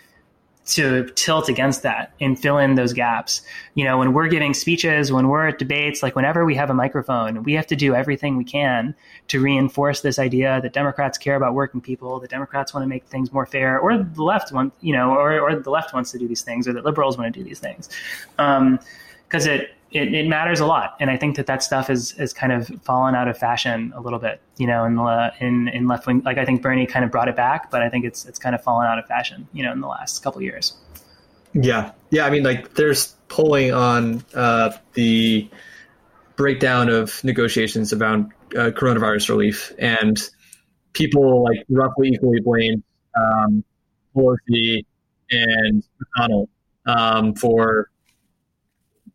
to 0.67 1.09
tilt 1.15 1.47
against 1.47 1.83
that 1.83 2.11
and 2.19 2.37
fill 2.37 2.57
in 2.57 2.75
those 2.75 2.91
gaps. 2.91 3.41
You 3.75 3.85
know, 3.85 3.97
when 3.97 4.13
we're 4.13 4.27
giving 4.27 4.53
speeches, 4.53 5.11
when 5.11 5.29
we're 5.29 5.47
at 5.47 5.59
debates, 5.59 6.03
like 6.03 6.15
whenever 6.15 6.43
we 6.43 6.55
have 6.55 6.69
a 6.69 6.73
microphone, 6.73 7.43
we 7.43 7.53
have 7.53 7.67
to 7.67 7.75
do 7.75 7.95
everything 7.95 8.35
we 8.35 8.43
can 8.43 8.93
to 9.29 9.39
reinforce 9.39 10.01
this 10.01 10.19
idea 10.19 10.59
that 10.61 10.73
Democrats 10.73 11.17
care 11.17 11.35
about 11.35 11.53
working 11.53 11.79
people, 11.79 12.19
that 12.19 12.29
Democrats 12.29 12.73
want 12.73 12.83
to 12.83 12.87
make 12.87 13.05
things 13.05 13.31
more 13.31 13.45
fair, 13.45 13.79
or 13.79 13.97
the 13.97 14.23
left 14.23 14.51
want, 14.51 14.73
you 14.81 14.91
know, 14.91 15.11
or, 15.11 15.39
or 15.39 15.55
the 15.55 15.69
left 15.69 15.93
wants 15.93 16.11
to 16.11 16.17
do 16.17 16.27
these 16.27 16.41
things, 16.41 16.67
or 16.67 16.73
that 16.73 16.83
liberals 16.83 17.17
want 17.17 17.33
to 17.33 17.39
do 17.39 17.45
these 17.45 17.59
things. 17.59 17.89
Because 18.35 19.47
um, 19.47 19.53
it 19.53 19.76
it, 19.91 20.13
it, 20.13 20.27
matters 20.27 20.59
a 20.59 20.65
lot. 20.65 20.95
And 20.99 21.09
I 21.09 21.17
think 21.17 21.37
that 21.37 21.45
that 21.47 21.63
stuff 21.63 21.89
is, 21.89 22.13
is 22.19 22.33
kind 22.33 22.51
of 22.51 22.67
fallen 22.83 23.15
out 23.15 23.27
of 23.27 23.37
fashion 23.37 23.93
a 23.95 24.01
little 24.01 24.19
bit, 24.19 24.41
you 24.57 24.67
know, 24.67 24.83
in 24.85 24.95
the, 24.95 25.33
in, 25.39 25.67
in 25.69 25.87
left 25.87 26.07
wing, 26.07 26.21
like 26.25 26.37
I 26.37 26.45
think 26.45 26.61
Bernie 26.61 26.85
kind 26.85 27.05
of 27.05 27.11
brought 27.11 27.27
it 27.29 27.35
back, 27.35 27.71
but 27.71 27.81
I 27.81 27.89
think 27.89 28.05
it's, 28.05 28.25
it's 28.25 28.39
kind 28.39 28.53
of 28.53 28.61
fallen 28.63 28.85
out 28.85 28.99
of 28.99 29.05
fashion, 29.05 29.47
you 29.53 29.63
know, 29.63 29.71
in 29.71 29.79
the 29.79 29.87
last 29.87 30.23
couple 30.23 30.41
years. 30.41 30.75
Yeah. 31.53 31.91
Yeah. 32.11 32.25
I 32.25 32.29
mean, 32.29 32.43
like 32.43 32.75
there's 32.75 33.15
polling 33.29 33.73
on 33.73 34.23
uh, 34.33 34.71
the 34.93 35.49
breakdown 36.35 36.89
of 36.89 37.23
negotiations 37.23 37.93
around 37.93 38.31
uh, 38.53 38.71
coronavirus 38.71 39.29
relief 39.29 39.73
and 39.79 40.17
people 40.93 41.43
like 41.43 41.63
roughly 41.69 42.09
equally 42.09 42.41
blame 42.41 42.83
um, 43.15 43.63
Pelosi 44.15 44.85
and 45.31 45.83
McConnell 45.99 46.47
um, 46.85 47.35
for 47.35 47.89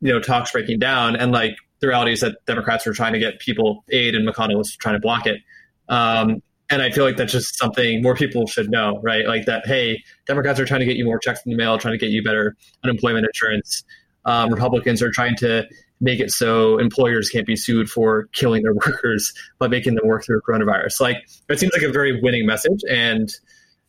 you 0.02 0.12
know 0.12 0.20
talks 0.20 0.52
breaking 0.52 0.78
down, 0.78 1.16
and 1.16 1.32
like 1.32 1.56
the 1.80 1.88
reality 1.88 2.12
is 2.12 2.20
that 2.20 2.36
Democrats 2.46 2.84
were 2.84 2.92
trying 2.92 3.14
to 3.14 3.18
get 3.18 3.38
people 3.38 3.84
aid, 3.90 4.14
and 4.14 4.28
McConnell 4.28 4.58
was 4.58 4.76
trying 4.76 4.94
to 4.94 5.00
block 5.00 5.26
it. 5.26 5.40
Um, 5.88 6.42
and 6.70 6.82
I 6.82 6.90
feel 6.90 7.04
like 7.04 7.16
that's 7.16 7.32
just 7.32 7.56
something 7.56 8.02
more 8.02 8.14
people 8.14 8.46
should 8.46 8.70
know, 8.70 9.00
right? 9.02 9.26
Like 9.26 9.46
that, 9.46 9.66
hey, 9.66 10.02
Democrats 10.26 10.58
are 10.58 10.64
trying 10.64 10.80
to 10.80 10.86
get 10.86 10.96
you 10.96 11.04
more 11.04 11.18
checks 11.18 11.40
in 11.44 11.50
the 11.50 11.56
mail, 11.56 11.76
trying 11.78 11.92
to 11.92 11.98
get 11.98 12.10
you 12.10 12.22
better 12.22 12.56
unemployment 12.82 13.26
insurance. 13.26 13.84
Um, 14.24 14.50
Republicans 14.50 15.02
are 15.02 15.10
trying 15.10 15.36
to 15.36 15.66
make 16.00 16.18
it 16.18 16.30
so 16.30 16.78
employers 16.78 17.28
can't 17.28 17.46
be 17.46 17.56
sued 17.56 17.90
for 17.90 18.28
killing 18.32 18.62
their 18.62 18.74
workers 18.86 19.32
by 19.58 19.68
making 19.68 19.94
them 19.94 20.06
work 20.06 20.24
through 20.24 20.40
coronavirus. 20.40 21.00
Like 21.00 21.18
it 21.48 21.60
seems 21.60 21.72
like 21.72 21.82
a 21.82 21.92
very 21.92 22.20
winning 22.22 22.46
message, 22.46 22.80
and 22.88 23.30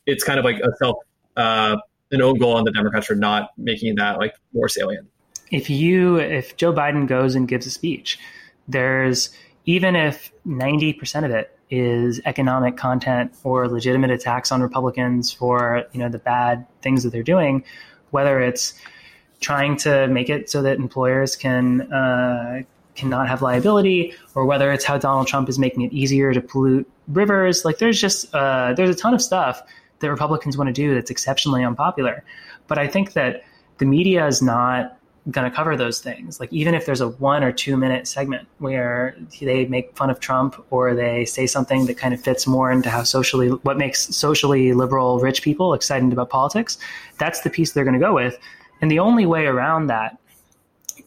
it's 0.06 0.24
kind 0.24 0.40
of 0.40 0.46
like 0.46 0.60
a 0.60 0.76
self 0.78 0.98
uh, 1.38 1.78
an 2.12 2.22
own 2.22 2.38
goal 2.38 2.56
on 2.56 2.66
the 2.66 2.72
Democrats 2.72 3.08
for 3.08 3.16
not 3.16 3.50
making 3.58 3.96
that 3.96 4.20
like 4.20 4.36
more 4.54 4.68
salient 4.68 5.08
if 5.54 5.70
you 5.70 6.18
if 6.18 6.58
Joe 6.58 6.74
Biden 6.74 7.08
goes 7.08 7.36
and 7.36 7.48
gives 7.48 7.68
a 7.68 7.70
speech, 7.70 8.20
there's 8.68 9.30
even 9.66 9.96
if 9.96 10.32
90% 10.46 11.24
of 11.24 11.32
it 11.32 11.58
is 11.70 12.20
economic 12.26 12.76
content 12.76 13.34
or 13.44 13.70
legitimate 13.70 14.10
attacks 14.10 14.52
on 14.52 14.62
Republicans 14.62 15.32
for, 15.32 15.86
you 15.94 16.00
know, 16.00 16.10
the 16.10 16.18
bad 16.18 16.66
things 16.82 17.04
that 17.04 17.12
they're 17.12 17.24
doing, 17.24 17.64
whether 18.10 18.42
it's 18.42 18.74
trying 19.40 19.78
to 19.78 20.08
make 20.08 20.30
it 20.30 20.50
so 20.50 20.64
that 20.64 20.78
employers 20.78 21.36
can 21.36 21.82
uh, 21.94 22.64
cannot 22.96 23.28
have 23.28 23.44
liability, 23.44 24.14
or 24.34 24.46
whether 24.46 24.72
it's 24.72 24.84
how 24.84 24.98
Donald 24.98 25.28
Trump 25.28 25.50
is 25.50 25.60
making 25.60 25.82
it 25.82 25.94
easier 25.94 26.34
to 26.34 26.42
pollute 26.42 26.90
rivers. 27.08 27.64
Like 27.64 27.78
there's 27.78 28.02
just 28.02 28.34
uh, 28.34 28.74
there's 28.74 28.90
a 28.90 29.00
ton 29.00 29.14
of 29.14 29.22
stuff 29.22 29.62
that 30.00 30.10
Republicans 30.10 30.58
want 30.58 30.68
to 30.68 30.74
do 30.74 30.96
that's 30.96 31.12
exceptionally 31.12 31.64
unpopular. 31.64 32.24
But 32.68 32.80
I 32.80 32.88
think 32.88 33.14
that 33.14 33.44
the 33.78 33.86
media 33.86 34.26
is 34.26 34.42
not 34.42 34.98
going 35.32 35.50
to 35.50 35.56
cover 35.56 35.78
those 35.78 36.00
things. 36.00 36.40
Like 36.40 36.52
even 36.52 36.76
if 36.76 36.86
there's 36.86 37.00
a 37.00 37.08
one 37.08 37.44
or 37.44 37.52
two 37.52 37.78
minute 37.78 38.08
segment 38.08 38.48
where 38.58 39.16
they 39.40 39.66
make 39.66 39.96
fun 39.96 40.10
of 40.10 40.20
Trump 40.20 40.66
or 40.70 40.94
they 40.94 41.24
say 41.24 41.48
something 41.48 41.86
that 41.86 41.98
kind 41.98 42.14
of 42.14 42.22
fits 42.22 42.46
more 42.46 42.72
into 42.72 42.90
how 42.90 43.04
socially 43.04 43.50
what 43.50 43.78
makes 43.78 44.14
socially 44.16 44.74
liberal 44.74 45.20
rich 45.20 45.42
people 45.42 45.74
excited 45.74 46.12
about 46.12 46.30
politics, 46.30 46.78
that's 47.20 47.42
the 47.42 47.50
piece 47.50 47.72
they're 47.72 47.86
going 47.86 48.00
to 48.00 48.06
go 48.06 48.14
with. 48.14 48.38
And 48.82 48.92
the 48.92 49.00
only 49.00 49.26
way 49.26 49.46
around 49.46 49.88
that 49.88 50.18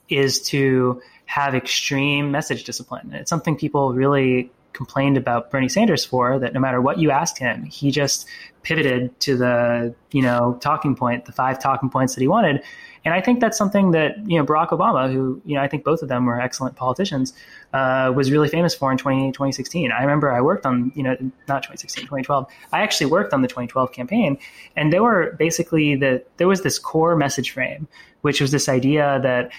is 0.09 0.41
to 0.45 1.03
have 1.27 1.55
extreme 1.55 2.31
message 2.31 2.65
discipline. 2.65 3.13
It's 3.13 3.29
something 3.29 3.57
people 3.57 3.93
really 3.93 4.51
complained 4.77 5.17
about 5.17 5.51
Bernie 5.51 5.69
Sanders 5.69 6.05
for 6.05 6.39
that 6.39 6.55
no 6.55 6.61
matter 6.61 6.81
what 6.81 6.99
you 6.99 7.11
asked 7.11 7.39
him, 7.39 7.65
he 7.65 7.91
just 7.91 8.27
pivoted 8.63 9.19
to 9.21 9.37
the, 9.37 9.95
you 10.13 10.23
know, 10.23 10.59
talking 10.61 10.95
point, 10.95 11.25
the 11.25 11.33
five 11.33 11.59
talking 11.59 11.91
points 11.91 12.15
that 12.15 12.21
he 12.21 12.29
wanted 12.29 12.63
and 13.07 13.15
I 13.15 13.21
think 13.21 13.39
that's 13.39 13.57
something 13.57 13.93
that 13.93 14.19
you 14.29 14.37
know 14.37 14.45
Barack 14.45 14.71
Obama, 14.71 15.11
who 15.11 15.41
you 15.45 15.55
know 15.55 15.63
I 15.63 15.69
think 15.69 15.85
both 15.85 16.03
of 16.03 16.09
them 16.09 16.27
were 16.27 16.41
excellent 16.41 16.75
politicians, 16.75 17.33
uh, 17.73 18.13
was 18.15 18.33
really 18.33 18.49
famous 18.49 18.75
for 18.75 18.91
in 18.91 18.99
20, 18.99 19.31
2016. 19.31 19.93
I 19.93 20.01
remember 20.01 20.33
I 20.33 20.41
worked 20.41 20.67
on 20.67 20.91
you 20.97 21.05
know 21.05 21.13
not 21.47 21.63
2016, 21.63 22.03
2012. 22.03 22.47
I 22.73 22.83
actually 22.83 23.07
worked 23.07 23.33
on 23.33 23.43
the 23.43 23.49
2012 23.49 23.93
campaign, 23.93 24.37
and 24.75 24.93
there 24.93 25.05
were 25.05 25.37
basically 25.39 25.95
the 25.95 26.25
there 26.39 26.49
was 26.49 26.63
this 26.63 26.81
core 26.81 27.15
message 27.15 27.53
frame, 27.53 27.87
which 28.23 28.41
was 28.41 28.51
this 28.51 28.69
idea 28.69 29.21
that. 29.23 29.53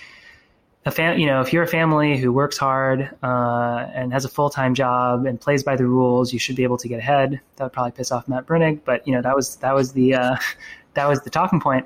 A 0.87 0.91
fam- 0.91 1.19
you 1.19 1.27
know, 1.27 1.41
if 1.41 1.51
you're 1.51 1.63
a 1.63 1.67
family 1.67 2.17
who 2.17 2.31
works 2.31 2.57
hard 2.57 3.09
uh, 3.21 3.87
and 3.93 4.13
has 4.13 4.25
a 4.25 4.29
full 4.29 4.49
time 4.49 4.73
job 4.73 5.25
and 5.25 5.39
plays 5.39 5.63
by 5.63 5.75
the 5.75 5.85
rules, 5.85 6.31
you 6.31 6.39
should 6.39 6.55
be 6.55 6.63
able 6.63 6.77
to 6.77 6.87
get 6.87 6.99
ahead. 6.99 7.39
That 7.57 7.65
would 7.65 7.73
probably 7.73 7.91
piss 7.91 8.11
off 8.11 8.27
Matt 8.27 8.45
Bruenig, 8.45 8.79
but 8.85 9.05
you 9.07 9.13
know 9.13 9.21
that 9.21 9.35
was 9.35 9.57
that 9.57 9.75
was 9.75 9.91
the 9.91 10.15
uh, 10.15 10.37
that 10.93 11.07
was 11.07 11.21
the 11.21 11.29
talking 11.29 11.59
point 11.59 11.85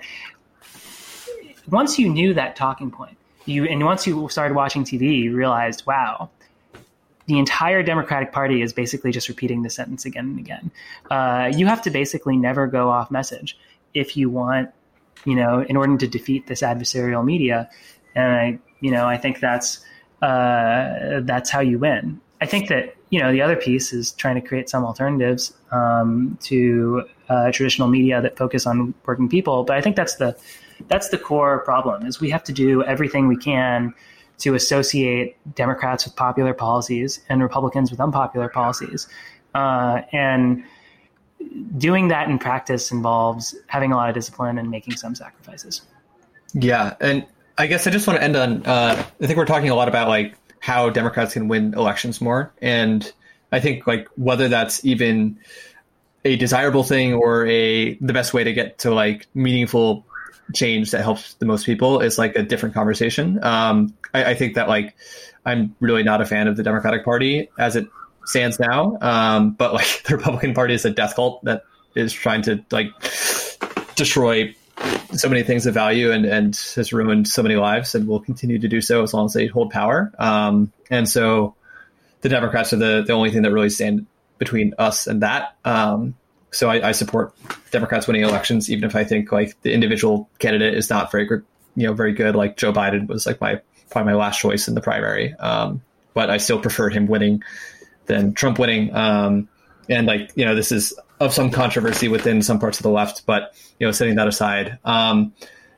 once 1.69 1.99
you 1.99 2.09
knew 2.09 2.33
that 2.33 2.55
talking 2.55 2.91
point, 2.91 3.17
you 3.45 3.65
and 3.65 3.83
once 3.83 4.07
you 4.07 4.27
started 4.29 4.55
watching 4.55 4.83
TV, 4.83 5.23
you 5.23 5.35
realized, 5.35 5.85
wow, 5.85 6.29
the 7.25 7.37
entire 7.37 7.83
Democratic 7.83 8.31
Party 8.31 8.61
is 8.61 8.73
basically 8.73 9.11
just 9.11 9.29
repeating 9.29 9.63
the 9.63 9.69
sentence 9.69 10.05
again 10.05 10.25
and 10.25 10.39
again. 10.39 10.71
Uh, 11.09 11.51
you 11.55 11.65
have 11.65 11.81
to 11.83 11.89
basically 11.89 12.37
never 12.37 12.67
go 12.67 12.89
off 12.89 13.11
message 13.11 13.57
if 13.93 14.17
you 14.17 14.29
want, 14.29 14.69
you 15.25 15.35
know, 15.35 15.61
in 15.61 15.77
order 15.77 15.97
to 15.97 16.07
defeat 16.07 16.47
this 16.47 16.61
adversarial 16.61 17.23
media. 17.23 17.69
And 18.15 18.31
I, 18.31 18.59
you 18.82 18.91
know, 18.91 19.07
I 19.07 19.17
think 19.17 19.39
that's 19.39 19.84
uh, 20.21 21.21
that's 21.21 21.49
how 21.49 21.61
you 21.61 21.79
win. 21.79 22.19
I 22.41 22.45
think 22.45 22.67
that 22.69 22.95
you 23.09 23.19
know 23.19 23.32
the 23.32 23.41
other 23.41 23.55
piece 23.55 23.93
is 23.93 24.11
trying 24.11 24.36
to 24.36 24.41
create 24.41 24.69
some 24.69 24.84
alternatives 24.84 25.53
um, 25.71 26.38
to 26.41 27.03
uh, 27.29 27.51
traditional 27.51 27.88
media 27.88 28.21
that 28.21 28.38
focus 28.38 28.67
on 28.67 28.93
working 29.05 29.29
people. 29.29 29.63
But 29.63 29.77
I 29.77 29.82
think 29.82 29.95
that's 29.95 30.15
the 30.15 30.38
that's 30.88 31.09
the 31.09 31.17
core 31.17 31.59
problem 31.59 32.05
is 32.05 32.19
we 32.19 32.29
have 32.32 32.43
to 32.45 32.53
do 32.53 32.84
everything 32.84 33.27
we 33.27 33.38
can 33.38 33.93
to 34.39 34.55
associate 34.55 35.38
Democrats 35.55 36.03
with 36.03 36.15
popular 36.15 36.53
policies 36.53 37.21
and 37.29 37.41
Republicans 37.43 37.91
with 37.91 37.99
unpopular 37.99 38.49
policies. 38.49 39.07
Uh, 39.53 40.01
and 40.11 40.63
doing 41.77 42.07
that 42.07 42.27
in 42.27 42.39
practice 42.39 42.91
involves 42.91 43.55
having 43.67 43.91
a 43.91 43.95
lot 43.95 44.09
of 44.09 44.15
discipline 44.15 44.57
and 44.57 44.71
making 44.71 44.95
some 44.95 45.13
sacrifices. 45.13 45.84
Yeah. 46.53 46.95
And 46.99 47.25
I 47.57 47.67
guess 47.67 47.87
I 47.87 47.91
just 47.91 48.07
want 48.07 48.19
to 48.19 48.23
end 48.23 48.35
on 48.35 48.65
uh, 48.65 49.05
I 49.21 49.27
think 49.27 49.37
we're 49.37 49.45
talking 49.45 49.69
a 49.69 49.75
lot 49.75 49.87
about 49.87 50.07
like 50.07 50.35
how 50.59 50.89
Democrats 50.89 51.33
can 51.33 51.47
win 51.47 51.73
elections 51.73 52.21
more. 52.21 52.53
And 52.61 53.11
I 53.51 53.59
think 53.59 53.85
like 53.87 54.07
whether 54.15 54.47
that's 54.47 54.85
even 54.85 55.39
a 56.23 56.35
desirable 56.35 56.83
thing 56.83 57.13
or 57.13 57.45
a 57.47 57.95
the 57.95 58.13
best 58.13 58.33
way 58.33 58.43
to 58.43 58.53
get 58.53 58.79
to 58.79 58.93
like 58.93 59.27
meaningful 59.33 60.05
change 60.53 60.91
that 60.91 61.01
helps 61.01 61.33
the 61.35 61.45
most 61.45 61.65
people 61.65 62.01
is 62.01 62.17
like 62.17 62.35
a 62.35 62.43
different 62.43 62.75
conversation. 62.75 63.43
Um, 63.43 63.93
I, 64.13 64.31
I, 64.31 64.35
think 64.35 64.55
that 64.55 64.67
like 64.67 64.95
I'm 65.45 65.75
really 65.79 66.03
not 66.03 66.21
a 66.21 66.25
fan 66.25 66.47
of 66.47 66.57
the 66.57 66.63
Democratic 66.63 67.05
Party 67.05 67.49
as 67.57 67.75
it 67.75 67.87
stands 68.25 68.59
now, 68.59 68.97
um, 69.01 69.51
but 69.51 69.73
like 69.73 70.03
the 70.05 70.17
Republican 70.17 70.53
Party 70.53 70.73
is 70.73 70.85
a 70.85 70.91
death 70.91 71.15
cult 71.15 71.43
that 71.45 71.63
is 71.95 72.13
trying 72.13 72.43
to 72.43 72.63
like 72.71 72.89
destroy 73.95 74.53
so 75.14 75.30
many 75.30 75.43
things 75.43 75.66
of 75.66 75.74
value 75.74 76.12
and, 76.12 76.26
and 76.26 76.55
has 76.76 76.93
ruined 76.93 77.28
so 77.28 77.43
many 77.43 77.55
lives 77.55 77.95
and 77.95 78.07
will 78.07 78.20
continue 78.20 78.59
to 78.59 78.68
do 78.68 78.82
so 78.82 79.03
as 79.03 79.14
long 79.14 79.26
as 79.26 79.34
they 79.34 79.47
hold 79.47 79.72
power. 79.72 80.12
Um, 80.18 80.72
and 80.89 81.07
so 81.07 81.55
the 82.22 82.30
Democrats 82.30 82.74
are 82.74 82.78
the, 82.78 83.03
the 83.05 83.14
only 83.14 83.32
thing 83.32 83.41
that 83.43 83.51
really 83.51 83.70
stand 83.70 84.05
between 84.38 84.74
us 84.78 85.07
and 85.07 85.22
that. 85.22 85.55
Um, 85.66 86.16
so 86.51 86.70
I, 86.70 86.89
I, 86.89 86.91
support 86.91 87.34
Democrats 87.72 88.07
winning 88.07 88.24
elections, 88.24 88.70
even 88.70 88.84
if 88.84 88.95
I 88.95 89.03
think 89.03 89.32
like 89.32 89.59
the 89.62 89.72
individual 89.72 90.30
candidate 90.39 90.74
is 90.74 90.89
not 90.89 91.12
very 91.12 91.26
good, 91.26 91.45
you 91.76 91.88
know, 91.88 91.93
very 91.93 92.12
good. 92.14 92.36
Like 92.36 92.57
Joe 92.57 92.74
Biden 92.74 93.07
was 93.07 93.26
like 93.26 93.39
my 93.39 93.62
probably 93.89 94.14
my 94.14 94.18
last 94.18 94.39
choice 94.39 94.68
in 94.68 94.76
the 94.76 94.82
primary, 94.82 95.34
um, 95.36 95.82
but 96.14 96.30
I 96.30 96.38
still 96.38 96.59
prefer 96.59 96.89
him 96.89 97.07
winning 97.07 97.43
than 98.07 98.34
Trump 98.34 98.59
winning. 98.59 98.93
Um, 98.93 99.47
and 99.89 100.07
like 100.07 100.32
you 100.36 100.43
know, 100.43 100.55
this 100.55 100.72
is 100.72 100.93
of 101.22 101.34
some 101.34 101.51
controversy 101.51 102.07
within 102.07 102.41
some 102.41 102.59
parts 102.59 102.80
of 102.80 102.84
the 102.84 102.89
left, 102.89 103.26
but 103.26 103.53
you 103.80 103.88
know, 103.88 103.91
setting 103.91 104.15
that 104.15 104.28
aside, 104.28 104.78
um, 104.84 105.34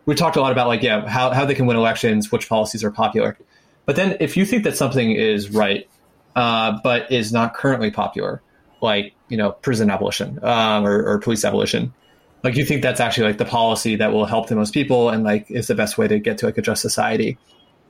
we 0.05 0.15
talked 0.15 0.35
a 0.37 0.41
lot 0.41 0.51
about 0.51 0.67
like 0.67 0.81
yeah, 0.81 1.07
how 1.07 1.29
how 1.31 1.45
they 1.45 1.55
can 1.55 1.65
win 1.65 1.77
elections, 1.77 2.31
which 2.31 2.49
policies 2.49 2.83
are 2.83 2.91
popular. 2.91 3.37
But 3.85 3.95
then, 3.95 4.17
if 4.19 4.37
you 4.37 4.45
think 4.45 4.63
that 4.63 4.77
something 4.77 5.11
is 5.11 5.51
right, 5.51 5.87
uh, 6.35 6.79
but 6.83 7.11
is 7.11 7.31
not 7.31 7.53
currently 7.53 7.91
popular, 7.91 8.41
like 8.83 9.13
you 9.29 9.37
know 9.37 9.51
prison 9.51 9.89
abolition 9.89 10.37
um, 10.43 10.85
or, 10.85 11.03
or, 11.03 11.17
police 11.17 11.43
abolition 11.43 11.93
like 12.43 12.55
you 12.55 12.65
think 12.65 12.83
that's 12.83 12.99
actually 12.99 13.25
like 13.25 13.37
the 13.37 13.45
policy 13.45 13.95
that 13.95 14.11
will 14.11 14.25
help 14.25 14.49
the 14.49 14.55
most 14.55 14.73
people 14.73 15.09
and 15.09 15.23
like 15.23 15.49
is 15.49 15.67
the 15.67 15.73
best 15.73 15.97
way 15.97 16.07
to 16.07 16.19
get 16.19 16.37
to 16.37 16.45
like 16.45 16.57
a 16.57 16.61
just 16.61 16.81
society 16.81 17.37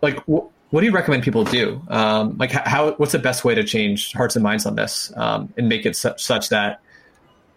like 0.02 0.20
wh- 0.26 0.46
what 0.72 0.80
do 0.80 0.86
you 0.86 0.92
recommend 0.92 1.24
people 1.24 1.44
do 1.44 1.82
um, 1.90 2.38
like 2.38 2.52
how 2.52 2.92
what's 2.94 3.12
the 3.12 3.20
best 3.20 3.44
way 3.44 3.56
to 3.56 3.64
change 3.64 4.14
hearts 4.14 4.36
and 4.36 4.44
minds 4.44 4.66
on 4.66 4.76
this 4.76 5.12
um, 5.18 5.52
and 5.58 5.68
make 5.68 5.86
it 5.86 5.96
su- 5.96 6.14
such 6.18 6.50
that 6.50 6.80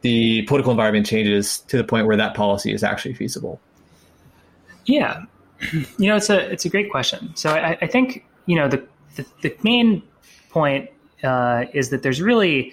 the 0.07 0.42
political 0.42 0.70
environment 0.70 1.07
changes 1.07 1.61
to 1.61 1.76
the 1.76 1.84
point 1.84 2.07
where 2.07 2.16
that 2.16 2.34
policy 2.34 2.72
is 2.72 2.82
actually 2.82 3.14
feasible 3.14 3.61
yeah 4.84 5.22
you 5.98 6.09
know 6.09 6.16
it's 6.16 6.30
a 6.30 6.38
it's 6.52 6.64
a 6.64 6.68
great 6.68 6.90
question 6.90 7.34
so 7.34 7.50
i, 7.50 7.76
I 7.80 7.86
think 7.86 8.24
you 8.46 8.57
know 8.57 8.68
the, 8.68 8.82
the, 9.16 9.26
the 9.42 9.57
main 9.62 10.02
point 10.50 10.90
uh, 11.24 11.64
is 11.72 11.90
that 11.90 12.02
there's 12.02 12.20
really 12.20 12.72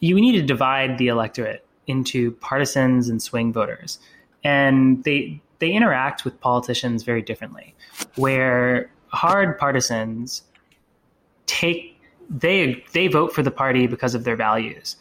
you 0.00 0.20
need 0.20 0.32
to 0.32 0.42
divide 0.42 0.98
the 0.98 1.08
electorate 1.08 1.64
into 1.86 2.32
partisans 2.32 3.08
and 3.08 3.22
swing 3.22 3.52
voters, 3.52 3.98
and 4.42 5.02
they 5.04 5.40
they 5.58 5.72
interact 5.72 6.24
with 6.24 6.38
politicians 6.40 7.02
very 7.02 7.22
differently. 7.22 7.74
Where 8.16 8.90
hard 9.08 9.58
partisans 9.58 10.42
take 11.46 11.98
they 12.28 12.84
they 12.92 13.08
vote 13.08 13.32
for 13.32 13.42
the 13.42 13.50
party 13.50 13.86
because 13.86 14.14
of 14.14 14.24
their 14.24 14.36
values. 14.36 14.96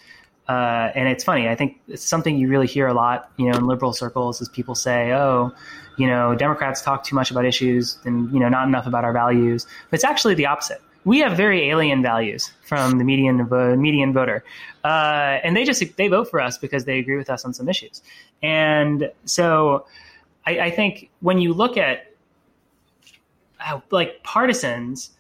Uh, 0.48 0.92
and 0.94 1.08
it's 1.08 1.24
funny. 1.24 1.48
I 1.48 1.56
think 1.56 1.80
it's 1.88 2.04
something 2.04 2.38
you 2.38 2.50
really 2.50 2.68
hear 2.68 2.88
a 2.88 2.94
lot, 2.94 3.32
you 3.38 3.50
know, 3.50 3.58
in 3.58 3.66
liberal 3.66 3.94
circles, 3.94 4.42
is 4.42 4.50
people 4.50 4.76
say, 4.76 5.14
"Oh, 5.14 5.54
you 5.98 6.06
know, 6.06 6.36
Democrats 6.36 6.82
talk 6.82 7.04
too 7.04 7.16
much 7.16 7.32
about 7.32 7.46
issues 7.46 7.98
and 8.04 8.32
you 8.34 8.40
know 8.40 8.50
not 8.50 8.68
enough 8.68 8.86
about 8.86 9.06
our 9.06 9.14
values." 9.14 9.66
But 9.90 9.96
it's 9.96 10.04
actually 10.04 10.36
the 10.36 10.48
opposite 10.48 10.82
we 11.06 11.20
have 11.20 11.36
very 11.36 11.70
alien 11.70 12.02
values 12.02 12.52
from 12.62 12.98
the 12.98 13.04
median 13.04 13.48
median 13.82 14.14
voter, 14.14 14.44
uh, 14.84 15.40
and 15.44 15.56
they 15.56 15.64
just 15.64 15.84
they 15.98 16.08
vote 16.08 16.30
for 16.30 16.40
us 16.40 16.58
because 16.58 16.86
they 16.86 17.00
agree 17.00 17.18
with 17.18 17.30
us 17.30 17.44
on 17.44 17.54
some 17.54 17.68
issues. 17.68 18.02
And 18.42 19.12
so, 19.26 19.86
I, 20.46 20.60
I 20.60 20.72
think 20.72 21.10
when 21.20 21.40
you 21.40 21.54
look 21.54 21.78
at 21.78 22.14
how 23.58 23.84
like 23.92 24.24
partisans 24.24 25.12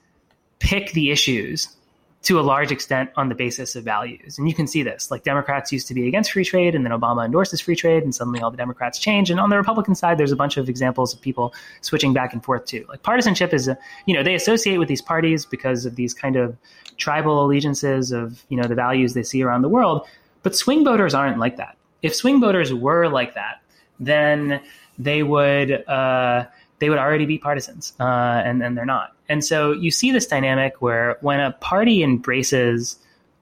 pick 0.59 0.91
the 0.93 1.11
issues 1.11 1.76
to 2.24 2.39
a 2.39 2.41
large 2.41 2.71
extent 2.71 3.09
on 3.17 3.28
the 3.28 3.36
basis 3.36 3.76
of 3.76 3.84
values. 3.84 4.38
And 4.38 4.47
you 4.47 4.55
can 4.55 4.65
see 4.65 4.82
this. 4.82 5.11
Like 5.11 5.24
Democrats 5.24 5.74
used 5.74 5.88
to 5.89 5.93
be 5.93 6.07
against 6.07 6.32
free 6.32 6.45
trade, 6.45 6.74
and 6.74 6.86
then 6.86 6.93
Obama 6.93 7.26
endorses 7.26 7.59
free 7.59 7.76
trade, 7.76 8.03
and 8.03 8.15
suddenly 8.15 8.39
all 8.39 8.49
the 8.49 8.57
Democrats 8.57 8.97
change. 8.97 9.30
And 9.30 9.41
on 9.41 9.49
the 9.49 9.57
Republican 9.57 9.93
side, 9.93 10.17
there's 10.17 10.32
a 10.32 10.36
bunch 10.38 10.55
of 10.55 10.69
examples 10.69 11.13
of 11.13 11.19
people 11.19 11.53
switching 11.82 12.13
back 12.13 12.32
and 12.32 12.43
forth 12.43 12.65
too. 12.65 12.86
Like 12.88 13.03
partisanship 13.03 13.53
is, 13.53 13.67
a, 13.67 13.78
you 14.05 14.13
know, 14.13 14.24
they 14.24 14.36
associate 14.36 14.78
with 14.78 14.88
these 14.88 15.01
parties 15.01 15.45
because 15.45 15.86
of 15.86 15.95
these 15.97 16.13
kind 16.13 16.38
of 16.38 16.55
tribal 16.95 17.45
allegiances 17.45 18.13
of, 18.13 18.45
you 18.47 18.55
know, 18.55 18.67
the 18.67 18.76
values 18.76 19.13
they 19.13 19.24
see 19.24 19.43
around 19.43 19.61
the 19.61 19.69
world. 19.69 20.07
But 20.43 20.55
swing 20.55 20.86
voters 20.86 21.13
aren't 21.13 21.39
like 21.39 21.57
that. 21.57 21.78
If 22.01 22.15
swing 22.15 22.39
voters 22.39 22.74
were 22.74 23.09
like 23.09 23.34
that, 23.36 23.61
then 23.99 24.61
they 24.97 25.24
would. 25.24 25.88
Uh, 25.89 26.45
they 26.84 26.89
would 26.89 26.99
already 26.99 27.25
be 27.25 27.38
partisans, 27.38 27.93
uh, 27.97 28.03
and, 28.43 28.61
and 28.61 28.77
they're 28.77 28.84
not. 28.84 29.15
And 29.29 29.41
so 29.41 29.71
you 29.71 29.89
see 29.89 30.11
this 30.11 30.27
dynamic 30.27 30.81
where 30.81 31.17
when 31.21 31.39
a 31.39 31.53
party 31.53 32.03
embraces 32.03 32.97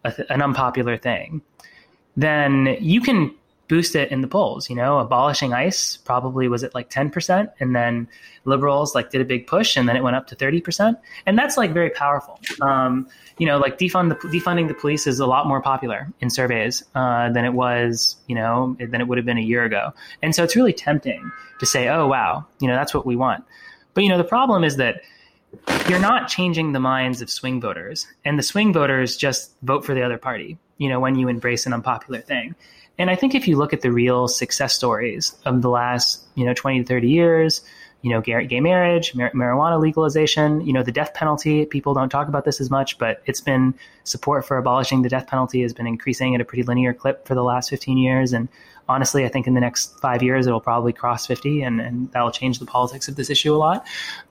a, 0.06 0.14
an 0.30 0.44
unpopular 0.44 0.96
thing, 0.96 1.42
then 2.16 2.78
you 2.80 3.02
can 3.02 3.34
boost 3.72 3.96
it 3.96 4.12
in 4.12 4.20
the 4.20 4.28
polls. 4.28 4.70
You 4.70 4.76
know, 4.76 5.00
abolishing 5.00 5.54
ICE 5.54 5.96
probably 6.04 6.50
was 6.50 6.62
at 6.62 6.76
like 6.76 6.90
10%, 6.90 7.50
and 7.62 7.74
then 7.74 8.10
liberals 8.44 8.94
like 8.94 9.12
did 9.12 9.22
a 9.22 9.26
big 9.26 9.48
push, 9.48 9.78
and 9.78 9.88
then 9.88 9.96
it 9.96 10.04
went 10.04 10.18
up 10.18 10.28
to 10.28 10.36
30%. 10.36 10.98
And 11.26 11.38
that's 11.38 11.56
like 11.56 11.72
very 11.72 11.90
powerful. 11.90 12.38
Um, 12.60 13.08
you 13.38 13.46
know, 13.46 13.60
like 13.60 13.78
defund 13.78 14.10
the, 14.10 14.16
defunding 14.28 14.68
the 14.68 14.74
police 14.74 15.08
is 15.08 15.22
a 15.22 15.26
lot 15.26 15.48
more 15.48 15.62
popular 15.62 16.10
in 16.20 16.30
surveys 16.30 16.84
uh, 16.96 17.32
than 17.32 17.46
it 17.46 17.54
was, 17.54 18.18
you 18.28 18.36
know, 18.36 18.76
than 18.78 19.00
it 19.00 19.08
would 19.08 19.18
have 19.18 19.26
been 19.26 19.38
a 19.38 19.48
year 19.54 19.64
ago. 19.64 19.94
And 20.22 20.36
so 20.36 20.44
it's 20.44 20.58
really 20.58 20.74
tempting 20.74 21.32
to 21.62 21.66
say, 21.66 21.88
oh, 21.88 22.08
wow, 22.08 22.46
you 22.60 22.68
know, 22.68 22.76
that's 22.76 22.94
what 22.94 23.06
we 23.06 23.16
want. 23.16 23.46
But, 23.94 24.04
you 24.04 24.10
know, 24.10 24.18
the 24.18 24.26
problem 24.26 24.66
is 24.66 24.76
that 24.78 25.02
you're 25.88 26.00
not 26.00 26.28
changing 26.28 26.74
the 26.74 26.82
minds 26.82 27.22
of 27.22 27.30
swing 27.30 27.62
voters. 27.62 28.06
And 28.26 28.38
the 28.38 28.44
swing 28.44 28.74
voters 28.74 29.16
just 29.16 29.54
vote 29.62 29.86
for 29.86 29.94
the 29.94 30.04
other 30.04 30.18
party, 30.18 30.58
you 30.78 30.90
know, 30.90 31.00
when 31.00 31.16
you 31.16 31.30
embrace 31.30 31.66
an 31.66 31.72
unpopular 31.72 32.20
thing. 32.20 32.54
And 33.02 33.10
I 33.10 33.16
think 33.16 33.34
if 33.34 33.48
you 33.48 33.58
look 33.58 33.74
at 33.74 33.82
the 33.82 33.92
real 33.92 34.28
success 34.28 34.76
stories 34.76 35.36
of 35.46 35.64
the 35.64 35.70
last, 35.70 36.24
you 36.36 36.46
know, 36.46 36.54
20 36.54 36.82
to 36.82 36.86
30 36.86 37.10
years, 37.10 37.62
you 38.04 38.12
know, 38.12 38.22
gay, 38.22 38.60
marriage, 38.60 39.16
mar- 39.16 39.32
marijuana 39.32 39.82
legalization, 39.82 40.62
you 40.62 40.72
know, 40.72 40.84
the 40.84 40.92
death 40.92 41.16
penalty. 41.16 41.66
People 41.66 41.96
don't 41.96 42.10
talk 42.10 42.28
about 42.28 42.46
this 42.46 42.62
as 42.62 42.70
much, 42.70 43.00
but 43.00 43.24
it's 43.26 43.42
been 43.42 43.74
support 44.04 44.46
for 44.46 44.56
abolishing 44.58 45.02
the 45.02 45.10
death 45.10 45.26
penalty 45.26 45.64
has 45.64 45.74
been 45.74 45.88
increasing 45.88 46.36
at 46.36 46.42
a 46.42 46.46
pretty 46.46 46.62
linear 46.62 46.94
clip 46.94 47.28
for 47.28 47.34
the 47.34 47.44
last 47.44 47.72
15 47.72 47.98
years. 47.98 48.34
And 48.34 48.48
honestly, 48.88 49.26
I 49.26 49.30
think 49.30 49.48
in 49.48 49.56
the 49.56 49.62
next 49.62 50.00
five 50.00 50.22
years, 50.22 50.46
it'll 50.46 50.62
probably 50.62 50.94
cross 50.94 51.26
50 51.26 51.64
and, 51.64 51.82
and 51.82 52.12
that'll 52.12 52.32
change 52.32 52.60
the 52.60 52.66
politics 52.68 53.08
of 53.08 53.16
this 53.16 53.32
issue 53.32 53.56
a 53.56 53.58
lot. 53.58 53.84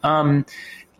Um, 0.05 0.47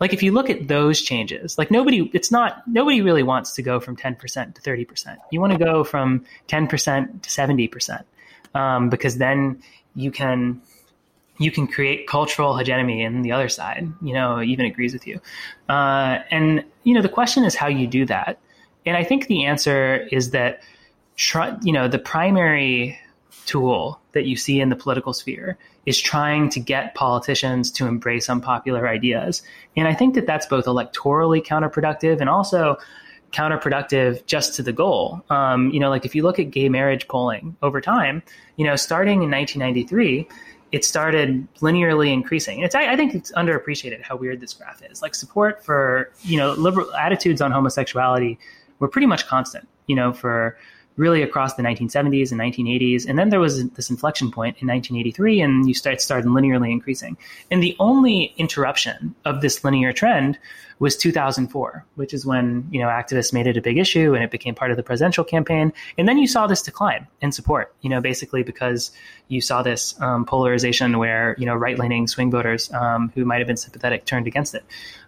like 0.01 0.13
if 0.13 0.23
you 0.23 0.31
look 0.31 0.49
at 0.49 0.67
those 0.67 0.99
changes, 0.99 1.59
like 1.59 1.69
nobody, 1.69 2.09
it's 2.11 2.31
not, 2.31 2.67
nobody 2.67 3.01
really 3.01 3.21
wants 3.21 3.53
to 3.53 3.61
go 3.61 3.79
from 3.79 3.95
10% 3.95 4.55
to 4.55 4.61
30%. 4.61 5.17
You 5.31 5.39
want 5.39 5.53
to 5.53 5.59
go 5.63 5.83
from 5.83 6.25
10% 6.47 7.21
to 7.21 7.29
70%. 7.29 8.03
Um, 8.53 8.89
because 8.89 9.19
then 9.19 9.61
you 9.95 10.09
can, 10.09 10.59
you 11.37 11.51
can 11.51 11.67
create 11.67 12.07
cultural 12.07 12.57
hegemony 12.57 13.03
in 13.03 13.21
the 13.21 13.31
other 13.31 13.47
side, 13.47 13.87
you 14.01 14.13
know, 14.13 14.41
even 14.41 14.65
agrees 14.65 14.91
with 14.91 15.05
you. 15.05 15.21
Uh, 15.69 16.19
and, 16.31 16.65
you 16.83 16.95
know, 16.95 17.01
the 17.03 17.09
question 17.09 17.43
is 17.43 17.53
how 17.53 17.67
you 17.67 17.85
do 17.85 18.05
that. 18.07 18.39
And 18.87 18.97
I 18.97 19.03
think 19.03 19.27
the 19.27 19.45
answer 19.45 20.07
is 20.11 20.31
that, 20.31 20.63
try, 21.15 21.55
you 21.61 21.71
know, 21.71 21.87
the 21.87 21.99
primary 21.99 22.99
tool 23.51 23.99
that 24.13 24.25
you 24.25 24.37
see 24.37 24.61
in 24.61 24.69
the 24.69 24.75
political 24.75 25.13
sphere 25.13 25.57
is 25.85 25.99
trying 25.99 26.49
to 26.49 26.59
get 26.59 26.95
politicians 26.95 27.69
to 27.71 27.85
embrace 27.85 28.29
unpopular 28.29 28.87
ideas. 28.87 29.41
And 29.75 29.87
I 29.87 29.93
think 29.93 30.15
that 30.15 30.25
that's 30.25 30.45
both 30.45 30.65
electorally 30.65 31.43
counterproductive 31.45 32.21
and 32.21 32.29
also 32.29 32.77
counterproductive 33.33 34.25
just 34.25 34.55
to 34.55 34.63
the 34.63 34.71
goal. 34.71 35.23
Um, 35.29 35.69
you 35.71 35.79
know, 35.79 35.89
like 35.89 36.05
if 36.05 36.15
you 36.15 36.23
look 36.23 36.39
at 36.39 36.51
gay 36.51 36.69
marriage 36.69 37.07
polling 37.07 37.57
over 37.61 37.81
time, 37.81 38.23
you 38.55 38.65
know, 38.65 38.75
starting 38.75 39.23
in 39.23 39.31
1993, 39.31 40.27
it 40.71 40.85
started 40.85 41.47
linearly 41.55 42.13
increasing. 42.13 42.61
It's 42.61 42.75
I, 42.75 42.93
I, 42.93 42.95
think 42.95 43.13
it's 43.13 43.31
underappreciated 43.33 44.01
how 44.01 44.15
weird 44.15 44.39
this 44.39 44.53
graph 44.53 44.81
is. 44.89 45.01
Like 45.01 45.15
support 45.15 45.65
for 45.65 46.11
you 46.21 46.37
know 46.37 46.53
liberal 46.53 46.93
attitudes 46.95 47.41
on 47.41 47.51
homosexuality 47.51 48.37
were 48.79 48.87
pretty 48.87 49.07
much 49.07 49.27
constant. 49.27 49.67
You 49.87 49.97
know 49.97 50.13
for 50.13 50.57
really 50.97 51.21
across 51.21 51.55
the 51.55 51.63
1970s 51.63 52.31
and 52.31 52.39
1980s. 52.39 53.07
And 53.07 53.17
then 53.17 53.29
there 53.29 53.39
was 53.39 53.67
this 53.71 53.89
inflection 53.89 54.29
point 54.31 54.57
in 54.59 54.67
1983, 54.67 55.41
and 55.41 55.67
you 55.67 55.73
start 55.73 56.01
started 56.01 56.27
linearly 56.27 56.71
increasing. 56.71 57.17
And 57.49 57.63
the 57.63 57.75
only 57.79 58.33
interruption 58.37 59.15
of 59.25 59.41
this 59.41 59.63
linear 59.63 59.93
trend 59.93 60.37
was 60.79 60.97
2004, 60.97 61.85
which 61.95 62.11
is 62.11 62.25
when 62.25 62.67
you 62.71 62.79
know 62.79 62.87
activists 62.87 63.31
made 63.31 63.47
it 63.47 63.55
a 63.55 63.61
big 63.61 63.77
issue 63.77 64.15
and 64.15 64.23
it 64.23 64.31
became 64.31 64.55
part 64.55 64.71
of 64.71 64.77
the 64.77 64.83
presidential 64.83 65.23
campaign. 65.23 65.71
And 65.97 66.09
then 66.09 66.17
you 66.17 66.27
saw 66.27 66.47
this 66.47 66.61
decline 66.61 67.07
in 67.21 67.31
support. 67.31 67.73
You 67.81 67.89
know, 67.89 68.01
basically 68.01 68.43
because 68.43 68.91
you 69.27 69.41
saw 69.41 69.61
this 69.61 69.99
um, 70.01 70.25
polarization 70.25 70.97
where 70.97 71.35
you 71.37 71.45
know 71.45 71.55
right-leaning 71.55 72.07
swing 72.07 72.31
voters 72.31 72.71
um, 72.73 73.11
who 73.15 73.25
might 73.25 73.37
have 73.37 73.47
been 73.47 73.57
sympathetic 73.57 74.05
turned 74.05 74.27
against 74.27 74.55
it. 74.55 74.65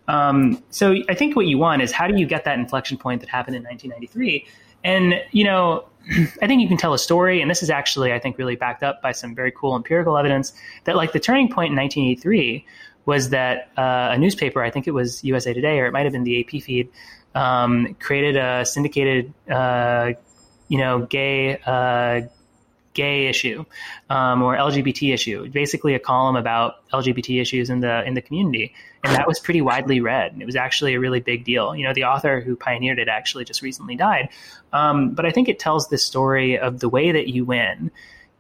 Um, 0.08 0.62
so 0.70 0.96
I 1.10 1.14
think 1.14 1.36
what 1.36 1.48
you 1.48 1.58
want 1.58 1.82
is 1.82 1.92
how 1.92 2.08
do 2.08 2.18
you 2.18 2.26
get 2.26 2.44
that 2.46 2.60
inflection 2.60 2.98
point 2.98 3.22
that 3.22 3.30
happened 3.30 3.56
in 3.56 3.64
1993 3.64 4.46
and, 4.84 5.16
you 5.32 5.44
know, 5.44 5.86
I 6.42 6.48
think 6.48 6.62
you 6.62 6.68
can 6.68 6.78
tell 6.78 6.94
a 6.94 7.00
story, 7.00 7.42
and 7.42 7.50
this 7.50 7.64
is 7.64 7.70
actually, 7.70 8.14
I 8.14 8.20
think, 8.20 8.38
really 8.38 8.56
backed 8.56 8.84
up 8.84 9.02
by 9.02 9.12
some 9.12 9.36
very 9.36 9.52
cool 9.52 9.76
empirical 9.76 10.18
evidence 10.18 10.54
that, 10.84 10.96
like, 10.96 11.12
the 11.12 11.20
turning 11.20 11.48
point 11.48 11.72
in 11.72 11.78
1983 11.78 12.66
was 13.06 13.30
that 13.30 13.70
uh, 13.78 14.10
a 14.12 14.18
newspaper, 14.18 14.64
I 14.64 14.70
think 14.70 14.88
it 14.88 14.92
was 14.92 15.24
USA 15.24 15.54
Today, 15.54 15.80
or 15.80 15.86
it 15.88 15.92
might 15.92 16.04
have 16.04 16.14
been 16.14 16.24
the 16.24 16.40
AP 16.40 16.62
feed, 16.62 16.90
um, 17.36 17.96
created 18.00 18.38
a 18.38 18.66
syndicated, 18.66 19.34
uh, 19.50 20.14
you 20.68 20.78
know, 20.78 21.06
gay 21.06 21.60
uh, 21.66 22.22
gay 22.94 23.28
issue 23.28 23.66
um, 24.10 24.42
or 24.42 24.56
LGBT 24.56 25.14
issue, 25.14 25.50
basically 25.50 25.94
a 25.94 26.00
column 26.00 26.36
about 26.36 26.88
LGBT 26.90 27.42
issues 27.42 27.70
in 27.70 27.80
the 27.80 28.04
in 28.06 28.14
the 28.14 28.22
community, 28.22 28.74
and 29.04 29.16
that 29.16 29.28
was 29.28 29.40
pretty 29.40 29.62
widely 29.62 30.00
read. 30.00 30.34
And 30.34 30.42
it 30.42 30.46
was 30.46 30.56
actually 30.56 30.94
a 30.94 31.00
really 31.00 31.20
big 31.20 31.44
deal. 31.44 31.76
You 31.76 31.86
know, 31.86 31.94
the 31.94 32.04
author 32.04 32.42
who 32.42 32.56
pioneered 32.56 33.00
it 33.00 33.08
actually 33.08 33.46
just 33.46 33.62
recently 33.62 33.96
died, 33.96 34.30
um, 34.72 35.14
but 35.14 35.26
I 35.26 35.32
think 35.32 35.50
it 35.50 35.60
tells 35.60 35.90
the 35.90 35.98
story 35.98 36.58
of 36.58 36.80
the 36.80 36.90
way 36.90 37.12
that 37.12 37.28
you 37.28 37.46
win 37.46 37.92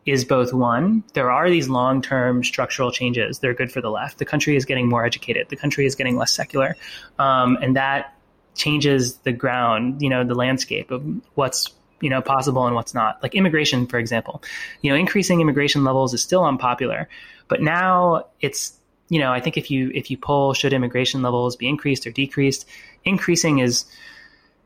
is 0.05 0.25
both 0.25 0.53
one, 0.53 1.03
there 1.13 1.31
are 1.31 1.49
these 1.49 1.69
long 1.69 2.01
term 2.01 2.43
structural 2.43 2.91
changes. 2.91 3.39
They're 3.39 3.53
good 3.53 3.71
for 3.71 3.81
the 3.81 3.89
left. 3.89 4.17
The 4.17 4.25
country 4.25 4.55
is 4.55 4.65
getting 4.65 4.89
more 4.89 5.05
educated. 5.05 5.49
The 5.49 5.55
country 5.55 5.85
is 5.85 5.95
getting 5.95 6.17
less 6.17 6.31
secular. 6.31 6.75
Um, 7.19 7.57
and 7.61 7.75
that 7.75 8.17
changes 8.55 9.17
the 9.17 9.31
ground, 9.31 10.01
you 10.01 10.09
know, 10.09 10.23
the 10.23 10.35
landscape 10.35 10.91
of 10.91 11.03
what's 11.35 11.71
you 12.03 12.09
know 12.09 12.21
possible 12.21 12.65
and 12.67 12.75
what's 12.75 12.93
not 12.93 13.21
like 13.23 13.33
immigration 13.33 13.87
for 13.87 13.97
example 13.97 14.43
you 14.81 14.89
know 14.89 14.95
increasing 14.95 15.41
immigration 15.41 15.83
levels 15.83 16.13
is 16.13 16.21
still 16.21 16.43
unpopular 16.43 17.07
but 17.47 17.61
now 17.61 18.25
it's 18.41 18.77
you 19.09 19.19
know 19.19 19.31
i 19.31 19.39
think 19.39 19.57
if 19.57 19.71
you 19.71 19.89
if 19.95 20.11
you 20.11 20.17
poll 20.17 20.53
should 20.53 20.73
immigration 20.73 21.21
levels 21.21 21.55
be 21.55 21.67
increased 21.67 22.05
or 22.05 22.11
decreased 22.11 22.67
increasing 23.05 23.59
is 23.59 23.85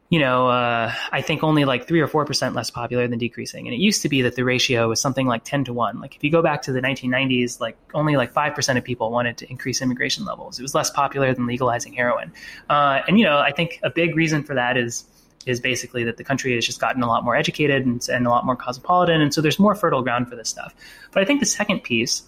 you 0.10 0.20
know, 0.20 0.48
uh, 0.48 0.94
I 1.12 1.22
think 1.22 1.44
only 1.44 1.66
like 1.66 1.86
three 1.86 2.00
or 2.00 2.08
four 2.08 2.24
percent 2.24 2.56
less 2.56 2.70
popular 2.70 3.10
than 3.10 3.20
decreasing. 3.20 3.68
And 3.68 3.74
it 3.74 3.80
used 3.80 4.02
to 4.04 4.10
be 4.10 4.22
that 4.22 4.36
the 4.36 4.44
ratio 4.46 4.88
was 4.88 5.02
something 5.02 5.28
like 5.28 5.44
ten 5.44 5.66
to 5.66 5.74
one. 5.74 6.00
Like 6.00 6.16
if 6.16 6.24
you 6.24 6.32
go 6.32 6.42
back 6.42 6.62
to 6.64 6.72
the 6.72 6.80
1990s, 6.80 7.60
like 7.60 7.78
only 7.94 8.16
like 8.16 8.32
five 8.32 8.56
percent 8.56 8.78
of 8.78 8.86
people 8.86 9.12
wanted 9.12 9.38
to 9.40 9.50
increase 9.50 9.82
immigration 9.82 10.24
levels. 10.24 10.60
It 10.60 10.62
was 10.62 10.74
less 10.74 10.90
popular 10.90 11.34
than 11.34 11.46
legalizing 11.46 11.92
heroin. 11.92 12.32
Uh, 12.70 13.02
and 13.08 13.20
you 13.20 13.26
know, 13.26 13.38
I 13.38 13.52
think 13.52 13.82
a 13.84 13.90
big 13.90 14.16
reason 14.16 14.44
for 14.44 14.54
that 14.54 14.78
is 14.78 15.04
is 15.48 15.60
basically 15.60 16.04
that 16.04 16.18
the 16.18 16.24
country 16.24 16.54
has 16.56 16.66
just 16.66 16.80
gotten 16.80 17.02
a 17.02 17.08
lot 17.08 17.24
more 17.24 17.36
educated 17.36 17.86
and, 17.86 18.08
and 18.10 18.28
a 18.28 18.30
lot 18.30 18.46
more 18.46 18.56
cosmopolitan, 18.56 19.22
and 19.22 19.34
so 19.34 19.42
there's 19.42 19.60
more 19.60 19.76
fertile 19.76 20.02
ground 20.02 20.30
for 20.30 20.36
this 20.36 20.50
stuff. 20.50 20.76
But 21.12 21.24
I 21.24 21.26
think 21.26 21.40
the 21.40 21.46
second 21.46 21.84
piece 21.84 22.24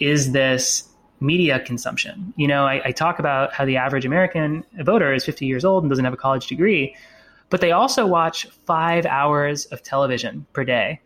is 0.00 0.32
this 0.32 0.88
media 1.20 1.60
consumption. 1.60 2.34
You 2.36 2.48
know, 2.48 2.66
I, 2.66 2.82
I 2.86 2.92
talk 2.92 3.18
about 3.18 3.52
how 3.52 3.64
the 3.64 3.76
average 3.76 4.04
American 4.04 4.64
voter 4.80 5.14
is 5.14 5.24
50 5.24 5.46
years 5.46 5.64
old 5.64 5.84
and 5.84 5.90
doesn't 5.90 6.04
have 6.04 6.14
a 6.14 6.18
college 6.18 6.48
degree 6.48 6.94
but 7.50 7.60
they 7.60 7.70
also 7.70 8.04
watch 8.04 8.46
five 8.66 9.06
hours 9.06 9.66
of 9.66 9.82
television 9.82 10.44
per 10.52 10.64
day. 10.64 11.00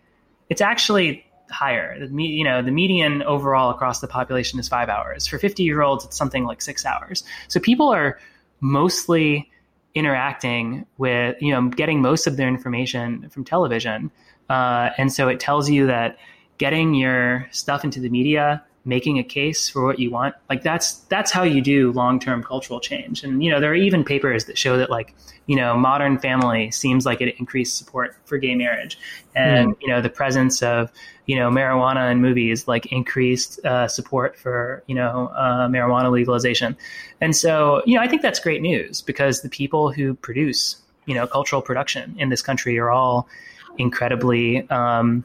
It's 0.49 0.63
actually 0.63 1.27
higher. 1.51 2.07
The, 2.07 2.23
you 2.23 2.43
know, 2.43 2.63
the 2.63 2.71
median 2.71 3.23
overall 3.23 3.71
across 3.71 4.01
the 4.01 4.09
population 4.09 4.59
is 4.59 4.67
five 4.67 4.89
hours. 4.89 5.27
For 5.27 5.39
50 5.39 5.63
year 5.63 5.83
olds, 5.83 6.05
it's 6.05 6.17
something 6.17 6.45
like 6.45 6.63
six 6.63 6.87
hours. 6.87 7.23
So 7.49 7.61
people 7.61 7.91
are 7.91 8.19
mostly 8.61 9.51
interacting 9.95 10.87
with, 10.99 11.37
you 11.41 11.53
know, 11.53 11.69
getting 11.69 12.01
most 12.01 12.27
of 12.27 12.37
their 12.37 12.49
information 12.49 13.29
from 13.31 13.45
television. 13.45 14.11
Uh, 14.49 14.91
and 14.99 15.13
so 15.13 15.29
it 15.29 15.41
tells 15.41 15.69
you 15.69 15.87
that 15.87 16.19
getting 16.59 16.95
your 16.95 17.49
stuff 17.51 17.85
into 17.85 18.01
the 18.01 18.09
media 18.09 18.63
making 18.85 19.19
a 19.19 19.23
case 19.23 19.69
for 19.69 19.85
what 19.85 19.99
you 19.99 20.11
want 20.11 20.35
like 20.49 20.63
that's 20.63 20.95
that's 21.09 21.31
how 21.31 21.43
you 21.43 21.61
do 21.61 21.93
long-term 21.93 22.43
cultural 22.43 22.81
change. 22.81 23.23
And 23.23 23.43
you 23.45 23.51
know 23.51 23.61
there 23.61 23.71
are 23.71 23.75
even 23.75 24.05
papers 24.05 24.47
that 24.47 24.57
show 24.57 24.79
that 24.79 24.91
like 24.91 25.15
you 25.47 25.57
know 25.57 25.77
modern 25.77 26.19
family 26.19 26.71
seems 26.71 27.05
like 27.05 27.21
it 27.21 27.35
increased 27.39 27.77
support 27.77 28.17
for 28.25 28.39
gay 28.39 28.55
marriage. 28.55 28.99
And 29.35 29.75
mm. 29.75 29.83
you 29.83 29.89
know 29.89 30.01
the 30.01 30.11
presence 30.11 30.63
of 30.63 30.91
you 31.27 31.37
know 31.37 31.51
marijuana 31.51 32.11
in 32.11 32.23
movies 32.23 32.67
like 32.67 32.87
increased 32.87 33.65
uh, 33.65 33.89
support 33.89 34.39
for 34.39 34.83
you 34.87 34.95
know 34.95 35.31
uh, 35.37 35.69
marijuana 35.69 36.11
legalization. 36.11 36.77
And 37.21 37.37
so 37.37 37.83
you 37.85 37.95
know 37.95 38.03
i 38.03 38.09
think 38.09 38.23
that's 38.23 38.41
great 38.41 38.63
news 38.63 39.03
because 39.03 39.43
the 39.43 39.49
people 39.49 39.93
who 39.93 40.15
produce 40.15 40.77
you 41.07 41.15
know 41.15 41.27
cultural 41.27 41.63
production 41.63 42.15
in 42.19 42.31
this 42.31 42.43
country 42.43 42.79
are 42.79 42.91
all 42.91 43.29
incredibly 43.77 44.69
um, 44.71 45.25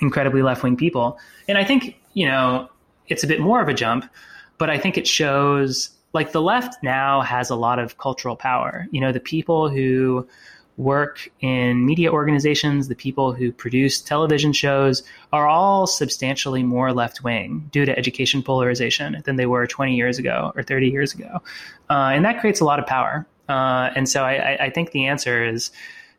incredibly 0.00 0.42
left-wing 0.42 0.76
people. 0.76 1.18
And 1.48 1.56
i 1.56 1.64
think 1.64 1.96
you 2.12 2.26
know 2.26 2.68
it's 3.10 3.24
a 3.24 3.26
bit 3.26 3.40
more 3.40 3.60
of 3.60 3.68
a 3.68 3.74
jump, 3.74 4.10
but 4.58 4.70
I 4.70 4.78
think 4.78 4.96
it 4.96 5.06
shows 5.06 5.90
like 6.12 6.32
the 6.32 6.42
left 6.42 6.82
now 6.82 7.20
has 7.20 7.50
a 7.50 7.56
lot 7.56 7.78
of 7.78 7.98
cultural 7.98 8.36
power. 8.36 8.86
You 8.90 9.00
know, 9.00 9.12
the 9.12 9.20
people 9.20 9.68
who 9.68 10.26
work 10.76 11.30
in 11.40 11.84
media 11.84 12.10
organizations, 12.10 12.88
the 12.88 12.94
people 12.94 13.32
who 13.32 13.52
produce 13.52 14.00
television 14.00 14.52
shows 14.52 15.02
are 15.32 15.46
all 15.46 15.86
substantially 15.86 16.62
more 16.62 16.92
left 16.92 17.22
wing 17.22 17.68
due 17.70 17.84
to 17.84 17.96
education 17.98 18.42
polarization 18.42 19.20
than 19.24 19.36
they 19.36 19.46
were 19.46 19.66
20 19.66 19.94
years 19.94 20.18
ago 20.18 20.52
or 20.56 20.62
30 20.62 20.88
years 20.88 21.14
ago. 21.14 21.42
Uh, 21.90 22.10
and 22.14 22.24
that 22.24 22.40
creates 22.40 22.60
a 22.60 22.64
lot 22.64 22.78
of 22.78 22.86
power. 22.86 23.26
Uh, 23.48 23.90
and 23.94 24.08
so 24.08 24.24
I, 24.24 24.56
I, 24.66 24.70
think 24.70 24.92
the 24.92 25.06
answer 25.06 25.44
is, 25.44 25.70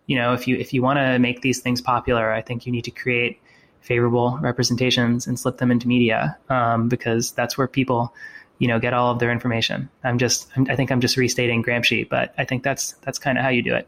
you 0.05 0.17
know, 0.17 0.33
if 0.33 0.47
you 0.49 0.57
if 0.57 0.73
you 0.73 0.81
want 0.81 0.99
to 0.99 1.17
make 1.17 1.41
these 1.41 1.59
things 1.59 1.79
popular, 1.79 2.31
I 2.31 2.41
think 2.41 2.65
you 2.65 2.73
need 2.73 2.83
to 2.83 2.91
create 2.91 3.40
favorable 3.81 4.37
representations 4.41 5.27
and 5.27 5.39
slip 5.39 5.57
them 5.57 5.71
into 5.71 5.87
media 5.87 6.37
um, 6.49 6.87
because 6.87 7.31
that's 7.31 7.57
where 7.57 7.67
people 7.67 8.13
you 8.59 8.67
know 8.67 8.79
get 8.79 8.93
all 8.93 9.11
of 9.11 9.19
their 9.19 9.31
information. 9.31 9.89
I'm 10.03 10.17
just 10.17 10.47
i 10.69 10.75
think 10.75 10.91
i'm 10.91 11.01
just 11.01 11.17
restating 11.17 11.63
gramsci 11.63 12.07
but 12.07 12.33
i 12.37 12.45
think 12.45 12.63
that's 12.63 12.93
that's 13.01 13.17
kind 13.17 13.37
of 13.37 13.43
how 13.43 13.49
you 13.49 13.63
do 13.63 13.75
it. 13.75 13.87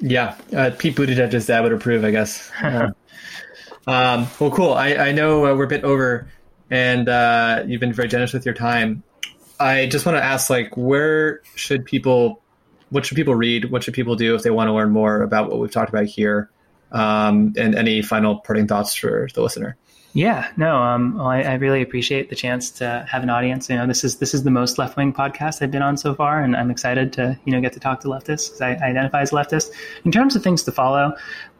Yeah 0.00 0.36
uh, 0.54 0.70
pete 0.78 0.94
buttigieg's 0.94 1.46
dad 1.46 1.62
would 1.62 1.72
approve 1.72 2.04
i 2.04 2.10
guess. 2.10 2.50
Uh, 2.62 2.90
um, 3.86 4.26
well 4.38 4.50
cool. 4.50 4.74
I, 4.74 4.94
I 4.96 5.12
know 5.12 5.46
uh, 5.46 5.54
we're 5.56 5.64
a 5.64 5.68
bit 5.68 5.84
over 5.84 6.28
and 6.70 7.08
uh, 7.08 7.62
you've 7.66 7.80
been 7.80 7.92
very 7.92 8.08
generous 8.08 8.32
with 8.32 8.44
your 8.44 8.54
time. 8.54 9.02
I 9.60 9.86
just 9.86 10.04
want 10.04 10.16
to 10.18 10.24
ask 10.24 10.50
like 10.50 10.76
where 10.76 11.40
should 11.54 11.84
people 11.84 12.42
what 12.90 13.06
should 13.06 13.16
people 13.16 13.34
read? 13.34 13.70
What 13.70 13.82
should 13.82 13.94
people 13.94 14.16
do 14.16 14.34
if 14.34 14.42
they 14.42 14.50
want 14.50 14.68
to 14.68 14.72
learn 14.72 14.90
more 14.90 15.22
about 15.22 15.50
what 15.50 15.58
we've 15.58 15.72
talked 15.72 15.88
about 15.88 16.04
here 16.04 16.50
um, 16.94 17.52
and 17.58 17.74
any 17.74 18.00
final 18.00 18.36
parting 18.36 18.66
thoughts 18.66 18.94
for 18.94 19.28
the 19.34 19.42
listener. 19.42 19.76
Yeah, 20.16 20.48
no, 20.56 20.80
um, 20.80 21.16
well, 21.16 21.26
I, 21.26 21.42
I, 21.42 21.54
really 21.54 21.82
appreciate 21.82 22.30
the 22.30 22.36
chance 22.36 22.70
to 22.70 23.04
have 23.10 23.24
an 23.24 23.30
audience. 23.30 23.68
You 23.68 23.74
know, 23.74 23.86
this 23.88 24.04
is 24.04 24.18
this 24.18 24.32
is 24.32 24.44
the 24.44 24.50
most 24.50 24.78
left 24.78 24.96
wing 24.96 25.12
podcast 25.12 25.60
I've 25.60 25.72
been 25.72 25.82
on 25.82 25.96
so 25.96 26.14
far, 26.14 26.40
and 26.40 26.54
I'm 26.54 26.70
excited 26.70 27.12
to 27.14 27.36
you 27.44 27.52
know 27.52 27.60
get 27.60 27.72
to 27.72 27.80
talk 27.80 27.98
to 28.02 28.08
leftists 28.08 28.46
because 28.46 28.60
I, 28.60 28.74
I 28.74 28.90
identify 28.90 29.22
as 29.22 29.32
leftist. 29.32 29.72
In 30.04 30.12
terms 30.12 30.36
of 30.36 30.44
things 30.44 30.62
to 30.62 30.72
follow, 30.72 31.14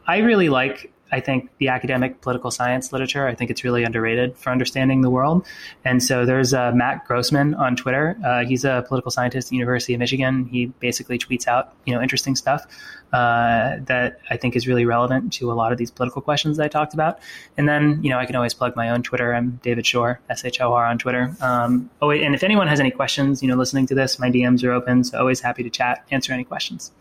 I 0.07 0.19
really 0.19 0.47
like 0.47 0.89
I 1.11 1.19
think 1.19 1.49
the 1.59 1.67
academic 1.67 2.21
political 2.21 2.49
science 2.49 2.91
literature, 2.91 3.27
I 3.27 3.35
think 3.35 3.51
it's 3.51 3.63
really 3.63 3.83
underrated 3.83 4.37
for 4.37 4.49
understanding 4.51 5.01
the 5.01 5.09
world. 5.09 5.45
And 5.83 6.01
so 6.03 6.25
there's 6.25 6.53
uh, 6.53 6.71
Matt 6.73 7.05
Grossmann 7.05 7.53
on 7.55 7.75
Twitter. 7.75 8.17
Uh, 8.25 8.43
he's 8.43 8.65
a 8.65 8.83
political 8.87 9.11
scientist 9.11 9.47
at 9.47 9.49
the 9.51 9.55
University 9.55 9.93
of 9.93 9.99
Michigan. 9.99 10.45
He 10.45 10.65
basically 10.65 11.19
tweets 11.19 11.47
out, 11.47 11.73
you 11.85 11.93
know, 11.93 12.01
interesting 12.01 12.35
stuff 12.35 12.65
uh, 13.15 13.77
that 13.85 14.19
I 14.29 14.35
think 14.35 14.57
is 14.57 14.67
really 14.67 14.83
relevant 14.83 15.31
to 15.33 15.49
a 15.49 15.53
lot 15.53 15.71
of 15.71 15.77
these 15.77 15.89
political 15.89 16.21
questions 16.21 16.57
that 16.57 16.65
I 16.65 16.67
talked 16.67 16.93
about. 16.93 17.19
And 17.57 17.65
then, 17.65 18.03
you 18.03 18.09
know, 18.09 18.19
I 18.19 18.25
can 18.25 18.35
always 18.35 18.53
plug 18.53 18.75
my 18.75 18.89
own 18.89 19.03
Twitter. 19.03 19.33
I'm 19.33 19.57
David 19.63 19.85
Shor, 19.85 20.19
S 20.29 20.43
H 20.43 20.59
O 20.59 20.73
R 20.73 20.85
on 20.85 20.97
Twitter. 20.97 21.33
Um, 21.39 21.89
oh, 22.01 22.11
and 22.11 22.35
if 22.35 22.43
anyone 22.43 22.67
has 22.67 22.81
any 22.81 22.91
questions, 22.91 23.41
you 23.41 23.47
know, 23.47 23.55
listening 23.55 23.87
to 23.87 23.95
this, 23.95 24.19
my 24.19 24.29
DMs 24.29 24.65
are 24.65 24.73
open. 24.73 25.05
So 25.05 25.17
always 25.17 25.39
happy 25.39 25.63
to 25.63 25.69
chat, 25.69 26.03
answer 26.11 26.33
any 26.33 26.43
questions. 26.43 26.91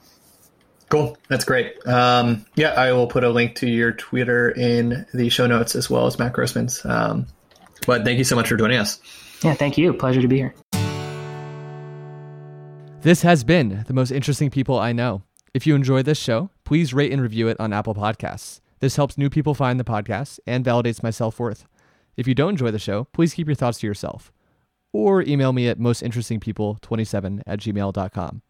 Cool. 0.89 1.19
That's 1.27 1.45
great. 1.45 1.85
Um, 1.85 2.47
yeah, 2.55 2.75
I 2.75 2.93
will 2.93 3.09
put 3.09 3.25
a 3.25 3.31
link 3.31 3.57
to 3.57 3.69
your 3.69 3.91
Twitter 3.91 4.51
in 4.51 5.07
the 5.13 5.31
show 5.31 5.49
notes 5.49 5.75
as 5.75 5.91
well 5.91 6.07
as 6.07 6.17
Matt 6.17 6.33
Grossmann's. 6.33 6.85
Um, 6.85 7.27
but 7.89 8.05
thank 8.05 8.19
you 8.19 8.25
so 8.25 8.37
much 8.37 8.49
for 8.49 8.57
joining 8.57 8.79
us. 8.79 9.01
Yeah, 9.43 9.55
thank 9.55 9.77
you. 9.77 9.93
Pleasure 9.93 10.23
to 10.23 10.29
be 10.29 10.37
here. 10.37 10.55
This 13.01 13.23
has 13.23 13.43
been 13.43 13.83
the 13.89 13.95
most 13.95 14.13
interesting 14.13 14.49
people 14.49 14.79
I 14.79 14.93
know. 14.93 15.25
If 15.55 15.69
you 15.69 15.77
enjoy 15.77 16.03
this 16.03 16.19
show, 16.19 16.51
please 16.65 16.93
rate 16.93 17.13
and 17.13 17.23
review 17.23 17.47
it 17.47 17.59
on 17.61 17.73
Apple 17.73 17.95
Podcasts. 17.95 18.61
This 18.81 18.97
helps 18.97 19.17
new 19.17 19.31
people 19.31 19.55
find 19.55 19.79
the 19.79 19.85
podcast 19.85 20.41
and 20.49 20.65
validates 20.65 21.01
my 21.01 21.11
self 21.11 21.39
worth. 21.39 21.65
If 22.17 22.27
you 22.27 22.35
don't 22.35 22.51
enjoy 22.51 22.73
the 22.73 22.79
show, 22.81 23.05
please 23.13 23.35
keep 23.35 23.47
your 23.47 23.55
thoughts 23.55 23.79
to 23.79 23.87
yourself. 23.87 24.33
Or 24.93 25.23
email 25.23 25.53
me 25.53 25.69
at 25.69 25.79
mostinterestingpeople27 25.79 27.43
at 27.47 27.61
gmail.com. 27.61 28.43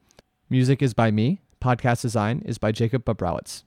Music 0.49 0.83
is 0.83 0.95
by 0.95 1.11
me, 1.11 1.43
Podcast 1.61 2.03
design 2.03 2.43
is 2.45 2.59
by 2.59 2.73
Jacob 2.73 3.05
Bubrowitz. 3.05 3.63